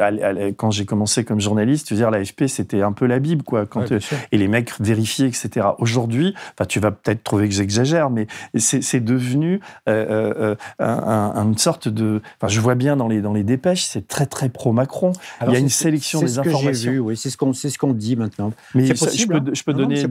quand 0.58 0.72
j'ai 0.72 0.86
commencé 0.86 1.24
comme 1.24 1.40
journaliste, 1.40 1.88
tu 1.88 1.94
veux 1.94 2.00
dire, 2.00 2.12
l'AFP, 2.12 2.48
c'était 2.48 2.82
un 2.82 2.92
peu 2.92 3.06
la 3.06 3.20
Bible, 3.20 3.44
quoi. 3.44 3.66
Quand, 3.66 3.86
et 4.32 4.38
les 4.38 4.48
mecs 4.48 4.72
vérifiaient, 4.80 5.28
etc. 5.28 5.68
Aujourd'hui, 5.80 6.36
tu 6.68 6.80
vas 6.80 6.92
peut-être 6.92 7.24
trouver 7.24 7.48
que 7.48 7.56
j'exagère, 7.56 8.10
mais 8.10 8.28
c'est 8.56 9.04
devenu 9.04 9.60
euh, 9.90 10.56
euh, 10.80 11.36
une 11.36 11.58
sorte 11.58 11.88
de. 11.88 12.22
Enfin, 12.40 12.52
je 12.52 12.60
vois 12.60 12.76
bien 12.76 12.96
dans 12.96 13.08
les, 13.08 13.22
dans 13.22 13.34
les 13.34 13.44
dépêches, 13.44 13.84
c'est 13.84 14.08
très, 14.08 14.26
très 14.26 14.50
pro-Macron. 14.50 15.14
Il 15.46 15.54
y 15.54 15.56
a 15.56 15.60
une 15.60 15.70
sélection 15.70 16.22
des 16.22 16.40
informations. 16.40 16.92
oui, 16.94 17.18
c'est 17.18 17.30
ce 17.30 17.38
qu'on 17.38 17.54
ce 17.54 17.78
qu'on 17.78 17.94
dit 17.94 18.16
maintenant. 18.22 18.54
Mais 18.76 18.86
je 18.86 19.28
peux, 19.28 19.42
je 19.54 19.64
peux 19.64 19.74
donner 19.74 20.04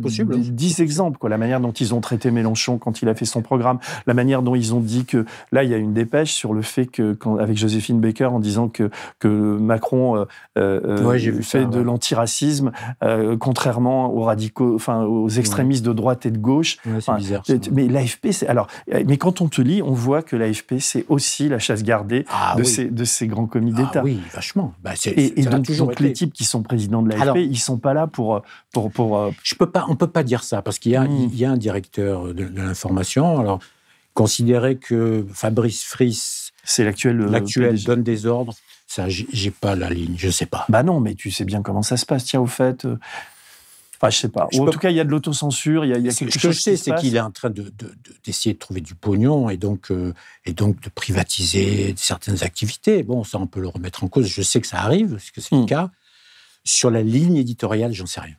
dix 0.50 0.80
exemples. 0.80 1.18
Quoi. 1.18 1.30
La 1.30 1.38
manière 1.38 1.60
dont 1.60 1.72
ils 1.72 1.94
ont 1.94 2.00
traité 2.00 2.30
Mélenchon 2.30 2.78
quand 2.78 3.02
il 3.02 3.08
a 3.08 3.14
fait 3.14 3.24
son 3.24 3.42
programme, 3.42 3.78
la 4.06 4.14
manière 4.14 4.42
dont 4.42 4.54
ils 4.54 4.74
ont 4.74 4.80
dit 4.80 5.04
que 5.04 5.24
là, 5.52 5.64
il 5.64 5.70
y 5.70 5.74
a 5.74 5.78
une 5.78 5.94
dépêche 5.94 6.32
sur 6.32 6.52
le 6.52 6.62
fait 6.62 6.86
que, 6.86 7.12
quand, 7.14 7.36
avec 7.36 7.56
Joséphine 7.56 8.00
Baker, 8.00 8.26
en 8.26 8.40
disant 8.40 8.68
que, 8.68 8.90
que 9.18 9.28
Macron 9.28 10.16
euh, 10.16 10.24
euh 10.58 11.42
fait 11.42 11.66
de 11.66 11.80
l'antiracisme, 11.80 12.72
euh, 13.02 13.36
contrairement 13.36 14.12
aux 14.12 14.22
radicaux, 14.22 14.74
enfin 14.74 15.04
aux 15.04 15.28
extrémistes 15.28 15.84
de 15.84 15.92
droite 15.92 16.26
et 16.26 16.30
de 16.30 16.38
gauche. 16.38 16.78
bizarre. 16.84 17.42
Mais 17.72 17.88
l'AFP, 17.88 18.28
c'est 18.32 18.46
alors. 18.46 18.66
Mais 19.06 19.16
quand 19.16 19.40
on 19.40 19.48
te 19.48 19.60
lit, 19.60 19.82
on 19.82 19.92
voit 19.92 20.22
que 20.22 20.36
l'AFP, 20.36 20.74
c'est 20.78 21.04
aussi 21.08 21.48
la 21.48 21.58
chasse 21.58 21.82
gardée 21.82 22.24
ah 22.30 22.54
de, 22.56 22.62
ces, 22.62 22.86
de 22.86 23.04
ces 23.04 23.26
grands 23.26 23.46
commis 23.46 23.72
ah 23.76 23.82
d'État. 23.82 24.02
oui, 24.02 24.20
vachement. 24.32 24.74
Bah, 24.82 24.92
et, 25.04 25.42
donc, 25.44 25.70
donc 25.76 26.00
les 26.00 26.12
types 26.12 26.32
qui 26.32 26.44
sont 26.44 26.62
présidents 26.62 27.02
de 27.02 27.10
l'AFP, 27.10 27.38
ils 27.38 27.58
sont 27.58 27.78
pas 27.78 27.94
là 27.94 27.99
pour. 28.06 28.36
Euh, 28.36 28.40
pour, 28.72 28.90
pour 28.90 29.18
euh, 29.18 29.30
Je 29.42 29.54
peux 29.54 29.70
pas, 29.70 29.84
on 29.88 29.92
ne 29.92 29.96
peut 29.96 30.06
pas 30.06 30.22
dire 30.22 30.42
ça, 30.42 30.62
parce 30.62 30.78
qu'il 30.78 30.92
y, 30.92 30.96
a, 30.96 31.04
il 31.06 31.36
y 31.36 31.44
a 31.44 31.50
un 31.50 31.56
directeur 31.56 32.34
de, 32.34 32.44
l'information. 32.44 33.38
Alors, 33.40 33.60
considérer 34.14 34.76
que 34.76 35.26
Fabrice 35.32 35.84
Fris. 35.84 36.50
C'est 36.64 36.84
l'actuel. 36.84 37.20
Euh, 37.20 37.30
l'actuel 37.30 37.82
donne 37.82 38.02
des 38.02 38.26
ordres. 38.26 38.54
Ça, 38.86 39.06
j'ai 39.08 39.50
pas 39.52 39.76
la 39.76 39.88
ligne, 39.88 40.16
je 40.18 40.30
sais 40.30 40.46
pas. 40.46 40.64
Bah 40.68 40.82
non, 40.82 40.98
mais 40.98 41.14
tu 41.14 41.30
sais 41.30 41.44
bien 41.44 41.62
comment 41.62 41.82
ça 41.82 41.96
se 41.96 42.04
passe, 42.04 42.24
tiens, 42.24 42.40
au 42.40 42.46
fait. 42.46 42.86
Enfin, 43.96 44.10
je 44.10 44.18
sais 44.18 44.28
pas. 44.28 44.48
en 44.52 44.66
tout 44.66 44.78
cas, 44.78 44.90
il 44.90 44.96
y 44.96 45.00
a 45.00 45.04
de 45.04 45.10
l'autocensure, 45.10 45.84
il 45.84 45.88
y 45.88 45.94
a, 45.94 45.98
il 45.98 46.06
y 46.06 46.08
a 46.08 46.12
quelque 46.12 46.32
chose. 46.32 46.40
Ce 46.40 46.46
que 46.48 46.52
je 46.52 46.60
sais, 46.60 46.76
c'est 46.76 46.94
qu'il 46.96 47.14
est 47.14 47.20
en 47.20 47.30
train 47.30 47.50
d'essayer 47.50 48.52
de, 48.52 48.56
de, 48.56 48.58
trouver 48.58 48.80
du 48.80 48.96
pognon 48.96 49.48
et 49.48 49.58
donc, 49.58 49.92
et 50.44 50.52
donc 50.52 50.80
de 50.80 50.88
privatiser 50.88 51.94
certaines 51.96 52.42
activités. 52.42 53.04
Bon, 53.04 53.22
ça, 53.22 53.38
on 53.38 53.46
peut 53.46 53.60
le 53.60 53.68
remettre 53.68 54.02
en 54.02 54.08
cause. 54.08 54.26
Je 54.26 54.42
sais 54.42 54.60
que 54.60 54.66
ça 54.66 54.80
arrive, 54.80 55.12
parce 55.12 55.30
que 55.30 55.40
c'est 55.40 55.54
le 55.54 55.62
hmm. 55.62 55.66
cas. 55.66 55.90
Sur 56.64 56.90
la 56.90 57.02
ligne 57.02 57.36
éditoriale, 57.36 57.92
j'en 57.92 58.06
sais 58.06 58.20
rien. 58.20 58.34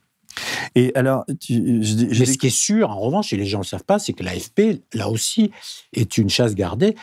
Et 0.76 0.92
alors, 0.96 1.26
tu, 1.40 1.60
Mais 1.62 2.26
ce 2.26 2.38
qui 2.38 2.48
est 2.48 2.50
sûr, 2.50 2.90
en 2.90 3.00
revanche, 3.00 3.34
et 3.34 3.38
les 3.38 3.46
gens 3.46 3.60
ne 3.60 3.64
le 3.64 3.68
savent 3.68 3.84
pas, 3.84 4.00
c'est 4.00 4.14
que 4.14 4.24
l'AFP, 4.24 4.82
là 4.94 5.10
aussi, 5.10 5.52
est 5.94 6.18
une 6.18 6.30
chasse 6.30 6.56
gardée. 6.56 6.96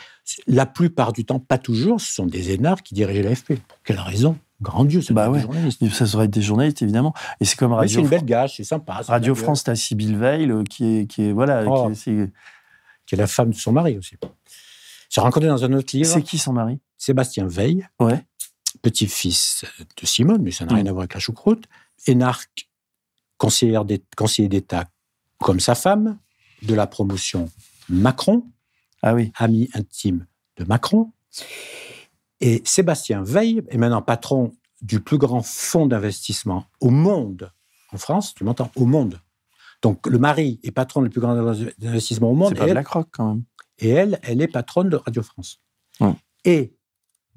La 0.47 0.65
plupart 0.65 1.13
du 1.13 1.25
temps, 1.25 1.39
pas 1.39 1.57
toujours, 1.57 2.01
ce 2.01 2.11
sont 2.13 2.25
des 2.25 2.51
énards 2.51 2.83
qui 2.83 2.93
dirigeaient 2.93 3.23
l'AFP. 3.23 3.55
Pour 3.67 3.77
quelle 3.83 3.99
raison? 3.99 4.37
Grand 4.61 4.83
Dieu, 4.83 5.01
ça 5.01 5.13
bah 5.13 5.29
ouais. 5.29 5.37
des 5.37 5.43
journalistes. 5.43 5.89
Ça 5.89 6.05
serait 6.05 6.27
des 6.27 6.41
journalistes, 6.41 6.81
évidemment. 6.81 7.13
Et 7.39 7.45
c'est 7.45 7.57
comme 7.57 7.71
Radio. 7.71 7.95
c'est 7.95 8.01
une 8.01 8.09
belle 8.09 8.25
gage, 8.25 8.57
c'est 8.57 8.65
sympa. 8.65 9.01
Radio 9.07 9.33
France, 9.33 9.63
t'as 9.63 9.75
Sybille 9.75 10.15
Veil, 10.15 10.51
euh, 10.51 10.63
qui 10.63 10.97
est, 10.97 11.05
qui 11.05 11.23
est 11.23 11.31
voilà, 11.31 11.63
oh. 11.65 11.89
qui, 11.91 12.09
est, 12.09 12.29
qui, 13.05 13.15
est, 13.15 13.17
la 13.17 13.27
femme 13.27 13.51
de 13.51 13.55
son 13.55 13.71
mari 13.71 13.97
aussi. 13.97 14.17
J'ai 15.09 15.21
rencontré 15.21 15.47
dans 15.47 15.63
un 15.63 15.71
autre 15.73 15.95
livre. 15.95 16.09
C'est 16.09 16.21
qui 16.21 16.37
son 16.37 16.51
mari? 16.51 16.79
Sébastien 16.97 17.47
Veil. 17.47 17.87
Ouais 17.99 18.25
petit-fils 18.81 19.65
de 19.79 20.05
Simone, 20.05 20.41
mais 20.41 20.51
ça 20.51 20.65
n'a 20.65 20.75
rien 20.75 20.85
à 20.85 20.91
voir 20.91 21.01
avec 21.01 21.13
la 21.13 21.19
choucroute, 21.19 21.65
énarque, 22.07 22.69
conseiller 23.37 24.47
d'État 24.47 24.85
comme 25.39 25.59
sa 25.59 25.75
femme, 25.75 26.17
de 26.61 26.73
la 26.73 26.87
promotion 26.87 27.49
Macron, 27.87 28.43
ah 29.01 29.13
oui. 29.13 29.31
ami 29.35 29.69
intime 29.73 30.25
de 30.57 30.65
Macron. 30.65 31.11
Et 32.41 32.61
Sébastien 32.65 33.23
Veil 33.23 33.61
est 33.69 33.77
maintenant 33.77 34.01
patron 34.01 34.53
du 34.81 34.99
plus 34.99 35.17
grand 35.17 35.41
fonds 35.41 35.85
d'investissement 35.85 36.65
au 36.79 36.89
monde, 36.89 37.51
en 37.91 37.97
France, 37.97 38.33
tu 38.33 38.43
m'entends, 38.43 38.71
au 38.75 38.85
monde. 38.85 39.19
Donc 39.81 40.07
le 40.07 40.19
mari 40.19 40.59
est 40.63 40.71
patron 40.71 41.01
du 41.01 41.09
plus 41.09 41.21
grand 41.21 41.31
investissement 41.31 42.31
au 42.31 42.35
monde. 42.35 42.53
C'est 42.53 42.59
pas 42.59 42.73
la 42.73 42.83
croque 42.83 43.09
quand 43.11 43.35
même. 43.35 43.43
Et 43.79 43.89
elle, 43.89 44.19
elle 44.23 44.41
est 44.41 44.47
patronne 44.47 44.89
de 44.89 44.97
Radio 44.97 45.23
France. 45.23 45.61
Et 46.45 46.73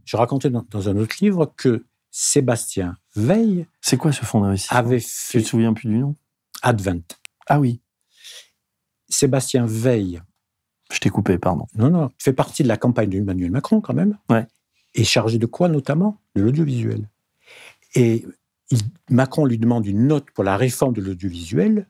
je 0.05 0.17
racontais 0.17 0.51
dans, 0.51 0.89
un 0.89 0.97
autre 0.97 1.17
livre 1.21 1.53
que 1.57 1.85
Sébastien 2.11 2.97
Veil. 3.15 3.67
C'est 3.81 3.97
quoi 3.97 4.13
ce 4.13 4.25
fonds 4.25 4.41
d'investissement? 4.41 4.79
avait 4.79 5.01
fait, 5.01 5.39
Tu 5.39 5.45
te 5.45 5.49
souviens 5.49 5.73
plus 5.73 5.89
du 5.89 5.99
nom? 5.99 6.15
Advent. 6.63 7.03
Ah 7.47 7.61
oui. 7.61 7.81
Sébastien 9.09 9.67
Veil. 9.67 10.21
Je 10.93 10.99
t'ai 10.99 11.11
coupé, 11.11 11.39
pardon. 11.39 11.67
Non, 11.75 11.91
non. 11.91 12.11
Fait 12.19 12.33
partie 12.33 12.63
de 12.63 12.69
la 12.69 12.77
campagne 12.77 13.09
d'Emmanuel 13.09 13.51
Macron, 13.51 13.81
quand 13.81 13.95
même. 13.95 14.19
Ouais. 14.29 14.47
Et 14.95 15.05
chargé 15.05 15.39
de 15.39 15.47
quoi, 15.47 15.69
notamment? 15.69 16.21
De 16.35 16.43
l'audiovisuel. 16.43 17.09
Et 17.95 18.27
Macron 19.09 19.45
lui 19.45 19.59
demande 19.59 19.87
une 19.87 20.07
note 20.07 20.31
pour 20.33 20.45
la 20.45 20.57
réforme 20.57 20.93
de 20.93 21.01
l'audiovisuel. 21.01 21.89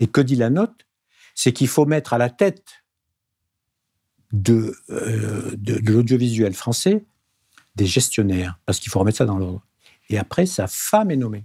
Et 0.00 0.06
que 0.06 0.20
dit 0.20 0.36
la 0.36 0.50
note? 0.50 0.86
C'est 1.36 1.52
qu'il 1.52 1.68
faut 1.68 1.86
mettre 1.86 2.12
à 2.12 2.18
la 2.18 2.30
tête 2.30 2.84
de, 4.32 4.76
euh, 4.90 5.52
de 5.56 5.90
l'audiovisuel 5.90 6.54
français 6.54 7.04
des 7.76 7.86
gestionnaires, 7.86 8.58
parce 8.66 8.78
qu'il 8.80 8.90
faut 8.90 8.98
remettre 8.98 9.18
ça 9.18 9.24
dans 9.24 9.38
l'ordre. 9.38 9.62
Et 10.10 10.18
après, 10.18 10.46
sa 10.46 10.66
femme 10.66 11.10
est 11.10 11.16
nommée. 11.16 11.44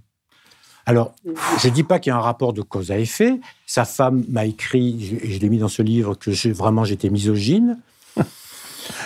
Alors, 0.86 1.14
je 1.58 1.68
ne 1.68 1.72
dis 1.72 1.84
pas 1.84 1.98
qu'il 1.98 2.10
y 2.10 2.12
a 2.12 2.16
un 2.16 2.20
rapport 2.20 2.52
de 2.52 2.62
cause 2.62 2.90
à 2.90 2.98
effet. 2.98 3.38
Sa 3.66 3.84
femme 3.84 4.24
m'a 4.28 4.46
écrit, 4.46 5.18
et 5.22 5.32
je, 5.32 5.38
l'ai 5.38 5.48
mis 5.48 5.58
dans 5.58 5.68
ce 5.68 5.82
livre, 5.82 6.14
que 6.14 6.30
vraiment 6.52 6.84
j'étais 6.84 7.10
misogyne. 7.10 7.78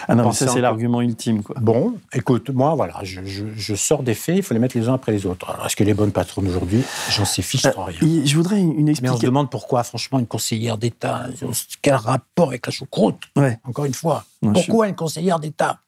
Ah 0.09 0.15
non, 0.15 0.33
ça 0.33 0.49
c'est 0.49 0.61
l'argument 0.61 1.03
ultime. 1.03 1.43
Quoi. 1.43 1.57
Bon, 1.61 1.95
écoute, 2.13 2.51
moi, 2.51 2.75
voilà, 2.75 3.01
je, 3.03 3.75
sors 3.75 4.03
des 4.03 4.15
faits, 4.15 4.37
il 4.37 4.43
faut 4.43 4.55
les 4.55 4.61
mettre 4.61 4.79
les 4.79 4.89
uns 4.89 4.95
après 4.95 5.13
les 5.13 5.27
autres. 5.27 5.47
est-ce 5.65 5.77
que 5.77 5.85
les 5.85 5.95
bonnes 5.95 6.13
patronnes 6.13 6.49
aujourd'hui, 6.49 6.83
j'en 7.11 7.25
sais 7.25 7.43
fiche 7.43 7.67
euh, 7.67 7.73
rien. 7.77 7.99
Je 8.25 8.37
voudrais 8.37 8.61
une 8.61 8.89
explication. 8.89 9.03
Mais 9.03 9.11
on 9.11 9.17
se 9.17 9.27
demande 9.27 9.51
pourquoi, 9.51 9.83
franchement, 9.83 10.19
une 10.19 10.27
conseillère 10.27 10.79
d'État, 10.79 11.27
quel 11.83 11.95
rapport 11.95 12.49
avec 12.49 12.67
la 12.67 12.73
choucroute 12.73 13.21
ouais. 13.37 13.59
Encore 13.65 13.85
une 13.85 13.95
fois, 13.95 14.25
pourquoi 14.41 14.89
une 14.89 14.97
conseillère 14.97 15.39
d'État 15.39 15.81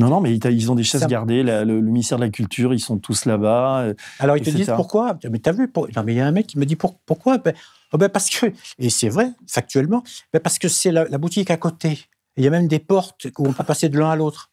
non, 0.00 0.08
non, 0.08 0.20
mais 0.20 0.34
ils 0.34 0.72
ont 0.72 0.74
des 0.74 0.82
chaises 0.82 1.06
gardées. 1.06 1.42
le, 1.42 1.80
ministère 1.80 2.18
de 2.18 2.24
la 2.24 2.30
Culture, 2.30 2.74
ils 2.74 2.80
sont 2.80 2.98
tous 2.98 3.26
là-bas. 3.26 3.82
Euh, 3.82 3.94
Alors, 4.18 4.36
ils 4.36 4.42
te 4.42 4.50
disent 4.50 4.72
pourquoi? 4.74 5.18
Mais 5.30 5.38
t'as 5.38 5.52
vu 5.52 5.70
Non, 5.74 6.02
mais 6.04 6.14
il 6.14 6.16
y 6.16 6.20
a 6.20 6.26
un 6.26 6.32
mec 6.32 6.48
qui 6.48 6.58
me 6.58 6.66
dit 6.66 6.76
pourquoi? 6.76 7.38
Ben, 7.38 7.54
oh, 7.92 7.98
ben, 7.98 8.08
Parce 8.08 8.28
que, 8.28 8.46
et 8.78 8.90
c'est 8.90 9.08
vrai, 9.08 9.30
factuellement, 9.46 10.02
ben 10.32 10.40
parce 10.40 10.58
que 10.58 10.68
c'est 10.68 10.90
la, 10.90 11.06
boutique 11.18 11.50
à 11.50 11.56
côté. 11.56 12.00
Il 12.36 12.42
y 12.42 12.46
a 12.48 12.50
même 12.50 12.66
des 12.66 12.80
portes 12.80 13.26
où 13.38 13.46
on 13.46 13.52
peut 13.52 13.62
passer 13.62 13.88
de 13.88 13.98
l'un 13.98 14.10
à 14.10 14.16
l'autre. 14.16 14.50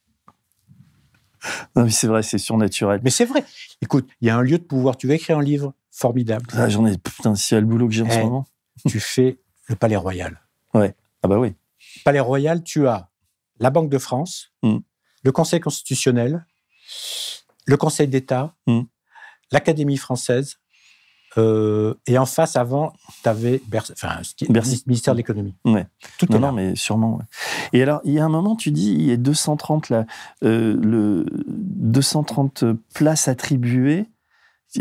Non, 1.76 1.86
mais 1.86 1.90
c'est 1.90 2.06
vrai, 2.06 2.22
c'est 2.22 2.38
surnaturel. 2.38 3.02
Mais 3.04 3.10
c'est 3.10 3.26
vrai. 3.26 3.44
Écoute, 3.82 4.08
il 4.22 4.28
y 4.28 4.30
a 4.30 4.38
un 4.38 4.44
lieu 4.44 4.60
de 4.60 4.64
pouvoir. 4.64 4.96
Tu 4.96 5.08
veux 5.08 5.14
écrire 5.16 5.40
un 5.40 5.44
livre 5.44 5.74
formidable. 5.90 6.46
Ah, 6.54 6.70
J'en 6.70 6.86
ai, 6.86 6.96
putain, 7.00 7.34
si 7.34 7.56
le 7.56 7.62
boulot 7.62 7.88
que 7.88 7.94
j'ai 7.94 8.04
en 8.04 8.10
ce 8.12 8.20
eh, 8.20 8.24
moment. 8.24 8.46
tu 8.88 9.00
fais 9.00 9.40
le 9.68 9.76
Palais 9.76 9.96
Royal. 9.96 10.40
Ouais. 10.76 10.94
Ah 11.24 11.28
bah 11.28 11.40
oui. 11.40 11.56
Palais 12.06 12.20
Royal, 12.20 12.64
tu 12.64 12.88
as 12.88 13.10
la 13.60 13.72
Banque 13.72 13.90
de 13.90 13.98
France, 13.98 14.52
hmm 14.62 14.78
le 15.24 15.32
Conseil 15.32 15.60
constitutionnel, 15.60 16.46
le 17.66 17.78
Conseil 17.78 18.08
d'État, 18.08 18.56
hmm. 18.68 18.82
l'Académie 19.52 19.98
française, 19.98 20.58
euh, 21.38 21.94
et 22.08 22.18
en 22.18 22.26
face, 22.26 22.56
avant, 22.56 22.94
tu 23.24 23.30
avais 23.30 23.62
enfin, 23.74 24.22
le 24.42 24.62
ministère 24.86 25.14
de 25.14 25.18
l'économie. 25.18 25.56
Ouais. 25.64 25.88
Tout 26.18 26.26
non, 26.30 26.40
non, 26.40 26.52
mais 26.52 26.76
sûrement. 26.76 27.20
Et 27.74 27.82
alors, 27.82 28.02
il 28.04 28.14
y 28.14 28.20
a 28.20 28.26
un 28.26 28.30
moment, 28.30 28.56
tu 28.56 28.72
dis, 28.72 28.92
il 28.92 29.04
y 29.04 29.12
a 29.12 29.18
230, 29.18 29.90
là, 29.90 30.06
euh, 30.44 30.78
le 30.82 31.26
230 31.48 32.66
places 32.94 33.28
attribuées. 33.28 34.08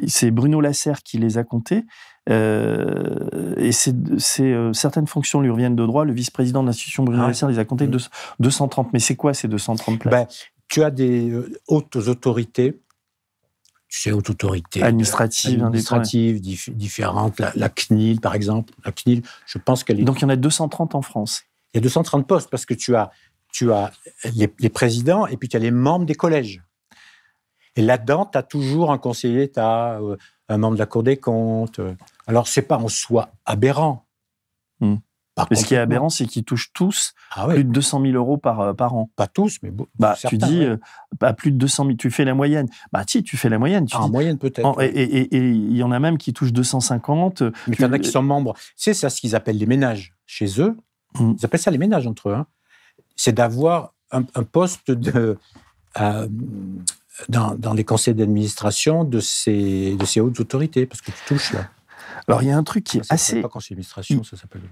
C'est 0.06 0.30
Bruno 0.30 0.60
Lasserre 0.60 1.02
qui 1.02 1.18
les 1.18 1.38
a 1.38 1.44
comptés. 1.44 1.84
Euh, 2.28 3.54
et 3.56 3.72
c'est, 3.72 3.94
euh, 4.40 4.72
certaines 4.72 5.06
fonctions 5.06 5.40
lui 5.40 5.50
reviennent 5.50 5.76
de 5.76 5.86
droit. 5.86 6.04
Le 6.04 6.12
vice-président 6.12 6.62
de 6.62 6.68
l'institution 6.68 7.04
Bruno 7.04 7.22
ah 7.24 7.28
Lasserre 7.28 7.48
les 7.48 7.58
a 7.58 7.64
comptés 7.64 7.86
de, 7.86 7.98
230. 8.38 8.92
Mais 8.92 8.98
c'est 8.98 9.16
quoi 9.16 9.34
ces 9.34 9.48
230 9.48 9.98
places? 9.98 10.12
Ben, 10.12 10.26
Tu 10.68 10.82
as 10.82 10.90
des 10.90 11.30
euh, 11.30 11.52
hautes 11.66 11.96
autorités, 11.96 12.80
tu 13.88 14.00
sais, 14.00 14.12
hautes 14.12 14.30
autorités 14.30 14.82
administratives, 14.82 15.64
administratives 15.64 16.40
différentes. 16.40 17.40
La, 17.56 17.68
CNIL, 17.68 18.20
par 18.20 18.34
exemple. 18.34 18.72
La 18.84 18.92
CNIL, 18.92 19.22
je 19.46 19.58
pense 19.58 19.82
qu'elle 19.82 19.98
est. 19.98 20.04
Donc 20.04 20.20
il 20.20 20.22
y 20.22 20.24
en 20.26 20.30
a 20.30 20.36
230 20.36 20.94
en 20.94 21.02
France. 21.02 21.42
Il 21.72 21.78
y 21.78 21.80
a 21.80 21.82
230 21.82 22.26
postes 22.26 22.50
parce 22.50 22.66
que 22.66 22.74
tu 22.74 22.94
as, 22.94 23.10
tu 23.52 23.72
as 23.72 23.90
les, 24.36 24.52
les 24.58 24.68
présidents 24.68 25.26
et 25.26 25.36
puis 25.36 25.48
tu 25.48 25.56
as 25.56 25.60
les 25.60 25.70
membres 25.72 26.06
des 26.06 26.14
collèges. 26.14 26.62
Et 27.76 27.82
là-dedans, 27.82 28.26
tu 28.26 28.38
as 28.38 28.42
toujours 28.42 28.92
un 28.92 28.98
conseiller, 28.98 29.50
as 29.56 30.00
euh, 30.00 30.16
un 30.48 30.58
membre 30.58 30.74
de 30.74 30.78
la 30.78 30.86
Cour 30.86 31.02
des 31.02 31.16
comptes. 31.16 31.78
Euh. 31.78 31.94
Alors, 32.26 32.48
c'est 32.48 32.62
pas 32.62 32.78
en 32.78 32.88
soi 32.88 33.30
aberrant. 33.44 34.06
Hmm. 34.80 34.96
Mais 35.48 35.56
ce 35.56 35.64
qui 35.64 35.72
est 35.72 35.78
aberrant, 35.78 36.10
c'est 36.10 36.26
qu'ils 36.26 36.44
touchent 36.44 36.70
tous 36.74 37.14
ah 37.30 37.46
plus 37.48 37.64
de 37.64 37.70
200 37.70 38.02
000 38.02 38.12
euros 38.12 38.36
par, 38.36 38.60
euh, 38.60 38.72
par 38.74 38.94
an. 38.94 39.10
Pas 39.16 39.26
tous, 39.26 39.56
mais 39.62 39.72
bah, 39.98 40.14
Tu 40.28 40.36
dis, 40.36 40.66
pas 41.18 41.32
plus 41.32 41.50
de 41.50 41.56
200 41.56 41.84
000, 41.86 41.96
tu 41.96 42.10
fais 42.10 42.26
la 42.26 42.34
moyenne. 42.34 42.68
Bah, 42.92 43.04
si, 43.06 43.22
tu 43.22 43.38
fais 43.38 43.48
la 43.48 43.58
moyenne. 43.58 43.86
Tu 43.86 43.96
ah, 43.96 44.02
en 44.02 44.10
moyenne, 44.10 44.36
peut-être. 44.36 44.82
Et 44.82 45.28
il 45.38 45.76
y 45.76 45.82
en 45.82 45.92
a 45.92 45.98
même 45.98 46.18
qui 46.18 46.34
touchent 46.34 46.52
250. 46.52 47.40
Mais 47.42 47.50
il 47.68 47.80
y 47.80 47.84
en 47.86 47.92
a 47.92 47.98
qui 47.98 48.10
sont 48.10 48.22
membres. 48.22 48.54
C'est 48.76 48.92
ça 48.92 49.08
ce 49.08 49.20
qu'ils 49.20 49.34
appellent 49.34 49.58
les 49.58 49.66
ménages 49.66 50.14
chez 50.26 50.60
eux. 50.60 50.76
Hmm. 51.14 51.32
Ils 51.38 51.44
appellent 51.46 51.60
ça 51.60 51.70
les 51.70 51.78
ménages 51.78 52.06
entre 52.06 52.28
eux. 52.28 52.34
Hein. 52.34 52.46
C'est 53.16 53.32
d'avoir 53.32 53.94
un, 54.10 54.22
poste 54.42 54.90
de 54.90 55.38
dans, 57.28 57.74
les 57.74 57.84
conseils 57.84 58.14
d'administration 58.14 59.04
de 59.04 59.20
ces, 59.20 59.96
de 59.96 60.04
ces 60.04 60.20
hautes 60.20 60.40
autorités, 60.40 60.86
parce 60.86 61.00
que 61.00 61.10
tu 61.10 61.18
touches 61.26 61.52
là. 61.52 61.68
Alors, 62.28 62.42
il 62.42 62.48
y 62.48 62.52
a 62.52 62.56
un 62.56 62.62
truc 62.62 62.84
qui 62.84 62.98
est 62.98 63.12
assez. 63.12 63.40
Pas 63.40 63.48
conseil 63.48 63.74
d'administration, 63.74 64.22
ça 64.24 64.36
s'appelle. 64.36 64.62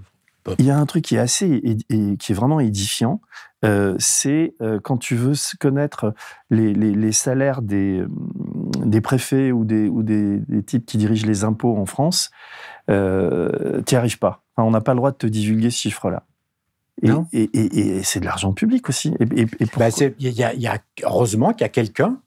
Il 0.59 0.64
y 0.64 0.70
a 0.70 0.78
un 0.78 0.86
truc 0.86 1.05
qui 1.05 1.16
est 1.16 1.18
assez 1.18 1.76
et, 1.90 2.16
qui 2.16 2.32
est 2.32 2.34
vraiment 2.34 2.61
édifiant, 2.61 3.20
euh, 3.64 3.96
c'est 3.99 4.55
euh, 4.62 4.80
quand 4.80 4.96
tu 4.96 5.14
veux 5.14 5.34
connaître 5.59 6.14
les, 6.49 6.72
les, 6.72 7.12
salaires 7.12 7.61
des, 7.61 8.05
des 8.84 9.01
préfets 9.01 9.53
ou, 9.53 9.64
des, 9.64 9.88
ou 9.88 10.03
des, 10.03 10.40
types 10.64 10.86
qui 10.86 10.96
dirigent 10.96 11.26
les 11.26 11.44
impôts 11.44 11.76
en 11.76 11.86
France, 11.86 12.30
euh, 12.88 13.82
tu 13.82 13.94
n'y 13.94 13.99
arrives 13.99 14.18
pas. 14.18 14.42
on 14.57 14.70
n'a 14.70 14.80
pas 14.80 14.94
le 14.94 14.99
droit 14.99 15.11
de 15.11 15.16
te 15.16 15.26
divulguer 15.26 15.70
ce 15.70 15.78
chiffre-là. 15.78 16.24
Et, 17.03 17.51
et, 17.53 18.03
c'est 18.03 18.20
de 18.20 18.24
l'argent 18.24 18.53
public 18.53 18.88
aussi. 18.88 19.14
Et, 19.20 19.26
bah, 19.26 19.88
il 20.18 20.28
y, 20.28 20.30
y, 20.30 20.66
a, 20.66 20.78
heureusement 21.05 21.53
qu'il 21.53 21.61
y 21.61 21.64
a 21.64 21.68
quelqu'un 21.68 22.18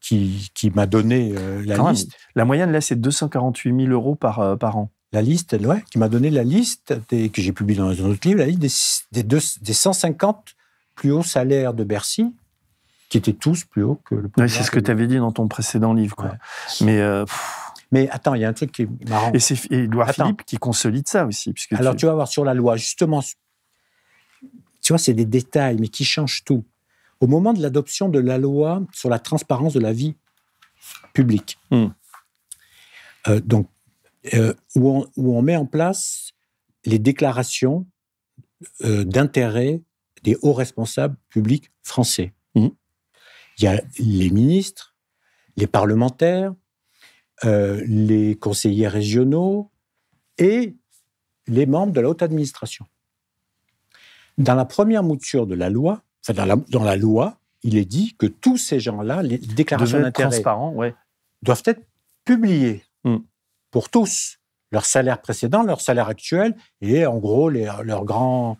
qui, 0.00 0.50
qui 0.54 0.70
m'a 0.70 0.86
donné 0.86 1.34
euh, 1.36 1.62
la 1.64 1.90
liste. 1.90 2.12
La 2.34 2.44
moyenne, 2.44 2.72
là, 2.72 2.80
c'est 2.80 2.96
248 2.96 3.86
000 3.86 3.92
euros 3.92 4.14
par, 4.14 4.40
euh, 4.40 4.56
par 4.56 4.76
an. 4.76 4.90
La 5.12 5.22
liste, 5.22 5.56
ouais, 5.60 5.82
qui 5.90 5.98
m'a 5.98 6.08
donné 6.08 6.30
la 6.30 6.44
liste 6.44 6.94
des, 7.08 7.30
que 7.30 7.40
j'ai 7.40 7.52
publiée 7.52 7.80
dans 7.80 7.88
un 7.88 8.10
autre 8.10 8.28
livre, 8.28 8.40
la 8.40 8.46
liste 8.46 9.06
des, 9.10 9.22
des, 9.22 9.38
des 9.62 9.72
150 9.72 10.54
plus 10.94 11.12
hauts 11.12 11.22
salaires 11.22 11.72
de 11.72 11.82
Bercy, 11.82 12.34
qui 13.08 13.16
étaient 13.16 13.32
tous 13.32 13.64
plus 13.64 13.82
hauts 13.82 14.00
que 14.04 14.14
le 14.14 14.30
ouais, 14.36 14.48
C'est 14.48 14.62
ce 14.62 14.70
que 14.70 14.80
tu 14.80 14.90
avais 14.90 15.06
dit 15.06 15.16
dans 15.16 15.32
ton 15.32 15.48
précédent 15.48 15.94
livre. 15.94 16.14
Quoi. 16.14 16.34
Mais, 16.82 17.00
euh, 17.00 17.24
Mais 17.90 18.10
attends, 18.10 18.34
il 18.34 18.42
y 18.42 18.44
a 18.44 18.48
un 18.48 18.52
truc 18.52 18.70
qui 18.70 18.82
est 18.82 19.08
marrant. 19.08 19.32
Et 19.32 19.38
c'est 19.38 19.72
Édouard 19.72 20.10
Philippe 20.10 20.44
qui 20.44 20.58
consolide 20.58 21.08
ça 21.08 21.24
aussi. 21.24 21.52
Puisque 21.54 21.72
Alors, 21.72 21.94
tu... 21.94 22.00
tu 22.00 22.06
vas 22.06 22.14
voir 22.14 22.28
sur 22.28 22.44
la 22.44 22.52
loi, 22.52 22.76
justement, 22.76 23.22
tu 24.82 24.92
vois, 24.92 24.98
c'est 24.98 25.14
des 25.14 25.24
détails, 25.24 25.78
mais 25.80 25.88
qui 25.88 26.04
changent 26.04 26.44
tout 26.44 26.64
au 27.20 27.26
moment 27.26 27.52
de 27.52 27.60
l'adoption 27.60 28.08
de 28.08 28.18
la 28.18 28.38
loi 28.38 28.82
sur 28.92 29.08
la 29.08 29.18
transparence 29.18 29.74
de 29.74 29.80
la 29.80 29.92
vie 29.92 30.16
publique. 31.12 31.58
Hmm. 31.70 31.88
Euh, 33.28 33.40
donc, 33.40 33.68
euh, 34.34 34.54
où, 34.74 35.06
on, 35.16 35.42
met 35.42 35.56
en 35.56 35.66
place 35.66 36.32
les 36.84 36.98
déclarations 36.98 37.86
euh, 38.84 39.04
d'intérêt 39.04 39.82
des 40.22 40.36
hauts 40.42 40.52
responsables 40.52 41.16
publics 41.28 41.70
français. 41.82 42.34
Hmm. 42.54 42.68
Il 43.58 43.64
y 43.64 43.66
a 43.66 43.80
les 43.98 44.30
ministres, 44.30 44.96
les 45.56 45.66
parlementaires, 45.66 46.54
les 47.42 48.36
conseillers 48.36 48.88
régionaux 48.88 49.70
et 50.38 50.76
les 51.46 51.66
membres 51.66 51.92
de 51.92 52.00
la 52.00 52.08
haute 52.08 52.22
administration. 52.22 52.86
Dans 54.38 54.54
la 54.54 54.64
première 54.64 55.02
mouture 55.02 55.46
de 55.46 55.54
la 55.54 55.70
loi, 55.70 56.04
dans, 56.28 56.84
la, 56.84 56.96
loi, 56.96 57.38
il 57.62 57.76
est 57.76 57.84
dit 57.84 58.14
que 58.18 58.26
tous 58.26 58.58
ces 58.58 58.80
gens-là, 58.80 59.22
les 59.22 59.38
déclarations 59.38 60.00
d'intérêt 60.00 60.42
doivent 61.42 61.62
être 61.64 61.82
publiées 62.24 62.84
hmm. 63.04 63.18
pour 63.70 63.88
tous. 63.88 64.38
Leur 64.70 64.84
salaire 64.84 65.22
précédent, 65.22 65.62
leur 65.62 65.80
salaire 65.80 66.08
actuel 66.08 66.54
et 66.82 67.06
en 67.06 67.16
gros 67.16 67.48
leur 67.48 68.04
grand 68.04 68.58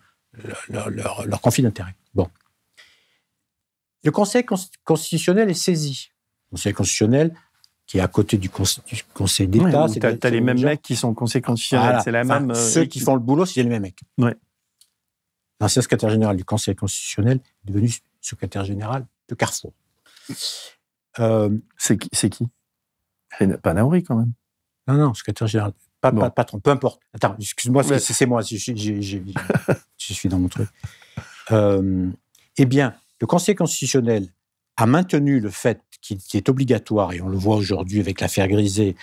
leur, 0.69 0.89
leur, 0.89 1.41
conflit 1.41 1.61
d'intérêt. 1.61 1.93
Bon. 2.15 2.27
Le 4.03 4.09
Conseil 4.11 4.43
constitutionnel 4.83 5.49
est 5.49 5.53
saisi. 5.53 6.09
Le 6.47 6.55
Conseil 6.55 6.73
constitutionnel 6.73 7.35
qui 7.85 7.97
est 7.97 8.01
à 8.01 8.07
côté 8.07 8.37
du, 8.37 8.49
Conseil 8.49 9.47
d'État. 9.47 9.87
tu 9.89 9.99
as, 10.05 10.29
les 10.29 10.41
mêmes 10.41 10.61
mecs 10.61 10.81
qui 10.81 10.95
sont 10.95 11.09
au 11.09 11.13
Conseil 11.13 11.41
constitutionnel. 11.41 11.99
C'est 12.03 12.11
la 12.11 12.23
même. 12.23 12.53
ceux 12.53 12.85
qui 12.85 12.99
font 12.99 13.15
le 13.15 13.19
boulot, 13.19 13.45
c'est 13.45 13.63
les 13.63 13.69
mêmes 13.69 13.81
mecs. 13.81 13.99
Ouais. 14.19 14.35
L'ancien 15.59 15.81
secrétaire 15.81 16.09
général 16.09 16.37
du 16.37 16.45
Conseil 16.45 16.75
constitutionnel 16.75 17.39
est 17.63 17.71
devenu 17.71 17.91
secrétaire 18.21 18.63
général 18.65 19.05
de 19.27 19.35
Carrefour. 19.35 19.73
Euh, 21.19 21.49
c'est 21.77 21.97
qui, 21.97 22.09
c'est 22.13 22.29
qui? 22.29 22.47
Pas 23.61 23.73
Naouri, 23.73 24.03
quand 24.03 24.15
même. 24.15 24.33
Non, 24.87 24.95
non, 24.95 25.13
secrétaire 25.13 25.47
général. 25.47 25.73
Pas, 26.01 26.11
patron, 26.29 26.59
peu 26.59 26.71
importe. 26.71 27.01
Attends, 27.13 27.35
excuse-moi, 27.39 27.83
c'est, 27.83 28.25
moi, 28.25 28.41
je, 28.49 28.55
suis 29.97 30.29
dans 30.29 30.39
mon 30.39 30.47
truc. 30.47 30.69
Euh, 31.51 32.09
eh 32.57 32.65
bien, 32.65 32.95
le 33.19 33.27
Conseil 33.27 33.55
constitutionnel 33.55 34.29
a 34.77 34.85
maintenu 34.85 35.41
le 35.41 35.49
fait 35.49 35.81
qu'il 36.01 36.19
est 36.33 36.47
obligatoire, 36.47 37.11
et 37.11 37.21
on 37.21 37.27
le 37.27 37.37
voit 37.37 37.57
aujourd'hui 37.57 37.99
avec 37.99 38.21
l'affaire 38.21 38.47
Grisée, 38.47 38.95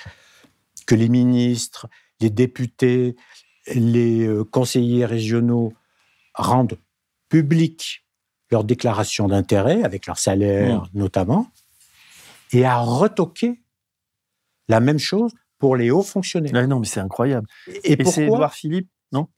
que 0.86 0.94
les 0.94 1.11
ministres, 1.11 1.86
les 2.20 2.30
députés, 2.30 3.14
les 3.74 4.26
euh, 4.26 4.44
conseillers 4.44 5.04
régionaux 5.04 5.74
rendent 6.37 6.78
public 7.28 8.05
leur 8.51 8.64
déclaration 8.64 9.26
d'intérêt, 9.26 9.82
avec 9.82 10.07
leur 10.07 10.18
salaire 10.18 10.82
mmh. 10.82 10.89
notamment, 10.95 11.51
et 12.53 12.64
à 12.64 12.78
retoquer 12.78 13.61
la 14.68 14.80
même 14.80 14.99
chose 14.99 15.32
pour 15.59 15.76
les 15.76 15.91
hauts 15.91 16.03
fonctionnaires. 16.03 16.68
non, 16.68 16.80
mais 16.80 16.87
c'est 16.87 17.01
incroyable. 17.01 17.47
Et, 17.84 18.03
c'est 18.05 18.24
Édouard 18.24 18.55
Philippe, 18.55 18.89
non? 19.12 19.28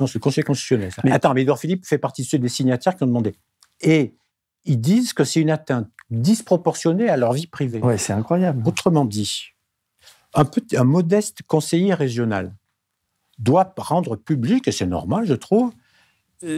Non, 0.00 0.06
c'est 0.06 0.14
le 0.14 0.20
Conseil 0.20 0.44
constitutionnel. 0.44 0.92
Mais... 1.04 1.12
Attends, 1.12 1.34
mais 1.34 1.42
Édouard 1.42 1.58
Philippe 1.58 1.86
fait 1.86 1.98
partie 1.98 2.22
de 2.22 2.26
ceux 2.26 2.38
des 2.38 2.48
signataires 2.48 2.96
qui 2.96 3.04
ont 3.04 3.06
demandé. 3.06 3.34
Et 3.80 4.16
ils 4.64 4.80
disent 4.80 5.12
que 5.12 5.24
c'est 5.24 5.40
une 5.40 5.50
atteinte 5.50 5.88
disproportionnée 6.10 7.08
à 7.08 7.16
leur 7.16 7.32
vie 7.32 7.46
privée. 7.46 7.80
Ouais, 7.80 7.98
c'est 7.98 8.12
incroyable. 8.12 8.62
Autrement 8.66 9.04
dit, 9.04 9.50
un, 10.34 10.44
petit, 10.44 10.76
un 10.76 10.84
modeste 10.84 11.42
conseiller 11.42 11.94
régional 11.94 12.54
doit 13.38 13.72
rendre 13.76 14.16
public, 14.16 14.66
et 14.66 14.72
c'est 14.72 14.86
normal, 14.86 15.26
je 15.26 15.34
trouve, 15.34 15.72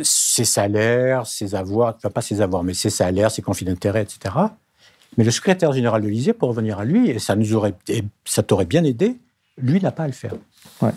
ses 0.03 0.45
salaires, 0.45 1.27
ses 1.27 1.55
avoirs, 1.55 1.95
enfin 1.97 2.11
pas 2.11 2.23
ses 2.23 2.41
avoirs, 2.41 2.63
mais 2.63 2.75
ses 2.75 2.91
salaires, 2.91 3.31
ses 3.31 3.43
conflits 3.43 3.67
d'intérêts, 3.67 4.03
etc. 4.03 4.35
Mais 5.17 5.25
le 5.25 5.31
secrétaire 5.31 5.73
général 5.73 6.03
de 6.03 6.07
l'Élysée, 6.07 6.33
pour 6.33 6.51
revenir 6.51 6.79
à 6.79 6.85
lui, 6.85 7.11
et 7.11 7.19
ça 7.19 7.37
nous 7.37 7.55
aurait, 7.55 7.75
ça 8.25 8.43
t'aurait 8.43 8.67
bien 8.67 8.85
aidé, 8.85 9.19
lui 9.59 9.81
n'a 9.81 9.91
pas 9.91 10.05
à 10.05 10.07
le 10.07 10.13
faire. 10.13 10.35
Ouais. 10.83 10.93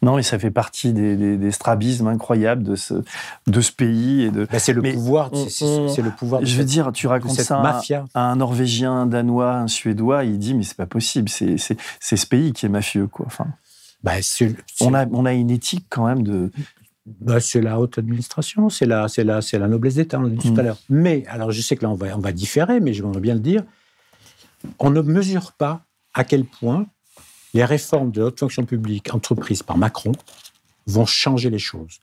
Non, 0.00 0.14
mais 0.14 0.22
ça 0.22 0.38
fait 0.38 0.52
partie 0.52 0.92
des, 0.92 1.50
strabismes 1.50 2.06
incroyables 2.06 2.62
de 2.62 2.76
ce, 2.76 3.02
de 3.46 3.60
ce 3.60 3.72
pays. 3.72 4.22
Et 4.22 4.30
de... 4.30 4.44
Ben, 4.44 4.60
c'est 4.60 4.72
le, 4.72 4.80
pouvoir, 4.80 5.30
c'est 5.34 6.02
le 6.02 6.10
pouvoir. 6.10 6.44
Je 6.44 6.56
veux 6.56 6.64
dire, 6.64 6.92
tu 6.92 7.08
racontes 7.08 7.40
ça 7.40 7.60
mafia. 7.60 8.04
À, 8.14 8.30
un 8.30 8.36
Norvégien, 8.36 8.92
un 8.92 9.06
Danois, 9.06 9.54
un 9.54 9.66
Suédois, 9.66 10.24
il 10.24 10.38
dit 10.38 10.54
mais 10.54 10.62
c'est 10.62 10.76
pas 10.76 10.86
possible, 10.86 11.28
c'est 11.28 11.58
ce 11.58 12.26
pays 12.26 12.52
qui 12.52 12.66
est 12.66 12.68
mafieux, 12.68 13.08
quoi. 13.08 13.26
Enfin, 13.26 13.46
ben, 14.04 14.20
on, 14.80 14.94
a, 14.94 15.06
on 15.06 15.26
a 15.26 15.32
une 15.32 15.50
éthique 15.50 15.86
quand 15.90 16.06
même 16.06 16.22
de, 16.22 16.52
bah, 17.20 17.40
c'est 17.40 17.60
la 17.60 17.80
haute 17.80 17.98
administration, 17.98 18.68
c'est 18.68 18.86
la, 18.86 19.08
c'est 19.08 19.24
la, 19.24 19.40
c'est 19.40 19.58
la 19.58 19.68
noblesse 19.68 19.94
d'État, 19.94 20.18
on 20.18 20.22
l'a 20.22 20.30
dit 20.30 20.36
tout 20.38 20.58
à 20.58 20.62
mm. 20.62 20.66
l'heure. 20.66 20.78
Mais, 20.88 21.24
alors 21.26 21.50
je 21.50 21.60
sais 21.60 21.76
que 21.76 21.82
là 21.82 21.90
on 21.90 21.94
va, 21.94 22.16
on 22.16 22.20
va 22.20 22.32
différer, 22.32 22.80
mais 22.80 22.92
je 22.92 23.02
voudrais 23.02 23.20
bien 23.20 23.34
le 23.34 23.40
dire, 23.40 23.64
on 24.78 24.90
ne 24.90 25.00
mesure 25.00 25.52
pas 25.52 25.84
à 26.14 26.24
quel 26.24 26.44
point 26.44 26.86
les 27.54 27.64
réformes 27.64 28.10
de 28.10 28.20
la 28.20 28.26
haute 28.26 28.38
fonction 28.38 28.64
publique 28.64 29.14
entreprises 29.14 29.62
par 29.62 29.78
Macron 29.78 30.12
vont 30.86 31.06
changer 31.06 31.50
les 31.50 31.58
choses. 31.58 32.00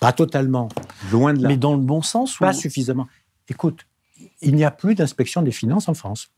Pas 0.00 0.12
totalement, 0.12 0.68
loin 1.10 1.32
de 1.32 1.42
là. 1.42 1.48
Mais 1.48 1.56
dans 1.56 1.74
le 1.74 1.80
bon 1.80 2.02
sens 2.02 2.36
Pas 2.38 2.52
suffisamment. 2.52 3.06
Écoute, 3.48 3.86
il 4.40 4.54
n'y 4.54 4.64
a 4.64 4.70
plus 4.70 4.94
d'inspection 4.94 5.42
des 5.42 5.52
finances 5.52 5.88
en 5.88 5.94
France. 5.94 6.30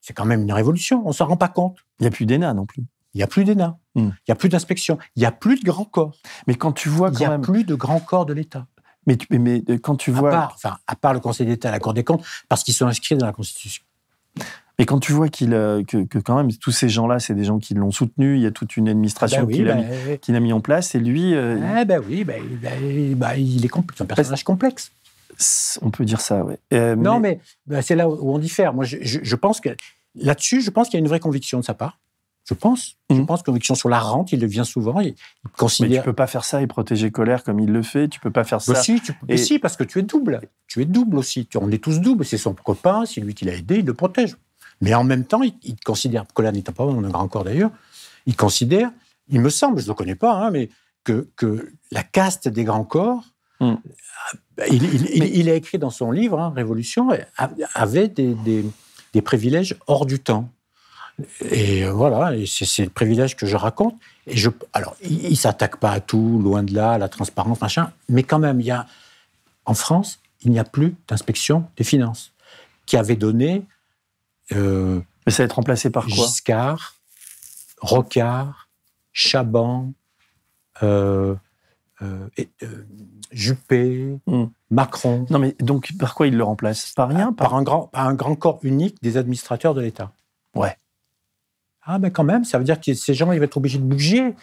C'est 0.00 0.14
quand 0.14 0.24
même 0.24 0.42
une 0.42 0.52
révolution, 0.52 1.02
on 1.04 1.08
ne 1.08 1.12
s'en 1.12 1.26
rend 1.26 1.36
pas 1.36 1.48
compte. 1.48 1.78
Il 1.98 2.04
n'y 2.04 2.08
a 2.08 2.10
plus 2.10 2.26
d'ENA 2.26 2.54
non 2.54 2.66
plus. 2.66 2.84
Il 3.18 3.22
n'y 3.22 3.24
a 3.24 3.26
plus 3.26 3.44
d'ENA, 3.44 3.76
hmm. 3.96 4.10
il 4.10 4.28
n'y 4.28 4.32
a 4.32 4.36
plus 4.36 4.48
d'inspection, 4.48 4.96
il 5.16 5.20
n'y 5.20 5.26
a 5.26 5.32
plus 5.32 5.58
de 5.58 5.64
grands 5.64 5.84
corps. 5.84 6.14
Mais 6.46 6.54
quand 6.54 6.70
tu 6.70 6.88
vois 6.88 7.10
Il 7.12 7.18
n'y 7.18 7.24
a 7.24 7.36
plus 7.36 7.64
de 7.64 7.74
grands 7.74 7.98
corps 7.98 8.24
de 8.24 8.32
l'État. 8.32 8.68
Mais, 9.08 9.18
mais, 9.28 9.64
quand 9.82 9.96
tu 9.96 10.12
vois... 10.12 10.28
À 10.28 10.32
part, 10.32 10.52
enfin, 10.54 10.76
à 10.86 10.94
part 10.94 11.14
le 11.14 11.18
Conseil 11.18 11.48
d'État, 11.48 11.72
la 11.72 11.80
Cour 11.80 11.94
des 11.94 12.04
comptes, 12.04 12.24
parce 12.48 12.62
qu'ils 12.62 12.74
sont 12.74 12.86
inscrits 12.86 13.16
dans 13.16 13.26
la 13.26 13.32
Constitution. 13.32 13.82
Mais 14.78 14.86
quand 14.86 15.00
tu 15.00 15.10
vois 15.10 15.28
qu'il 15.28 15.50
que, 15.50 16.18
quand 16.20 16.36
même 16.36 16.52
tous 16.58 16.70
ces 16.70 16.88
gens-là, 16.88 17.18
c'est 17.18 17.34
des 17.34 17.42
gens 17.42 17.58
qui 17.58 17.74
l'ont 17.74 17.90
soutenu, 17.90 18.36
il 18.36 18.42
y 18.42 18.46
a 18.46 18.52
toute 18.52 18.76
une 18.76 18.88
administration 18.88 19.40
ah 19.42 19.46
bah 19.46 19.52
qu'il 19.52 19.68
a, 20.36 20.38
bah 20.38 20.40
mis 20.40 20.52
en 20.52 20.60
place, 20.60 20.94
et 20.94 21.00
lui. 21.00 21.34
Ah 21.34 21.84
ben 21.84 22.00
oui, 22.08 22.22
bah, 22.22 23.36
il 23.36 23.64
est 23.64 23.76
un 24.00 24.04
personnage 24.04 24.44
complexe. 24.44 24.92
On 25.82 25.90
peut 25.90 26.04
dire 26.04 26.20
ça, 26.20 26.44
oui. 26.44 26.54
non, 26.96 27.18
mais, 27.18 27.40
c'est 27.82 27.96
là 27.96 28.08
où 28.08 28.32
on 28.32 28.38
diffère. 28.38 28.74
Moi, 28.74 28.84
je, 28.84 28.98
je 29.02 29.34
pense 29.34 29.60
que 29.60 29.70
là-dessus, 30.14 30.60
je 30.60 30.70
pense 30.70 30.88
qu'il 30.88 30.98
y 30.98 30.98
a 30.98 31.00
une 31.00 31.08
vraie 31.08 31.18
conviction 31.18 31.58
de 31.58 31.64
sa 31.64 31.74
part. 31.74 31.98
Je 32.48 32.54
pense. 32.54 32.96
Je 33.10 33.20
pense 33.20 33.42
conviction 33.42 33.74
sur 33.74 33.90
la 33.90 34.00
rente, 34.00 34.32
il 34.32 34.40
le 34.40 34.46
vient 34.46 34.64
souvent. 34.64 35.00
Il, 35.00 35.14
considère... 35.58 35.90
Mais 35.90 35.96
tu 35.98 36.02
peux 36.02 36.14
pas 36.14 36.26
faire 36.26 36.44
ça 36.44 36.62
et 36.62 36.66
protéger 36.66 37.10
colère 37.10 37.44
comme 37.44 37.60
il 37.60 37.70
le 37.70 37.82
fait. 37.82 38.08
Tu 38.08 38.20
peux 38.20 38.30
pas 38.30 38.44
faire 38.44 38.62
ça. 38.62 38.72
Bah 38.72 38.82
si, 38.82 39.02
tu... 39.02 39.12
et... 39.28 39.36
si, 39.36 39.58
parce 39.58 39.76
que 39.76 39.84
tu 39.84 39.98
es 39.98 40.02
double. 40.02 40.40
Tu 40.66 40.80
es 40.80 40.86
double 40.86 41.18
aussi. 41.18 41.46
On 41.56 41.70
est 41.70 41.82
tous 41.82 42.00
doubles. 42.00 42.24
C'est 42.24 42.38
son 42.38 42.54
copain, 42.54 43.04
c'est 43.04 43.20
lui 43.20 43.34
qui 43.34 43.44
l'a 43.44 43.52
aidé, 43.52 43.80
il 43.80 43.84
le 43.84 43.92
protège. 43.92 44.34
Mais 44.80 44.94
en 44.94 45.04
même 45.04 45.26
temps, 45.26 45.42
il, 45.42 45.76
considère, 45.84 46.24
colère 46.32 46.52
n'étant 46.52 46.72
pas 46.72 46.86
mon 46.86 47.02
grand 47.02 47.28
corps 47.28 47.44
d'ailleurs, 47.44 47.70
il 48.24 48.34
considère, 48.34 48.92
il 49.28 49.40
me 49.40 49.50
semble, 49.50 49.80
je 49.80 49.84
ne 49.84 49.88
le 49.88 49.94
connais 49.94 50.14
pas, 50.14 50.32
hein, 50.32 50.50
mais 50.50 50.70
que, 51.04 51.28
que, 51.36 51.72
la 51.90 52.02
caste 52.02 52.48
des 52.48 52.64
grands 52.64 52.84
corps, 52.84 53.24
hmm. 53.60 53.74
il, 54.70 55.50
a 55.50 55.54
écrit 55.54 55.78
dans 55.78 55.90
son 55.90 56.12
livre, 56.12 56.38
hein, 56.38 56.52
Révolution, 56.54 57.08
avait 57.74 58.08
des, 58.08 58.36
des 59.12 59.22
privilèges 59.22 59.76
hors 59.86 60.06
du 60.06 60.20
temps. 60.20 60.48
Et 61.50 61.84
euh, 61.84 61.92
voilà, 61.92 62.32
c'est 62.46 62.64
ces 62.64 62.88
privilèges 62.88 63.36
que 63.36 63.46
je 63.46 63.56
raconte. 63.56 63.94
Et 64.26 64.36
je, 64.36 64.50
alors, 64.72 64.96
il 65.02 65.30
ne 65.30 65.34
s'attaque 65.34 65.78
pas 65.78 65.90
à 65.90 66.00
tout, 66.00 66.40
loin 66.42 66.62
de 66.62 66.74
là, 66.74 66.92
à 66.92 66.98
la 66.98 67.08
transparence, 67.08 67.60
machin, 67.60 67.92
mais 68.08 68.22
quand 68.22 68.38
même, 68.38 68.60
il 68.60 68.66
y 68.66 68.70
a, 68.70 68.86
en 69.64 69.74
France, 69.74 70.20
il 70.42 70.52
n'y 70.52 70.58
a 70.58 70.64
plus 70.64 70.94
d'inspection 71.08 71.66
des 71.76 71.84
finances, 71.84 72.32
qui 72.86 72.96
avait 72.96 73.16
donné. 73.16 73.66
Euh, 74.52 75.00
mais 75.26 75.32
ça 75.32 75.42
va 75.42 75.46
être 75.46 75.54
remplacé 75.54 75.90
par 75.90 76.06
quoi? 76.06 76.14
Giscard, 76.14 76.94
Rocard, 77.80 78.68
Chaban, 79.12 79.92
euh, 80.82 81.34
Juppé, 83.32 84.18
hmm. 84.26 84.44
Macron. 84.70 85.26
Non, 85.30 85.38
mais 85.40 85.56
donc, 85.58 85.90
par 85.98 86.14
quoi 86.14 86.28
il 86.28 86.36
le 86.36 86.44
remplace 86.44 86.92
Par 86.92 87.08
rien 87.08 87.32
par, 87.32 87.54
un 87.54 87.62
grand, 87.62 87.88
par 87.88 88.06
un 88.06 88.14
grand 88.14 88.36
corps 88.36 88.60
unique 88.62 88.96
des 89.02 89.16
administrateurs 89.16 89.74
de 89.74 89.80
l'État. 89.80 90.12
Ouais. 90.54 90.76
Ah, 91.90 91.98
mais 91.98 92.10
quand 92.10 92.22
même, 92.22 92.44
ça 92.44 92.58
veut 92.58 92.64
dire 92.64 92.78
que 92.78 92.92
ces 92.92 93.14
gens, 93.14 93.32
ils 93.32 93.38
vont 93.38 93.44
être 93.46 93.56
obligés 93.56 93.78
de 93.78 93.82
bouger. 93.82 94.34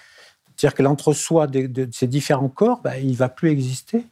C'est-à-dire 0.56 0.74
que 0.74 0.82
l'entre-soi 0.82 1.46
de, 1.46 1.88
ces 1.92 2.08
différents 2.08 2.50
corps, 2.50 2.82
bah, 2.82 2.98
il 2.98 3.12
ne 3.12 3.16
va 3.16 3.30
plus 3.30 3.52
exister. 3.52 4.08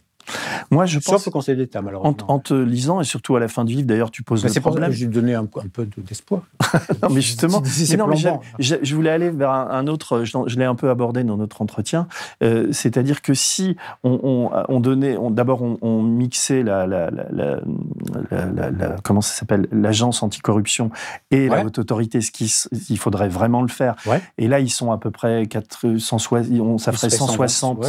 Moi, 0.72 0.86
je 0.86 1.00
Sauf 1.00 1.16
pense. 1.16 1.28
au 1.28 1.32
Conseil 1.32 1.56
d'État, 1.56 1.82
malheureusement. 1.82 2.16
En, 2.28 2.40
te 2.40 2.54
lisant, 2.54 3.02
et 3.02 3.04
surtout 3.04 3.36
à 3.36 3.40
la 3.40 3.48
fin 3.48 3.66
du 3.66 3.74
livre, 3.74 3.88
d'ailleurs, 3.88 4.12
tu 4.12 4.24
poses 4.24 4.44
le 4.44 4.50
problème. 4.62 4.92
C'est 4.94 5.06
pour 5.06 5.14
donné 5.14 5.34
un, 5.36 5.44
un 5.44 5.68
peu 5.72 5.88
d'espoir. 5.98 6.42
non, 7.04 7.10
mais 7.10 7.22
justement. 7.22 7.62
non, 7.98 8.10
je, 8.60 8.96
voulais 8.96 9.10
aller 9.10 9.30
vers 9.30 9.52
un, 9.52 9.88
autre. 9.88 10.24
Je, 10.24 10.58
l'ai 10.58 10.66
un 10.66 10.76
peu 10.76 10.90
abordé 10.90 11.24
dans 11.24 11.38
notre 11.38 11.62
entretien. 11.62 12.08
Euh, 12.42 12.68
c'est-à-dire 12.72 13.22
que 13.22 13.34
si 13.34 13.76
on, 14.04 14.50
on, 14.68 14.80
donnait. 14.80 15.18
D'abord, 15.32 15.62
on, 15.62 16.02
mixait 16.04 16.64
la, 16.64 16.86
la, 16.88 17.10
la, 17.12 17.60
comment 19.04 19.22
ça 19.22 19.34
s'appelle 19.34 19.68
L'agence 19.72 20.24
anticorruption 20.24 20.92
et 21.32 21.48
la 21.48 21.66
haute 21.66 21.80
autorité, 21.80 22.22
ce 22.22 22.32
qu'il 22.32 22.50
il 22.90 22.98
faudrait 22.98 23.30
vraiment 23.30 23.62
le 23.62 23.68
faire. 23.68 23.96
Et 24.38 24.48
là, 24.48 24.60
ils 24.60 24.70
sont 24.70 24.92
à 24.92 24.98
peu 24.98 25.12
près 25.12 25.46
460. 25.48 26.80
Ça 26.80 26.92
ferait 26.92 27.10
160 27.10 27.86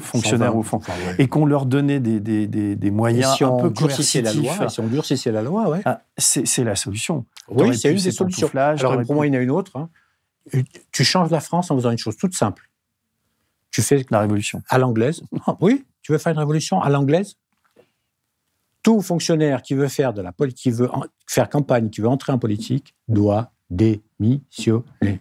fonctionnaires 0.00 0.56
au 0.56 0.62
fond. 0.62 0.80
Et 1.18 1.28
qu'on 1.28 1.46
leur 1.46 1.66
donner 1.66 2.00
des, 2.00 2.13
des, 2.20 2.46
des, 2.46 2.90
moyens 2.90 3.40
un 3.42 3.56
peu 3.56 3.70
coercitifs. 3.70 4.22
La 4.22 4.32
loi, 4.32 4.68
si 4.68 4.80
on 4.80 4.86
durcissait 4.86 5.32
la 5.32 5.42
loi, 5.42 5.68
ouais. 5.68 5.82
Ah, 5.84 6.02
c'est 6.16 6.64
la 6.64 6.76
solution. 6.76 7.24
Oui, 7.48 7.76
c'est 7.76 7.90
une 7.90 7.98
des 7.98 8.10
solutions. 8.10 8.50
Alors, 8.54 9.02
pour 9.02 9.14
moi, 9.14 9.26
il 9.26 9.34
y 9.34 9.36
en 9.36 9.40
a 9.40 9.42
une 9.42 9.50
autre. 9.50 9.76
Hein. 9.76 9.88
Tu 10.92 11.04
changes 11.04 11.30
la 11.30 11.40
France 11.40 11.70
en 11.70 11.76
faisant 11.76 11.90
une 11.90 11.98
chose 11.98 12.16
toute 12.16 12.34
simple. 12.34 12.70
Tu 13.70 13.82
fais 13.82 14.04
la 14.10 14.20
révolution. 14.20 14.62
À 14.68 14.78
l'anglaise. 14.78 15.22
Oui, 15.60 15.84
tu 16.02 16.12
veux 16.12 16.18
faire 16.18 16.32
une 16.32 16.38
révolution 16.38 16.80
à 16.80 16.88
l'anglaise? 16.90 17.36
Tout 18.82 19.00
fonctionnaire 19.00 19.62
qui 19.62 19.74
veut 19.74 19.88
faire 19.88 20.12
de 20.12 20.20
la 20.20 20.32
qui 20.54 20.70
veut 20.70 20.90
faire 21.26 21.48
campagne, 21.48 21.90
qui 21.90 22.02
veut 22.02 22.08
entrer 22.08 22.32
en 22.32 22.38
politique, 22.38 22.94
doit 23.08 23.52
démissionner. 23.70 25.20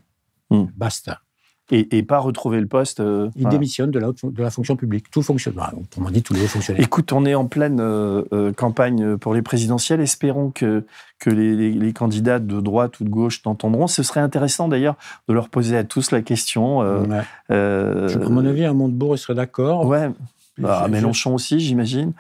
Hmm. 0.50 0.66
Basta 0.76 1.23
et, 1.72 2.04
pas 2.04 2.20
retrouver 2.20 2.60
le 2.60 2.68
poste. 2.68 3.00
Euh, 3.00 3.30
il 3.36 3.48
démissionne 3.48 3.90
de 3.90 4.00
la, 4.00 4.10
de 4.12 4.44
la 4.44 4.50
fonction 4.50 4.76
publique. 4.76 5.10
Tout 5.10 5.22
fonctionne. 5.22 5.56
Bah, 5.56 5.72
on 5.98 6.10
dit 6.10 6.22
tous 6.22 6.34
les 6.34 6.44
hauts 6.44 6.48
fonctionnaires. 6.48 6.84
Écoute, 6.84 7.14
on 7.14 7.26
est 7.26 7.36
en 7.36 7.48
pleine 7.48 7.80
euh, 7.80 8.24
euh, 8.34 8.52
campagne 8.52 9.18
pour 9.18 9.34
les 9.34 9.42
présidentielles. 9.42 10.02
Espérons 10.02 10.52
que, 10.52 10.84
que 11.20 11.30
les, 11.30 11.94
candidats 11.94 12.40
de 12.40 12.60
droite 12.60 13.00
ou 13.00 13.06
de 13.06 13.10
gauche 13.10 13.42
t'entendront. 13.42 13.88
Ce 13.88 14.04
serait 14.04 14.20
intéressant 14.20 14.68
d'ailleurs 14.68 14.96
de 15.28 15.34
leur 15.34 15.50
poser 15.50 15.78
à 15.78 15.84
tous 15.84 16.12
la 16.12 16.22
question. 16.22 16.80
Ouais. 16.80 17.22
à 17.50 18.30
mon 18.30 18.46
avis, 18.46 18.66
un 18.66 18.74
Montebourg, 18.74 19.16
il 19.16 19.20
serait 19.20 19.36
d'accord. 19.36 19.86
Ouais. 19.86 20.10
Bah, 20.58 20.88
Mélenchon 20.90 21.34
aussi, 21.34 21.60
j'imagine. 21.60 22.14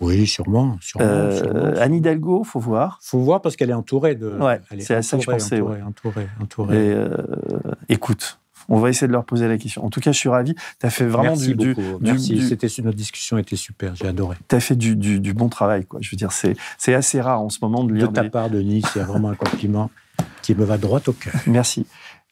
Oui, 0.00 0.26
sûrement. 0.26 0.78
sûrement, 0.80 1.30
sûrement, 1.30 1.72
Anne 1.76 1.94
Hidalgo, 1.94 2.42
faut 2.42 2.58
voir. 2.58 2.98
Faut 3.02 3.18
voir 3.18 3.42
parce 3.42 3.54
qu'elle 3.54 3.68
est 3.68 3.74
entourée 3.74 4.14
de. 4.14 4.30
Ouais, 4.30 4.58
c'est 4.78 4.94
à 4.94 5.02
ça 5.02 5.18
que 5.18 5.24
je 5.24 5.30
pensais. 5.30 5.60
Entourée, 5.60 5.82
entourée, 5.82 6.28
entourée. 6.40 6.96
écoute, 7.90 8.39
on 8.70 8.78
va 8.78 8.88
essayer 8.88 9.08
de 9.08 9.12
leur 9.12 9.24
poser 9.24 9.48
la 9.48 9.58
question. 9.58 9.84
En 9.84 9.90
tout 9.90 10.00
cas, 10.00 10.12
je 10.12 10.18
suis 10.18 10.28
ravi. 10.28 10.54
Tu 10.54 10.86
as 10.86 10.90
fait 10.90 11.06
vraiment 11.06 11.30
Merci 11.30 11.54
du, 11.54 11.74
beaucoup. 11.74 11.98
Merci. 12.00 12.40
C'était 12.48 12.68
notre 12.82 12.96
discussion 12.96 13.36
était 13.36 13.56
super. 13.56 13.94
J'ai 13.96 14.06
adoré. 14.06 14.36
Tu 14.48 14.54
as 14.54 14.60
fait 14.60 14.76
du, 14.76 15.34
bon 15.34 15.48
travail, 15.48 15.84
quoi. 15.84 16.00
Je 16.02 16.10
veux 16.10 16.16
dire, 16.16 16.32
c'est 16.32 16.94
assez 16.94 17.20
rare 17.20 17.40
en 17.40 17.50
ce 17.50 17.58
moment 17.60 17.84
de 17.84 17.92
lire. 17.92 18.08
De 18.08 18.14
ta 18.14 18.24
part, 18.24 18.48
Denis, 18.48 18.82
a 18.94 19.00
vraiment 19.00 19.30
un 19.30 19.34
compliment 19.34 19.90
qui 20.42 20.54
me 20.54 20.64
va 20.64 20.78
droit 20.78 21.00
au 21.06 21.12
cœur. 21.12 21.34
Merci. 21.46 21.86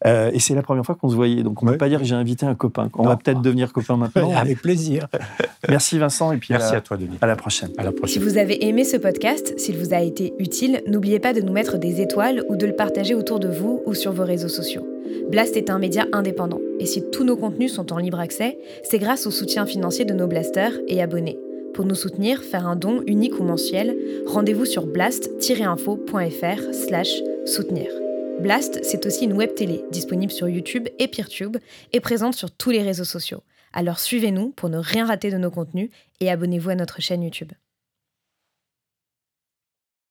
Euh, 0.06 0.30
et 0.32 0.38
c'est 0.38 0.54
la 0.54 0.62
première 0.62 0.84
fois 0.84 0.94
qu'on 0.94 1.08
se 1.08 1.16
voyait, 1.16 1.42
donc 1.42 1.60
on 1.60 1.66
ne 1.66 1.72
peut 1.72 1.78
pas 1.78 1.88
dire 1.88 1.98
que 1.98 2.04
j'ai 2.04 2.14
invité 2.14 2.46
un 2.46 2.54
copain. 2.54 2.88
On 2.94 3.04
va 3.04 3.16
peut-être 3.16 3.42
devenir 3.42 3.72
copain 3.72 3.96
maintenant. 3.96 4.32
Avec 4.36 4.62
plaisir. 4.62 5.08
Merci 5.68 5.98
Vincent, 5.98 6.30
et 6.30 6.36
puis 6.36 6.50
merci 6.52 6.74
à, 6.74 6.78
à, 6.78 6.80
toi 6.80 6.96
Denis. 6.96 7.18
À 7.20 7.26
la 7.26 7.34
prochaine. 7.34 7.70
À 7.78 7.82
la 7.82 7.90
prochaine. 7.90 8.22
Si 8.22 8.28
vous 8.28 8.38
avez 8.38 8.64
aimé 8.64 8.84
ce 8.84 8.96
podcast, 8.96 9.58
s'il 9.58 9.76
vous 9.76 9.92
a 9.92 10.00
été 10.00 10.34
utile, 10.38 10.82
n'oubliez 10.86 11.18
pas 11.18 11.32
de 11.32 11.40
nous 11.40 11.52
mettre 11.52 11.78
des 11.78 12.00
étoiles 12.00 12.44
ou 12.48 12.54
de 12.54 12.64
le 12.64 12.76
partager 12.76 13.16
autour 13.16 13.40
de 13.40 13.48
vous 13.48 13.82
ou 13.86 13.94
sur 13.94 14.12
vos 14.12 14.24
réseaux 14.24 14.48
sociaux. 14.48 14.86
Blast 15.30 15.56
est 15.56 15.70
un 15.70 15.78
média 15.78 16.06
indépendant, 16.12 16.60
et 16.80 16.86
si 16.86 17.02
tous 17.10 17.24
nos 17.24 17.36
contenus 17.36 17.72
sont 17.72 17.92
en 17.92 17.98
libre 17.98 18.20
accès, 18.20 18.58
c'est 18.82 18.98
grâce 18.98 19.26
au 19.26 19.30
soutien 19.30 19.66
financier 19.66 20.04
de 20.04 20.14
nos 20.14 20.26
blasters 20.26 20.78
et 20.88 21.02
abonnés. 21.02 21.38
Pour 21.74 21.84
nous 21.84 21.94
soutenir, 21.94 22.42
faire 22.42 22.66
un 22.66 22.76
don 22.76 23.02
unique 23.06 23.38
ou 23.38 23.44
mensuel, 23.44 23.96
rendez-vous 24.26 24.64
sur 24.64 24.86
blast-info.fr 24.86 26.74
slash 26.74 27.22
soutenir. 27.44 27.90
Blast, 28.40 28.80
c'est 28.82 29.06
aussi 29.06 29.24
une 29.24 29.32
web 29.32 29.54
télé 29.54 29.84
disponible 29.90 30.32
sur 30.32 30.48
YouTube 30.48 30.88
et 30.98 31.08
Peertube 31.08 31.58
et 31.92 32.00
présente 32.00 32.34
sur 32.34 32.50
tous 32.50 32.70
les 32.70 32.82
réseaux 32.82 33.04
sociaux. 33.04 33.42
Alors 33.72 33.98
suivez-nous 33.98 34.50
pour 34.50 34.70
ne 34.70 34.78
rien 34.78 35.06
rater 35.06 35.30
de 35.30 35.38
nos 35.38 35.50
contenus 35.50 35.90
et 36.20 36.30
abonnez-vous 36.30 36.70
à 36.70 36.74
notre 36.74 37.00
chaîne 37.00 37.22
YouTube. 37.22 37.52